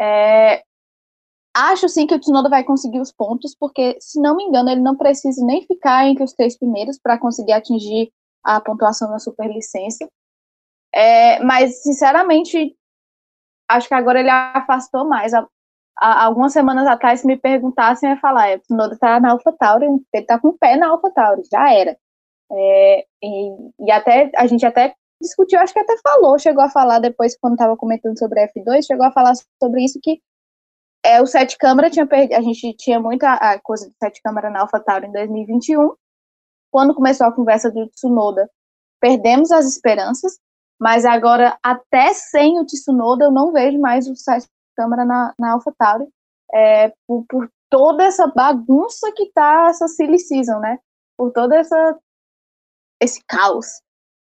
É, 0.00 0.62
acho 1.56 1.88
sim 1.88 2.06
que 2.06 2.14
o 2.14 2.20
Tsunoda 2.20 2.48
vai 2.50 2.62
conseguir 2.62 3.00
os 3.00 3.10
pontos, 3.10 3.54
porque, 3.58 3.96
se 4.00 4.20
não 4.20 4.36
me 4.36 4.44
engano, 4.44 4.68
ele 4.70 4.80
não 4.80 4.96
precisa 4.96 5.44
nem 5.44 5.66
ficar 5.66 6.06
entre 6.06 6.22
os 6.22 6.32
três 6.34 6.58
primeiros 6.58 6.98
para 6.98 7.18
conseguir 7.18 7.52
atingir 7.52 8.12
a 8.44 8.60
pontuação 8.60 9.10
na 9.10 9.18
superlicença. 9.18 10.06
É, 10.94 11.42
mas, 11.42 11.82
sinceramente, 11.82 12.76
acho 13.68 13.88
que 13.88 13.94
agora 13.94 14.20
ele 14.20 14.30
afastou 14.30 15.06
mais. 15.06 15.32
Algumas 15.96 16.52
semanas 16.52 16.86
atrás, 16.86 17.20
se 17.20 17.26
me 17.26 17.38
perguntassem, 17.38 18.10
eu 18.10 18.14
ia 18.14 18.20
falar: 18.20 18.48
é, 18.48 18.56
o 18.56 18.60
Tsunoda 18.60 18.98
tá 18.98 19.18
na 19.18 19.30
AlphaTauri, 19.30 19.86
ele 20.12 20.26
tá 20.26 20.38
com 20.38 20.48
o 20.48 20.58
pé 20.58 20.76
na 20.76 20.88
AlphaTauri, 20.88 21.42
já 21.50 21.72
era. 21.72 21.96
É, 22.52 23.06
e, 23.22 23.70
e, 23.80 23.90
até 23.90 24.30
a 24.36 24.46
gente 24.46 24.64
até 24.64 24.94
discutiu, 25.20 25.58
acho 25.58 25.72
que 25.72 25.80
até 25.80 25.96
falou, 26.02 26.38
chegou 26.38 26.62
a 26.62 26.70
falar 26.70 26.98
depois, 26.98 27.36
quando 27.38 27.54
estava 27.54 27.76
comentando 27.76 28.18
sobre 28.18 28.40
a 28.40 28.48
F2, 28.48 28.84
chegou 28.86 29.06
a 29.06 29.12
falar 29.12 29.32
sobre 29.60 29.84
isso 29.84 29.98
que 30.02 30.20
é, 31.06 31.22
o 31.22 31.26
sete 31.26 31.56
câmara 31.56 31.90
tinha 31.90 32.06
perdido, 32.06 32.36
a 32.36 32.42
gente 32.42 32.74
tinha 32.74 32.98
muita 33.00 33.32
a 33.34 33.60
coisa 33.60 33.88
de 33.88 33.94
sete 34.02 34.20
câmara 34.22 34.50
na 34.50 34.60
AlphaTauri 34.60 35.06
em 35.06 35.12
2021. 35.12 35.94
Quando 36.70 36.94
começou 36.94 37.26
a 37.26 37.32
conversa 37.32 37.70
do 37.70 37.88
Tsunoda, 37.88 38.50
perdemos 39.00 39.50
as 39.52 39.66
esperanças, 39.66 40.38
Mas 40.78 41.06
agora, 41.06 41.58
até 41.62 42.12
sem 42.12 42.58
o 42.60 42.66
Tsunoda, 42.66 43.24
eu 43.24 43.30
não 43.30 43.50
vejo 43.52 43.78
mais 43.78 44.06
o 44.08 44.14
sete 44.14 44.46
câmera 44.76 45.04
na, 45.06 45.32
na 45.38 45.52
AlphaTauri, 45.52 46.06
é, 46.52 46.92
por, 47.06 47.24
por 47.28 47.50
toda 47.70 48.04
essa 48.04 48.26
bagunça 48.26 49.10
que 49.12 49.32
tá 49.32 49.68
essa 49.70 49.88
silly 49.88 50.18
season, 50.18 50.58
né? 50.58 50.78
Por 51.16 51.32
toda 51.32 51.56
essa 51.56 51.98
esse 53.00 53.22
caos. 53.26 53.66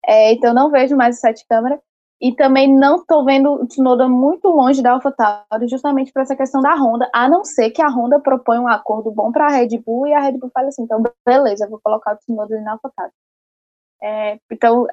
É, 0.05 0.33
então 0.33 0.53
não 0.53 0.71
vejo 0.71 0.95
mais 0.95 1.17
o 1.17 1.19
sete 1.19 1.45
câmera 1.47 1.81
e 2.21 2.33
também 2.33 2.73
não 2.73 2.97
estou 2.97 3.25
vendo 3.25 3.51
o 3.51 3.67
Tsunoda 3.67 4.07
muito 4.07 4.47
longe 4.47 4.81
da 4.81 4.93
AlphaTauri, 4.93 5.67
justamente 5.67 6.13
por 6.13 6.21
essa 6.21 6.35
questão 6.35 6.61
da 6.61 6.73
Honda, 6.73 7.09
a 7.13 7.27
não 7.27 7.43
ser 7.43 7.71
que 7.71 7.81
a 7.81 7.89
Honda 7.89 8.19
proponha 8.19 8.61
um 8.61 8.67
acordo 8.67 9.11
bom 9.11 9.31
para 9.31 9.47
a 9.47 9.49
Red 9.49 9.77
Bull 9.79 10.07
e 10.07 10.13
a 10.13 10.21
Red 10.21 10.37
Bull 10.37 10.49
fale 10.53 10.69
assim, 10.69 10.83
então 10.83 11.03
beleza, 11.25 11.67
vou 11.67 11.79
colocar 11.83 12.13
o 12.13 12.17
Tsunoda 12.17 12.59
na 12.61 12.73
AlphaTauri. 12.73 13.11
É, 14.01 14.39
então, 14.51 14.87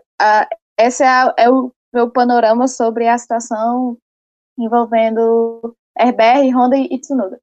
esse 0.78 1.05
é, 1.05 1.35
é, 1.36 1.51
o 1.51 1.73
meu 1.93 2.11
panorama 2.11 2.66
sobre 2.66 3.07
a 3.09 3.16
situação 3.19 3.97
envolvendo 4.59 5.77
RBR, 5.99 6.51
Honda 6.55 6.77
e 6.77 6.99
Tsunoda. 6.99 7.40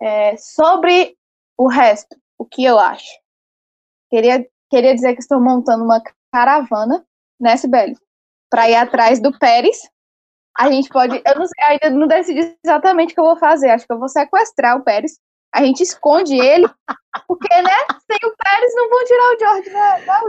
É, 0.00 0.36
sobre 0.36 1.16
o 1.56 1.68
resto, 1.68 2.16
o 2.38 2.44
que 2.44 2.64
eu 2.64 2.78
acho? 2.78 3.18
Queria, 4.10 4.46
queria 4.70 4.94
dizer 4.94 5.14
que 5.14 5.20
estou 5.20 5.40
montando 5.40 5.84
uma 5.84 6.02
caravana, 6.32 7.04
né, 7.40 7.56
Sibeli? 7.56 7.96
Para 8.56 8.70
ir 8.70 8.74
atrás 8.74 9.20
do 9.20 9.38
Pérez. 9.38 9.76
A 10.58 10.70
gente 10.70 10.88
pode. 10.88 11.20
Eu 11.26 11.34
não 11.38 11.46
sei, 11.46 11.64
ainda 11.64 11.90
não 11.90 12.06
decidi 12.06 12.56
exatamente 12.64 13.12
o 13.12 13.14
que 13.14 13.20
eu 13.20 13.26
vou 13.26 13.36
fazer. 13.36 13.68
Acho 13.68 13.86
que 13.86 13.92
eu 13.92 13.98
vou 13.98 14.08
sequestrar 14.08 14.78
o 14.78 14.82
Pérez. 14.82 15.18
A 15.54 15.62
gente 15.62 15.82
esconde 15.82 16.34
ele, 16.34 16.66
porque, 17.28 17.54
né? 17.60 17.76
Sem 18.10 18.30
o 18.30 18.34
Pérez 18.34 18.74
não 18.74 18.88
vão 18.88 19.04
tirar 19.04 19.34
o 19.34 19.38
George 19.38 19.70
da, 19.70 19.98
da 19.98 20.20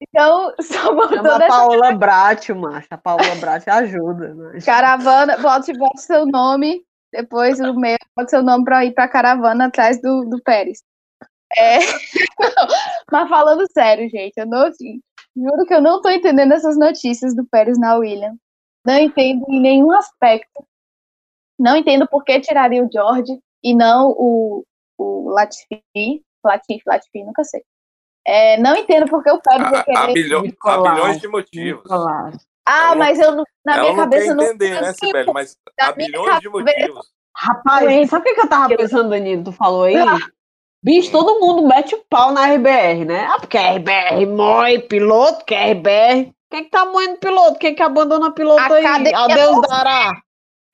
Então, 0.00 0.54
só 0.60 0.94
montando 0.94 1.22
Chama 1.22 1.44
a 1.44 1.48
Paola 1.48 1.86
essa... 1.88 1.96
Brat, 1.96 2.48
macho. 2.50 2.88
A 2.90 2.98
Paola 2.98 3.34
Brat 3.40 3.66
ajuda. 3.66 4.34
Mas... 4.36 4.64
Caravana, 4.64 5.36
bote, 5.38 5.72
bote 5.76 6.02
seu 6.02 6.26
nome, 6.26 6.84
depois 7.12 7.58
o 7.58 7.74
meu, 7.74 7.96
bote 8.16 8.30
seu 8.30 8.42
nome 8.44 8.64
para 8.64 8.84
ir 8.84 8.92
para 8.92 9.08
caravana 9.08 9.66
atrás 9.66 10.00
do, 10.00 10.24
do 10.24 10.40
Pérez. 10.42 10.82
É... 11.56 11.78
Mas 13.10 13.28
falando 13.28 13.64
sério, 13.72 14.08
gente, 14.08 14.34
eu 14.36 14.46
não, 14.46 14.70
juro 15.36 15.66
que 15.66 15.74
eu 15.74 15.80
não 15.80 16.00
tô 16.00 16.08
entendendo 16.08 16.52
essas 16.52 16.78
notícias 16.78 17.34
do 17.34 17.44
Pérez 17.44 17.78
na 17.78 17.96
Williams. 17.96 18.38
Não 18.86 18.98
entendo 18.98 19.44
em 19.48 19.60
nenhum 19.60 19.92
aspecto. 19.92 20.64
Não 21.58 21.76
entendo 21.76 22.06
por 22.08 22.24
que 22.24 22.40
tiraria 22.40 22.84
o 22.84 22.90
George 22.92 23.38
e 23.62 23.74
não 23.74 24.10
o, 24.10 24.64
o 24.98 25.30
Latifi. 25.30 26.22
Latifi, 26.44 26.82
Latifi, 26.86 27.24
nunca 27.24 27.44
sei. 27.44 27.62
É, 28.26 28.58
não 28.58 28.76
entendo 28.76 29.08
porque 29.08 29.30
o 29.30 29.40
Pérez 29.40 29.70
ia 29.70 29.84
querer... 29.84 29.98
Há, 29.98 30.92
milhões 30.92 31.20
de 31.20 31.28
motivos. 31.28 31.90
Ah, 32.66 32.88
ela 32.88 32.96
mas 32.96 33.18
eu 33.20 33.44
na 33.64 33.80
minha 33.80 33.94
cabeça 33.94 34.34
não 34.34 34.44
entender, 34.44 34.80
né, 34.80 34.92
Sibeli? 34.94 35.32
Mas 35.32 35.56
há 35.78 35.94
milhões 35.94 36.40
de 36.40 36.48
motivos. 36.48 37.12
Rapaz, 37.36 38.08
sabe 38.08 38.30
o 38.30 38.34
que 38.34 38.40
eu 38.40 38.48
tava 38.48 38.76
pensando, 38.76 39.10
Danilo? 39.10 39.44
Tu 39.44 39.52
falou 39.52 39.84
aí? 39.84 39.96
Bicho, 40.84 41.10
todo 41.10 41.40
mundo 41.40 41.66
mete 41.66 41.94
o 41.94 42.04
pau 42.10 42.30
na 42.30 42.44
RBR, 42.44 43.06
né? 43.06 43.24
Ah, 43.24 43.40
porque 43.40 43.56
a 43.56 43.72
RBR 43.72 44.26
moe 44.26 44.82
piloto, 44.82 45.42
que 45.46 45.54
a 45.54 45.70
RBR. 45.70 46.30
Quem 46.50 46.64
que 46.64 46.70
tá 46.70 46.84
moendo 46.84 47.16
piloto? 47.16 47.58
Quem 47.58 47.74
que 47.74 47.82
abandona 47.82 48.30
piloto 48.30 48.60
a 48.60 48.76
aí? 48.76 48.84
Adeus 49.14 49.62
dará. 49.62 50.12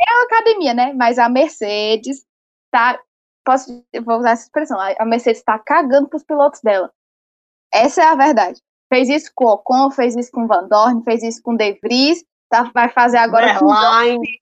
É 0.00 0.12
a 0.12 0.22
academia, 0.24 0.74
né? 0.74 0.92
Mas 0.94 1.16
a 1.16 1.28
Mercedes 1.28 2.24
tá. 2.72 2.98
Posso 3.44 3.84
vou 4.04 4.18
usar 4.18 4.32
essa 4.32 4.42
expressão. 4.42 4.80
A 4.80 5.04
Mercedes 5.04 5.44
tá 5.44 5.56
cagando 5.60 6.08
pros 6.08 6.24
pilotos 6.24 6.60
dela. 6.60 6.90
Essa 7.72 8.02
é 8.02 8.06
a 8.06 8.16
verdade. 8.16 8.60
Fez 8.92 9.08
isso 9.08 9.30
com 9.32 9.44
o 9.44 9.52
Ocon, 9.52 9.92
fez 9.92 10.16
isso 10.16 10.32
com 10.32 10.42
o 10.42 10.48
Van 10.48 10.66
Dorn, 10.66 11.04
fez 11.04 11.22
isso 11.22 11.40
com 11.40 11.52
o 11.52 11.56
De 11.56 11.78
Vries, 11.80 12.24
tá, 12.48 12.68
vai 12.74 12.88
fazer 12.88 13.18
agora 13.18 13.54
Verline. 13.54 14.40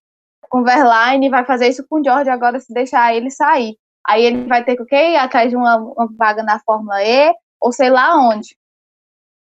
com 0.49 0.61
o 0.61 0.65
Verline, 0.65 1.29
vai 1.29 1.45
fazer 1.45 1.69
isso 1.69 1.87
com 1.87 2.01
o 2.01 2.03
George 2.03 2.31
agora 2.31 2.59
se 2.59 2.73
deixar 2.73 3.15
ele 3.15 3.31
sair. 3.31 3.77
Aí 4.09 4.25
ele 4.25 4.47
vai 4.47 4.65
ter 4.65 4.75
que 4.75 4.83
o 4.83 4.87
quê? 4.87 5.11
Ir 5.11 5.17
atrás 5.17 5.51
de 5.51 5.57
uma, 5.57 5.77
uma 5.77 6.09
vaga 6.17 6.43
na 6.43 6.59
Fórmula 6.61 7.05
E, 7.05 7.31
ou 7.61 7.71
sei 7.71 7.91
lá 7.91 8.17
onde. 8.17 8.57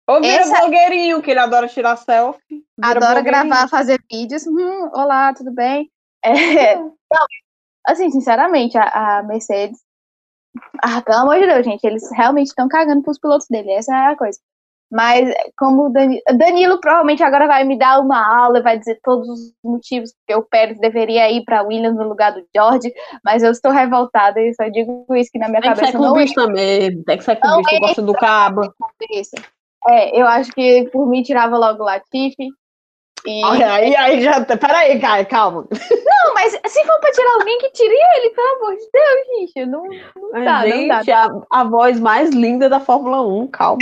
Ou 0.07 0.19
vira 0.19 0.41
Esse... 0.41 0.51
É 0.51 0.59
blogueirinho, 0.59 1.21
que 1.21 1.29
ele 1.29 1.39
adora 1.39 1.67
tirar 1.67 1.95
selfie. 1.95 2.63
Adora 2.81 3.21
gravar, 3.21 3.67
fazer 3.69 4.01
vídeos. 4.11 4.47
Hum, 4.47 4.89
olá, 4.91 5.31
tudo 5.35 5.53
bem? 5.53 5.91
É... 6.25 6.31
Não, 6.81 7.25
assim, 7.85 8.09
sinceramente, 8.09 8.75
a, 8.75 9.19
a, 9.19 9.23
Mercedes. 9.23 9.79
Ah, 10.81 11.01
pelo 11.03 11.19
amor 11.19 11.39
de 11.39 11.45
Deus, 11.45 11.63
gente, 11.63 11.83
eles 11.85 12.09
realmente 12.11 12.47
estão 12.47 12.67
cagando 12.67 13.03
pros 13.03 13.19
pilotos 13.19 13.45
dele. 13.47 13.71
Essa 13.71 13.93
é 13.93 14.07
a 14.07 14.17
coisa. 14.17 14.39
Mas 14.91 15.31
como 15.55 15.85
o 15.85 15.89
Danilo, 15.89 16.21
Danilo, 16.35 16.79
provavelmente 16.79 17.21
agora 17.21 17.45
vai 17.45 17.63
me 17.63 17.77
dar 17.77 17.99
uma 17.99 18.43
aula, 18.43 18.61
vai 18.61 18.77
dizer 18.77 18.99
todos 19.03 19.27
os 19.29 19.53
motivos 19.63 20.11
que 20.27 20.33
o 20.33 20.41
Pérez 20.41 20.79
deveria 20.79 21.31
ir 21.31 21.43
para 21.43 21.61
Williams 21.61 21.95
no 21.95 22.07
lugar 22.07 22.33
do 22.33 22.43
George, 22.55 22.91
mas 23.23 23.43
eu 23.43 23.51
estou 23.51 23.71
revoltada 23.71 24.41
e 24.41 24.53
só 24.55 24.67
digo 24.67 25.05
isso 25.15 25.29
que 25.31 25.37
na 25.37 25.47
minha 25.47 25.61
tem 25.61 25.69
cabeça 25.69 25.91
que 25.91 25.91
ser 25.91 26.03
não 26.03 26.19
é. 26.19 26.25
também, 26.33 27.03
tem 27.03 27.17
que 27.17 27.23
ser 27.23 27.35
clubista, 27.35 27.75
eu 27.75 27.79
gosto 27.79 28.01
do 28.01 28.13
cabo. 28.13 28.61
É, 29.87 30.19
eu 30.19 30.25
acho 30.25 30.51
que 30.51 30.89
por 30.91 31.07
mim 31.07 31.21
tirava 31.21 31.55
logo 31.57 31.83
o 31.83 31.85
Latifi. 31.85 32.49
E... 33.25 33.43
Aí, 33.43 33.95
aí 33.95 34.21
já. 34.21 34.43
Peraí, 34.45 34.99
Caio, 34.99 35.25
calma. 35.27 35.67
Não, 35.69 36.33
mas 36.33 36.53
se 36.53 36.85
for 36.85 36.99
pra 36.99 37.11
tirar 37.11 37.33
alguém, 37.33 37.57
que 37.59 37.71
tire 37.71 37.93
ele, 37.93 38.29
pelo 38.29 38.55
amor 38.55 38.75
de 38.75 38.89
Deus, 38.91 39.39
gente. 39.39 39.65
Não, 39.65 39.83
não 40.15 40.43
dá, 40.45 40.65
gente, 40.65 40.87
não 40.87 41.03
dá. 41.05 41.45
A, 41.51 41.61
a 41.61 41.63
voz 41.65 41.99
mais 41.99 42.29
linda 42.29 42.69
da 42.69 42.79
Fórmula 42.79 43.21
1, 43.21 43.47
calma. 43.47 43.79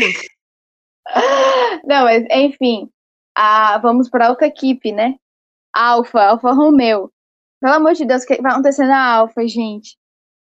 Não, 1.86 2.04
mas 2.04 2.26
enfim, 2.30 2.90
a, 3.36 3.78
vamos 3.78 4.10
para 4.10 4.30
outra 4.30 4.48
equipe, 4.48 4.92
né? 4.92 5.16
Alfa, 5.74 6.22
Alfa 6.24 6.52
Romeo. 6.52 7.12
Pelo 7.62 7.76
amor 7.76 7.94
de 7.94 8.06
Deus, 8.06 8.24
o 8.24 8.28
que 8.28 8.42
vai 8.42 8.52
acontecer 8.52 8.86
na 8.86 9.16
Alfa, 9.16 9.48
gente? 9.48 9.98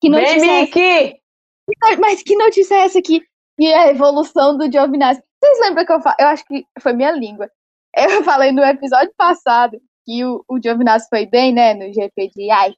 Que 0.02 0.10
notícia 0.10 0.40
Vem, 0.40 0.50
é 0.50 0.64
essa? 0.64 2.00
Mas 2.00 2.24
que 2.24 2.36
notícia 2.36 2.76
é 2.76 2.86
essa 2.86 3.00
aqui? 3.00 3.22
E 3.60 3.74
a 3.74 3.90
evolução 3.90 4.58
do 4.58 4.72
Giovinazzi. 4.72 5.22
Vocês 5.44 5.60
lembram 5.60 5.86
que 5.86 5.92
eu 5.92 6.02
falo? 6.02 6.16
Eu 6.20 6.28
acho 6.28 6.46
que 6.46 6.66
foi 6.80 6.94
minha 6.94 7.12
língua. 7.12 7.50
Eu 7.96 8.24
falei 8.24 8.52
no 8.52 8.64
episódio 8.64 9.14
passado 9.18 9.80
que 10.06 10.24
o, 10.24 10.44
o 10.48 10.62
Giovinazzi 10.62 11.08
foi 11.10 11.26
bem, 11.26 11.54
né? 11.54 11.74
No 11.74 11.92
GP 11.94 12.30
de 12.30 12.50
Aiko. 12.50 12.78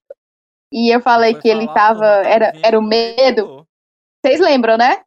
E 0.71 0.93
eu 0.93 1.01
falei 1.01 1.33
que 1.33 1.47
ele 1.49 1.67
tava. 1.73 2.05
Era, 2.05 2.53
era 2.63 2.79
o 2.79 2.81
medo. 2.81 3.67
Vocês 4.23 4.39
lembram, 4.39 4.77
né? 4.77 5.03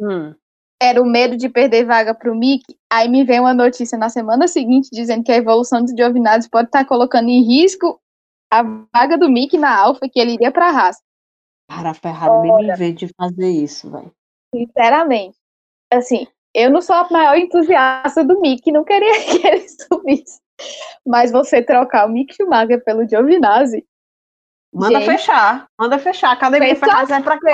Hum 0.00 0.34
era 0.80 1.00
o 1.00 1.06
medo 1.06 1.36
de 1.36 1.48
perder 1.48 1.84
vaga 1.84 2.14
para 2.14 2.30
o 2.30 2.34
Mick, 2.34 2.62
aí 2.90 3.08
me 3.08 3.24
vem 3.24 3.40
uma 3.40 3.54
notícia 3.54 3.96
na 3.96 4.08
semana 4.08 4.46
seguinte 4.46 4.88
dizendo 4.92 5.24
que 5.24 5.32
a 5.32 5.36
evolução 5.36 5.84
do 5.84 5.96
Giovinazzi 5.96 6.50
pode 6.50 6.68
estar 6.68 6.80
tá 6.80 6.84
colocando 6.88 7.28
em 7.28 7.42
risco 7.42 8.00
a 8.50 8.62
vaga 8.94 9.18
do 9.18 9.28
Mick 9.28 9.56
na 9.58 9.76
Alfa, 9.76 10.08
que 10.08 10.20
ele 10.20 10.34
iria 10.34 10.52
para 10.52 10.68
a 10.68 10.70
Haas. 10.70 10.96
Cara, 11.68 11.90
a 11.90 11.94
Ferrari 11.94 12.42
nem 12.42 12.66
me 12.66 12.76
vê 12.76 12.92
de 12.92 13.08
fazer 13.16 13.48
isso, 13.48 13.90
velho. 13.90 14.12
Sinceramente. 14.54 15.36
Assim, 15.92 16.26
eu 16.54 16.70
não 16.70 16.80
sou 16.80 16.94
a 16.94 17.08
maior 17.10 17.36
entusiasta 17.36 18.22
do 18.24 18.40
Mick, 18.40 18.70
não 18.70 18.84
queria 18.84 19.12
que 19.24 19.46
ele 19.46 19.66
subisse. 19.68 20.40
Mas 21.04 21.32
você 21.32 21.62
trocar 21.62 22.06
o 22.06 22.10
Mick 22.10 22.34
Schumacher 22.34 22.84
pelo 22.84 23.08
Giovinazzi. 23.08 23.84
Manda 24.72 25.00
gente, 25.00 25.10
fechar, 25.10 25.66
manda 25.78 25.98
fechar. 25.98 26.30
A 26.30 26.32
academia 26.32 26.76
Ferrari 26.76 27.12
é 27.12 27.20
pra 27.20 27.38
quê? 27.38 27.52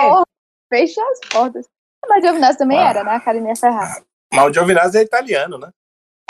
Fecha 0.68 1.02
as 1.02 1.20
portas. 1.30 1.66
Mas 2.08 2.18
o 2.18 2.26
Giovinazzi 2.26 2.58
também 2.58 2.78
ah. 2.78 2.88
era, 2.88 3.04
né? 3.04 3.14
Academia 3.14 3.54
Ferrari. 3.56 4.04
Mas 4.32 4.46
o 4.46 4.52
Giovinazzi 4.52 4.98
é 4.98 5.02
italiano, 5.02 5.58
né? 5.58 5.70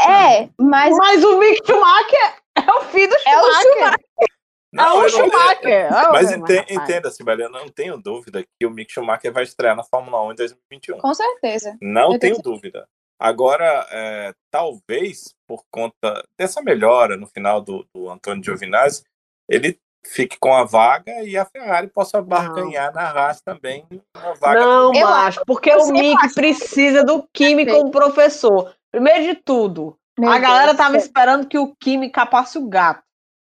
É, 0.00 0.48
mas. 0.58 0.96
Mas 0.96 1.22
o 1.24 1.38
Mick 1.38 1.66
Schumacher 1.66 2.34
é 2.56 2.72
o 2.72 2.80
filho 2.84 3.08
do 3.08 3.18
Schumacher. 3.18 3.32
É 3.32 3.40
o 3.40 3.62
Schumacher. 3.62 4.30
Não, 4.72 5.02
é 5.02 5.04
o 5.04 5.08
Schumacher. 5.08 5.90
Não, 5.90 6.12
mas 6.12 6.30
entenda, 6.30 6.66
entenda 6.70 7.10
Sibeli, 7.10 7.42
eu 7.42 7.50
não 7.50 7.68
tenho 7.68 7.98
dúvida 7.98 8.42
que 8.42 8.66
o 8.66 8.70
Mick 8.70 8.92
Schumacher 8.92 9.32
vai 9.32 9.42
estrear 9.42 9.76
na 9.76 9.82
Fórmula 9.82 10.22
1 10.28 10.32
em 10.32 10.36
2021. 10.36 10.98
Com 10.98 11.14
certeza. 11.14 11.76
Não 11.80 12.14
eu 12.14 12.18
tenho, 12.18 12.34
tenho 12.34 12.42
dúvida. 12.42 12.88
Agora, 13.18 13.86
é, 13.90 14.32
talvez 14.50 15.34
por 15.46 15.62
conta 15.70 16.24
dessa 16.38 16.62
melhora 16.62 17.18
no 17.18 17.26
final 17.26 17.60
do, 17.60 17.86
do 17.94 18.08
Antônio 18.08 18.42
Giovinazzi, 18.42 19.04
ele 19.46 19.78
fique 20.04 20.38
com 20.38 20.52
a 20.52 20.64
vaga 20.64 21.22
e 21.22 21.36
a 21.36 21.44
Ferrari 21.44 21.88
possa 21.88 22.20
barganhar 22.22 22.92
na 22.92 23.10
Haas 23.10 23.40
também 23.40 23.86
uma 24.16 24.34
vaga. 24.34 24.60
Não, 24.60 24.94
eu 24.94 25.08
acho, 25.08 25.42
porque 25.46 25.74
o 25.74 25.92
Mick 25.92 26.34
precisa 26.34 27.04
do 27.04 27.26
Kimi 27.32 27.66
como 27.66 27.90
professor. 27.90 28.74
Primeiro 28.90 29.24
de 29.24 29.34
tudo, 29.36 29.96
Meu 30.18 30.30
a 30.30 30.38
Deus 30.38 30.42
galera 30.42 30.74
tava 30.74 30.92
Deus. 30.92 31.04
esperando 31.04 31.46
que 31.46 31.58
o 31.58 31.74
Kimi 31.76 32.10
capasse 32.10 32.58
o 32.58 32.68
gato. 32.68 33.02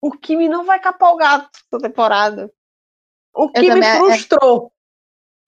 O 0.01 0.11
Kimi 0.11 0.47
não 0.47 0.65
vai 0.65 0.79
capar 0.79 1.13
o 1.13 1.17
gato 1.17 1.49
essa 1.71 1.81
temporada. 1.81 2.51
O 3.35 3.49
Kimi 3.49 3.79
é. 3.85 3.97
frustrou. 3.97 4.71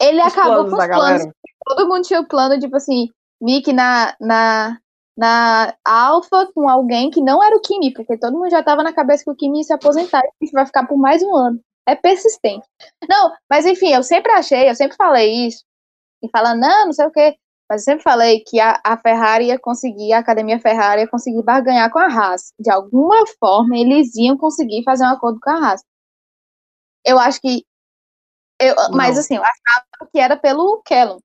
Ele 0.02 0.22
acabou 0.22 0.70
com 0.70 0.76
os 0.76 0.86
planos. 0.86 1.34
Todo 1.66 1.88
mundo 1.88 2.04
tinha 2.04 2.22
o 2.22 2.28
plano, 2.28 2.60
tipo 2.60 2.76
assim, 2.76 3.10
Mick 3.42 3.72
na, 3.74 4.16
na, 4.20 4.80
na 5.20 5.76
Alfa 5.86 6.50
com 6.56 6.70
alguém 6.70 7.12
que 7.12 7.22
não 7.22 7.44
era 7.44 7.56
o 7.56 7.60
Kimi, 7.60 7.92
porque 7.94 8.18
todo 8.18 8.38
mundo 8.38 8.50
já 8.50 8.62
estava 8.62 8.82
na 8.82 8.94
cabeça 8.94 9.26
que 9.26 9.32
o 9.32 9.36
Kimi 9.36 9.60
ia 9.60 9.64
se 9.66 9.74
aposentar 9.74 10.24
e 10.42 10.52
vai 10.52 10.66
ficar 10.66 10.88
por 10.88 10.98
mais 10.98 11.22
um 11.22 11.36
ano. 11.36 11.60
É 11.86 11.94
persistente. 11.94 12.66
Não, 13.10 13.34
mas 13.50 13.66
enfim, 13.66 13.90
eu 13.94 14.02
sempre 14.02 14.32
achei, 14.32 14.70
eu 14.70 14.76
sempre 14.76 14.96
falei 14.96 15.48
isso, 15.48 15.66
e 16.24 16.30
falando, 16.30 16.62
não, 16.62 16.86
não 16.86 16.94
sei 16.94 17.06
o 17.06 17.12
quê. 17.12 17.36
Mas 17.70 17.82
eu 17.82 17.86
sempre 17.86 18.04
falei 18.04 18.40
que 18.48 18.60
a, 18.62 18.80
a 18.84 18.98
Ferrari 18.98 19.48
ia 19.48 19.60
conseguir, 19.60 20.14
a 20.14 20.20
Academia 20.20 20.60
Ferrari 20.60 21.02
ia 21.02 21.08
conseguir 21.08 21.44
barganhar 21.44 21.92
com 21.92 22.00
a 22.00 22.08
Haas. 22.08 22.54
De 22.58 22.72
alguma 22.72 23.26
forma, 23.40 23.78
eles 23.78 24.16
iam 24.16 24.38
conseguir 24.38 24.84
fazer 24.84 25.04
um 25.04 25.10
acordo 25.10 25.40
com 25.42 25.50
a 25.50 25.54
Haas. 25.54 25.84
Eu 27.06 27.20
acho 27.20 27.42
que. 27.42 27.64
Eu, 28.60 28.76
mas 28.92 29.18
assim, 29.18 29.36
eu 29.36 29.44
achava 29.44 30.10
que 30.12 30.20
era 30.20 30.38
pelo 30.38 30.82
Kellum. 30.84 31.20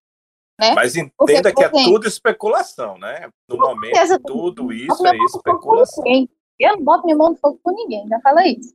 Né? 0.60 0.72
Mas 0.74 0.94
entenda 0.94 1.52
Porque, 1.52 1.52
que 1.52 1.64
é 1.64 1.68
tudo 1.68 2.06
especulação, 2.06 2.96
né? 2.98 3.28
No 3.48 3.58
momento, 3.58 3.94
certeza, 3.94 4.20
tudo 4.20 4.72
isso 4.72 5.06
é 5.06 5.16
especulação. 5.16 6.04
Eu 6.58 6.76
não 6.76 6.84
boto 6.84 7.04
minha 7.04 7.16
mão 7.16 7.30
no 7.30 7.36
fogo 7.36 7.58
com 7.62 7.72
ninguém, 7.72 8.06
já 8.06 8.20
falei 8.20 8.56
isso. 8.58 8.74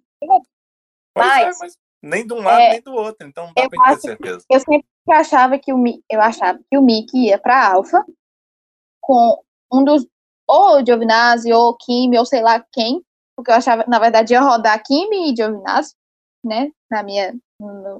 Mas, 1.17 1.55
é, 1.55 1.59
mas 1.59 1.77
nem 2.03 2.27
de 2.27 2.33
um 2.33 2.41
lado 2.41 2.59
é, 2.59 2.69
nem 2.71 2.81
do 2.81 2.93
outro, 2.93 3.25
então 3.25 3.47
não 3.47 3.53
dá 3.53 3.69
pra 3.69 3.95
ter 3.95 4.01
certeza. 4.01 4.43
Eu 4.49 4.59
sempre 4.59 4.85
achava 5.09 5.57
que 5.57 5.73
o 5.73 5.81
eu 6.09 6.21
achava 6.21 6.59
que 6.69 6.77
o 6.77 6.81
Mickey 6.81 7.27
ia 7.27 7.37
para 7.37 7.71
Alfa 7.71 8.05
com 9.01 9.41
um 9.71 9.83
dos 9.83 10.05
ou 10.47 10.85
Giovinazzi 10.85 11.53
ou 11.53 11.75
Kimi 11.77 12.17
ou 12.17 12.25
sei 12.25 12.41
lá 12.41 12.63
quem, 12.71 13.01
porque 13.35 13.51
eu 13.51 13.55
achava 13.55 13.85
na 13.87 13.99
verdade 13.99 14.33
ia 14.33 14.41
rodar 14.41 14.81
Kimi 14.83 15.31
e 15.31 15.35
Giovinazzi, 15.35 15.95
né? 16.43 16.71
Na 16.91 17.03
minha 17.03 17.33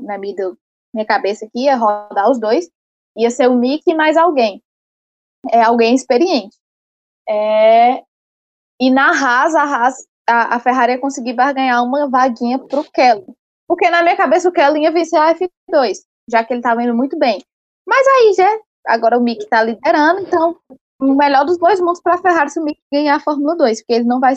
na 0.02 0.18
minha, 0.18 0.36
minha 0.94 1.06
cabeça 1.06 1.46
aqui 1.46 1.66
ia 1.66 1.76
rodar 1.76 2.30
os 2.30 2.40
dois, 2.40 2.70
ia 3.20 3.30
ser 3.30 3.50
o 3.50 3.56
Mickey 3.56 3.94
mais 3.94 4.18
alguém, 4.18 4.62
é 5.52 5.62
alguém 5.62 5.96
experiente. 5.96 6.58
É, 7.28 8.04
e 8.82 8.90
na 8.92 9.12
Haas, 9.12 9.56
a 9.56 9.64
Haas, 9.64 9.96
a, 10.28 10.56
a 10.56 10.60
Ferrari 10.60 10.94
ia 10.94 11.00
conseguir 11.00 11.34
barganhar 11.34 11.84
uma 11.84 12.10
vaguinha 12.10 12.58
pro 12.60 12.84
Kelly. 12.92 13.26
Porque 13.68 13.90
na 13.90 14.02
minha 14.02 14.18
cabeça 14.18 14.50
o 14.50 14.52
Kelly 14.52 14.82
ia 14.82 14.92
vencer 14.92 15.20
a 15.20 15.36
F2 15.36 16.00
já 16.30 16.44
que 16.44 16.54
ele 16.54 16.60
estava 16.60 16.84
indo 16.84 16.94
muito 16.94 17.18
bem. 17.18 17.44
Mas 17.86 18.06
aí 18.08 18.34
já, 18.34 18.60
agora 18.86 19.18
o 19.18 19.22
Mick 19.22 19.44
está 19.44 19.64
liderando, 19.64 20.22
então 20.22 20.56
o 21.02 21.16
melhor 21.16 21.44
dos 21.44 21.58
dois 21.58 21.80
mundos 21.82 22.02
para 22.02 22.16
a 22.16 22.22
Ferrari 22.22 22.52
se 22.52 22.60
o 22.60 22.64
Mick 22.64 22.80
ganhar 22.92 23.16
a 23.16 23.20
Fórmula 23.20 23.56
2, 23.58 23.82
porque 23.82 23.94
ele 23.94 24.06
não 24.06 24.20
vai 24.20 24.36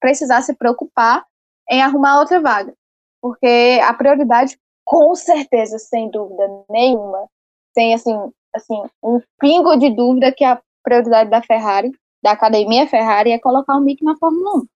precisar 0.00 0.42
se 0.42 0.54
preocupar 0.54 1.24
em 1.70 1.82
arrumar 1.82 2.18
outra 2.18 2.40
vaga. 2.40 2.74
Porque 3.22 3.80
a 3.82 3.94
prioridade, 3.94 4.58
com 4.84 5.14
certeza, 5.14 5.78
sem 5.78 6.10
dúvida 6.10 6.48
nenhuma, 6.68 7.28
sem 7.76 7.92
assim, 7.92 8.14
assim, 8.54 8.82
um 9.02 9.20
pingo 9.38 9.76
de 9.76 9.94
dúvida 9.94 10.32
que 10.32 10.42
a 10.42 10.60
prioridade 10.82 11.28
da 11.28 11.42
Ferrari, 11.42 11.92
da 12.22 12.32
academia 12.32 12.88
Ferrari, 12.88 13.32
é 13.32 13.38
colocar 13.38 13.76
o 13.76 13.80
Mick 13.80 14.02
na 14.02 14.16
Fórmula 14.16 14.62
1. 14.62 14.66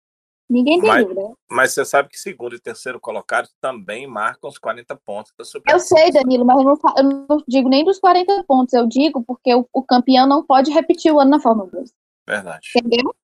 Ninguém 0.51 0.81
tem 0.81 0.89
mas, 0.89 1.05
dúvida. 1.05 1.33
Mas 1.49 1.73
você 1.73 1.85
sabe 1.85 2.09
que 2.09 2.19
segundo 2.19 2.57
e 2.57 2.61
terceiro 2.61 3.01
colocados 3.01 3.55
também 3.61 4.07
marcam 4.07 4.51
os 4.51 4.59
40 4.59 4.97
pontos 4.97 5.33
da 5.39 5.45
Eu 5.73 5.79
sei, 5.79 6.11
Danilo, 6.11 6.45
mas 6.45 6.59
eu 6.59 6.65
não, 6.65 6.79
eu 6.97 7.05
não, 7.05 7.45
digo 7.49 7.69
nem 7.69 7.85
dos 7.85 8.01
40 8.01 8.45
pontos, 8.45 8.75
eu 8.75 8.87
digo 8.87 9.23
porque 9.23 9.55
o, 9.55 9.67
o, 9.73 9.83
campeão 9.83 10.27
não 10.27 10.45
pode 10.45 10.73
repetir 10.73 11.13
o 11.13 11.21
ano 11.21 11.31
na 11.31 11.41
Fórmula 11.41 11.71
2. 11.71 11.95
Verdade. 12.29 12.69
Entendeu? 12.77 13.15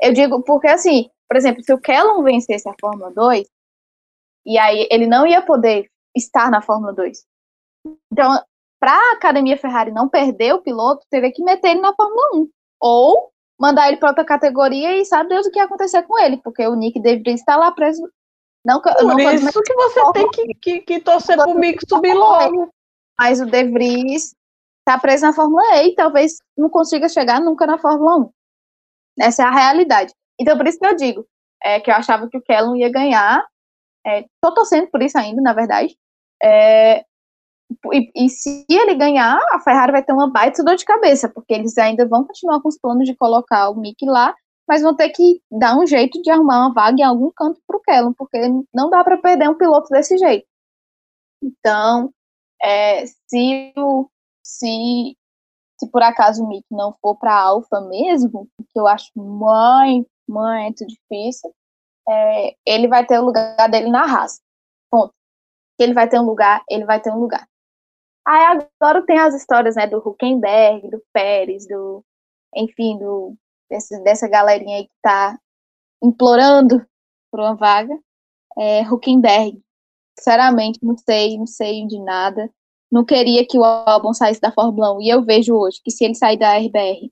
Eu 0.00 0.12
digo 0.14 0.42
porque, 0.42 0.66
assim, 0.66 1.10
por 1.28 1.36
exemplo, 1.36 1.62
se 1.62 1.72
o 1.72 1.78
Kellon 1.78 2.22
vencesse 2.22 2.68
a 2.68 2.74
Fórmula 2.80 3.12
2, 3.12 3.46
e 4.46 4.58
aí 4.58 4.88
ele 4.90 5.06
não 5.06 5.26
ia 5.26 5.42
poder 5.42 5.90
estar 6.16 6.50
na 6.50 6.62
Fórmula 6.62 6.94
2. 6.94 7.24
Então, 8.10 8.42
para 8.82 8.92
a 8.92 9.12
Academia 9.12 9.56
Ferrari 9.56 9.92
não 9.92 10.08
perder 10.08 10.54
o 10.54 10.60
piloto, 10.60 11.06
teria 11.08 11.30
que 11.32 11.44
meter 11.44 11.70
ele 11.70 11.80
na 11.80 11.94
Fórmula 11.94 12.30
1. 12.34 12.48
Ou 12.80 13.30
mandar 13.56 13.86
ele 13.86 13.98
para 13.98 14.08
outra 14.08 14.24
categoria 14.24 14.96
e 14.96 15.04
sabe 15.04 15.28
Deus 15.28 15.46
o 15.46 15.52
que 15.52 15.60
ia 15.60 15.66
acontecer 15.66 16.02
com 16.02 16.18
ele, 16.18 16.38
porque 16.38 16.66
o 16.66 16.74
Nick 16.74 16.98
deveria 17.00 17.32
estar 17.32 17.56
lá 17.56 17.70
preso. 17.70 18.02
Não, 18.64 18.82
Por 18.82 19.04
não 19.04 19.20
isso 19.20 19.62
que 19.62 19.74
você 19.74 20.12
tem 20.12 20.30
que, 20.30 20.54
que, 20.54 20.80
que 20.80 21.00
torcer 21.00 21.36
pro 21.36 21.54
Mick 21.54 21.78
subir 21.88 22.12
logo. 22.12 22.72
Mas 23.16 23.40
o 23.40 23.46
De 23.46 23.62
Vries 23.70 24.34
tá 24.84 24.98
preso 24.98 25.26
na 25.26 25.32
Fórmula 25.32 25.76
E 25.76 25.90
e 25.90 25.94
talvez 25.94 26.38
não 26.58 26.68
consiga 26.68 27.08
chegar 27.08 27.40
nunca 27.40 27.64
na 27.64 27.78
Fórmula 27.78 28.16
1. 28.16 28.30
Essa 29.20 29.44
é 29.44 29.46
a 29.46 29.52
realidade. 29.52 30.12
Então, 30.40 30.56
por 30.56 30.66
isso 30.66 30.80
que 30.80 30.86
eu 30.86 30.96
digo 30.96 31.24
é, 31.62 31.78
que 31.78 31.88
eu 31.88 31.94
achava 31.94 32.28
que 32.28 32.36
o 32.36 32.42
Kellum 32.42 32.74
ia 32.74 32.90
ganhar. 32.90 33.46
É, 34.04 34.24
tô 34.40 34.52
torcendo 34.52 34.88
por 34.88 35.00
isso 35.02 35.16
ainda, 35.16 35.40
na 35.40 35.52
verdade. 35.52 35.96
É, 36.42 37.04
e, 37.92 38.26
e, 38.26 38.28
se 38.28 38.64
ele 38.68 38.94
ganhar, 38.94 39.38
a 39.52 39.60
Ferrari 39.60 39.92
vai 39.92 40.02
ter 40.02 40.12
uma 40.12 40.30
baita 40.30 40.62
dor 40.64 40.76
de 40.76 40.84
cabeça, 40.84 41.28
porque 41.28 41.54
eles 41.54 41.76
ainda 41.78 42.06
vão 42.06 42.24
continuar 42.24 42.60
com 42.60 42.68
os 42.68 42.78
planos 42.78 43.06
de 43.06 43.16
colocar 43.16 43.70
o 43.70 43.78
Mick 43.78 44.04
lá, 44.06 44.34
mas 44.68 44.82
vão 44.82 44.94
ter 44.94 45.10
que 45.10 45.40
dar 45.50 45.78
um 45.78 45.86
jeito 45.86 46.20
de 46.22 46.30
arrumar 46.30 46.60
uma 46.66 46.74
vaga 46.74 47.00
em 47.00 47.04
algum 47.04 47.30
canto 47.30 47.60
para 47.66 47.76
o 47.76 47.80
Kellum, 47.80 48.12
porque 48.12 48.38
não 48.72 48.90
dá 48.90 49.02
para 49.04 49.18
perder 49.18 49.48
um 49.48 49.56
piloto 49.56 49.88
desse 49.90 50.16
jeito. 50.16 50.46
Então, 51.42 52.12
é, 52.62 53.04
se, 53.06 53.72
o, 53.76 54.08
se, 54.42 55.16
se 55.78 55.90
por 55.90 56.02
acaso 56.02 56.44
o 56.44 56.48
Mick 56.48 56.64
não 56.70 56.94
for 57.00 57.16
para 57.16 57.32
a 57.32 57.42
Alfa 57.42 57.80
mesmo, 57.82 58.48
que 58.70 58.78
eu 58.78 58.86
acho 58.86 59.10
muito, 59.16 60.08
muito 60.28 60.86
difícil, 60.86 61.52
é, 62.08 62.54
ele 62.66 62.88
vai 62.88 63.06
ter 63.06 63.18
o 63.18 63.24
lugar 63.24 63.68
dele 63.68 63.90
na 63.90 64.06
raça. 64.06 64.40
Ponto. 64.90 65.12
Ele 65.78 65.94
vai 65.94 66.08
ter 66.08 66.20
um 66.20 66.24
lugar, 66.24 66.62
ele 66.70 66.84
vai 66.84 67.00
ter 67.00 67.10
um 67.10 67.18
lugar. 67.18 67.46
Aí 68.26 68.66
agora 68.80 69.04
tem 69.04 69.18
as 69.18 69.34
histórias, 69.34 69.74
né, 69.74 69.86
do 69.86 69.98
Huckenberg, 69.98 70.88
do 70.90 71.02
Pérez, 71.12 71.66
do, 71.66 72.04
enfim, 72.54 72.98
do, 72.98 73.34
desse, 73.68 73.98
dessa 74.02 74.28
galerinha 74.28 74.76
aí 74.76 74.84
que 74.84 74.94
tá 75.02 75.38
implorando 76.02 76.84
por 77.30 77.40
uma 77.40 77.54
vaga. 77.54 77.98
É, 78.58 78.82
Huckenberg, 78.82 79.60
sinceramente, 80.18 80.78
não 80.82 80.96
sei, 80.96 81.38
não 81.38 81.46
sei 81.46 81.86
de 81.86 81.98
nada. 81.98 82.50
Não 82.90 83.04
queria 83.04 83.46
que 83.46 83.58
o 83.58 83.64
álbum 83.64 84.12
saísse 84.12 84.40
da 84.40 84.52
Fórmula 84.52 84.94
1. 84.96 85.00
E 85.00 85.08
eu 85.08 85.24
vejo 85.24 85.56
hoje 85.56 85.80
que 85.82 85.90
se 85.90 86.04
ele 86.04 86.14
sair 86.14 86.36
da 86.36 86.58
RBR 86.58 87.10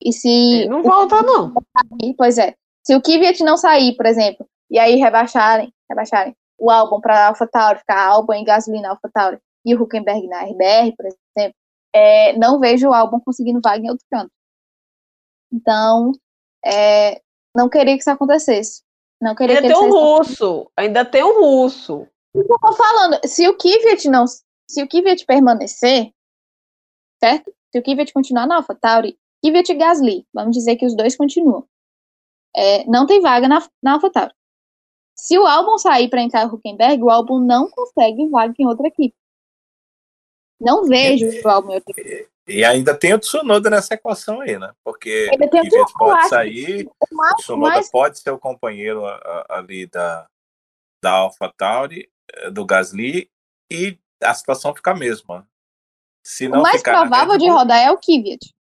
e 0.00 0.12
se. 0.12 0.28
Ele 0.28 0.68
não 0.68 0.82
volta, 0.82 1.22
não. 1.22 1.54
Pois 2.16 2.36
é. 2.36 2.54
Se 2.84 2.94
o 2.94 3.00
Kvyat 3.00 3.42
não 3.42 3.56
sair, 3.56 3.96
por 3.96 4.06
exemplo, 4.06 4.46
e 4.70 4.78
aí 4.78 4.96
rebaixarem, 4.96 5.72
rebaixarem 5.88 6.36
o 6.58 6.70
álbum 6.70 7.00
para 7.00 7.28
AlphaTauri, 7.28 7.78
ficar 7.78 8.06
álbum 8.08 8.32
em 8.32 8.44
gasolina 8.44 8.90
AlphaTauri, 8.90 9.38
e 9.64 9.74
o 9.74 9.82
Huckenberg 9.82 10.26
na 10.26 10.44
RBR, 10.44 10.94
por 10.96 11.06
exemplo, 11.06 11.56
é, 11.94 12.36
não 12.36 12.58
vejo 12.58 12.88
o 12.88 12.94
álbum 12.94 13.20
conseguindo 13.20 13.60
vaga 13.62 13.84
em 13.84 13.90
outro 13.90 14.04
canto. 14.10 14.32
Então, 15.52 16.12
é, 16.64 17.20
não 17.54 17.68
queria 17.68 17.94
que 17.94 18.00
isso 18.00 18.10
acontecesse. 18.10 18.82
Não 19.20 19.34
queria 19.34 19.56
ainda 19.56 19.68
que 19.68 19.74
tem 19.74 19.84
um 19.84 19.90
russo, 19.90 20.70
ainda 20.76 21.04
tem 21.04 21.22
um 21.22 21.40
russo. 21.40 22.08
Eu 22.34 22.46
tô 22.46 22.72
falando, 22.72 23.20
se 23.26 23.46
o 23.46 23.56
Kvyat 23.56 24.08
não, 24.08 24.26
se 24.26 24.82
o 24.82 24.88
Kvyat 24.88 25.24
permanecer, 25.26 26.10
certo? 27.22 27.54
Se 27.70 27.78
o 27.78 27.82
Kvyat 27.82 28.12
continuar 28.12 28.46
na 28.46 28.56
AlphaTauri, 28.56 29.18
Kvyat 29.44 29.70
e 29.70 29.74
Gasly, 29.74 30.26
vamos 30.32 30.56
dizer 30.56 30.76
que 30.76 30.86
os 30.86 30.96
dois 30.96 31.14
continuam. 31.14 31.66
É, 32.56 32.84
não 32.86 33.06
tem 33.06 33.20
vaga 33.20 33.46
na, 33.46 33.62
na 33.82 33.92
AlphaTauri. 33.92 34.34
Se 35.14 35.38
o 35.38 35.46
álbum 35.46 35.78
sair 35.78 36.08
para 36.08 36.22
entrar 36.22 36.46
o 36.46 36.54
Huckenberg, 36.54 37.02
o 37.02 37.10
álbum 37.10 37.38
não 37.38 37.70
consegue 37.70 38.28
vaga 38.28 38.54
em 38.58 38.66
outra 38.66 38.88
equipe. 38.88 39.14
Não 40.62 40.84
vejo 40.84 41.26
o 41.44 41.48
álbum 41.48 41.72
e, 41.96 42.28
e 42.46 42.64
ainda 42.64 42.94
tem 42.94 43.14
o 43.14 43.18
Tsunoda 43.18 43.68
nessa 43.68 43.94
equação 43.94 44.40
aí, 44.40 44.58
né? 44.58 44.72
Porque 44.84 45.28
o 45.32 45.48
Kvyat 45.48 45.92
pode 45.98 46.28
sair, 46.28 46.88
o 47.00 47.36
Tsunoda 47.36 47.74
mais... 47.74 47.90
pode 47.90 48.18
ser 48.18 48.30
o 48.30 48.38
companheiro 48.38 49.02
ali 49.48 49.86
da, 49.86 50.26
da 51.02 51.12
AlphaTauri, 51.12 52.08
eh, 52.32 52.50
do 52.50 52.64
Gasly, 52.64 53.28
e 53.70 53.98
a 54.22 54.32
situação 54.32 54.74
fica 54.74 54.92
a 54.92 54.96
mesma. 54.96 55.46
Se 56.24 56.48
não 56.48 56.60
o 56.60 56.62
mais 56.62 56.82
provável 56.82 57.36
de 57.36 57.48
rodar 57.48 57.78
é 57.78 57.90
o 57.90 57.98
Kvyat. 57.98 58.54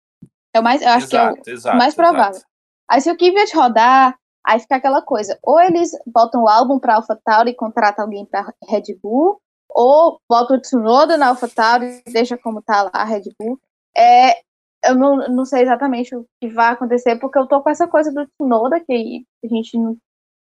É 0.54 0.60
o 0.60 0.64
mais, 0.64 0.82
eu 0.82 0.90
acho 0.90 1.08
exato, 1.08 1.42
que 1.42 1.50
é 1.50 1.54
o 1.54 1.56
exato, 1.56 1.78
mais 1.78 1.94
provável. 1.94 2.32
Exato. 2.32 2.46
Aí 2.90 3.02
se 3.02 3.12
o 3.12 3.18
Kvyat 3.18 3.56
rodar, 3.56 4.18
aí 4.46 4.60
fica 4.60 4.78
aquela 4.78 5.02
coisa, 5.02 5.38
ou 5.44 5.60
eles 5.60 5.92
botam 6.08 6.44
o 6.44 6.48
álbum 6.48 6.80
para 6.80 6.96
AlphaTauri 6.96 7.52
e 7.52 7.56
contratam 7.56 8.06
alguém 8.06 8.26
para 8.26 8.54
Red 8.68 8.96
Bull, 9.02 9.42
ou 9.70 10.20
bota 10.30 10.56
o 10.56 10.60
Tsunoda 10.60 11.18
na 11.18 11.28
AlphaTauri 11.28 12.02
e 12.06 12.12
deixa 12.12 12.38
como 12.38 12.62
tá 12.62 12.84
lá 12.84 12.92
a 12.94 13.04
Red 13.04 13.24
Bull. 13.40 13.60
É, 13.96 14.40
eu 14.86 14.96
não, 14.96 15.18
não 15.30 15.46
sei 15.46 15.64
exatamente 15.64 16.16
o 16.16 16.26
que 16.42 16.50
vai 16.50 16.74
acontecer, 16.74 17.18
porque 17.18 17.38
eu 17.38 17.48
tô 17.48 17.62
com 17.62 17.70
essa 17.70 17.88
coisa 17.88 18.12
do 18.12 18.26
Tsunoda, 18.28 18.80
que 18.80 19.26
a 19.44 19.48
gente 19.48 19.78
não, 19.78 19.98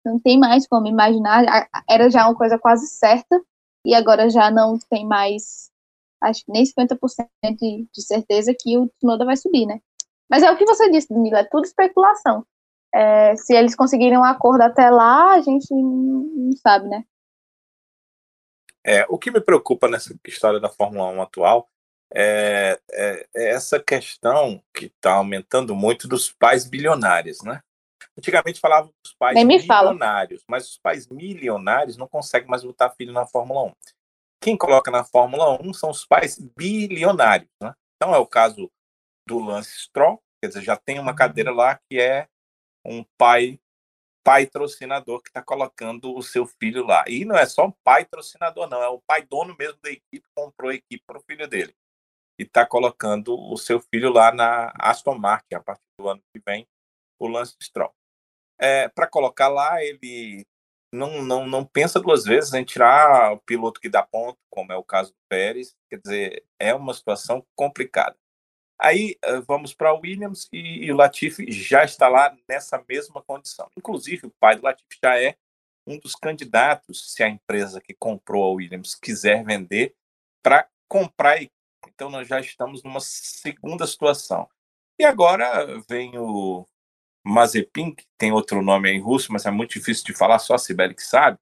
não 0.05 0.19
tem 0.19 0.39
mais 0.39 0.67
como 0.67 0.87
imaginar, 0.87 1.45
era 1.89 2.11
já 2.11 2.27
uma 2.27 2.37
coisa 2.37 2.59
quase 2.59 2.87
certa, 2.87 3.41
e 3.85 3.95
agora 3.95 4.31
já 4.31 4.51
não 4.51 4.79
tem 4.91 5.07
mais, 5.07 5.71
acho 6.23 6.45
que 6.45 6.53
nem 6.53 6.65
50% 6.65 7.29
de, 7.57 7.87
de 7.93 8.03
certeza 8.03 8.55
que 8.59 8.79
o 8.79 8.89
Tsunoda 8.89 9.25
vai 9.25 9.37
subir, 9.37 9.67
né? 9.67 9.81
Mas 10.31 10.43
é 10.43 10.51
o 10.51 10.57
que 10.57 10.65
você 10.65 10.91
disse, 10.91 11.13
Mila, 11.13 11.41
é 11.41 11.45
tudo 11.45 11.65
especulação. 11.65 12.45
É, 12.95 13.37
se 13.37 13.55
eles 13.55 13.75
conseguirem 13.75 14.19
um 14.19 14.25
acordo 14.25 14.63
até 14.63 14.91
lá, 14.91 15.33
a 15.33 15.41
gente 15.41 15.69
não 15.75 16.53
sabe, 16.63 16.89
né? 16.89 17.05
É, 18.85 19.07
o 19.09 19.19
que 19.19 19.31
me 19.31 19.41
preocupa 19.41 19.89
nessa 19.89 20.15
história 20.27 20.59
da 20.59 20.69
Fórmula 20.69 21.09
1 21.09 21.23
atual 21.23 21.69
é, 22.15 22.79
é, 22.91 23.27
é 23.35 23.51
essa 23.51 23.81
questão 23.81 24.63
que 24.75 24.87
está 24.87 25.15
aumentando 25.15 25.75
muito 25.75 26.09
dos 26.09 26.33
pais 26.33 26.69
bilionários, 26.69 27.43
né? 27.43 27.61
Antigamente 28.19 28.61
falavam 28.61 28.93
dos 29.03 29.15
pais 29.15 29.37
milionários, 29.43 30.43
fala. 30.43 30.47
mas 30.49 30.69
os 30.69 30.79
pais 30.79 31.09
milionários 31.09 31.97
não 31.97 32.07
conseguem 32.07 32.49
mais 32.49 32.63
botar 32.63 32.91
filho 32.91 33.13
na 33.13 33.27
Fórmula 33.27 33.65
1. 33.65 33.73
Quem 34.43 34.57
coloca 34.57 34.91
na 34.91 35.05
Fórmula 35.05 35.59
1 35.63 35.73
são 35.73 35.91
os 35.91 36.05
pais 36.05 36.39
bilionários, 36.39 37.51
né? 37.63 37.73
Então 37.97 38.15
é 38.15 38.19
o 38.19 38.27
caso 38.27 38.71
do 39.27 39.39
Lance 39.39 39.71
Stroll, 39.79 40.21
quer 40.43 40.49
dizer, 40.49 40.63
já 40.63 40.77
tem 40.77 40.99
uma 40.99 41.15
cadeira 41.15 41.53
lá 41.53 41.79
que 41.89 42.01
é 42.01 42.27
um 42.85 43.05
pai 43.17 43.59
patrocinador 44.25 45.23
que 45.23 45.29
está 45.29 45.43
colocando 45.43 46.15
o 46.15 46.23
seu 46.23 46.47
filho 46.47 46.85
lá. 46.85 47.05
E 47.07 47.25
não 47.25 47.37
é 47.37 47.47
só 47.47 47.67
um 47.67 47.73
patrocinador, 47.85 48.69
não, 48.69 48.83
é 48.83 48.89
o 48.89 49.01
pai 49.01 49.23
dono 49.23 49.55
mesmo 49.59 49.79
da 49.83 49.91
equipe, 49.91 50.23
comprou 50.35 50.71
a 50.71 50.75
equipe 50.75 51.03
para 51.07 51.19
o 51.19 51.23
filho 51.23 51.47
dele. 51.49 51.75
E 52.39 52.45
está 52.45 52.67
colocando 52.67 53.39
o 53.39 53.57
seu 53.57 53.81
filho 53.81 54.11
lá 54.11 54.33
na 54.33 54.73
Aston 54.79 55.19
Martin, 55.19 55.55
a 55.55 55.61
partir 55.61 55.83
do 55.99 56.09
ano 56.09 56.23
que 56.33 56.41
vem, 56.45 56.67
o 57.19 57.29
Lance 57.29 57.57
Stroll. 57.63 57.95
É, 58.59 58.89
para 58.89 59.07
colocar 59.07 59.49
lá, 59.49 59.83
ele 59.83 60.47
não, 60.93 61.23
não, 61.23 61.47
não 61.47 61.65
pensa 61.65 62.01
duas 62.01 62.25
vezes 62.25 62.53
em 62.53 62.65
tirar 62.65 63.33
o 63.33 63.39
piloto 63.39 63.81
que 63.81 63.89
dá 63.89 64.03
ponto, 64.03 64.39
como 64.51 64.73
é 64.73 64.77
o 64.77 64.85
caso 64.85 65.11
do 65.13 65.19
Pérez. 65.29 65.75
Quer 65.91 66.01
dizer, 66.01 66.45
é 66.59 66.75
uma 66.75 66.95
situação 66.95 67.45
complicada. 67.57 68.17
Aí 68.83 69.17
eh, 69.23 69.41
vamos 69.47 69.73
para 69.73 69.95
Williams 69.95 70.49
e, 70.53 70.87
e, 70.87 70.93
o 70.93 70.97
Latifi 70.97 71.53
já 71.53 71.85
está 71.85 72.09
lá 72.09 72.37
nessa 72.49 72.85
mesma 72.89 73.23
condição. 73.23 73.71
Inclusive, 73.79 74.27
o 74.27 74.35
pai 74.41 74.57
do 74.57 74.65
Latifi 74.65 74.99
já 75.01 75.17
é 75.23 75.37
um 75.87 75.97
dos 76.01 76.17
candidatos, 76.17 77.13
se 77.13 77.23
a 77.23 77.29
empresa 77.29 77.81
que 77.81 77.95
comprou 77.95 78.43
a 78.45 78.53
Williams 78.55 78.97
quiser 78.97 79.45
vender, 79.45 79.95
para 80.43 80.69
comprar. 80.89 81.41
Então, 81.87 82.11
nós 82.11 82.27
já 82.27 82.41
estamos 82.41 82.83
numa 82.83 82.99
segunda 83.01 83.87
situação. 83.87 84.49
E 84.99 85.05
agora 85.05 85.81
vem 85.89 86.19
o 86.19 86.67
Mazepin, 87.25 87.95
que 87.95 88.05
tem 88.19 88.33
outro 88.33 88.63
nome 88.63 88.91
em 88.91 89.01
russo, 89.01 89.33
mas 89.33 89.47
é 89.47 89.51
muito 89.53 89.79
difícil 89.79 90.05
de 90.07 90.13
falar, 90.13 90.41
só 90.41 90.55
a 90.55 90.59
Sibeli 90.59 90.95
que 90.95 91.03
sabe. 91.03 91.39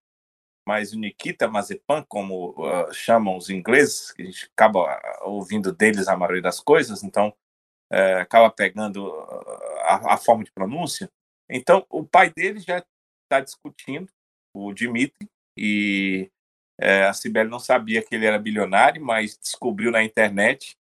Mas 0.70 0.92
o 0.92 0.98
Nikita 1.00 1.48
Mazepan, 1.48 2.04
como 2.06 2.50
uh, 2.50 2.94
chamam 2.94 3.36
os 3.36 3.50
ingleses, 3.50 4.12
que 4.12 4.22
a 4.22 4.24
gente 4.24 4.48
acaba 4.56 4.88
ah, 4.88 5.22
ouvindo 5.24 5.72
deles 5.72 6.06
a 6.06 6.16
maioria 6.16 6.42
das 6.42 6.60
coisas, 6.60 7.02
então 7.02 7.34
uh, 7.92 8.20
acaba 8.20 8.48
pegando 8.52 9.12
a, 9.80 10.14
a, 10.14 10.16
forma 10.16 10.44
de 10.44 10.52
pronúncia. 10.52 11.10
Então, 11.50 11.84
o 11.90 12.06
pai 12.06 12.30
dele 12.30 12.60
já 12.60 12.84
está 13.24 13.40
discutindo, 13.40 14.08
o 14.54 14.72
Dimitri, 14.72 15.28
e 15.58 16.30
uh, 16.80 17.08
a 17.08 17.12
Sibeli 17.14 17.50
não 17.50 17.58
sabia 17.58 18.00
que 18.00 18.14
ele 18.14 18.26
era 18.26 18.38
bilionário, 18.38 19.04
mas 19.04 19.36
descobriu 19.36 19.90
na 19.90 20.04
internet 20.04 20.76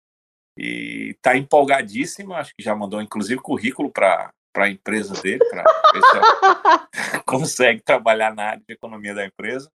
e 0.56 1.16
está 1.16 1.36
empolgadíssima. 1.36 2.36
Acho 2.36 2.54
que 2.54 2.62
já 2.62 2.76
mandou, 2.76 3.02
inclusive, 3.02 3.42
currículo 3.42 3.90
para 3.90 4.32
para 4.52 4.64
a 4.64 4.68
empresa 4.70 5.14
dele, 5.22 5.44
para 5.48 5.62
ver 5.62 6.02
se 6.02 7.22
consegue 7.24 7.80
trabalhar 7.80 8.34
na 8.34 8.50
área 8.50 8.62
de 8.66 8.74
economia 8.74 9.14
da 9.14 9.24
empresa. 9.24 9.70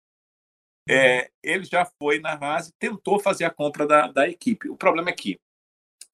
É, 0.89 1.31
ele 1.43 1.65
já 1.65 1.85
foi 1.85 2.19
na 2.21 2.33
Haas 2.33 2.69
e 2.69 2.73
tentou 2.79 3.19
fazer 3.19 3.45
a 3.45 3.51
compra 3.51 3.87
da, 3.87 4.07
da 4.09 4.29
equipe. 4.29 4.69
O 4.69 4.77
problema 4.77 5.11
é 5.11 5.13
que 5.13 5.39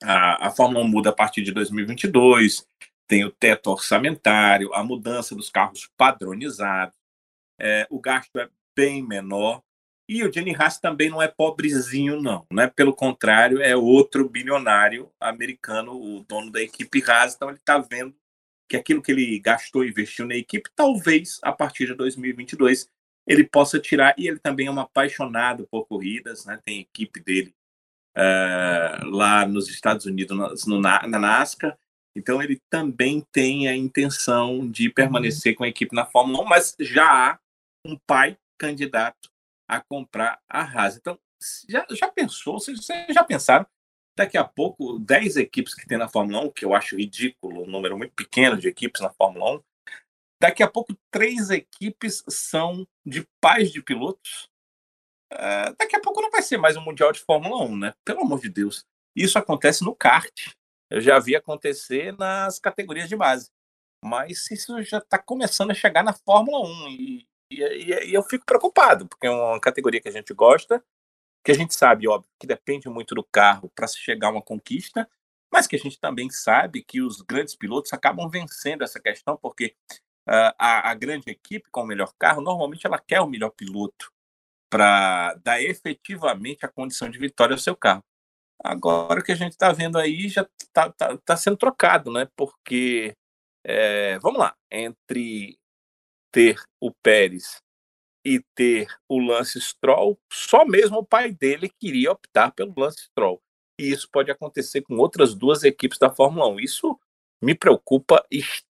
a, 0.03 0.49
a 0.49 0.51
Fórmula 0.51 0.85
1 0.85 0.89
muda 0.89 1.11
a 1.11 1.15
partir 1.15 1.43
de 1.43 1.53
2022, 1.53 2.67
tem 3.07 3.25
o 3.25 3.31
teto 3.31 3.71
orçamentário, 3.71 4.73
a 4.73 4.85
mudança 4.85 5.35
dos 5.35 5.51
carros 5.51 5.91
padronizados, 5.97 6.95
é, 7.59 7.87
o 7.91 8.01
gasto 8.01 8.39
é 8.39 8.49
bem 8.77 9.03
menor. 9.03 9.63
E 10.09 10.25
o 10.25 10.33
Jenny 10.33 10.55
Haas 10.57 10.79
também 10.79 11.09
não 11.09 11.23
é 11.23 11.29
pobrezinho, 11.29 12.21
não. 12.21 12.45
Né? 12.53 12.67
Pelo 12.69 12.95
contrário, 12.95 13.63
é 13.63 13.77
outro 13.77 14.29
bilionário 14.29 15.11
americano, 15.21 15.93
o 15.93 16.25
dono 16.25 16.51
da 16.51 16.61
equipe 16.61 17.03
Haas. 17.09 17.35
Então, 17.35 17.49
ele 17.49 17.59
está 17.59 17.79
vendo 17.79 18.15
que 18.69 18.77
aquilo 18.77 19.03
que 19.03 19.13
ele 19.13 19.39
gastou 19.39 19.85
e 19.85 19.89
investiu 19.89 20.27
na 20.27 20.35
equipe, 20.35 20.71
talvez 20.75 21.39
a 21.43 21.53
partir 21.53 21.87
de 21.87 21.95
2022 21.95 22.89
ele 23.31 23.45
possa 23.45 23.79
tirar. 23.79 24.15
E 24.19 24.27
ele 24.27 24.39
também 24.39 24.67
é 24.67 24.71
um 24.71 24.81
apaixonado 24.81 25.67
por 25.71 25.87
corridas, 25.87 26.45
né? 26.45 26.59
tem 26.65 26.81
equipe 26.81 27.21
dele 27.21 27.55
uh, 28.17 29.07
lá 29.07 29.47
nos 29.47 29.69
Estados 29.69 30.07
Unidos, 30.07 30.67
no, 30.67 30.81
na, 30.81 31.07
na 31.07 31.19
NASCAR. 31.19 31.79
Então 32.17 32.43
ele 32.43 32.61
também 32.69 33.25
tem 33.33 33.69
a 33.69 33.77
intenção 33.77 34.69
de 34.69 34.91
permanecer 34.91 35.55
com 35.55 35.63
a 35.63 35.69
equipe 35.69 35.95
na 35.95 36.05
Fórmula 36.05 36.43
1, 36.43 36.45
mas 36.45 36.77
já 36.81 37.07
há 37.07 37.39
um 37.87 37.97
pai 38.07 38.37
candidato 38.59 39.31
a 39.69 39.81
comprar 39.81 40.41
a 40.49 40.63
Haas. 40.63 40.97
Então, 40.97 41.17
já, 41.69 41.87
já 41.91 42.09
pensou, 42.09 42.59
vocês 42.59 42.85
já 43.15 43.23
pensaram 43.23 43.65
Daqui 44.21 44.37
a 44.37 44.45
pouco, 44.45 44.99
10 44.99 45.37
equipes 45.37 45.75
que 45.75 45.87
tem 45.87 45.97
na 45.97 46.07
Fórmula 46.07 46.45
1, 46.45 46.51
que 46.51 46.65
eu 46.65 46.75
acho 46.75 46.95
ridículo, 46.95 47.63
um 47.63 47.67
número 47.67 47.97
muito 47.97 48.13
pequeno 48.13 48.57
de 48.57 48.69
equipes 48.69 49.01
na 49.01 49.09
Fórmula 49.09 49.57
1. 49.57 49.63
Daqui 50.41 50.63
a 50.63 50.69
pouco, 50.69 50.97
três 51.11 51.51
equipes 51.51 52.25
são 52.29 52.87
de 53.05 53.27
pais 53.41 53.71
de 53.71 53.83
pilotos. 53.83 54.49
Uh, 55.33 55.75
daqui 55.79 55.95
a 55.95 56.01
pouco 56.01 56.21
não 56.21 56.31
vai 56.31 56.43
ser 56.43 56.57
mais 56.57 56.77
um 56.77 56.81
Mundial 56.81 57.13
de 57.13 57.21
Fórmula 57.21 57.63
1, 57.65 57.77
né? 57.77 57.95
Pelo 58.05 58.23
amor 58.23 58.41
de 58.41 58.49
Deus. 58.49 58.85
Isso 59.15 59.39
acontece 59.39 59.85
no 59.85 59.95
kart. 59.95 60.55
Eu 60.91 61.01
já 61.01 61.19
vi 61.19 61.37
acontecer 61.37 62.17
nas 62.19 62.59
categorias 62.59 63.09
de 63.09 63.17
base. 63.17 63.51
Mas 64.03 64.51
isso 64.51 64.83
já 64.83 64.99
está 64.99 65.19
começando 65.19 65.71
a 65.73 65.75
chegar 65.75 66.03
na 66.03 66.13
Fórmula 66.13 66.67
1. 66.67 66.89
E, 66.89 67.27
e, 67.51 67.57
e, 68.11 68.15
eu 68.15 68.23
fico 68.23 68.47
preocupado, 68.47 69.07
porque 69.07 69.27
é 69.27 69.31
uma 69.31 69.61
categoria 69.61 70.01
que 70.01 70.09
a 70.09 70.13
gente 70.13 70.33
gosta 70.33 70.83
que 71.43 71.51
a 71.51 71.55
gente 71.55 71.75
sabe, 71.75 72.07
óbvio, 72.07 72.31
que 72.39 72.47
depende 72.47 72.89
muito 72.89 73.15
do 73.15 73.25
carro 73.25 73.71
para 73.75 73.87
se 73.87 73.99
chegar 73.99 74.29
a 74.29 74.33
uma 74.33 74.43
conquista, 74.43 75.09
mas 75.53 75.67
que 75.67 75.77
a 75.77 75.79
gente 75.79 75.99
também 75.99 76.31
sabe 76.31 76.83
que 76.83 77.01
os 77.01 77.23
grandes 77.23 77.57
pilotos 77.57 77.93
acabam 77.93 78.29
vencendo 78.29 78.83
essa 78.83 79.01
questão, 79.01 79.37
porque 79.37 79.75
uh, 80.29 80.55
a, 80.59 80.91
a, 80.91 80.95
grande 80.95 81.31
equipe 81.31 81.69
com 81.71 81.83
o 81.83 81.87
melhor 81.87 82.13
carro, 82.19 82.43
normalmente 82.43 82.87
ela 82.87 82.99
quer 82.99 83.21
o 83.21 83.27
melhor 83.27 83.51
piloto 83.51 84.13
para 84.71 85.35
dar 85.43 85.61
efetivamente 85.63 86.65
a 86.65 86.69
condição 86.69 87.11
de 87.11 87.19
vitória 87.19 87.55
ao 87.55 87.59
seu 87.59 87.77
carro. 87.77 88.05
Agora 88.63 89.21
o 89.21 89.25
que 89.25 89.33
a 89.33 89.37
gente 89.37 89.53
está 89.53 89.73
vendo 89.73 89.99
aí 89.99 90.29
já 90.29 90.47
está 90.61 90.91
tá, 90.91 91.17
tá 91.19 91.37
sendo 91.37 91.57
trocado, 91.57 92.13
né? 92.13 92.29
Porque, 92.37 93.17
é, 93.65 94.19
vamos 94.19 94.39
lá, 94.39 94.55
entre 94.71 95.59
ter 96.33 96.63
o 96.81 96.93
Pérez 97.03 97.61
e 98.25 98.41
ter 98.55 98.87
o 99.09 99.19
Lance 99.19 99.61
Stroll, 99.61 100.19
só 100.31 100.65
mesmo 100.65 100.99
o 100.99 101.05
pai 101.05 101.33
dele 101.33 101.71
queria 101.81 102.13
optar 102.13 102.53
pelo 102.53 102.75
Lance 102.77 103.05
Stroll. 103.05 103.43
E 103.79 103.91
isso 103.91 104.09
pode 104.11 104.31
acontecer 104.31 104.83
com 104.83 104.97
outras 104.99 105.35
duas 105.35 105.65
equipes 105.65 105.99
da 105.99 106.11
Fórmula 106.11 106.47
1. 106.49 106.61
Isso 106.61 107.01
me 107.43 107.55
preocupa 107.55 108.25
extremamente. 108.31 108.70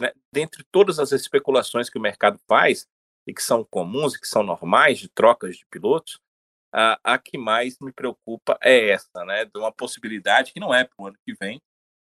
Né? 0.00 0.12
Dentre 0.32 0.64
todas 0.70 0.98
as 0.98 1.12
especulações 1.12 1.88
que 1.88 1.98
o 1.98 2.02
mercado 2.02 2.38
faz, 2.48 2.86
e 3.26 3.34
que 3.34 3.42
são 3.42 3.64
comuns 3.64 4.14
e 4.14 4.20
que 4.20 4.26
são 4.26 4.42
normais 4.42 4.98
de 4.98 5.08
trocas 5.08 5.56
de 5.56 5.66
pilotos, 5.66 6.18
a, 6.72 6.98
a 7.02 7.18
que 7.18 7.36
mais 7.36 7.78
me 7.80 7.92
preocupa 7.92 8.58
é 8.62 8.90
essa, 8.90 9.24
né? 9.24 9.44
De 9.44 9.58
uma 9.58 9.72
possibilidade 9.72 10.52
que 10.52 10.60
não 10.60 10.74
é 10.74 10.84
para 10.84 10.94
o 10.98 11.06
ano 11.06 11.16
que 11.24 11.34
vem, 11.34 11.60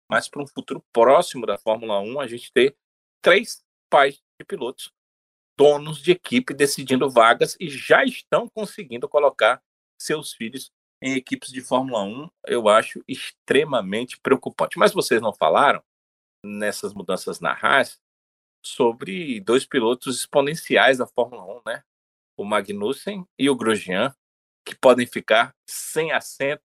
mas 0.10 0.27
para 0.27 0.41
um 0.41 0.47
futuro 0.47 0.84
próximo 0.93 1.45
da 1.45 1.57
Fórmula 1.57 1.99
1, 1.99 2.19
a 2.19 2.27
gente 2.27 2.51
ter 2.51 2.76
três 3.22 3.64
pais 3.89 4.22
de 4.39 4.45
pilotos 4.45 4.91
donos 5.57 6.01
de 6.01 6.11
equipe 6.11 6.53
decidindo 6.53 7.10
vagas 7.10 7.57
e 7.60 7.69
já 7.69 8.03
estão 8.03 8.47
conseguindo 8.47 9.10
colocar 9.10 9.61
seus 9.99 10.34
filhos 10.34 10.72
em 11.01 11.15
equipes 11.15 11.51
de 11.51 11.61
Fórmula 11.61 12.03
1, 12.03 12.30
eu 12.47 12.69
acho 12.69 13.03
extremamente 13.07 14.19
preocupante. 14.19 14.77
Mas 14.77 14.93
vocês 14.93 15.22
não 15.22 15.34
falaram 15.34 15.84
nessas 16.44 16.94
mudanças 16.94 17.40
na 17.40 17.52
Haas 17.52 17.99
sobre 18.64 19.40
dois 19.41 19.66
pilotos 19.66 20.18
exponenciais 20.20 20.98
da 20.98 21.07
Fórmula 21.07 21.44
1, 21.44 21.61
né? 21.66 21.84
O 22.38 22.44
Magnussen 22.44 23.26
e 23.38 23.49
o 23.49 23.56
Grosjean, 23.56 24.14
que 24.66 24.76
podem 24.76 25.06
ficar 25.06 25.53
sem 25.68 26.11
assento 26.11 26.61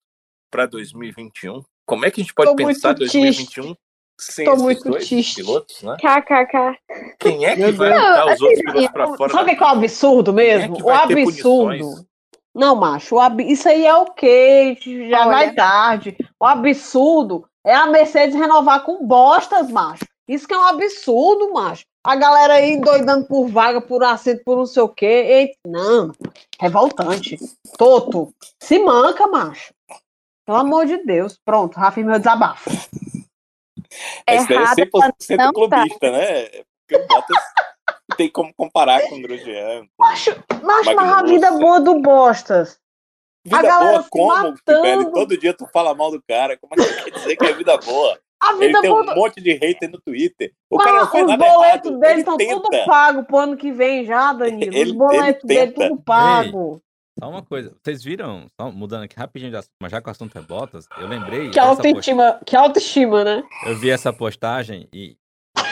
para 0.50 0.66
2021. 0.66 1.62
Como 1.86 2.04
é 2.04 2.10
que 2.10 2.20
a 2.20 2.24
gente 2.24 2.34
pode 2.34 2.50
Tô 2.50 2.56
pensar 2.56 2.94
2021 2.94 3.74
sem 4.18 4.44
Tô 4.44 4.56
muito 4.56 4.90
triste. 4.92 5.36
pilotos, 5.36 5.82
né? 5.82 5.96
KKK. 5.96 6.78
Quem 7.18 7.44
é 7.44 7.56
que 7.56 7.72
vai 7.72 7.90
botar 7.90 8.32
os 8.32 8.40
outros 8.40 8.60
pilotos 8.60 8.88
pra 8.88 9.16
fora? 9.16 9.32
Sabe 9.32 9.56
qual 9.56 9.70
é 9.70 9.74
o 9.74 9.78
absurdo 9.78 10.30
é 10.30 10.34
mesmo? 10.34 10.78
É 10.78 10.82
o 10.82 10.90
absurdo. 10.90 12.06
Não, 12.54 12.76
macho, 12.76 13.18
ab... 13.18 13.42
isso 13.42 13.68
aí 13.68 13.84
é 13.84 13.96
o 13.96 14.06
quê? 14.12 14.78
Já 15.10 15.26
Olha. 15.26 15.30
vai 15.30 15.54
tarde. 15.54 16.16
O 16.38 16.46
absurdo 16.46 17.44
é 17.64 17.74
a 17.74 17.86
Mercedes 17.86 18.34
renovar 18.34 18.84
com 18.84 19.06
bostas, 19.06 19.70
macho. 19.70 20.04
Isso 20.28 20.46
que 20.46 20.54
é 20.54 20.58
um 20.58 20.64
absurdo, 20.64 21.52
macho. 21.52 21.84
A 22.04 22.16
galera 22.16 22.54
aí 22.54 22.78
doidando 22.78 23.26
por 23.26 23.48
vaga, 23.48 23.80
por 23.80 24.02
assento, 24.04 24.42
por 24.44 24.56
não 24.56 24.66
sei 24.66 24.82
o 24.82 24.88
quê. 24.88 25.06
Eita, 25.06 25.58
não, 25.66 26.12
revoltante. 26.60 27.38
Toto, 27.78 28.34
se 28.60 28.78
manca, 28.78 29.26
macho. 29.26 29.72
Pelo 30.46 30.58
amor 30.58 30.86
de 30.86 30.98
Deus. 31.04 31.38
Pronto, 31.44 31.76
Rafa, 31.76 32.00
meu 32.02 32.18
desabafo. 32.18 32.70
É 34.26 34.36
Esse 34.36 34.48
daí 34.48 34.64
é 34.64 34.86
100% 34.86 35.36
tá. 35.36 35.52
clubista, 35.52 36.10
né? 36.10 36.44
Porque 36.86 37.02
o 37.02 37.06
Bottas 37.06 37.42
tem 38.16 38.30
como 38.30 38.52
comparar 38.54 39.02
com 39.08 39.16
o 39.16 39.22
Grosjean. 39.22 39.86
Macho, 39.98 40.36
mas 40.62 40.86
a 40.88 41.22
vida 41.22 41.50
boa 41.52 41.80
do 41.80 42.00
Bostas. 42.00 42.78
Vida 43.44 43.58
a 43.58 43.62
galera 43.62 43.98
boa 43.98 44.06
como, 44.10 44.56
Fibele? 44.56 45.10
Todo 45.12 45.38
dia 45.38 45.54
tu 45.54 45.66
fala 45.72 45.94
mal 45.94 46.10
do 46.10 46.22
cara. 46.22 46.56
Como 46.56 46.72
é 46.74 46.76
que 46.76 47.04
quer 47.04 47.10
dizer 47.10 47.36
que 47.36 47.44
é 47.44 47.52
vida 47.52 47.76
boa? 47.78 48.18
A 48.40 48.52
vida 48.54 48.64
Ele 48.64 48.80
tem 48.80 48.90
boa... 48.90 49.12
um 49.12 49.14
monte 49.14 49.40
de 49.40 49.52
hater 49.52 49.90
no 49.90 50.00
Twitter. 50.00 50.52
O 50.70 50.76
mas 50.76 50.86
cara 50.86 51.00
não 51.00 51.10
faz 51.10 51.24
os 51.24 51.30
nada 51.30 51.52
boletos 51.52 52.00
dele 52.00 52.20
estão 52.20 52.36
tudo 52.36 52.84
pago 52.86 53.24
pro 53.24 53.38
ano 53.38 53.56
que 53.56 53.72
vem 53.72 54.04
já, 54.04 54.32
Danilo. 54.32 54.74
Ele, 54.74 54.90
os 54.90 54.92
boletos 54.92 55.44
dele 55.44 55.72
tudo 55.72 56.02
pago. 56.02 56.82
Só 57.18 57.30
uma 57.30 57.42
coisa, 57.42 57.76
vocês 57.80 58.02
viram, 58.02 58.48
só 58.60 58.72
mudando 58.72 59.04
aqui 59.04 59.16
rapidinho 59.16 59.52
de 59.52 59.56
assunto, 59.56 59.72
mas 59.80 59.92
já 59.92 60.02
que 60.02 60.08
o 60.08 60.10
assunto 60.10 60.36
é 60.36 60.42
Bottas, 60.42 60.86
eu 60.98 61.06
lembrei. 61.06 61.48
Que 61.50 61.60
autoestima, 61.60 62.40
que 62.44 62.56
autoestima, 62.56 63.22
né? 63.22 63.44
Eu 63.66 63.76
vi 63.76 63.88
essa 63.90 64.12
postagem 64.12 64.88
e. 64.92 65.16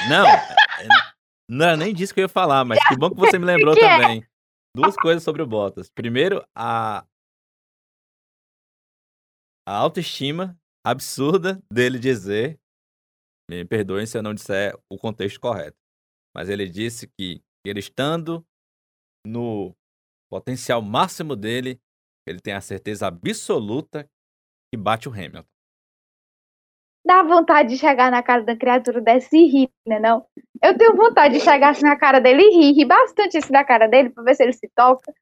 Não, 0.09 0.25
é, 0.25 0.89
não 1.49 1.67
era 1.67 1.77
nem 1.77 1.93
disso 1.93 2.15
que 2.15 2.21
eu 2.21 2.25
ia 2.25 2.29
falar, 2.29 2.65
mas 2.65 2.79
que 2.87 2.97
bom 2.97 3.11
que 3.11 3.17
você 3.17 3.39
me 3.39 3.45
lembrou 3.45 3.75
Que 3.77 3.85
é? 3.85 3.99
também. 3.99 4.25
Duas 4.75 4.95
coisas 4.97 5.23
sobre 5.23 5.43
o 5.43 5.47
Bottas. 5.47 5.91
Primeiro, 5.91 6.45
a. 6.57 7.05
A 9.67 9.77
autoestima 9.77 10.59
absurda 10.85 11.63
dele 11.73 11.99
dizer. 11.99 12.59
Me 13.49 13.65
perdoem 13.65 14.07
se 14.07 14.17
eu 14.17 14.23
não 14.23 14.35
disser 14.35 14.77
o 14.91 14.99
contexto 14.99 15.41
correto. 15.41 15.77
Mas 16.35 16.49
ele 16.49 16.69
disse 16.69 17.07
que 17.19 17.43
ele 17.65 17.81
estando 17.81 18.45
no 19.27 19.75
potencial 20.31 20.81
máximo 20.81 21.37
dele, 21.37 21.81
ele 22.27 22.41
tem 22.41 22.55
a 22.55 22.61
certeza 22.61 23.07
absoluta 23.07 24.09
que 24.73 24.81
bate 24.81 25.09
o 25.09 25.13
Hamilton. 25.13 25.45
Dá 27.05 27.23
vontade 27.23 27.71
de 27.71 27.79
chegar 27.79 28.11
na 28.11 28.23
cara 28.23 28.43
da 28.43 28.57
criatura 28.57 29.01
dessa 29.01 29.37
e 29.37 29.47
rir, 29.47 29.71
né? 29.87 29.99
Não? 29.99 30.27
Eu 30.63 30.79
tenho 30.79 30.97
vontade 30.97 31.35
de 31.35 31.41
chegar 31.41 31.71
assim 31.71 31.83
na 31.83 31.99
cara 31.99 32.21
dele 32.21 32.43
e 32.43 32.57
rir, 32.57 32.73
rir 32.73 32.85
bastante 32.87 33.37
assim 33.37 33.53
na 33.53 33.65
cara 33.65 33.89
dele 33.89 34.11
pra 34.11 34.23
ver 34.23 34.35
se 34.35 34.43
ele 34.43 34.53
se 34.53 34.69
toca. 34.75 35.13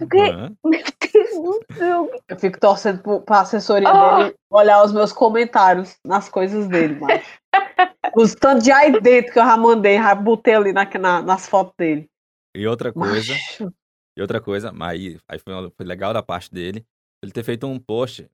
Porque, 0.00 0.18
Hã? 0.18 0.56
meu 0.64 0.82
Deus 1.12 1.42
do 1.42 1.74
céu. 1.76 2.10
Eu 2.28 2.38
fico 2.38 2.58
torcendo 2.58 3.20
pra 3.22 3.40
assessoria 3.40 3.88
Ah. 3.88 4.16
dele 4.24 4.36
olhar 4.50 4.82
os 4.82 4.92
meus 4.92 5.12
comentários 5.12 5.96
nas 6.04 6.28
coisas 6.28 6.66
dele, 6.68 6.98
mas. 6.98 7.22
Os 8.16 8.34
tantos 8.34 8.64
de 8.64 8.72
aí 8.72 8.98
dentro 9.00 9.32
que 9.32 9.38
eu 9.38 9.44
já 9.44 9.56
mandei, 9.56 9.96
já 9.96 10.14
botei 10.14 10.54
ali 10.54 10.72
na, 10.72 10.84
na- 10.98 11.22
nas 11.22 11.48
fotos 11.48 11.74
dele. 11.78 12.08
E 12.56 12.66
outra 12.66 12.92
coisa, 12.92 13.32
Macho. 13.32 13.72
e 14.18 14.20
outra 14.20 14.40
coisa, 14.40 14.72
mas 14.72 14.90
aí, 14.90 15.18
aí 15.28 15.38
foi, 15.38 15.52
foi 15.76 15.86
legal 15.86 16.12
da 16.12 16.20
parte 16.22 16.52
dele, 16.52 16.84
ele 17.22 17.30
ter 17.30 17.44
feito 17.44 17.66
um 17.68 17.78
post 17.78 18.28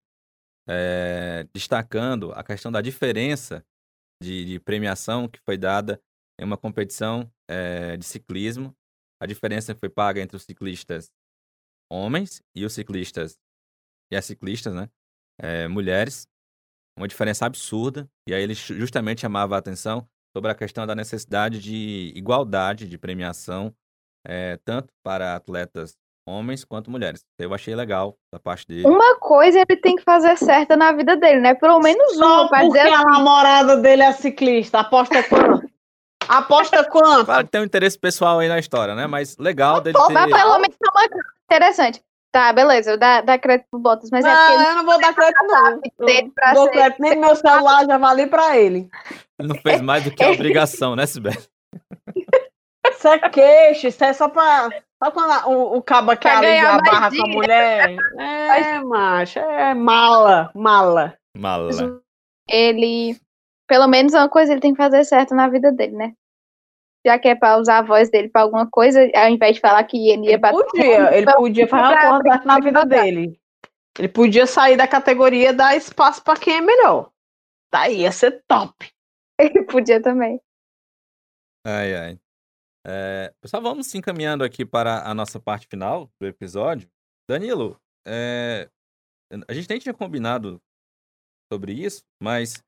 eh, 0.68 1.46
destacando 1.52 2.32
a 2.32 2.42
questão 2.42 2.72
da 2.72 2.80
diferença 2.80 3.62
de, 4.22 4.44
de 4.46 4.60
premiação 4.60 5.28
que 5.28 5.40
foi 5.44 5.58
dada 5.58 6.00
em 6.40 6.44
uma 6.44 6.56
competição 6.56 7.30
eh, 7.50 7.96
de 7.98 8.04
ciclismo. 8.04 8.74
A 9.20 9.26
diferença 9.26 9.74
foi 9.74 9.88
paga 9.90 10.20
entre 10.22 10.36
os 10.36 10.44
ciclistas 10.44 11.10
homens 11.90 12.42
e 12.54 12.64
os 12.64 12.72
ciclistas 12.72 13.36
e 14.12 14.16
as 14.16 14.24
ciclistas, 14.24 14.74
né? 14.74 14.88
eh, 15.40 15.68
mulheres. 15.68 16.26
Uma 16.98 17.06
diferença 17.08 17.44
absurda. 17.44 18.08
E 18.26 18.32
aí 18.32 18.42
ele 18.42 18.54
ju- 18.54 18.74
justamente 18.74 19.20
chamava 19.20 19.54
a 19.54 19.58
atenção 19.58 20.08
sobre 20.34 20.50
a 20.50 20.54
questão 20.54 20.86
da 20.86 20.94
necessidade 20.94 21.58
de 21.60 22.12
igualdade 22.16 22.88
de 22.88 22.96
premiação, 22.96 23.74
eh, 24.26 24.58
tanto 24.64 24.88
para 25.04 25.34
atletas 25.34 25.94
homens 26.26 26.64
quanto 26.64 26.90
mulheres. 26.90 27.20
Eu 27.38 27.52
achei 27.52 27.74
legal 27.74 28.16
da 28.32 28.40
parte 28.40 28.66
dele. 28.66 28.86
Uma 28.86 29.18
coisa 29.18 29.58
ele 29.60 29.76
tem 29.80 29.94
que 29.96 30.02
fazer 30.02 30.36
certa 30.38 30.74
na 30.76 30.90
vida 30.92 31.16
dele, 31.16 31.40
né? 31.40 31.54
Pelo 31.54 31.78
menos 31.80 32.14
Só 32.14 32.42
uma, 32.42 32.48
pra 32.48 32.60
porque 32.62 32.78
dizer 32.78 32.92
a 32.94 33.02
namorada 33.04 33.76
dele 33.76 34.02
é 34.02 34.12
ciclista. 34.12 34.80
Aposta 34.80 35.22
quanto? 35.22 35.70
Aposta 36.28 36.82
quanto? 36.88 37.26
Claro 37.26 37.44
que 37.44 37.50
tem 37.52 37.60
um 37.60 37.64
interesse 37.64 37.98
pessoal 37.98 38.38
aí 38.40 38.48
na 38.48 38.58
história, 38.58 38.94
né? 38.94 39.06
Mas 39.06 39.36
legal 39.36 39.80
dele 39.80 39.96
Mas 39.96 40.06
ter. 40.08 40.14
pelo 40.14 40.58
menos 40.58 40.76
é 40.82 40.90
uma 40.90 41.08
interessante. 41.50 42.02
Tá, 42.32 42.52
beleza, 42.52 42.90
eu 42.90 42.98
dá, 42.98 43.22
dá 43.22 43.38
crédito 43.38 43.66
pro 43.70 43.80
Bottas, 43.80 44.10
mas 44.10 44.22
é 44.24 44.28
porque 44.28 44.56
Não, 44.56 44.68
eu 44.68 44.74
não 44.74 44.84
vou 44.84 45.00
dar 45.00 45.14
crédito, 45.14 45.42
não. 45.46 45.80
dele 46.06 46.30
pra 46.34 46.48
Não 46.48 46.54
dou 46.54 46.64
ser- 46.66 46.70
crédito 46.72 47.00
nem 47.00 47.14
no 47.14 47.20
meu 47.22 47.36
celular, 47.36 47.86
já 47.86 47.96
vali 47.98 48.26
pra 48.26 48.58
ele. 48.58 48.90
Ele 49.38 49.48
não 49.48 49.56
fez 49.56 49.80
mais 49.80 50.04
do 50.04 50.10
que 50.10 50.22
a 50.22 50.30
obrigação, 50.30 50.94
né, 50.94 51.06
Sibeli? 51.06 51.38
Isso 52.90 53.08
é 53.08 53.18
queixo, 53.30 53.86
isso 53.88 54.04
é 54.04 54.12
só 54.12 54.28
pra. 54.28 54.68
Só 55.02 55.10
quando 55.10 55.30
a- 55.30 55.46
o, 55.48 55.76
o 55.76 55.82
cabo 55.82 56.16
quer 56.16 56.36
aliviar 56.36 56.74
a 56.78 56.82
barra 56.82 56.98
com 57.00 57.06
a 57.06 57.08
dinheiro. 57.10 57.32
mulher. 57.34 57.96
É, 58.18 58.80
macho, 58.80 59.38
é 59.38 59.74
mala, 59.74 60.50
mala. 60.54 61.14
Mala. 61.36 61.70
ele, 62.48 63.16
pelo 63.68 63.86
menos 63.88 64.12
uma 64.14 64.28
coisa 64.28 64.52
ele 64.52 64.60
tem 64.60 64.72
que 64.72 64.82
fazer 64.82 65.04
certo 65.04 65.34
na 65.34 65.48
vida 65.48 65.70
dele, 65.72 65.96
né? 65.96 66.12
Já 67.06 67.18
que 67.20 67.28
é 67.28 67.36
pra 67.36 67.56
usar 67.56 67.78
a 67.78 67.82
voz 67.82 68.10
dele 68.10 68.28
pra 68.28 68.42
alguma 68.42 68.68
coisa, 68.68 69.00
ao 69.14 69.28
invés 69.28 69.54
de 69.54 69.60
falar 69.60 69.84
que 69.84 69.96
ele 70.10 70.26
ia 70.26 70.30
Ele 70.32 70.38
bater. 70.38 70.64
podia, 70.64 71.16
ele 71.16 71.32
podia 71.34 71.68
fazer 71.68 71.94
uma 71.94 72.00
porra 72.00 72.22
dessa 72.24 72.44
na 72.44 72.58
vida 72.58 72.82
dele. 72.84 73.40
Ele 73.96 74.08
podia 74.08 74.44
sair 74.46 74.76
da 74.76 74.88
categoria 74.88 75.50
e 75.50 75.52
dar 75.52 75.76
espaço 75.76 76.22
pra 76.24 76.36
quem 76.36 76.56
é 76.56 76.60
melhor. 76.60 77.12
Daí 77.72 78.00
ia 78.00 78.10
ser 78.10 78.42
top. 78.48 78.90
Ele 79.38 79.62
podia 79.64 80.02
também. 80.02 80.40
Ai, 81.64 81.94
ai. 81.94 82.20
É, 82.84 83.32
pessoal, 83.40 83.62
vamos 83.62 83.86
se 83.86 83.98
encaminhando 83.98 84.42
aqui 84.42 84.64
para 84.64 85.08
a 85.08 85.14
nossa 85.14 85.38
parte 85.38 85.66
final 85.68 86.10
do 86.20 86.26
episódio. 86.26 86.88
Danilo, 87.28 87.80
é, 88.06 88.68
a 89.48 89.52
gente 89.52 89.68
nem 89.68 89.78
tinha 89.78 89.94
combinado 89.94 90.60
sobre 91.52 91.72
isso, 91.72 92.04
mas 92.20 92.62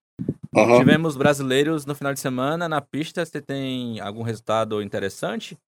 Uhum. 0.54 0.78
tivemos 0.78 1.16
brasileiros 1.16 1.84
no 1.84 1.94
final 1.94 2.14
de 2.14 2.20
semana 2.20 2.68
na 2.68 2.80
pista. 2.80 3.24
Você 3.24 3.40
tem 3.40 4.00
algum 4.00 4.22
resultado 4.22 4.82
interessante? 4.82 5.58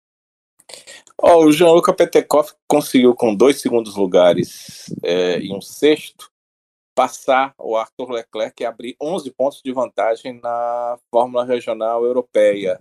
Ó, 1.19 1.44
o 1.44 1.52
Jean-Luca 1.52 1.93
Petekoff 1.93 2.55
conseguiu, 2.66 3.15
com 3.15 3.35
dois 3.35 3.61
segundos 3.61 3.97
lugares 3.97 4.93
é, 5.02 5.39
e 5.39 5.52
um 5.52 5.61
sexto, 5.61 6.31
passar 6.94 7.55
o 7.59 7.77
Arthur 7.77 8.11
Leclerc 8.11 8.62
e 8.62 8.66
abrir 8.66 8.97
11 9.01 9.31
pontos 9.32 9.61
de 9.65 9.73
vantagem 9.73 10.40
na 10.40 10.98
Fórmula 11.11 11.44
Regional 11.44 12.05
Europeia. 12.05 12.81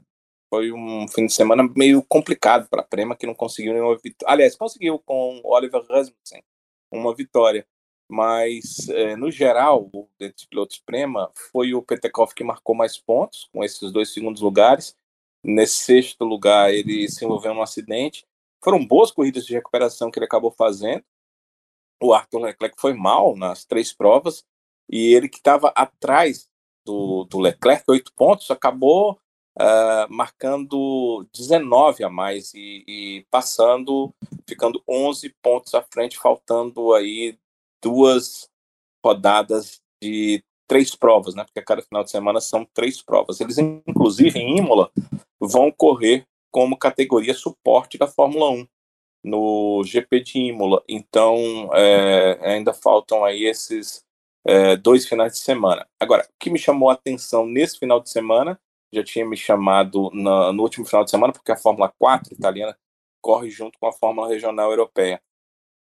Foi 0.49 0.71
um 0.71 1.07
fim 1.07 1.27
de 1.27 1.33
semana 1.33 1.67
meio 1.75 2.03
complicado 2.03 2.67
para 2.69 2.81
a 2.81 2.85
Prema, 2.85 3.15
que 3.15 3.27
não 3.27 3.35
conseguiu 3.35 3.73
nenhuma 3.73 3.95
vitória. 3.97 4.33
Aliás, 4.33 4.55
conseguiu 4.55 4.99
com 4.99 5.39
o 5.43 5.53
Oliver 5.53 5.81
Rasmussen 5.87 6.43
uma 6.91 7.13
vitória. 7.13 7.65
Mas, 8.09 8.89
é, 8.89 9.15
no 9.15 9.29
geral, 9.29 9.89
o- 9.93 10.09
dentre 10.17 10.37
os 10.37 10.45
pilotos 10.45 10.79
Prema, 10.79 11.31
foi 11.51 11.73
o 11.73 11.81
Petekoff 11.81 12.33
que 12.33 12.43
marcou 12.43 12.73
mais 12.75 12.97
pontos, 12.97 13.47
com 13.53 13.63
esses 13.63 13.91
dois 13.91 14.11
segundos 14.13 14.41
lugares. 14.41 14.95
Nesse 15.43 15.75
sexto 15.83 16.25
lugar, 16.25 16.73
ele 16.73 17.07
se 17.07 17.23
envolveu 17.23 17.53
num 17.53 17.61
acidente. 17.61 18.25
Foram 18.63 18.85
boas 18.85 19.11
corridas 19.11 19.45
de 19.45 19.53
recuperação 19.53 20.09
que 20.11 20.17
ele 20.19 20.25
acabou 20.25 20.51
fazendo. 20.51 21.03
O 22.01 22.13
Arthur 22.13 22.39
Leclerc 22.41 22.75
foi 22.79 22.93
mal 22.93 23.35
nas 23.35 23.63
três 23.65 23.93
provas. 23.93 24.43
E 24.89 25.13
ele 25.13 25.29
que 25.29 25.37
estava 25.37 25.69
atrás 25.75 26.49
do, 26.85 27.25
do 27.25 27.39
Leclerc, 27.39 27.83
oito 27.89 28.11
pontos, 28.13 28.49
acabou 28.49 29.19
ah, 29.57 30.07
marcando 30.09 31.27
19 31.33 32.03
a 32.03 32.09
mais 32.09 32.53
e, 32.53 32.83
e 32.87 33.25
passando, 33.29 34.13
ficando 34.47 34.81
11 34.87 35.29
pontos 35.41 35.75
à 35.75 35.81
frente, 35.83 36.17
faltando 36.17 36.93
aí 36.93 37.37
duas 37.83 38.49
rodadas 39.03 39.81
de 40.01 40.43
três 40.67 40.95
provas, 40.95 41.33
né? 41.35 41.43
Porque 41.43 41.59
a 41.59 41.65
cada 41.65 41.81
final 41.81 42.03
de 42.03 42.11
semana 42.11 42.39
são 42.39 42.65
três 42.73 43.01
provas. 43.01 43.41
Eles, 43.41 43.57
inclusive, 43.57 44.37
em 44.39 44.57
Imola, 44.57 44.91
vão 45.39 45.71
correr 45.71 46.25
como 46.51 46.77
categoria 46.77 47.33
suporte 47.33 47.97
da 47.97 48.07
Fórmula 48.07 48.49
1 48.51 48.67
no 49.23 49.83
GP 49.83 50.19
de 50.21 50.39
Imola. 50.39 50.83
Então, 50.87 51.37
é, 51.73 52.39
ainda 52.53 52.73
faltam 52.73 53.25
aí 53.25 53.43
esses 53.45 54.03
é, 54.45 54.75
dois 54.77 55.07
finais 55.07 55.33
de 55.33 55.39
semana. 55.39 55.87
Agora, 55.99 56.23
o 56.23 56.33
que 56.39 56.49
me 56.49 56.57
chamou 56.57 56.89
a 56.89 56.93
atenção 56.93 57.45
nesse 57.45 57.77
final 57.77 57.99
de 57.99 58.09
semana, 58.09 58.59
já 58.91 59.03
tinha 59.03 59.25
me 59.25 59.35
chamado 59.37 60.09
na- 60.13 60.51
no 60.53 60.63
último 60.63 60.85
final 60.85 61.03
de 61.03 61.11
semana, 61.11 61.33
porque 61.33 61.51
a 61.51 61.57
Fórmula 61.57 61.93
4 61.99 62.33
italiana 62.33 62.75
corre 63.21 63.49
junto 63.49 63.77
com 63.77 63.87
a 63.87 63.91
Fórmula 63.91 64.29
Regional 64.29 64.71
Europeia 64.71 65.21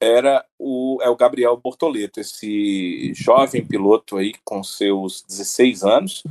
era 0.05 0.45
o, 0.59 0.99
é 1.03 1.09
o 1.09 1.17
Gabriel 1.17 1.57
Bortoleto, 1.57 2.21
esse 2.21 3.13
jovem 3.15 3.67
piloto 3.67 4.17
aí 4.17 4.35
com 4.45 4.63
seus 4.63 5.23
16 5.23 5.83
anos. 5.83 6.23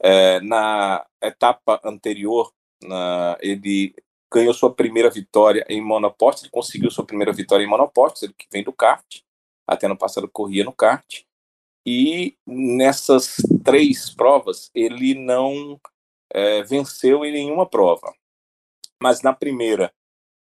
É, 0.00 0.40
na 0.40 1.04
etapa 1.22 1.80
anterior, 1.84 2.52
na, 2.82 3.36
ele 3.40 3.94
ganhou 4.32 4.54
sua 4.54 4.72
primeira 4.74 5.10
vitória 5.10 5.64
em 5.68 5.80
monopostos, 5.80 6.44
ele 6.44 6.50
conseguiu 6.50 6.90
sua 6.90 7.04
primeira 7.04 7.32
vitória 7.32 7.62
em 7.62 7.68
monopostos, 7.68 8.22
ele 8.22 8.32
que 8.32 8.46
vem 8.50 8.64
do 8.64 8.72
kart, 8.72 9.20
até 9.66 9.86
no 9.86 9.96
passado 9.96 10.28
corria 10.28 10.64
no 10.64 10.72
kart, 10.72 11.22
e 11.86 12.36
nessas 12.46 13.36
três 13.62 14.10
provas 14.14 14.70
ele 14.74 15.14
não 15.14 15.78
é, 16.32 16.62
venceu 16.62 17.24
em 17.24 17.32
nenhuma 17.32 17.66
prova. 17.66 18.12
Mas 19.00 19.20
na 19.22 19.32
primeira 19.32 19.92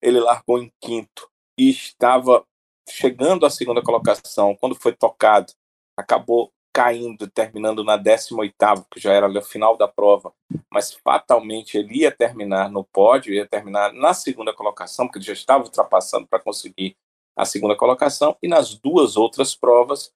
ele 0.02 0.20
largou 0.20 0.62
em 0.62 0.72
quinto 0.80 1.30
e 1.58 1.70
estava 1.70 2.46
chegando 2.90 3.46
à 3.46 3.50
segunda 3.50 3.82
colocação, 3.82 4.56
quando 4.56 4.76
foi 4.76 4.94
tocado, 4.94 5.54
acabou 5.98 6.52
caindo, 6.74 7.28
terminando 7.28 7.84
na 7.84 7.98
18ª, 7.98 8.86
que 8.92 9.00
já 9.00 9.12
era 9.12 9.28
o 9.28 9.42
final 9.42 9.76
da 9.76 9.88
prova, 9.88 10.34
mas 10.72 10.94
fatalmente 10.94 11.78
ele 11.78 12.00
ia 12.00 12.12
terminar 12.12 12.70
no 12.70 12.84
pódio, 12.84 13.34
ia 13.34 13.46
terminar 13.46 13.92
na 13.94 14.14
segunda 14.14 14.54
colocação, 14.54 15.08
porque 15.08 15.20
ele 15.20 15.26
já 15.26 15.34
estava 15.34 15.64
ultrapassando 15.64 16.28
para 16.28 16.40
conseguir 16.40 16.96
a 17.36 17.46
segunda 17.46 17.76
colocação, 17.76 18.38
e 18.42 18.48
nas 18.48 18.76
duas 18.76 19.18
outras 19.18 19.56
provas 19.56 20.14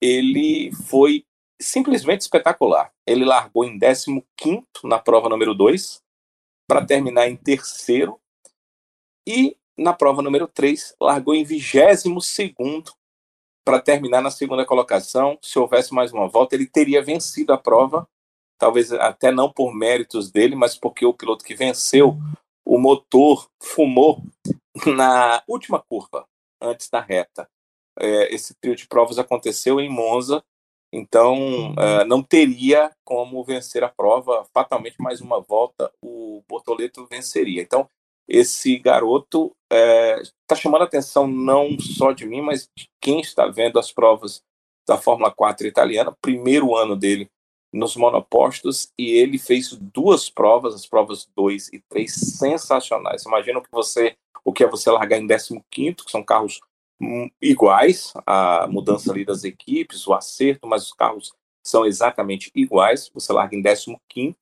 ele 0.00 0.70
foi 0.88 1.24
simplesmente 1.60 2.20
espetacular. 2.20 2.92
Ele 3.06 3.24
largou 3.24 3.64
em 3.64 3.78
15º 3.78 4.64
na 4.84 4.98
prova 4.98 5.28
número 5.28 5.54
2, 5.54 6.00
para 6.68 6.84
terminar 6.84 7.28
em 7.28 7.36
terceiro, 7.36 8.20
e 9.26 9.56
na 9.78 9.92
prova 9.92 10.20
número 10.20 10.48
3, 10.48 10.96
largou 11.00 11.34
em 11.34 11.44
22 11.44 12.26
segundo 12.26 12.92
para 13.64 13.80
terminar 13.80 14.20
na 14.20 14.30
segunda 14.30 14.66
colocação. 14.66 15.38
Se 15.40 15.58
houvesse 15.58 15.94
mais 15.94 16.12
uma 16.12 16.28
volta, 16.28 16.54
ele 16.54 16.66
teria 16.66 17.02
vencido 17.02 17.52
a 17.52 17.58
prova, 17.58 18.08
talvez 18.58 18.92
até 18.92 19.30
não 19.30 19.50
por 19.50 19.72
méritos 19.72 20.30
dele, 20.30 20.56
mas 20.56 20.76
porque 20.76 21.06
o 21.06 21.14
piloto 21.14 21.44
que 21.44 21.54
venceu, 21.54 22.16
o 22.66 22.78
motor 22.78 23.48
fumou 23.62 24.20
na 24.84 25.42
última 25.46 25.80
curva, 25.80 26.26
antes 26.60 26.90
da 26.90 27.00
reta. 27.00 27.48
É, 28.00 28.34
esse 28.34 28.54
trio 28.54 28.74
de 28.74 28.86
provas 28.86 29.18
aconteceu 29.18 29.80
em 29.80 29.88
Monza, 29.88 30.42
então 30.92 31.72
uh, 31.72 32.04
não 32.06 32.22
teria 32.22 32.90
como 33.04 33.44
vencer 33.44 33.84
a 33.84 33.88
prova. 33.88 34.46
Fatalmente, 34.54 34.96
mais 34.98 35.20
uma 35.20 35.40
volta, 35.40 35.92
o 36.02 36.42
Bortoleto 36.48 37.06
venceria. 37.06 37.60
Então, 37.60 37.88
esse 38.28 38.78
garoto 38.78 39.56
está 39.70 40.54
é, 40.54 40.56
chamando 40.56 40.82
a 40.82 40.84
atenção 40.84 41.26
não 41.26 41.78
só 41.80 42.12
de 42.12 42.26
mim, 42.26 42.42
mas 42.42 42.68
de 42.76 42.88
quem 43.00 43.20
está 43.20 43.46
vendo 43.46 43.78
as 43.78 43.90
provas 43.90 44.42
da 44.86 44.98
Fórmula 44.98 45.30
4 45.30 45.66
italiana, 45.66 46.16
primeiro 46.20 46.76
ano 46.76 46.96
dele 46.96 47.30
nos 47.72 47.96
monopostos, 47.96 48.90
e 48.98 49.10
ele 49.10 49.38
fez 49.38 49.76
duas 49.76 50.30
provas, 50.30 50.74
as 50.74 50.86
provas 50.86 51.28
2 51.36 51.68
e 51.72 51.82
3, 51.88 52.10
sensacionais. 52.10 53.24
Imagina 53.24 53.60
que 53.60 53.70
você, 53.70 54.16
o 54.42 54.52
que 54.52 54.64
é 54.64 54.66
você 54.66 54.90
largar 54.90 55.18
em 55.18 55.26
15 55.26 55.96
que 55.96 56.10
são 56.10 56.22
carros 56.22 56.60
hum, 57.00 57.28
iguais, 57.40 58.14
a 58.26 58.66
mudança 58.66 59.12
ali 59.12 59.24
das 59.24 59.44
equipes, 59.44 60.06
o 60.06 60.14
acerto, 60.14 60.66
mas 60.66 60.84
os 60.84 60.92
carros 60.94 61.34
são 61.62 61.84
exatamente 61.84 62.50
iguais. 62.54 63.10
Você 63.12 63.32
larga 63.32 63.54
em 63.54 63.62
15 63.62 64.36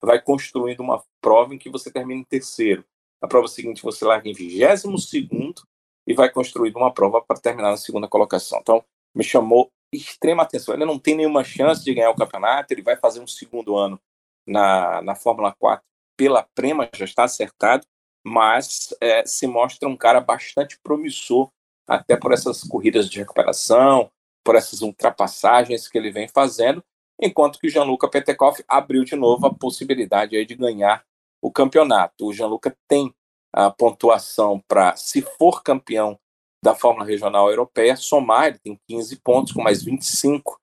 vai 0.00 0.20
construindo 0.20 0.80
uma 0.80 1.02
prova 1.20 1.54
em 1.54 1.58
que 1.58 1.70
você 1.70 1.90
termina 1.90 2.20
em 2.20 2.24
terceiro. 2.24 2.84
Na 3.22 3.28
prova 3.28 3.46
seguinte, 3.46 3.82
você 3.82 4.04
larga 4.04 4.28
em 4.28 4.32
22 4.32 4.82
segundo 5.08 5.62
e 6.06 6.12
vai 6.12 6.28
construir 6.28 6.74
uma 6.74 6.92
prova 6.92 7.22
para 7.22 7.38
terminar 7.38 7.70
na 7.70 7.76
segunda 7.76 8.08
colocação. 8.08 8.58
Então, 8.60 8.84
me 9.14 9.22
chamou 9.22 9.70
extrema 9.92 10.42
atenção. 10.42 10.74
Ele 10.74 10.84
não 10.84 10.98
tem 10.98 11.14
nenhuma 11.14 11.44
chance 11.44 11.84
de 11.84 11.94
ganhar 11.94 12.10
o 12.10 12.16
campeonato, 12.16 12.72
ele 12.72 12.82
vai 12.82 12.96
fazer 12.96 13.20
um 13.20 13.26
segundo 13.26 13.76
ano 13.76 14.00
na, 14.46 15.00
na 15.02 15.14
Fórmula 15.14 15.54
4 15.58 15.84
pela 16.16 16.46
Prema, 16.54 16.88
já 16.94 17.04
está 17.04 17.24
acertado, 17.24 17.86
mas 18.24 18.94
é, 19.00 19.24
se 19.24 19.46
mostra 19.46 19.88
um 19.88 19.96
cara 19.96 20.20
bastante 20.20 20.78
promissor, 20.82 21.48
até 21.86 22.16
por 22.16 22.32
essas 22.32 22.62
corridas 22.62 23.08
de 23.08 23.18
recuperação, 23.18 24.10
por 24.44 24.54
essas 24.56 24.82
ultrapassagens 24.82 25.88
que 25.88 25.96
ele 25.96 26.10
vem 26.10 26.28
fazendo, 26.28 26.82
enquanto 27.20 27.58
que 27.58 27.66
o 27.66 27.70
Gianluca 27.70 28.08
Petekoff 28.08 28.62
abriu 28.68 29.04
de 29.04 29.14
novo 29.14 29.46
a 29.46 29.54
possibilidade 29.54 30.36
aí 30.36 30.44
de 30.44 30.54
ganhar 30.54 31.04
o 31.42 31.50
campeonato. 31.50 32.26
O 32.26 32.32
Gianluca 32.32 32.74
tem 32.88 33.12
a 33.52 33.70
pontuação 33.70 34.62
para, 34.66 34.96
se 34.96 35.20
for 35.20 35.62
campeão 35.62 36.18
da 36.64 36.74
Fórmula 36.74 37.04
Regional 37.04 37.50
Europeia, 37.50 37.96
somar, 37.96 38.46
ele 38.46 38.58
tem 38.58 38.80
15 38.88 39.16
pontos, 39.16 39.52
com 39.52 39.60
mais 39.60 39.82
25 39.82 40.52
uh, 40.52 40.56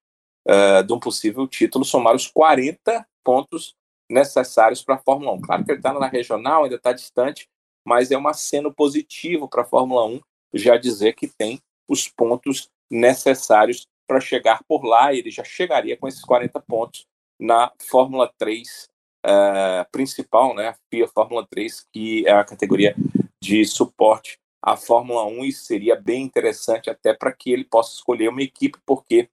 eh, 0.47 0.83
de 0.83 0.93
um 0.93 0.99
possível 0.99 1.45
título, 1.45 1.83
somar 1.83 2.15
os 2.15 2.25
40 2.25 3.05
pontos 3.21 3.75
necessários 4.09 4.81
para 4.81 4.95
a 4.95 4.99
Fórmula 4.99 5.33
1. 5.33 5.41
Claro 5.41 5.65
que 5.65 5.71
ele 5.71 5.79
está 5.79 5.93
na 5.93 6.07
regional, 6.07 6.63
ainda 6.63 6.77
está 6.77 6.93
distante, 6.93 7.49
mas 7.85 8.11
é 8.11 8.17
um 8.17 8.27
aceno 8.29 8.73
positivo 8.73 9.47
para 9.49 9.63
a 9.63 9.65
Fórmula 9.65 10.05
1 10.05 10.21
já 10.53 10.77
dizer 10.77 11.13
que 11.13 11.27
tem 11.27 11.59
os 11.87 12.07
pontos 12.07 12.69
necessários 12.89 13.85
para 14.07 14.21
chegar 14.21 14.63
por 14.67 14.85
lá, 14.85 15.13
e 15.13 15.19
ele 15.19 15.29
já 15.29 15.43
chegaria 15.43 15.97
com 15.97 16.07
esses 16.07 16.21
40 16.21 16.59
pontos 16.61 17.05
na 17.39 17.71
Fórmula 17.77 18.31
3 18.37 18.89
uh, 19.25 19.89
principal, 19.91 20.55
né, 20.55 20.69
a 20.69 20.75
FIA 20.89 21.07
Fórmula 21.07 21.45
3, 21.49 21.87
que 21.91 22.27
é 22.27 22.31
a 22.31 22.43
categoria 22.43 22.95
de 23.41 23.65
suporte 23.65 24.37
à 24.61 24.75
Fórmula 24.75 25.25
1 25.25 25.45
e 25.45 25.51
seria 25.51 25.95
bem 25.95 26.23
interessante 26.23 26.89
até 26.89 27.13
para 27.13 27.31
que 27.31 27.51
ele 27.51 27.63
possa 27.63 27.95
escolher 27.95 28.29
uma 28.29 28.41
equipe, 28.41 28.79
porque 28.85 29.29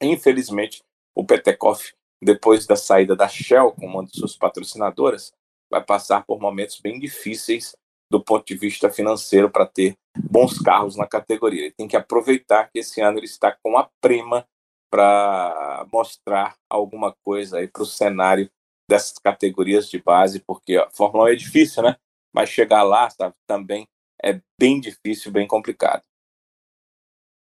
infelizmente 0.00 0.82
o 1.14 1.24
Petekoff, 1.24 1.94
depois 2.22 2.66
da 2.66 2.76
saída 2.76 3.14
da 3.14 3.28
Shell 3.28 3.72
como 3.72 3.98
uma 3.98 4.04
de 4.04 4.18
suas 4.18 4.36
patrocinadoras, 4.36 5.32
vai 5.70 5.82
passar 5.82 6.24
por 6.24 6.40
momentos 6.40 6.80
bem 6.80 6.98
difíceis 6.98 7.76
do 8.10 8.22
ponto 8.22 8.46
de 8.46 8.56
vista 8.56 8.90
financeiro 8.90 9.50
para 9.50 9.66
ter 9.66 9.96
bons 10.16 10.58
carros 10.58 10.96
na 10.96 11.06
categoria. 11.06 11.62
Ele 11.62 11.72
tem 11.72 11.88
que 11.88 11.96
aproveitar 11.96 12.70
que 12.70 12.78
esse 12.78 13.00
ano 13.00 13.18
ele 13.18 13.26
está 13.26 13.56
com 13.62 13.76
a 13.76 13.88
prima 14.00 14.46
para 14.90 15.86
mostrar 15.92 16.56
alguma 16.70 17.14
coisa 17.24 17.58
aí 17.58 17.66
para 17.66 17.82
o 17.82 17.86
cenário 17.86 18.48
dessas 18.88 19.18
categorias 19.18 19.88
de 19.88 20.00
base, 20.00 20.40
porque 20.40 20.76
a 20.76 20.90
Fórmula 20.90 21.24
1 21.24 21.28
é 21.28 21.34
difícil, 21.34 21.82
né? 21.82 21.96
Mas 22.32 22.50
chegar 22.50 22.82
lá, 22.82 23.08
sabe, 23.10 23.34
também 23.46 23.88
é 24.22 24.40
bem 24.58 24.80
difícil, 24.80 25.32
bem 25.32 25.46
complicado. 25.46 26.02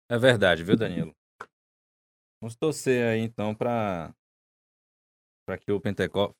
É 0.09 0.17
verdade, 0.17 0.63
viu, 0.63 0.75
Danilo? 0.75 1.15
Vamos 2.41 2.55
torcer 2.55 3.05
aí 3.05 3.19
então 3.19 3.53
para 3.55 4.13
para 5.45 5.57
que 5.57 5.71
o 5.71 5.79
Pentecost 5.79 6.35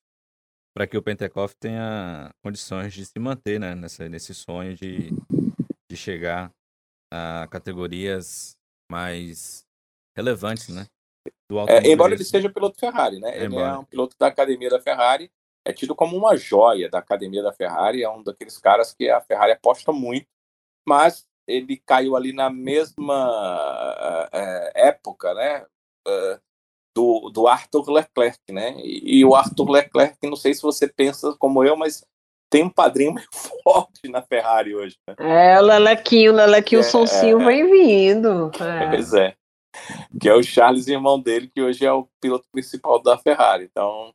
para 0.73 0.87
que 0.87 0.97
o 0.97 1.03
Pentecost 1.03 1.57
tenha 1.59 2.33
condições 2.41 2.93
de 2.93 3.05
se 3.05 3.19
manter, 3.19 3.59
né, 3.59 3.75
nessa, 3.75 4.07
nesse 4.07 4.33
sonho 4.33 4.73
de, 4.73 5.09
de 5.89 5.97
chegar 5.97 6.51
a 7.11 7.45
categorias 7.47 8.57
mais 8.89 9.65
relevantes, 10.15 10.69
né? 10.69 10.87
É, 11.67 11.87
embora 11.87 12.13
ele 12.13 12.23
seja 12.23 12.49
piloto 12.49 12.79
Ferrari, 12.79 13.19
né? 13.19 13.35
Ele 13.35 13.45
embora. 13.47 13.67
é 13.67 13.77
um 13.77 13.83
piloto 13.83 14.15
da 14.17 14.27
academia 14.27 14.69
da 14.69 14.81
Ferrari, 14.81 15.31
é 15.65 15.73
tido 15.73 15.95
como 15.95 16.17
uma 16.17 16.35
joia 16.35 16.89
da 16.89 16.99
academia 16.99 17.43
da 17.43 17.53
Ferrari, 17.53 18.03
é 18.03 18.09
um 18.09 18.23
daqueles 18.23 18.57
caras 18.57 18.93
que 18.93 19.09
a 19.09 19.21
Ferrari 19.21 19.51
aposta 19.51 19.91
muito, 19.91 20.27
mas 20.87 21.27
ele 21.47 21.81
caiu 21.85 22.15
ali 22.15 22.33
na 22.33 22.49
mesma 22.49 24.27
uh, 24.33 24.71
época, 24.73 25.33
né? 25.33 25.65
Uh, 26.07 26.39
do, 26.95 27.29
do 27.29 27.47
Arthur 27.47 27.89
Leclerc, 27.89 28.39
né? 28.49 28.75
E, 28.79 29.19
e, 29.19 29.25
o 29.25 29.33
Arthur 29.33 29.69
Leclerc, 29.69 30.17
não 30.23 30.35
sei 30.35 30.53
se 30.53 30.61
você 30.61 30.87
pensa 30.87 31.33
como 31.39 31.63
eu, 31.63 31.77
mas 31.77 32.05
tem 32.49 32.63
um 32.63 32.69
padrinho 32.69 33.13
muito 33.13 33.29
forte 33.63 34.09
na 34.09 34.21
Ferrari 34.21 34.75
hoje. 34.75 34.97
Né? 35.07 35.15
É, 35.19 35.59
o 35.59 35.63
Lelequinho, 35.63 36.33
o 36.33 36.35
Lelequinho, 36.35 36.79
é, 36.79 36.81
o 36.81 36.83
Sonsinho 36.83 37.41
é, 37.41 37.45
vem 37.45 37.71
vindo. 37.71 38.51
É. 38.59 38.89
Pois 38.89 39.13
é 39.13 39.35
que 40.19 40.27
é 40.27 40.33
o 40.33 40.43
Charles, 40.43 40.87
irmão 40.87 41.19
dele, 41.19 41.49
que 41.53 41.61
hoje 41.61 41.85
é 41.85 41.91
o 41.91 42.07
piloto 42.19 42.47
principal 42.51 43.01
da 43.01 43.17
Ferrari. 43.17 43.67
Então, 43.69 44.13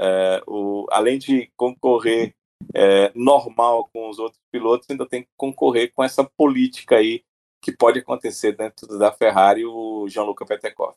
é, 0.00 0.42
o, 0.46 0.86
além 0.90 1.18
de 1.18 1.50
concorrer 1.56 2.34
é, 2.74 3.12
normal 3.14 3.88
com 3.92 4.08
os 4.08 4.18
outros 4.18 4.40
pilotos, 4.50 4.86
ainda 4.90 5.06
tem 5.06 5.22
que 5.22 5.28
concorrer 5.36 5.92
com 5.94 6.02
essa 6.02 6.24
política 6.24 6.96
aí 6.96 7.22
que 7.62 7.72
pode 7.72 8.00
acontecer 8.00 8.56
dentro 8.56 8.86
da 8.98 9.12
Ferrari, 9.12 9.64
o 9.64 10.08
Jean-Luc 10.08 10.44
Petekoff. 10.44 10.96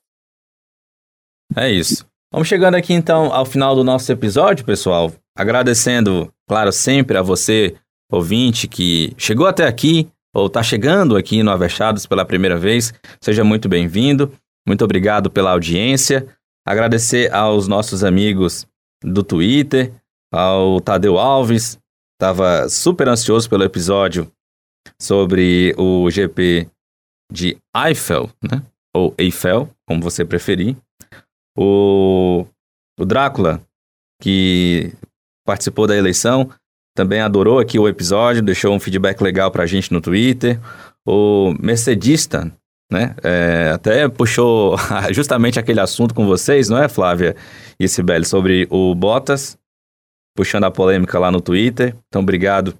É 1.56 1.70
isso. 1.70 2.08
Vamos 2.32 2.48
chegando 2.48 2.76
aqui 2.76 2.92
então 2.92 3.32
ao 3.32 3.46
final 3.46 3.76
do 3.76 3.84
nosso 3.84 4.12
episódio, 4.12 4.66
pessoal. 4.66 5.12
Agradecendo, 5.38 6.34
claro, 6.48 6.72
sempre 6.72 7.18
a 7.18 7.22
você, 7.22 7.78
ouvinte, 8.12 8.68
que 8.68 9.14
chegou 9.18 9.46
até 9.46 9.68
aqui, 9.68 10.10
ou 10.36 10.48
está 10.48 10.62
chegando 10.62 11.16
aqui 11.16 11.42
no 11.42 11.50
Avechados 11.50 12.06
pela 12.06 12.26
primeira 12.26 12.58
vez, 12.58 12.94
seja 13.22 13.42
muito 13.42 13.70
bem-vindo. 13.70 14.34
Muito 14.68 14.84
obrigado 14.84 15.32
pela 15.32 15.52
audiência. 15.52 16.28
Agradecer 16.68 17.34
aos 17.34 17.70
nossos 17.70 18.04
amigos 18.04 18.68
do 19.02 19.24
Twitter, 19.24 19.94
ao 20.34 20.82
Tadeu 20.82 21.18
Alves, 21.18 21.80
estava 22.16 22.68
super 22.68 23.08
ansioso 23.08 23.50
pelo 23.50 23.64
episódio 23.64 24.30
sobre 25.02 25.74
o 25.78 26.12
GP 26.12 26.68
de 27.32 27.58
Eiffel, 27.74 28.30
né? 28.44 28.62
Ou 28.94 29.16
Eiffel, 29.18 29.70
como 29.88 30.02
você 30.02 30.26
preferir. 30.26 30.76
O, 31.58 32.46
o 33.00 33.06
Drácula, 33.06 33.62
que 34.22 34.92
participou 35.46 35.88
da 35.88 35.96
eleição, 35.96 36.50
também 36.96 37.20
adorou 37.20 37.60
aqui 37.60 37.78
o 37.78 37.90
episódio, 37.90 38.42
deixou 38.42 38.74
um 38.74 38.80
feedback 38.80 39.22
legal 39.22 39.52
pra 39.52 39.66
gente 39.66 39.92
no 39.92 40.00
Twitter. 40.00 40.58
O 41.06 41.54
Mercedista, 41.60 42.50
né? 42.90 43.14
É, 43.22 43.72
até 43.74 44.08
puxou 44.08 44.78
justamente 45.12 45.60
aquele 45.60 45.82
assunto 45.82 46.16
com 46.16 46.26
vocês, 46.26 46.70
não 46.70 46.82
é, 46.82 46.88
Flávia 46.88 47.36
e 47.78 47.86
Sibeli, 47.86 48.26
sobre 48.26 48.66
o 48.72 48.96
Bottas, 48.96 49.58
puxando 50.38 50.64
a 50.64 50.72
polêmica 50.72 51.20
lá 51.20 51.30
no 51.30 51.42
Twitter. 51.42 51.94
Então, 52.08 52.22
obrigado 52.22 52.74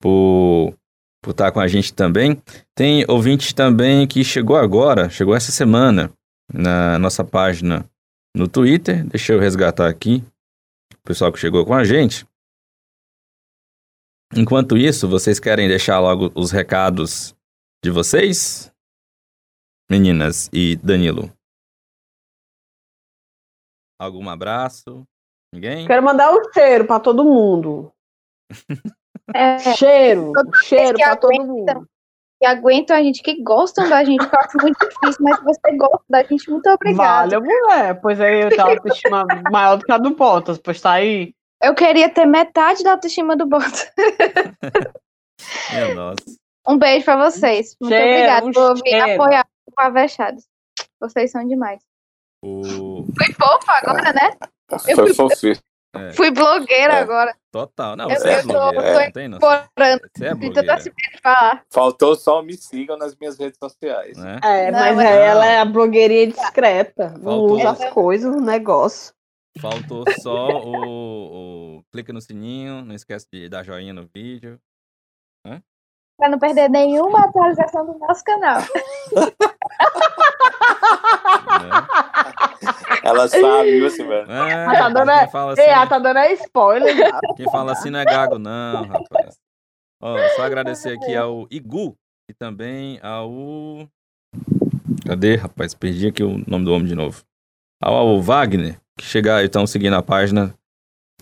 por, 0.00 0.72
por 1.20 1.32
estar 1.32 1.50
com 1.50 1.58
a 1.58 1.66
gente 1.66 1.92
também. 1.92 2.40
Tem 2.76 3.04
ouvinte 3.08 3.52
também 3.52 4.06
que 4.06 4.22
chegou 4.22 4.56
agora, 4.56 5.10
chegou 5.10 5.34
essa 5.34 5.50
semana 5.50 6.08
na 6.54 7.00
nossa 7.00 7.24
página 7.24 7.84
no 8.34 8.46
Twitter. 8.46 9.04
Deixa 9.06 9.32
eu 9.32 9.40
resgatar 9.40 9.88
aqui 9.88 10.22
o 10.94 11.04
pessoal 11.04 11.32
que 11.32 11.38
chegou 11.40 11.66
com 11.66 11.74
a 11.74 11.82
gente. 11.82 12.24
Enquanto 14.34 14.76
isso, 14.76 15.08
vocês 15.08 15.40
querem 15.40 15.66
deixar 15.68 15.98
logo 15.98 16.30
os 16.34 16.50
recados 16.50 17.34
de 17.82 17.90
vocês? 17.90 18.72
Meninas 19.90 20.48
e 20.52 20.76
Danilo. 20.76 21.32
Algum 24.00 24.28
abraço? 24.30 25.04
Ninguém? 25.52 25.86
Quero 25.86 26.02
mandar 26.02 26.32
um 26.32 26.40
cheiro 26.54 26.86
para 26.86 27.00
todo 27.00 27.24
mundo. 27.24 27.92
É, 29.32 29.60
Cheiro, 29.76 30.32
cheiro 30.64 30.98
pra 30.98 31.14
todo 31.14 31.46
mundo. 31.46 31.88
que 32.42 32.44
aguentam 32.48 32.96
a 32.96 33.00
gente, 33.00 33.22
que 33.22 33.40
gostam 33.44 33.88
da 33.88 34.02
gente, 34.02 34.28
que 34.28 34.34
eu 34.34 34.40
acho 34.40 34.58
muito 34.60 34.76
difícil, 34.88 35.22
mas 35.24 35.38
se 35.38 35.44
você 35.44 35.76
gosta 35.76 36.04
da 36.08 36.24
gente, 36.24 36.50
muito 36.50 36.68
obrigada. 36.68 37.38
Vale, 37.38 37.46
mulher. 37.46 38.00
Pois 38.00 38.20
aí 38.20 38.40
eu 38.40 38.48
tenho 38.48 38.62
autoestima 38.62 39.24
maior 39.52 39.76
do 39.76 39.84
que 39.84 39.92
a 39.92 39.98
do 39.98 40.16
Bottas, 40.16 40.58
pois 40.58 40.80
tá 40.80 40.94
aí. 40.94 41.32
Eu 41.62 41.74
queria 41.74 42.08
ter 42.08 42.24
metade 42.26 42.82
da 42.82 42.92
autoestima 42.92 43.36
do 43.36 43.46
Bottas. 43.46 43.90
Minha 45.72 45.94
nossa. 45.94 46.24
Um 46.66 46.78
beijo 46.78 47.04
pra 47.04 47.16
vocês. 47.30 47.76
Muito 47.80 47.92
Cheiro, 47.94 48.10
obrigada 48.12 48.46
um 48.46 48.52
por 48.52 48.74
vir 48.82 48.90
cheiro. 48.90 49.12
apoiar 49.22 49.46
o 49.66 49.80
Avechados. 49.80 50.44
Vocês 51.00 51.30
são 51.30 51.46
demais. 51.46 51.80
O... 52.44 53.04
Fui 53.16 53.34
fofa 53.34 53.72
agora, 53.72 54.12
né? 54.12 54.30
Eu 54.88 54.96
fui- 54.96 55.14
fofinho. 55.14 55.56
Fui 56.14 56.30
blogueira 56.30 56.94
É. 56.94 56.98
agora. 57.00 57.34
Total. 57.50 57.96
Não, 57.96 58.08
Eu- 58.08 58.16
você 58.16 58.28
é 58.28 58.38
eu 58.38 58.42
tô- 58.42 58.48
blogueira. 58.48 58.86
eu 58.88 58.94
tô 58.94 59.00
Não 59.04 59.12
tem 59.12 59.28
noção. 59.28 59.52
Explorando. 59.54 60.00
Você 60.16 60.24
é 60.26 60.34
blogueira. 60.34 61.62
Faltou 61.72 62.14
só 62.14 62.42
me 62.42 62.54
sigam 62.56 62.96
nas 62.96 63.16
minhas 63.16 63.38
redes 63.38 63.58
sociais. 63.62 64.16
Né? 64.16 64.38
É, 64.44 64.70
Não, 64.70 64.78
mas 64.78 64.98
é- 65.00 65.08
aí 65.08 65.18
ela 65.28 65.46
é 65.46 65.58
a 65.58 65.64
blogueirinha 65.64 66.28
discreta. 66.28 67.08
Não 67.18 67.22
Faltou. 67.24 67.52
usa 67.56 67.70
as 67.70 67.84
coisas, 67.92 68.34
o 68.34 68.40
negócio. 68.40 69.12
Faltou 69.58 70.04
só 70.20 70.48
o, 70.48 71.78
o. 71.78 71.84
Clica 71.92 72.12
no 72.12 72.20
sininho, 72.20 72.84
não 72.84 72.94
esquece 72.94 73.26
de 73.32 73.48
dar 73.48 73.64
joinha 73.64 73.92
no 73.92 74.06
vídeo. 74.14 74.60
Pra 76.16 76.28
não 76.28 76.38
perder 76.38 76.68
nenhuma 76.68 77.24
atualização 77.24 77.86
do 77.86 77.98
nosso 77.98 78.22
canal. 78.22 78.60
Né? 81.60 81.70
Ela 83.02 83.28
sabe, 83.28 83.70
viu, 83.78 83.90
Silvana? 83.90 84.50
É, 84.50 84.66
tá 84.78 84.88
dando- 84.90 85.18
quem 85.18 85.30
fala 85.30 85.52
assim, 85.52 85.62
Ei, 85.62 85.68
ela 85.68 85.86
tá 85.86 85.98
dando 85.98 86.18
é 86.18 86.32
spoiler. 86.34 86.96
já. 86.96 87.20
quem 87.36 87.50
fala 87.50 87.72
assim 87.72 87.90
não 87.90 87.98
é 88.00 88.04
gago, 88.04 88.38
não, 88.38 88.84
rapaz. 88.86 89.38
Ó, 90.02 90.16
só 90.36 90.42
agradecer 90.42 90.92
aqui 90.96 91.14
ao 91.16 91.46
Igu 91.50 91.96
e 92.30 92.34
também 92.34 93.00
ao. 93.02 93.88
Cadê, 95.06 95.36
rapaz? 95.36 95.74
Perdi 95.74 96.08
aqui 96.08 96.22
o 96.22 96.38
nome 96.46 96.64
do 96.64 96.72
homem 96.72 96.86
de 96.86 96.94
novo. 96.94 97.22
Ao, 97.82 97.94
ao 97.94 98.20
Wagner, 98.20 98.78
que 99.00 99.06
chegaram, 99.06 99.44
estão 99.44 99.66
seguindo 99.66 99.94
a 99.94 100.02
página 100.02 100.54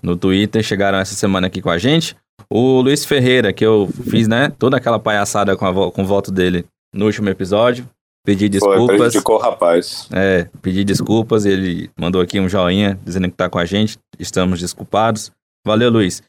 no 0.02 0.16
Twitter, 0.16 0.62
chegaram 0.62 0.98
essa 0.98 1.14
semana 1.14 1.46
aqui 1.46 1.62
com 1.62 1.70
a 1.70 1.78
gente. 1.78 2.16
O 2.50 2.80
Luiz 2.80 3.04
Ferreira, 3.04 3.52
que 3.52 3.64
eu 3.64 3.88
fiz, 4.10 4.26
né, 4.26 4.50
toda 4.58 4.76
aquela 4.76 4.98
palhaçada 4.98 5.56
com, 5.56 5.66
a, 5.66 5.92
com 5.92 6.02
o 6.02 6.06
voto 6.06 6.30
dele 6.32 6.64
no 6.92 7.06
último 7.06 7.28
episódio. 7.28 7.88
Pedi 8.24 8.44
Foi, 8.44 8.48
desculpas. 8.48 8.96
prejudicou 8.96 9.36
o 9.36 9.38
rapaz. 9.38 10.08
É, 10.12 10.48
pedi 10.60 10.84
desculpas, 10.84 11.46
ele 11.46 11.90
mandou 11.98 12.20
aqui 12.20 12.40
um 12.40 12.48
joinha 12.48 12.98
dizendo 13.04 13.28
que 13.28 13.36
tá 13.36 13.48
com 13.48 13.58
a 13.58 13.64
gente, 13.64 13.96
estamos 14.18 14.60
desculpados. 14.60 15.30
Valeu, 15.66 15.90
Luiz, 15.90 16.22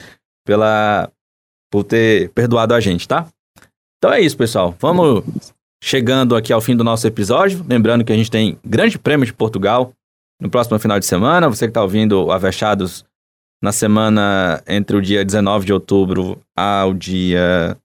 pela 0.46 1.10
por 1.72 1.84
ter 1.84 2.30
perdoado 2.30 2.74
a 2.74 2.80
gente, 2.80 3.08
tá? 3.08 3.28
Então 3.98 4.14
é 4.14 4.22
isso, 4.22 4.38
pessoal. 4.38 4.76
Vamos 4.80 5.24
chegando 5.84 6.36
aqui 6.36 6.52
ao 6.54 6.62
fim 6.62 6.76
do 6.76 6.84
nosso 6.84 7.06
episódio, 7.06 7.66
lembrando 7.68 8.04
que 8.04 8.12
a 8.12 8.16
gente 8.16 8.32
tem 8.32 8.58
Grande 8.66 8.98
Prêmio 8.98 9.26
de 9.26 9.34
Portugal 9.34 9.94
no 10.40 10.50
próximo 10.50 10.80
final 10.80 11.00
de 11.00 11.06
semana. 11.06 11.50
Você 11.50 11.68
que 11.68 11.74
tá 11.74 11.82
ouvindo 11.82 12.32
Avechados 12.32 13.06
na 13.62 13.72
semana 13.72 14.64
entre 14.68 14.96
o 14.96 15.02
dia 15.02 15.26
19 15.26 15.66
de 15.66 15.74
outubro 15.74 16.42
ao 16.56 16.94
dia 16.94 17.78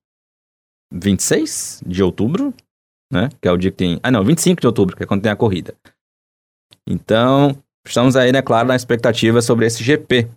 26 0.93 1.82
de 1.85 2.02
outubro, 2.02 2.55
né? 3.12 3.28
Que 3.43 3.48
é 3.48 3.52
o 3.52 3.56
dia 3.56 3.70
que 3.70 3.76
tem. 3.76 3.98
Ah, 4.02 4.10
não, 4.10 4.24
25 4.24 4.60
de 4.60 4.66
outubro, 4.66 4.97
que 4.97 5.02
é 5.02 5.06
quando 5.06 5.22
tem 5.22 5.32
a 5.32 5.36
corrida. 5.36 5.76
Então, 6.86 7.60
estamos 7.85 8.14
aí, 8.14 8.31
né, 8.31 8.43
claro, 8.43 8.68
na 8.68 8.76
expectativa 8.76 9.40
sobre 9.40 9.66
esse 9.66 9.82
GP. 9.82 10.31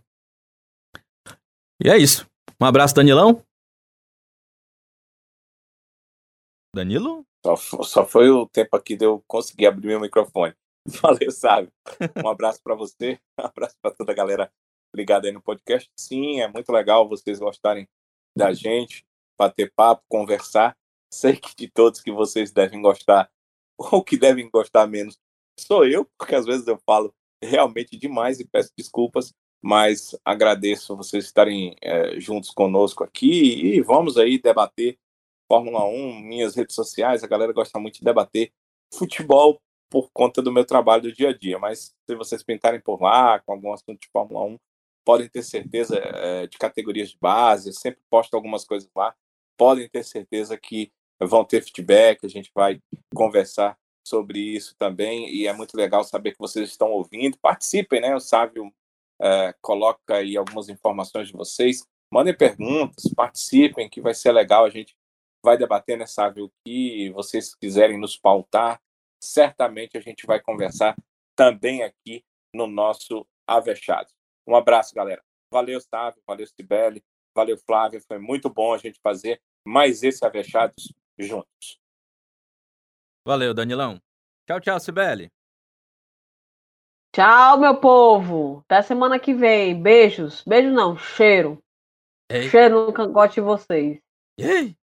E 1.84 1.90
é 1.90 1.98
isso. 1.98 2.28
Um 2.60 2.66
abraço, 2.66 2.96
Danilão. 2.96 3.44
Danilo? 6.74 7.26
Só, 7.46 7.56
só 7.84 8.06
foi 8.06 8.30
o 8.30 8.48
tempo 8.48 8.76
aqui 8.76 8.96
de 8.96 9.06
eu 9.06 9.24
conseguir 9.28 9.68
abrir 9.68 9.88
meu 9.88 10.00
microfone. 10.00 10.56
Valeu, 11.02 11.32
sabe? 11.32 11.70
Um 12.24 12.30
abraço 12.30 12.62
para 12.64 12.74
você, 12.74 13.20
um 13.40 13.46
abraço 13.46 13.76
para 13.82 13.94
toda 13.94 14.12
a 14.12 14.16
galera 14.16 14.52
ligada 14.96 15.28
aí 15.28 15.34
no 15.34 15.42
podcast. 15.42 15.90
Sim, 16.00 16.40
é 16.40 16.48
muito 16.48 16.72
legal 16.72 17.08
vocês 17.08 17.40
gostarem 17.40 17.88
da 18.36 18.54
gente, 18.54 19.06
bater 19.38 19.72
papo, 19.76 20.04
conversar. 20.08 20.78
Sei 21.14 21.36
que 21.36 21.54
de 21.56 21.70
todos 21.70 22.02
que 22.02 22.12
vocês 22.12 22.52
devem 22.52 22.82
gostar, 22.82 23.30
ou 23.78 24.04
que 24.04 24.18
devem 24.18 24.50
gostar 24.50 24.88
menos, 24.88 25.18
sou 25.60 25.86
eu, 25.86 26.06
porque 26.18 26.36
às 26.36 26.46
vezes 26.46 26.66
eu 26.68 26.80
falo 26.86 27.14
realmente 27.44 27.98
demais 27.98 28.40
e 28.40 28.48
peço 28.48 28.72
desculpas, 28.78 29.34
mas 29.62 30.16
agradeço 30.24 30.96
vocês 30.96 31.26
estarem 31.26 31.76
eh, 31.82 32.20
juntos 32.20 32.52
conosco 32.52 33.04
aqui 33.04 33.76
e 33.76 33.82
vamos 33.82 34.18
aí 34.18 34.40
debater 34.40 34.98
Fórmula 35.48 35.86
1, 35.86 36.20
minhas 36.22 36.56
redes 36.56 36.76
sociais, 36.76 37.24
a 37.24 37.28
galera 37.28 37.54
gosta 37.54 37.80
muito 37.80 37.96
de 37.96 38.04
debater 38.04 38.52
futebol 38.94 39.62
por 39.90 40.10
conta 40.12 40.42
do 40.42 40.52
meu 40.52 40.66
trabalho 40.66 41.04
do 41.04 41.14
dia 41.14 41.30
a 41.30 41.38
dia, 41.38 41.58
mas 41.58 41.96
se 42.06 42.16
vocês 42.16 42.44
pintarem 42.44 42.80
por 42.80 43.02
lá 43.02 43.40
com 43.40 43.54
algum 43.54 43.74
assunto 43.74 44.00
de 44.00 44.10
Fórmula 44.12 44.44
1, 44.46 44.58
podem 45.06 45.30
ter 45.30 45.44
certeza 45.44 45.98
eh, 45.98 46.48
de 46.48 46.58
categorias 46.58 47.10
de 47.12 47.18
base, 47.20 47.70
eu 47.70 47.74
sempre 47.74 48.02
posto 48.10 48.34
algumas 48.36 48.66
coisas 48.66 48.90
lá, 48.94 49.16
podem 49.58 49.88
ter 49.88 50.04
certeza 50.04 50.58
que 50.58 50.92
vão 51.20 51.46
ter 51.46 51.64
feedback, 51.64 52.26
a 52.26 52.30
gente 52.30 52.52
vai 52.54 52.82
conversar 53.16 53.78
sobre 54.06 54.40
isso 54.40 54.76
também, 54.78 55.30
e 55.34 55.48
é 55.48 55.54
muito 55.54 55.78
legal 55.78 56.04
saber 56.04 56.34
que 56.34 56.40
vocês 56.40 56.70
estão 56.70 56.92
ouvindo, 56.92 57.38
participem, 57.40 58.02
né, 58.02 58.16
o 58.16 58.20
Sávio 58.20 58.72
eh, 59.22 59.56
coloca 59.62 60.16
aí 60.16 60.36
algumas 60.36 60.68
informações 60.68 61.28
de 61.28 61.34
vocês, 61.34 61.86
mandem 62.12 62.36
perguntas, 62.36 63.12
participem, 63.16 63.90
que 63.90 64.02
vai 64.02 64.14
ser 64.14 64.32
legal, 64.34 64.66
a 64.66 64.70
gente 64.70 64.94
vai 65.44 65.58
debater, 65.58 65.98
né, 65.98 66.06
Sávio, 66.06 66.46
o 66.46 66.52
que 66.66 67.10
vocês 67.12 67.56
quiserem 67.56 67.98
nos 67.98 68.18
pautar, 68.18 68.82
certamente 69.20 69.98
a 69.98 70.02
gente 70.02 70.26
vai 70.26 70.40
conversar 70.40 70.96
também 71.36 71.84
aqui 71.84 72.24
no 72.54 72.68
nosso 72.68 73.28
Avechado. 73.46 74.12
Um 74.46 74.56
abraço, 74.56 74.94
galera. 74.94 75.24
Valeu, 75.52 75.80
Sávio, 75.80 76.22
valeu, 76.26 76.46
Sibeli, 76.48 77.04
valeu, 77.36 77.58
Flávia, 77.58 78.02
foi 78.02 78.20
muito 78.20 78.50
bom 78.50 78.74
a 78.74 78.78
gente 78.78 79.00
fazer 79.02 79.42
mais 79.66 80.04
esse 80.04 80.26
Avechados 80.26 80.94
juntos. 81.18 81.80
Valeu, 83.26 83.54
Danilão. 83.54 84.02
Tchau, 84.48 84.60
tchau, 84.62 84.80
Sibeli. 84.80 85.32
Tchau, 87.14 87.60
meu 87.60 87.80
povo. 87.80 88.64
Até 88.66 88.82
semana 88.84 89.20
que 89.20 89.34
vem. 89.34 89.82
Beijos. 89.82 90.44
Beijo 90.46 90.70
não, 90.70 90.98
cheiro. 90.98 91.62
Ei. 92.30 92.50
Cheiro 92.50 92.86
no 92.86 92.94
cangote 92.94 93.36
de 93.36 93.42
vocês. 93.42 94.00
Ei. 94.38 94.78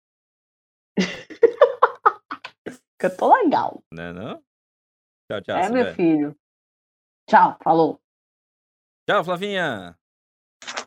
Que 3.01 3.07
eu 3.07 3.17
tô 3.17 3.35
legal. 3.35 3.83
Né, 3.91 4.13
não? 4.13 4.35
Tchau, 5.27 5.41
tchau, 5.41 5.57
é, 5.57 5.69
meu 5.71 5.91
filho. 5.95 6.35
Tchau, 7.27 7.57
falou. 7.63 7.99
Tchau, 9.09 9.23
Flavinha. 9.23 9.97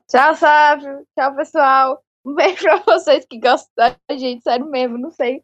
Tchau, 0.09 0.35
Sávio. 0.37 1.05
Tchau, 1.19 1.35
pessoal. 1.35 2.05
Um 2.25 2.37
beijo 2.37 2.63
pra 2.63 2.77
vocês 2.79 3.27
que 3.29 3.41
gostam 3.41 3.69
da 3.77 4.17
gente, 4.17 4.45
sério 4.45 4.65
mesmo. 4.67 4.97
Não 4.97 5.11
sei. 5.11 5.43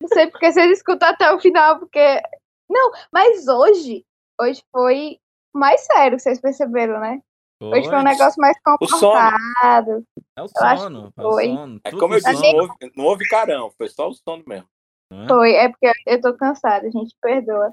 Não 0.00 0.08
sei 0.08 0.26
porque 0.26 0.50
vocês 0.52 0.72
escutam 0.72 1.08
até 1.08 1.32
o 1.32 1.38
final, 1.38 1.78
porque. 1.78 2.20
Não, 2.68 2.90
mas 3.12 3.46
hoje. 3.46 4.04
Hoje 4.40 4.60
foi 4.72 5.20
mais 5.54 5.80
sério, 5.86 6.18
vocês 6.18 6.40
perceberam, 6.40 6.98
né? 7.00 7.20
Hoje 7.62 7.88
foi 7.88 7.98
um 7.98 8.02
negócio 8.02 8.40
mais 8.40 8.56
O 8.80 8.86
sono. 8.86 9.12
comportado. 9.12 10.04
É 10.36 10.42
o 10.42 10.46
Eu 10.46 10.66
acho 10.66 10.82
sono. 10.82 11.12
É 11.16 11.20
o 11.22 11.32
foi. 11.32 11.46
sono. 11.46 11.80
É 11.84 11.90
como 11.92 12.14
eu 12.14 12.20
disse, 12.20 12.52
não 12.52 12.60
houve, 12.60 12.92
não 12.96 13.04
houve 13.04 13.28
carão, 13.28 13.70
foi 13.70 13.88
só 13.88 14.08
o 14.08 14.14
sono 14.14 14.42
mesmo. 14.46 14.68
Não 15.10 15.24
é? 15.24 15.28
Foi, 15.28 15.54
é 15.54 15.68
porque 15.68 15.92
eu 16.06 16.20
tô 16.20 16.34
cansada, 16.34 16.90
gente, 16.90 17.14
perdoa. 17.20 17.72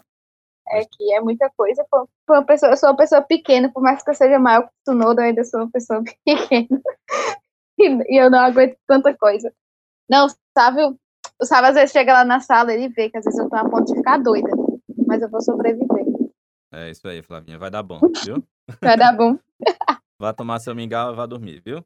É 0.67 0.83
que 0.83 1.13
é 1.13 1.21
muita 1.21 1.49
coisa. 1.55 1.85
Uma 2.27 2.43
pessoa, 2.43 2.71
eu 2.71 2.77
sou 2.77 2.89
uma 2.89 2.97
pessoa 2.97 3.21
pequena, 3.21 3.71
por 3.71 3.83
mais 3.83 4.01
que 4.01 4.09
eu 4.09 4.15
seja 4.15 4.39
maior 4.39 4.63
que 4.63 4.67
o 4.67 4.71
Tsunoda, 4.83 5.21
eu 5.21 5.25
ainda 5.25 5.43
sou 5.43 5.61
uma 5.61 5.71
pessoa 5.71 6.03
pequena. 6.25 6.81
E, 7.77 8.15
e 8.15 8.21
eu 8.21 8.31
não 8.31 8.39
aguento 8.39 8.75
tanta 8.87 9.15
coisa. 9.15 9.53
Não, 10.09 10.27
sabe, 10.57 10.81
o 11.41 11.45
Sábio 11.45 11.69
às 11.69 11.75
vezes 11.75 11.91
chega 11.91 12.13
lá 12.13 12.25
na 12.25 12.39
sala 12.39 12.71
e 12.71 12.77
ele 12.77 12.89
vê 12.89 13.09
que 13.09 13.17
às 13.17 13.25
vezes 13.25 13.39
eu 13.39 13.49
tô 13.49 13.55
a 13.55 13.69
ponto 13.69 13.85
de 13.85 13.95
ficar 13.95 14.17
doida. 14.17 14.49
Mas 15.05 15.21
eu 15.21 15.29
vou 15.29 15.41
sobreviver. 15.41 16.05
É 16.73 16.89
isso 16.89 17.07
aí, 17.07 17.21
Flavinha. 17.21 17.59
Vai 17.59 17.69
dar 17.69 17.83
bom, 17.83 17.99
viu? 18.25 18.43
Vai 18.81 18.97
dar 18.97 19.15
bom. 19.15 19.37
Vá 20.19 20.33
tomar 20.33 20.59
seu 20.59 20.73
mingau 20.73 21.11
e 21.11 21.15
vá 21.15 21.25
dormir, 21.25 21.61
viu? 21.63 21.83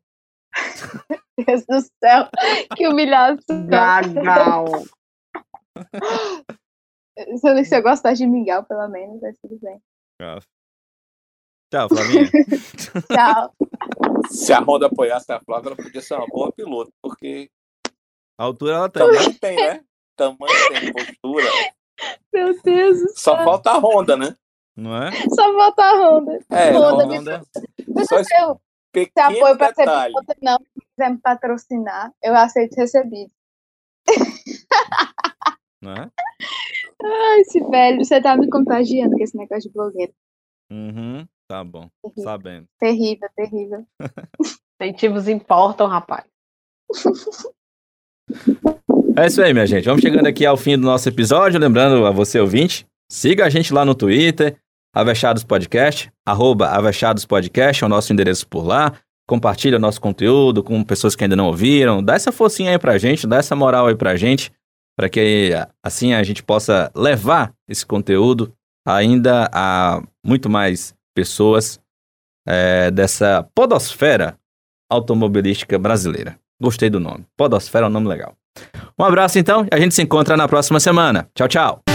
Deus 1.35 1.65
do 1.65 1.81
céu. 1.81 2.29
Que 2.75 2.87
humilhação. 2.87 3.65
Gagal. 3.65 4.65
Se 7.37 7.49
eu, 7.49 7.65
se 7.65 7.75
eu 7.77 7.83
gostar 7.83 8.13
de 8.13 8.25
mingau, 8.25 8.63
pelo 8.63 8.87
menos, 8.87 9.19
vai 9.19 9.33
tudo 9.41 9.59
bem. 9.59 9.77
Tchau. 10.21 10.39
Tchau, 11.69 11.89
Flavinha. 11.89 12.29
Tchau. 13.11 13.53
Se 14.29 14.53
a 14.53 14.59
Honda 14.61 14.85
apoiasse 14.87 15.29
a 15.31 15.39
Flávia, 15.41 15.67
ela 15.69 15.75
podia 15.75 16.01
ser 16.01 16.13
uma 16.15 16.25
boa 16.27 16.49
piloto, 16.53 16.91
porque 17.01 17.49
A 18.37 18.43
altura 18.45 18.75
ela 18.75 18.89
tem. 18.89 19.01
tamanho 19.05 19.39
tem, 19.39 19.55
né? 19.57 19.83
Tamanho 20.15 20.69
tem, 20.69 20.93
postura. 20.93 21.51
Meu 22.33 22.61
Deus. 22.61 22.99
do 23.01 23.09
Só 23.19 23.35
céu. 23.35 23.43
falta 23.45 23.71
a 23.71 23.77
Honda, 23.79 24.15
né? 24.15 24.35
Não 24.77 24.95
é? 24.95 25.11
Só 25.35 25.53
falta 25.53 25.83
a 25.83 25.93
Honda. 26.09 26.39
É, 26.49 26.71
Honda 26.71 27.03
Honda, 27.03 27.07
me- 27.39 27.85
Não 27.95 28.05
só 28.05 28.23
se 28.23 28.33
eu 28.41 28.61
pequeno 28.93 29.31
se 29.31 29.39
apoio 29.39 29.57
pra 29.57 29.67
ser 29.67 29.75
detalhe. 29.85 30.13
pilota, 30.13 30.35
não. 30.41 30.57
quiser 30.95 31.09
me 31.11 31.17
patrocinar, 31.17 32.13
eu 32.23 32.33
aceito 32.33 32.75
recebido. 32.75 33.31
Não 35.81 35.93
é? 35.93 36.09
Ai, 37.01 37.39
esse 37.41 37.59
velho, 37.63 38.03
você 38.03 38.21
tá 38.21 38.35
me 38.35 38.49
contagiando 38.49 39.15
com 39.15 39.23
esse 39.23 39.37
negócio 39.37 39.69
de 39.69 39.73
blogueiro. 39.73 40.13
Uhum, 40.71 41.25
tá 41.47 41.63
bom, 41.63 41.89
Terrível. 42.03 42.23
sabendo. 42.23 42.65
Terrível, 42.79 43.29
terrível. 43.35 43.85
Incentivos 44.81 45.27
importam, 45.27 45.87
rapaz. 45.87 46.25
É 49.17 49.25
isso 49.25 49.41
aí, 49.41 49.53
minha 49.53 49.65
gente. 49.65 49.85
Vamos 49.85 50.01
chegando 50.01 50.27
aqui 50.27 50.45
ao 50.45 50.55
fim 50.57 50.77
do 50.77 50.83
nosso 50.85 51.07
episódio. 51.09 51.59
Lembrando 51.59 52.05
a 52.05 52.11
você, 52.11 52.39
ouvinte, 52.39 52.85
siga 53.11 53.45
a 53.45 53.49
gente 53.49 53.73
lá 53.73 53.83
no 53.83 53.95
Twitter, 53.95 54.57
Avechados 54.93 55.43
Podcast, 55.43 56.11
arroba 56.25 56.67
Avechados 56.69 57.25
Podcast, 57.25 57.83
é 57.83 57.87
o 57.87 57.89
nosso 57.89 58.13
endereço 58.13 58.47
por 58.47 58.65
lá. 58.65 58.93
Compartilha 59.27 59.77
o 59.77 59.81
nosso 59.81 59.99
conteúdo 60.01 60.63
com 60.63 60.83
pessoas 60.83 61.15
que 61.15 61.23
ainda 61.23 61.35
não 61.35 61.47
ouviram. 61.47 62.03
Dá 62.03 62.15
essa 62.15 62.31
forcinha 62.31 62.71
aí 62.71 62.79
pra 62.79 62.97
gente, 62.97 63.27
dá 63.27 63.37
essa 63.37 63.55
moral 63.55 63.87
aí 63.87 63.95
pra 63.95 64.15
gente, 64.15 64.51
para 64.99 65.07
que 65.07 65.51
assim 65.81 66.13
a 66.13 66.21
gente 66.23 66.43
possa 66.43 66.91
levar 66.93 67.53
esse 67.69 67.85
conteúdo 67.85 68.53
ainda 68.85 69.49
a 69.53 70.03
muito 70.21 70.49
mais 70.49 70.93
pessoas 71.15 71.79
é, 72.45 72.91
dessa 72.91 73.47
podosfera 73.55 74.37
automobilística 74.91 75.79
brasileira. 75.79 76.37
Gostei 76.61 76.89
do 76.89 76.99
nome. 76.99 77.25
Podosfera 77.37 77.85
é 77.85 77.87
um 77.87 77.93
nome 77.93 78.09
legal. 78.09 78.35
Um 78.99 79.05
abraço 79.05 79.39
então 79.39 79.65
e 79.71 79.73
a 79.73 79.79
gente 79.79 79.95
se 79.95 80.01
encontra 80.01 80.35
na 80.35 80.49
próxima 80.49 80.81
semana. 80.81 81.29
Tchau, 81.33 81.47
tchau. 81.47 81.88